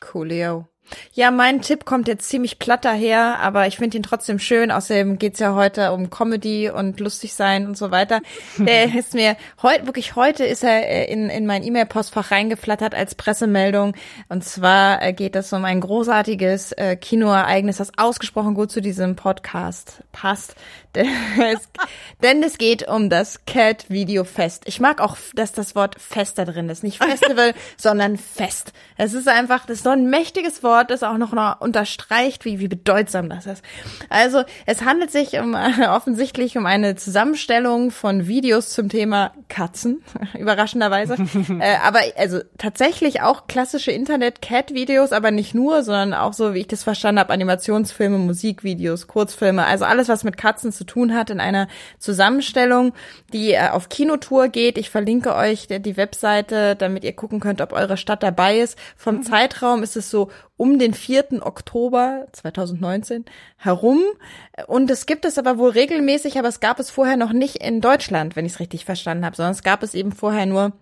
Coolio. 0.00 0.68
Ja, 1.12 1.30
mein 1.30 1.62
Tipp 1.62 1.84
kommt 1.84 2.08
jetzt 2.08 2.28
ziemlich 2.28 2.58
platt 2.58 2.84
daher, 2.84 3.40
aber 3.40 3.66
ich 3.66 3.76
finde 3.76 3.96
ihn 3.96 4.02
trotzdem 4.02 4.38
schön. 4.38 4.70
Außerdem 4.70 5.18
geht's 5.18 5.40
ja 5.40 5.54
heute 5.54 5.92
um 5.92 6.10
Comedy 6.10 6.70
und 6.70 7.00
lustig 7.00 7.34
sein 7.34 7.66
und 7.66 7.76
so 7.76 7.90
weiter. 7.90 8.20
Der 8.58 8.94
ist 8.98 9.14
mir 9.14 9.36
heute, 9.62 9.86
wirklich 9.86 10.16
heute 10.16 10.44
ist 10.44 10.62
er 10.62 10.88
äh, 10.88 11.10
in, 11.10 11.30
in 11.30 11.46
mein 11.46 11.64
E-Mail-Postfach 11.64 12.30
reingeflattert 12.30 12.94
als 12.94 13.14
Pressemeldung. 13.14 13.94
Und 14.28 14.44
zwar 14.44 15.02
äh, 15.02 15.12
geht 15.12 15.36
es 15.36 15.52
um 15.52 15.64
ein 15.64 15.80
großartiges 15.80 16.72
äh, 16.72 16.96
Kinoereignis, 16.96 17.78
das 17.78 17.96
ausgesprochen 17.96 18.54
gut 18.54 18.70
zu 18.70 18.80
diesem 18.80 19.16
Podcast 19.16 20.02
passt. 20.12 20.54
Denn 20.96 21.08
es, 21.52 21.68
denn 22.22 22.42
es 22.42 22.56
geht 22.56 22.88
um 22.88 23.10
das 23.10 23.44
Cat 23.44 23.90
Video 23.90 24.24
Fest. 24.24 24.62
Ich 24.64 24.80
mag 24.80 25.02
auch, 25.02 25.18
dass 25.34 25.52
das 25.52 25.74
Wort 25.74 26.00
Fest 26.00 26.38
da 26.38 26.46
drin 26.46 26.70
ist. 26.70 26.82
Nicht 26.82 27.04
Festival, 27.04 27.52
sondern 27.76 28.16
Fest. 28.16 28.72
Es 28.96 29.12
ist 29.12 29.28
einfach, 29.28 29.66
das 29.66 29.78
ist 29.78 29.84
so 29.84 29.90
ein 29.90 30.08
mächtiges 30.08 30.62
Wort 30.62 30.75
Wort 30.76 30.90
das 30.90 31.02
auch 31.02 31.16
noch, 31.16 31.60
unterstreicht, 31.60 32.44
wie, 32.44 32.60
wie 32.60 32.68
bedeutsam 32.68 33.30
das 33.30 33.46
ist. 33.46 33.64
Also 34.10 34.42
es 34.66 34.84
handelt 34.84 35.10
sich 35.10 35.38
um 35.38 35.54
äh, 35.54 35.86
offensichtlich 35.88 36.58
um 36.58 36.66
eine 36.66 36.96
Zusammenstellung 36.96 37.90
von 37.90 38.26
Videos 38.26 38.68
zum 38.70 38.90
Thema 38.90 39.32
Katzen, 39.48 40.02
überraschenderweise. 40.38 41.14
äh, 41.60 41.76
aber 41.82 42.00
also 42.16 42.40
tatsächlich 42.58 43.22
auch 43.22 43.46
klassische 43.46 43.90
Internet-Cat-Videos, 43.90 45.12
aber 45.12 45.30
nicht 45.30 45.54
nur, 45.54 45.82
sondern 45.82 46.12
auch 46.12 46.34
so, 46.34 46.52
wie 46.52 46.60
ich 46.60 46.68
das 46.68 46.82
verstanden 46.82 47.20
habe, 47.20 47.32
Animationsfilme, 47.32 48.18
Musikvideos, 48.18 49.06
Kurzfilme, 49.06 49.64
also 49.64 49.86
alles, 49.86 50.08
was 50.08 50.24
mit 50.24 50.36
Katzen 50.36 50.72
zu 50.72 50.84
tun 50.84 51.14
hat, 51.14 51.30
in 51.30 51.40
einer 51.40 51.68
Zusammenstellung, 51.98 52.92
die 53.32 53.52
äh, 53.52 53.70
auf 53.70 53.88
Kinotour 53.88 54.48
geht. 54.48 54.76
Ich 54.76 54.90
verlinke 54.90 55.34
euch 55.34 55.68
die 55.68 55.96
Webseite, 55.96 56.76
damit 56.76 57.02
ihr 57.04 57.14
gucken 57.14 57.40
könnt, 57.40 57.62
ob 57.62 57.72
eure 57.72 57.96
Stadt 57.96 58.22
dabei 58.22 58.58
ist. 58.58 58.78
Vom 58.96 59.16
mhm. 59.16 59.22
Zeitraum 59.22 59.82
ist 59.82 59.96
es 59.96 60.10
so 60.10 60.30
um 60.56 60.78
den 60.78 60.94
4. 60.94 61.44
Oktober 61.46 62.26
2019 62.32 63.24
herum. 63.56 64.00
Und 64.66 64.90
es 64.90 65.06
gibt 65.06 65.24
es 65.24 65.38
aber 65.38 65.58
wohl 65.58 65.70
regelmäßig, 65.70 66.38
aber 66.38 66.48
es 66.48 66.60
gab 66.60 66.80
es 66.80 66.90
vorher 66.90 67.16
noch 67.16 67.32
nicht 67.32 67.56
in 67.56 67.80
Deutschland, 67.80 68.36
wenn 68.36 68.46
ich 68.46 68.52
es 68.52 68.60
richtig 68.60 68.84
verstanden 68.84 69.24
habe, 69.24 69.36
sondern 69.36 69.52
es 69.52 69.62
gab 69.62 69.82
es 69.82 69.94
eben 69.94 70.12
vorher 70.12 70.46
nur 70.46 70.72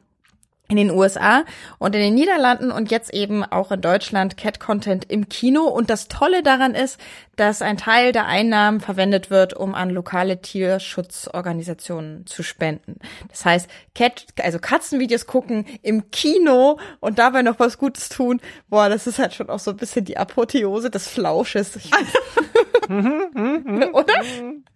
in 0.68 0.76
den 0.76 0.90
USA 0.90 1.44
und 1.78 1.94
in 1.94 2.00
den 2.00 2.14
Niederlanden 2.14 2.70
und 2.70 2.90
jetzt 2.90 3.12
eben 3.12 3.44
auch 3.44 3.70
in 3.70 3.82
Deutschland 3.82 4.38
Cat 4.38 4.60
Content 4.60 5.04
im 5.10 5.28
Kino. 5.28 5.64
Und 5.64 5.90
das 5.90 6.08
Tolle 6.08 6.42
daran 6.42 6.74
ist, 6.74 6.98
dass 7.36 7.60
ein 7.60 7.76
Teil 7.76 8.12
der 8.12 8.26
Einnahmen 8.26 8.80
verwendet 8.80 9.28
wird, 9.28 9.52
um 9.52 9.74
an 9.74 9.90
lokale 9.90 10.40
Tierschutzorganisationen 10.40 12.26
zu 12.26 12.42
spenden. 12.42 12.98
Das 13.28 13.44
heißt, 13.44 13.68
Cat, 13.94 14.24
also 14.42 14.58
Katzenvideos 14.58 15.26
gucken 15.26 15.66
im 15.82 16.10
Kino 16.10 16.78
und 17.00 17.18
dabei 17.18 17.42
noch 17.42 17.58
was 17.58 17.76
Gutes 17.76 18.08
tun. 18.08 18.40
Boah, 18.70 18.88
das 18.88 19.06
ist 19.06 19.18
halt 19.18 19.34
schon 19.34 19.50
auch 19.50 19.58
so 19.58 19.72
ein 19.72 19.76
bisschen 19.76 20.06
die 20.06 20.16
Apotheose 20.16 20.88
des 20.88 21.06
Flausches. 21.08 21.78
Oder? 22.88 24.14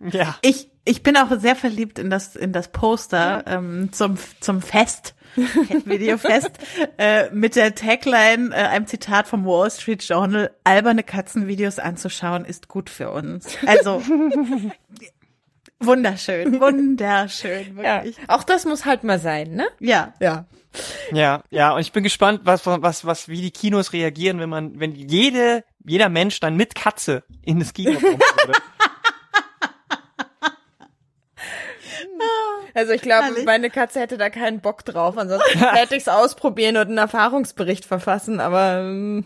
Ja. 0.00 0.36
Ich, 0.42 0.70
ich 0.84 1.02
bin 1.02 1.16
auch 1.16 1.30
sehr 1.38 1.56
verliebt 1.56 1.98
in 1.98 2.10
das, 2.10 2.36
in 2.36 2.52
das 2.52 2.68
Poster 2.68 3.44
ähm, 3.46 3.90
zum, 3.92 4.18
zum 4.40 4.60
Fest 4.60 5.14
Video 5.36 6.18
fest, 6.18 6.50
äh, 6.98 7.30
mit 7.30 7.56
der 7.56 7.74
Tagline, 7.74 8.50
äh, 8.52 8.66
einem 8.66 8.86
Zitat 8.86 9.28
vom 9.28 9.44
Wall 9.44 9.70
Street 9.70 10.02
Journal, 10.02 10.50
alberne 10.64 11.02
Katzenvideos 11.02 11.78
anzuschauen 11.78 12.44
ist 12.44 12.68
gut 12.68 12.90
für 12.90 13.10
uns. 13.10 13.46
Also, 13.66 14.02
wunderschön, 15.80 16.60
wunderschön, 16.60 17.76
wirklich. 17.76 18.16
Ja, 18.16 18.34
auch 18.34 18.44
das 18.44 18.64
muss 18.64 18.84
halt 18.84 19.04
mal 19.04 19.18
sein, 19.18 19.52
ne? 19.52 19.68
Ja. 19.80 20.14
Ja. 20.20 20.46
Ja, 21.12 21.42
ja, 21.50 21.72
und 21.74 21.80
ich 21.80 21.92
bin 21.92 22.04
gespannt, 22.04 22.42
was, 22.44 22.66
was, 22.66 23.04
was, 23.04 23.28
wie 23.28 23.40
die 23.40 23.50
Kinos 23.50 23.92
reagieren, 23.92 24.38
wenn 24.38 24.50
man, 24.50 24.78
wenn 24.78 24.94
jede, 24.94 25.64
jeder 25.84 26.08
Mensch 26.08 26.40
dann 26.40 26.56
mit 26.56 26.74
Katze 26.74 27.24
in 27.42 27.58
das 27.58 27.72
Kino 27.72 27.98
kommen 27.98 28.18
würde. 28.46 28.58
Also 32.74 32.92
ich 32.92 33.02
glaube, 33.02 33.42
meine 33.44 33.70
Katze 33.70 34.00
hätte 34.00 34.18
da 34.18 34.30
keinen 34.30 34.60
Bock 34.60 34.84
drauf. 34.84 35.16
Ansonsten 35.16 35.58
hätte 35.74 35.96
ich 35.96 36.02
es 36.02 36.08
ausprobieren 36.08 36.76
und 36.76 36.88
einen 36.88 36.98
Erfahrungsbericht 36.98 37.84
verfassen. 37.84 38.40
Aber 38.40 38.80
ähm, 38.80 39.24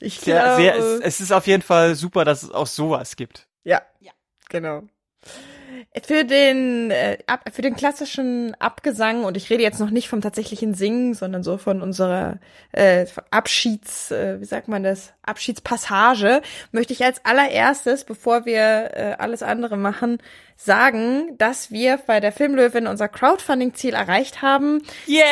ich 0.00 0.20
glaube... 0.20 0.56
Sehr, 0.56 0.76
es, 0.76 1.00
es 1.00 1.20
ist 1.20 1.32
auf 1.32 1.46
jeden 1.46 1.62
Fall 1.62 1.94
super, 1.94 2.24
dass 2.24 2.42
es 2.42 2.50
auch 2.50 2.66
sowas 2.66 3.16
gibt. 3.16 3.46
Ja, 3.64 3.82
ja. 4.00 4.12
genau. 4.48 4.82
Für 6.02 6.24
den, 6.24 6.90
äh, 6.90 7.18
ab, 7.26 7.48
für 7.52 7.62
den 7.62 7.76
klassischen 7.76 8.54
Abgesang, 8.58 9.24
und 9.24 9.36
ich 9.36 9.50
rede 9.50 9.62
jetzt 9.62 9.80
noch 9.80 9.90
nicht 9.90 10.08
vom 10.08 10.20
tatsächlichen 10.20 10.74
Singen, 10.74 11.14
sondern 11.14 11.42
so 11.42 11.58
von 11.58 11.82
unserer 11.82 12.38
äh, 12.72 13.06
Abschieds, 13.30 14.10
äh, 14.10 14.40
wie 14.40 14.44
sagt 14.44 14.68
man 14.68 14.82
das, 14.82 15.12
Abschiedspassage, 15.22 16.42
möchte 16.72 16.92
ich 16.92 17.04
als 17.04 17.24
allererstes, 17.24 18.04
bevor 18.04 18.46
wir 18.46 18.90
äh, 18.94 19.16
alles 19.18 19.42
andere 19.42 19.76
machen, 19.76 20.18
sagen, 20.56 21.36
dass 21.38 21.70
wir 21.70 21.98
bei 22.06 22.20
der 22.20 22.32
Filmlöwin 22.32 22.86
unser 22.86 23.08
Crowdfunding-Ziel 23.08 23.94
erreicht 23.94 24.42
haben. 24.42 24.82
Yeah! 25.06 25.24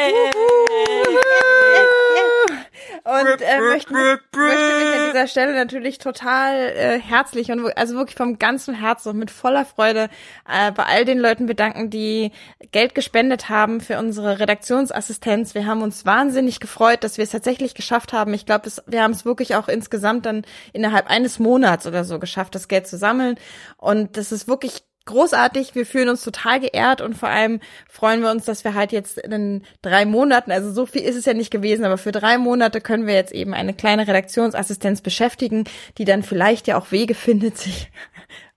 Und 3.04 3.42
äh, 3.42 3.60
möchte, 3.60 3.92
möchte 3.92 4.28
mich 4.32 4.98
an 4.98 5.06
dieser 5.12 5.26
Stelle 5.26 5.54
natürlich 5.54 5.98
total 5.98 6.54
äh, 6.54 6.98
herzlich 6.98 7.50
und 7.50 7.76
also 7.76 7.96
wirklich 7.96 8.16
vom 8.16 8.38
ganzen 8.38 8.74
Herzen 8.74 9.10
und 9.10 9.18
mit 9.18 9.30
voller 9.30 9.66
Freude 9.66 10.08
äh, 10.48 10.72
bei 10.72 10.84
all 10.84 11.04
den 11.04 11.18
Leuten 11.18 11.44
bedanken, 11.44 11.90
die 11.90 12.32
Geld 12.72 12.94
gespendet 12.94 13.50
haben 13.50 13.82
für 13.82 13.98
unsere 13.98 14.40
Redaktionsassistenz. 14.40 15.54
Wir 15.54 15.66
haben 15.66 15.82
uns 15.82 16.06
wahnsinnig 16.06 16.60
gefreut, 16.60 17.04
dass 17.04 17.18
wir 17.18 17.24
es 17.24 17.30
tatsächlich 17.30 17.74
geschafft 17.74 18.14
haben. 18.14 18.32
Ich 18.32 18.46
glaube, 18.46 18.70
wir 18.86 19.02
haben 19.02 19.12
es 19.12 19.26
wirklich 19.26 19.54
auch 19.54 19.68
insgesamt 19.68 20.24
dann 20.24 20.46
innerhalb 20.72 21.10
eines 21.10 21.38
Monats 21.38 21.86
oder 21.86 22.04
so 22.04 22.18
geschafft, 22.18 22.54
das 22.54 22.68
Geld 22.68 22.86
zu 22.86 22.96
sammeln. 22.96 23.34
Und 23.76 24.16
das 24.16 24.32
ist 24.32 24.48
wirklich 24.48 24.82
großartig. 25.06 25.74
Wir 25.74 25.86
fühlen 25.86 26.08
uns 26.08 26.22
total 26.22 26.60
geehrt 26.60 27.00
und 27.00 27.14
vor 27.14 27.28
allem 27.28 27.60
freuen 27.88 28.22
wir 28.22 28.30
uns, 28.30 28.44
dass 28.44 28.64
wir 28.64 28.74
halt 28.74 28.92
jetzt 28.92 29.18
in 29.18 29.62
drei 29.82 30.06
Monaten, 30.06 30.50
also 30.50 30.72
so 30.72 30.86
viel 30.86 31.02
ist 31.02 31.16
es 31.16 31.24
ja 31.24 31.34
nicht 31.34 31.50
gewesen, 31.50 31.84
aber 31.84 31.98
für 31.98 32.12
drei 32.12 32.38
Monate 32.38 32.80
können 32.80 33.06
wir 33.06 33.14
jetzt 33.14 33.32
eben 33.32 33.54
eine 33.54 33.74
kleine 33.74 34.06
Redaktionsassistenz 34.06 35.00
beschäftigen, 35.00 35.64
die 35.98 36.04
dann 36.04 36.22
vielleicht 36.22 36.66
ja 36.66 36.78
auch 36.78 36.90
Wege 36.90 37.14
findet, 37.14 37.58
sich 37.58 37.90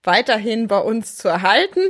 weiterhin 0.08 0.68
bei 0.68 0.78
uns 0.80 1.18
zu 1.18 1.28
erhalten. 1.28 1.80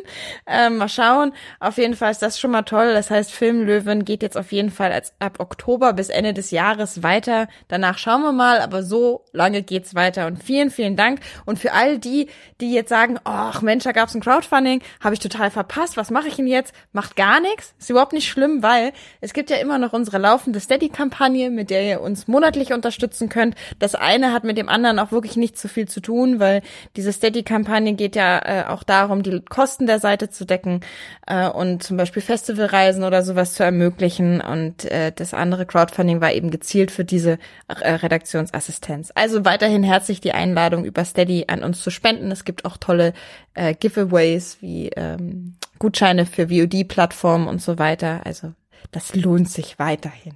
Ähm, 0.45 0.77
mal 0.77 0.89
schauen. 0.89 1.33
Auf 1.61 1.79
jeden 1.79 1.95
Fall 1.95 2.11
ist 2.11 2.21
das 2.21 2.39
schon 2.39 2.51
mal 2.51 2.63
toll. 2.63 2.93
Das 2.93 3.11
heißt, 3.11 3.31
Filmlöwen 3.31 4.05
geht 4.05 4.23
jetzt 4.23 4.37
auf 4.37 4.51
jeden 4.51 4.71
Fall 4.71 4.91
als 4.91 5.15
ab 5.21 5.39
Oktober 5.39 5.93
bis 5.93 6.09
Ende 6.09 6.35
des 6.35 6.51
Jahres 6.51 7.05
weiter. 7.05 7.47
Danach 7.69 7.97
schauen 7.97 8.23
wir 8.23 8.33
mal, 8.33 8.61
aber 8.61 8.83
so 8.83 9.25
lange 9.33 9.63
geht's 9.63 9.95
weiter. 9.95 10.27
Und 10.27 10.43
vielen, 10.43 10.71
vielen 10.71 10.97
Dank. 10.97 11.21
Und 11.47 11.61
für 11.61 11.73
all 11.73 11.99
die, 11.99 12.29
die 12.61 12.73
jetzt 12.73 12.89
sagen, 12.89 13.21
ach 13.23 13.63
Mensch, 13.63 13.85
da 13.85 13.93
gab's 13.93 14.17
ein 14.17 14.21
Crowdfunding, 14.21 14.83
habe 15.01 15.15
ich 15.15 15.21
total 15.21 15.53
verpasst. 15.53 15.97
Was 15.97 16.11
mache 16.11 16.27
ich 16.27 16.35
denn 16.35 16.49
jetzt? 16.49 16.75
Macht 16.93 17.15
gar 17.15 17.41
nichts. 17.41 17.73
Ist 17.79 17.89
überhaupt 17.89 18.13
nicht 18.13 18.29
schlimm, 18.29 18.65
weil 18.65 18.93
es 19.21 19.33
gibt 19.33 19.49
ja 19.49 19.59
immer 19.59 19.79
noch 19.79 19.93
unsere 19.93 20.19
laufende 20.19 20.59
Steady-Kampagne, 20.59 21.51
mit 21.51 21.71
der 21.71 21.89
ihr 21.89 22.01
uns 22.01 22.27
monatlich 22.27 22.73
unterstützen 22.73 23.29
könnt. 23.29 23.55
Das 23.79 23.95
eine 23.95 24.33
hat 24.33 24.43
mit 24.43 24.59
dem 24.59 24.69
anderen 24.69 24.99
auch 24.99 25.13
wirklich 25.13 25.37
nicht 25.37 25.57
so 25.57 25.69
viel 25.69 25.87
zu 25.87 26.01
tun, 26.01 26.41
weil 26.41 26.63
diese 26.97 27.13
Steady-Kampagne 27.13 27.95
geht 27.95 28.08
ja 28.17 28.39
äh, 28.39 28.65
auch 28.67 28.83
darum, 28.83 29.23
die 29.23 29.41
Kosten 29.41 29.87
der 29.87 29.99
Seite 29.99 30.31
zu 30.31 30.45
decken 30.45 30.81
äh, 31.27 31.49
und 31.49 31.83
zum 31.83 31.97
Beispiel 31.97 32.23
Festivalreisen 32.23 33.05
oder 33.05 33.23
sowas 33.23 33.55
zu 33.55 33.63
ermöglichen. 33.63 34.41
Und 34.41 34.85
äh, 34.87 35.13
das 35.13 35.35
andere 35.35 35.67
Crowdfunding 35.67 36.21
war 36.21 36.33
eben 36.33 36.51
gezielt 36.51 36.91
für 36.91 37.05
diese 37.05 37.39
äh, 37.69 37.91
Redaktionsassistenz. 37.91 39.13
Also 39.15 39.45
weiterhin 39.45 39.83
herzlich 39.83 40.21
die 40.21 40.33
Einladung 40.33 40.85
über 40.85 41.05
Steady 41.05 41.45
an 41.49 41.63
uns 41.63 41.83
zu 41.83 41.91
spenden. 41.91 42.31
Es 42.31 42.45
gibt 42.45 42.65
auch 42.65 42.77
tolle 42.77 43.13
äh, 43.55 43.75
Giveaways 43.75 44.59
wie 44.61 44.89
ähm, 44.91 45.57
Gutscheine 45.79 46.27
für 46.27 46.49
VOD-Plattformen 46.49 47.49
und 47.49 47.63
so 47.63 47.79
weiter. 47.79 48.23
Also 48.25 48.53
das 48.91 49.15
lohnt 49.15 49.49
sich 49.51 49.79
weiterhin. 49.79 50.35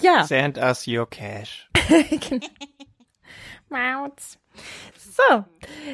Ja. 0.00 0.24
Send 0.24 0.58
us 0.58 0.86
your 0.86 1.08
cash. 1.08 1.68
Mautz. 3.68 4.38
So, 5.16 5.44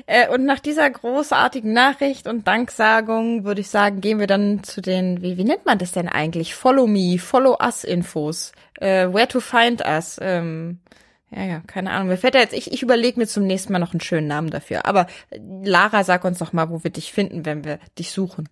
äh, 0.07 0.29
und 0.31 0.45
nach 0.47 0.59
dieser 0.59 0.91
großartigen 0.91 1.73
Nachricht 1.73 2.27
und 2.27 2.49
Danksagung 2.49 3.45
würde 3.45 3.61
ich 3.61 3.71
sagen, 3.71 4.01
gehen 4.01 4.19
wir 4.19 4.27
dann 4.27 4.65
zu 4.65 4.81
den, 4.81 5.23
wie, 5.23 5.37
wie 5.37 5.45
nennt 5.45 5.65
man 5.65 5.79
das 5.79 5.93
denn 5.93 6.09
eigentlich? 6.09 6.57
Follow 6.57 6.89
me, 6.89 7.19
follow 7.21 7.57
us 7.63 7.85
Infos, 7.85 8.51
äh, 8.81 9.07
where 9.07 9.29
to 9.29 9.39
find 9.39 9.81
us. 9.87 10.19
Ähm, 10.21 10.81
ja, 11.31 11.45
ja, 11.45 11.63
keine 11.67 11.93
Ahnung. 11.93 12.09
Mir 12.09 12.17
fällt 12.17 12.35
da 12.35 12.41
jetzt, 12.41 12.53
ich, 12.53 12.73
ich 12.73 12.83
überlege 12.83 13.21
mir 13.21 13.29
zum 13.29 13.47
nächsten 13.47 13.73
Mal 13.73 13.79
noch 13.79 13.93
einen 13.93 14.01
schönen 14.01 14.27
Namen 14.27 14.51
dafür. 14.51 14.87
Aber 14.87 15.07
Lara, 15.63 16.03
sag 16.03 16.25
uns 16.25 16.39
doch 16.39 16.53
mal, 16.53 16.69
wo 16.71 16.83
wir 16.83 16.91
dich 16.91 17.13
finden, 17.13 17.47
wenn 17.47 17.65
wir 17.65 17.79
dich 17.99 18.11
suchen. 18.11 18.49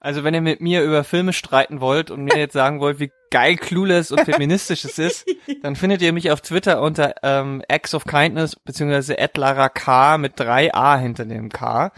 Also 0.00 0.24
wenn 0.24 0.34
ihr 0.34 0.40
mit 0.40 0.60
mir 0.60 0.82
über 0.82 1.04
Filme 1.04 1.32
streiten 1.32 1.80
wollt 1.80 2.10
und 2.10 2.24
mir 2.24 2.36
jetzt 2.36 2.52
sagen 2.52 2.80
wollt, 2.80 3.00
wie 3.00 3.12
geil 3.30 3.56
Clueless 3.56 4.10
und 4.10 4.20
feministisch 4.20 4.84
es 4.84 4.98
ist, 4.98 5.26
dann 5.62 5.76
findet 5.76 6.02
ihr 6.02 6.12
mich 6.12 6.30
auf 6.30 6.40
Twitter 6.40 6.80
unter 6.82 7.14
ähm, 7.22 7.62
Acts 7.68 7.94
of 7.94 8.04
Kindness 8.04 8.56
beziehungsweise 8.56 9.16
Lara 9.36 9.68
K 9.68 10.18
mit 10.18 10.32
drei 10.36 10.74
A 10.74 10.96
hinter 10.96 11.24
dem 11.24 11.48
K. 11.50 11.92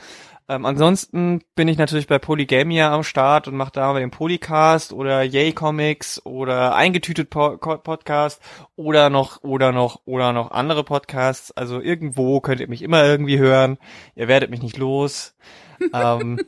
Ähm, 0.50 0.66
ansonsten 0.66 1.42
bin 1.54 1.68
ich 1.68 1.78
natürlich 1.78 2.08
bei 2.08 2.18
Polygamia 2.18 2.92
am 2.92 3.04
Start 3.04 3.46
und 3.46 3.54
mache 3.54 3.70
da 3.72 3.96
den 3.96 4.10
Polycast 4.10 4.92
oder 4.92 5.22
Yay 5.22 5.52
Comics 5.52 6.20
oder 6.26 6.74
eingetütet 6.74 7.30
po 7.30 7.56
Podcast 7.56 8.42
oder 8.74 9.10
noch 9.10 9.44
oder 9.44 9.70
noch 9.70 10.00
oder 10.06 10.32
noch 10.32 10.50
andere 10.50 10.82
Podcasts. 10.82 11.52
Also 11.52 11.80
irgendwo 11.80 12.40
könnt 12.40 12.60
ihr 12.60 12.68
mich 12.68 12.82
immer 12.82 13.04
irgendwie 13.04 13.38
hören. 13.38 13.78
Ihr 14.16 14.26
werdet 14.26 14.50
mich 14.50 14.60
nicht 14.60 14.76
los. 14.76 15.36
ähm, 15.94 16.40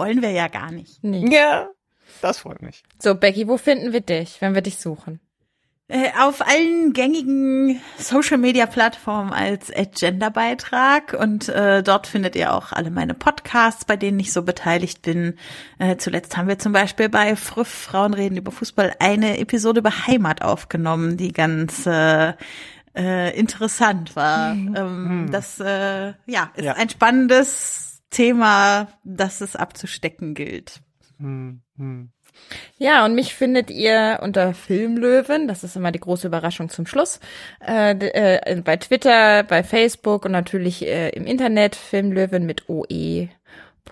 wollen 0.00 0.22
wir 0.22 0.30
ja 0.30 0.48
gar 0.48 0.72
nicht. 0.72 1.04
Nee. 1.04 1.26
Ja, 1.30 1.68
das 2.22 2.38
freut 2.38 2.62
mich. 2.62 2.82
So, 2.98 3.14
Becky, 3.14 3.46
wo 3.46 3.58
finden 3.58 3.92
wir 3.92 4.00
dich, 4.00 4.40
wenn 4.40 4.54
wir 4.54 4.62
dich 4.62 4.78
suchen? 4.78 5.20
Äh, 5.88 6.10
auf 6.18 6.40
allen 6.40 6.94
gängigen 6.94 7.80
Social 7.98 8.38
Media 8.38 8.64
Plattformen 8.64 9.32
als 9.32 9.70
Agenda-Beitrag 9.76 11.14
und 11.18 11.50
äh, 11.50 11.82
dort 11.82 12.06
findet 12.06 12.34
ihr 12.34 12.54
auch 12.54 12.72
alle 12.72 12.90
meine 12.90 13.12
Podcasts, 13.12 13.84
bei 13.84 13.96
denen 13.96 14.20
ich 14.20 14.32
so 14.32 14.42
beteiligt 14.42 15.02
bin. 15.02 15.34
Äh, 15.78 15.96
zuletzt 15.96 16.36
haben 16.36 16.48
wir 16.48 16.58
zum 16.58 16.72
Beispiel 16.72 17.10
bei 17.10 17.36
Früff 17.36 17.68
Frauen 17.68 18.14
reden 18.14 18.38
über 18.38 18.52
Fußball 18.52 18.94
eine 19.00 19.38
Episode 19.38 19.80
über 19.80 20.06
Heimat 20.06 20.42
aufgenommen, 20.42 21.18
die 21.18 21.32
ganz 21.32 21.84
äh, 21.86 22.34
äh, 22.96 23.38
interessant 23.38 24.16
war. 24.16 24.52
Ähm, 24.52 25.28
das 25.30 25.60
äh, 25.60 26.12
ja 26.26 26.50
ist 26.54 26.64
ja. 26.64 26.74
ein 26.74 26.88
spannendes 26.88 27.89
Thema, 28.10 28.88
das 29.04 29.40
es 29.40 29.56
abzustecken 29.56 30.34
gilt. 30.34 30.80
Hm, 31.18 31.62
hm. 31.76 32.10
Ja, 32.78 33.04
und 33.04 33.14
mich 33.14 33.34
findet 33.34 33.70
ihr 33.70 34.20
unter 34.22 34.54
Filmlöwen, 34.54 35.48
das 35.48 35.64
ist 35.64 35.76
immer 35.76 35.92
die 35.92 36.00
große 36.00 36.26
Überraschung 36.26 36.70
zum 36.70 36.86
Schluss, 36.86 37.20
äh, 37.66 37.92
äh, 37.92 38.60
bei 38.62 38.76
Twitter, 38.76 39.42
bei 39.42 39.62
Facebook 39.62 40.24
und 40.24 40.32
natürlich 40.32 40.86
äh, 40.86 41.10
im 41.10 41.26
Internet 41.26 41.76
Filmlöwen 41.76 42.46
mit 42.46 42.68
OE 42.68 43.28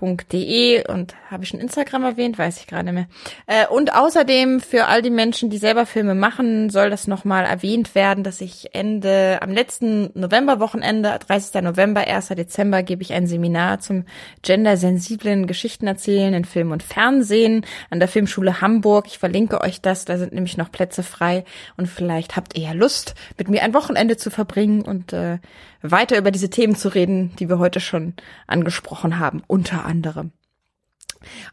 und 0.00 1.16
habe 1.28 1.42
ich 1.42 1.48
schon 1.48 1.58
Instagram 1.58 2.04
erwähnt, 2.04 2.38
weiß 2.38 2.60
ich 2.60 2.68
gerade 2.68 2.92
mehr. 2.92 3.06
Äh, 3.46 3.66
und 3.66 3.94
außerdem 3.94 4.60
für 4.60 4.86
all 4.86 5.02
die 5.02 5.10
Menschen, 5.10 5.50
die 5.50 5.58
selber 5.58 5.86
Filme 5.86 6.14
machen, 6.14 6.70
soll 6.70 6.88
das 6.88 7.08
nochmal 7.08 7.44
erwähnt 7.44 7.96
werden, 7.96 8.22
dass 8.22 8.40
ich 8.40 8.74
Ende 8.74 9.38
am 9.42 9.50
letzten 9.50 10.10
Novemberwochenende, 10.14 11.18
30. 11.26 11.62
November, 11.62 12.06
1. 12.06 12.28
Dezember, 12.28 12.84
gebe 12.84 13.02
ich 13.02 13.12
ein 13.12 13.26
Seminar 13.26 13.80
zum 13.80 14.04
gendersensiblen 14.42 15.48
Geschichten 15.48 15.88
erzählen 15.88 16.32
in 16.32 16.44
Film 16.44 16.70
und 16.70 16.84
Fernsehen 16.84 17.66
an 17.90 17.98
der 17.98 18.08
Filmschule 18.08 18.60
Hamburg. 18.60 19.06
Ich 19.08 19.18
verlinke 19.18 19.60
euch 19.62 19.80
das, 19.80 20.04
da 20.04 20.16
sind 20.16 20.32
nämlich 20.32 20.56
noch 20.56 20.70
Plätze 20.70 21.02
frei 21.02 21.44
und 21.76 21.86
vielleicht 21.86 22.36
habt 22.36 22.56
ihr 22.56 22.64
ja 22.64 22.72
Lust, 22.72 23.14
mit 23.36 23.48
mir 23.48 23.62
ein 23.62 23.74
Wochenende 23.74 24.16
zu 24.16 24.30
verbringen 24.30 24.82
und 24.82 25.12
äh, 25.12 25.38
weiter 25.82 26.18
über 26.18 26.30
diese 26.30 26.50
Themen 26.50 26.76
zu 26.76 26.88
reden, 26.88 27.34
die 27.38 27.48
wir 27.48 27.58
heute 27.58 27.80
schon 27.80 28.14
angesprochen 28.46 29.18
haben, 29.18 29.42
unter 29.46 29.84
anderem. 29.84 30.32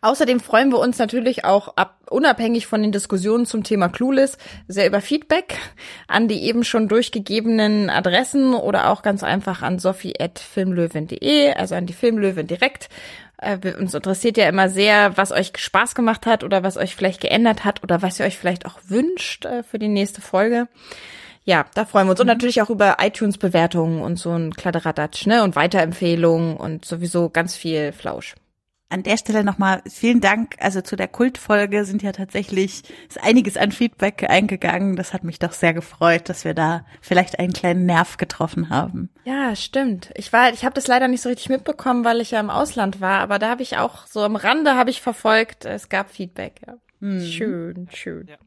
Außerdem 0.02 0.40
freuen 0.40 0.70
wir 0.72 0.80
uns 0.80 1.00
natürlich 1.00 1.44
auch 1.44 1.76
ab, 1.76 1.98
unabhängig 2.10 2.68
von 2.68 2.82
den 2.82 2.92
Diskussionen 2.92 3.46
zum 3.46 3.64
Thema 3.64 3.90
Clueless 3.90 4.38
sehr 4.68 4.88
über 4.88 5.02
Feedback 5.02 5.58
an 6.08 6.28
die 6.28 6.44
eben 6.44 6.64
schon 6.64 6.88
durchgegebenen 6.88 7.90
Adressen 7.90 8.54
oder 8.54 8.92
auch 8.92 9.02
ganz 9.02 9.24
einfach 9.24 9.64
an 9.64 9.80
sophie.filmlöwen.de, 9.80 11.54
also 11.54 11.76
an 11.76 11.88
die 11.88 11.94
Filmlöwen 11.94 12.48
direkt. 12.48 12.90
Äh, 13.38 13.58
uns 13.78 13.94
interessiert 13.94 14.38
ja 14.38 14.48
immer 14.48 14.70
sehr, 14.70 15.18
was 15.18 15.32
euch 15.32 15.52
Spaß 15.58 15.96
gemacht 15.96 16.26
hat 16.26 16.44
oder 16.44 16.64
was 16.64 16.78
euch 16.78 16.96
vielleicht 16.96 17.22
geändert 17.22 17.66
hat 17.66 17.84
oder 17.84 18.02
was 18.02 18.20
ihr 18.20 18.26
euch 18.26 18.38
vielleicht 18.38 18.66
auch 18.66 18.80
wünscht 18.88 19.46
äh, 19.46 19.64
für 19.64 19.80
die 19.80 19.90
nächste 19.90 20.22
Folge. 20.22 20.68
Ja, 21.46 21.66
da 21.76 21.86
freuen 21.86 22.08
wir 22.08 22.12
uns. 22.12 22.20
Und 22.20 22.26
mhm. 22.26 22.34
natürlich 22.34 22.62
auch 22.62 22.70
über 22.70 22.98
iTunes-Bewertungen 23.00 24.02
und 24.02 24.18
so 24.18 24.32
ein 24.32 24.54
Kladderadatsch, 24.54 25.28
ne? 25.28 25.44
Und 25.44 25.56
Weiterempfehlungen 25.56 26.58
und 26.58 26.86
sowieso 26.86 27.30
ganz 27.30 27.56
viel 27.56 27.92
Flausch. 27.92 28.36
An 28.90 29.04
der 29.04 29.18
Stelle 29.18 29.44
nochmal 29.44 29.82
vielen 29.88 30.22
Dank. 30.22 30.56
Also 30.60 30.82
zu 30.82 30.96
der 30.96 31.08
Kultfolge 31.08 31.86
sind 31.86 32.04
ja 32.04 32.12
tatsächlich 32.12 32.84
ist 33.08 33.22
einiges 33.22 33.58
an 33.58 33.72
Feedback 33.72 34.26
eingegangen. 34.28 34.96
Das 34.96 35.14
hat 35.14 35.24
mich 35.24 35.40
doch 35.40 35.54
sehr 35.54 35.74
gefreut, 35.74 36.30
dass 36.30 36.46
wir 36.46 36.54
da 36.54 36.86
vielleicht 37.02 37.40
einen 37.40 37.54
kleinen 37.54 37.86
Nerv 37.86 38.18
getroffen 38.18 38.70
haben. 38.70 39.10
Ja, 39.24 39.56
stimmt. 39.56 40.12
Ich 40.16 40.32
war, 40.34 40.54
ich 40.54 40.66
habe 40.66 40.76
das 40.76 40.88
leider 40.88 41.08
nicht 41.08 41.22
so 41.22 41.30
richtig 41.30 41.50
mitbekommen, 41.50 42.06
weil 42.06 42.22
ich 42.22 42.32
ja 42.32 42.40
im 42.40 42.52
Ausland 42.52 43.02
war. 43.02 43.20
Aber 43.22 43.40
da 43.40 43.50
habe 43.50 43.64
ich 43.64 43.78
auch 43.78 44.06
so 44.08 44.22
am 44.22 44.36
Rande 44.36 44.76
habe 44.76 44.92
ich 44.92 45.02
verfolgt. 45.02 45.66
Es 45.66 45.90
gab 45.90 46.12
Feedback. 46.12 46.62
Ja. 46.66 46.76
Hm. 47.02 47.22
Schön, 47.22 47.90
schön. 47.92 48.28
Ja. 48.28 48.38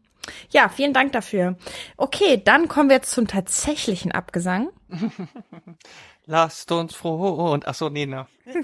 Ja, 0.50 0.68
vielen 0.68 0.92
Dank 0.92 1.12
dafür. 1.12 1.56
Okay, 1.96 2.40
dann 2.42 2.68
kommen 2.68 2.88
wir 2.88 2.96
jetzt 2.96 3.10
zum 3.10 3.26
tatsächlichen 3.26 4.12
Abgesang. 4.12 4.70
Lasst 6.26 6.70
uns 6.72 6.94
froh 6.94 7.52
und 7.52 7.66
ach 7.66 7.74
so, 7.74 7.88
nee, 7.88 8.06
na. 8.06 8.28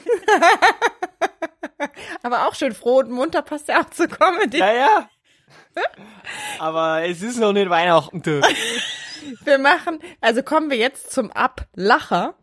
Aber 2.23 2.47
auch 2.47 2.55
schön 2.55 2.74
froh 2.74 2.99
und 2.99 3.11
munter 3.11 3.43
passt 3.43 3.69
ja 3.69 3.81
auch 3.81 3.91
zur 3.91 4.09
Comedy. 4.09 4.59
Ja, 4.59 4.73
ja. 4.73 5.09
Aber 6.59 7.05
es 7.05 7.23
ist 7.23 7.39
noch 7.39 7.53
nicht 7.53 7.70
Weihnachten. 7.70 8.23
wir 9.45 9.59
machen, 9.59 9.99
also 10.20 10.43
kommen 10.43 10.70
wir 10.70 10.77
jetzt 10.77 11.12
zum 11.12 11.31
Ablacher. 11.31 12.35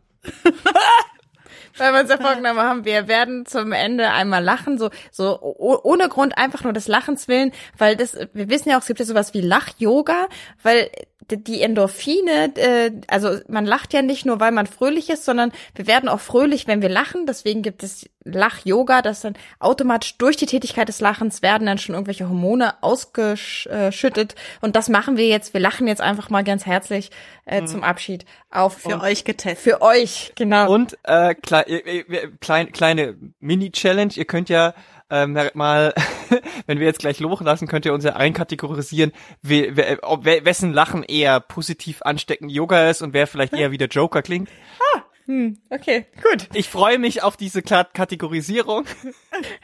Weil 1.76 1.92
wir 1.92 2.00
uns 2.00 2.10
ja 2.10 2.18
vorgenommen 2.18 2.60
haben, 2.60 2.84
wir 2.84 3.08
werden 3.08 3.46
zum 3.46 3.72
Ende 3.72 4.10
einmal 4.10 4.42
lachen, 4.42 4.78
so, 4.78 4.90
so 5.10 5.40
ohne 5.40 6.08
Grund 6.08 6.36
einfach 6.36 6.64
nur 6.64 6.72
des 6.72 6.88
Lachens 6.88 7.28
willen, 7.28 7.52
weil 7.78 7.96
das, 7.96 8.16
wir 8.32 8.50
wissen 8.50 8.70
ja 8.70 8.76
auch, 8.76 8.82
es 8.82 8.86
gibt 8.86 9.00
ja 9.00 9.06
sowas 9.06 9.34
wie 9.34 9.40
Lach-Yoga, 9.40 10.28
weil 10.62 10.90
die 11.36 11.62
Endorphine, 11.62 12.52
äh, 12.56 12.92
also 13.08 13.38
man 13.48 13.66
lacht 13.66 13.92
ja 13.92 14.02
nicht 14.02 14.26
nur, 14.26 14.40
weil 14.40 14.52
man 14.52 14.66
fröhlich 14.66 15.10
ist, 15.10 15.24
sondern 15.24 15.52
wir 15.74 15.86
werden 15.86 16.08
auch 16.08 16.20
fröhlich, 16.20 16.66
wenn 16.66 16.82
wir 16.82 16.88
lachen. 16.88 17.26
Deswegen 17.26 17.62
gibt 17.62 17.82
es 17.82 18.08
Lach-Yoga, 18.24 19.02
das 19.02 19.20
dann 19.20 19.34
automatisch 19.58 20.16
durch 20.18 20.36
die 20.36 20.46
Tätigkeit 20.46 20.88
des 20.88 21.00
Lachens 21.00 21.42
werden 21.42 21.66
dann 21.66 21.78
schon 21.78 21.94
irgendwelche 21.94 22.28
Hormone 22.28 22.74
ausgeschüttet. 22.82 24.34
Und 24.60 24.76
das 24.76 24.88
machen 24.88 25.16
wir 25.16 25.26
jetzt. 25.26 25.54
Wir 25.54 25.60
lachen 25.60 25.86
jetzt 25.86 26.00
einfach 26.00 26.30
mal 26.30 26.44
ganz 26.44 26.66
herzlich 26.66 27.10
äh, 27.46 27.60
mhm. 27.60 27.66
zum 27.66 27.84
Abschied 27.84 28.24
auf. 28.50 28.78
Für 28.78 29.00
euch 29.00 29.24
getestet. 29.24 29.58
Für 29.58 29.82
euch, 29.82 30.32
genau. 30.34 30.72
Und 30.72 30.96
äh, 31.02 31.34
klei 31.34 32.04
klein, 32.40 32.72
kleine 32.72 33.16
Mini-Challenge. 33.40 34.12
Ihr 34.14 34.24
könnt 34.24 34.48
ja 34.48 34.74
ähm, 35.12 35.38
mal, 35.52 35.94
wenn 36.66 36.80
wir 36.80 36.86
jetzt 36.86 37.00
gleich 37.00 37.20
loslassen, 37.20 37.68
könnt 37.68 37.84
ihr 37.84 37.92
uns 37.92 38.04
ja 38.04 38.16
einkategorisieren, 38.16 39.12
we, 39.42 39.76
we, 39.76 39.98
ob 40.02 40.24
wessen 40.24 40.72
Lachen 40.72 41.02
eher 41.02 41.38
positiv 41.38 42.00
ansteckend 42.02 42.50
Yoga 42.50 42.88
ist 42.88 43.02
und 43.02 43.12
wer 43.12 43.26
vielleicht 43.26 43.52
eher 43.52 43.70
wie 43.70 43.78
der 43.78 43.88
Joker 43.88 44.22
klingt. 44.22 44.48
Ah, 44.94 45.02
hm, 45.26 45.58
okay, 45.68 46.06
gut. 46.22 46.48
Ich 46.54 46.68
freue 46.68 46.98
mich 46.98 47.22
auf 47.22 47.36
diese 47.36 47.62
Kategorisierung. 47.62 48.86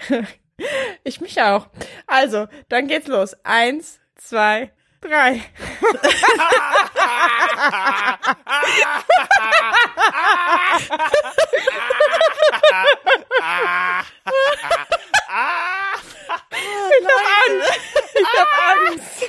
ich 1.05 1.21
mich 1.23 1.41
auch. 1.41 1.69
Also, 2.07 2.47
dann 2.69 2.87
geht's 2.87 3.09
los. 3.09 3.35
Eins, 3.43 4.01
zwei, 4.17 4.71
drei. 5.01 5.43
ich 16.93 17.07
hab 17.07 17.23
Angst. 17.47 17.81
Ich 18.15 18.27
hab 18.37 18.51
Angst. 18.71 19.23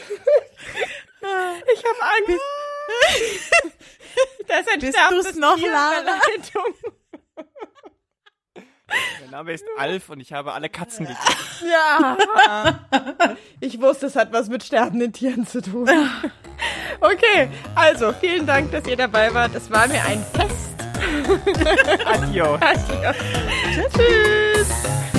Ich 1.74 1.84
hab 1.86 2.00
Angst. 2.02 2.44
Da 4.48 4.58
ist 4.58 4.70
ein 4.70 4.80
Bist 4.80 4.98
sterbendes 4.98 5.36
noch 5.36 5.58
Leitung. 5.58 6.74
Mein 9.22 9.32
Name 9.32 9.54
ist 9.54 9.64
Alf 9.78 10.10
und 10.10 10.20
ich 10.20 10.34
habe 10.34 10.54
alle 10.54 10.70
Katzen 10.70 11.06
gekriegt. 11.08 11.64
Ja. 11.70 12.18
Ich 13.62 13.80
wusste, 13.82 14.06
es 14.08 14.16
hat 14.16 14.32
was 14.32 14.48
mit 14.48 14.64
sterbenden 14.64 15.12
Tieren 15.14 15.46
zu 15.46 15.62
tun. 15.62 15.90
Okay, 17.02 17.50
also 17.76 18.12
vielen 18.12 18.46
Dank, 18.46 18.72
dass 18.72 18.86
ihr 18.86 18.98
dabei 18.98 19.34
wart. 19.34 19.56
Es 19.56 19.72
war 19.72 19.88
mir 19.88 20.04
ein 20.04 20.22
Fest. 20.34 20.76
Adios. 22.06 22.60
Adios. 22.62 23.16
Tschüss. 23.94 25.19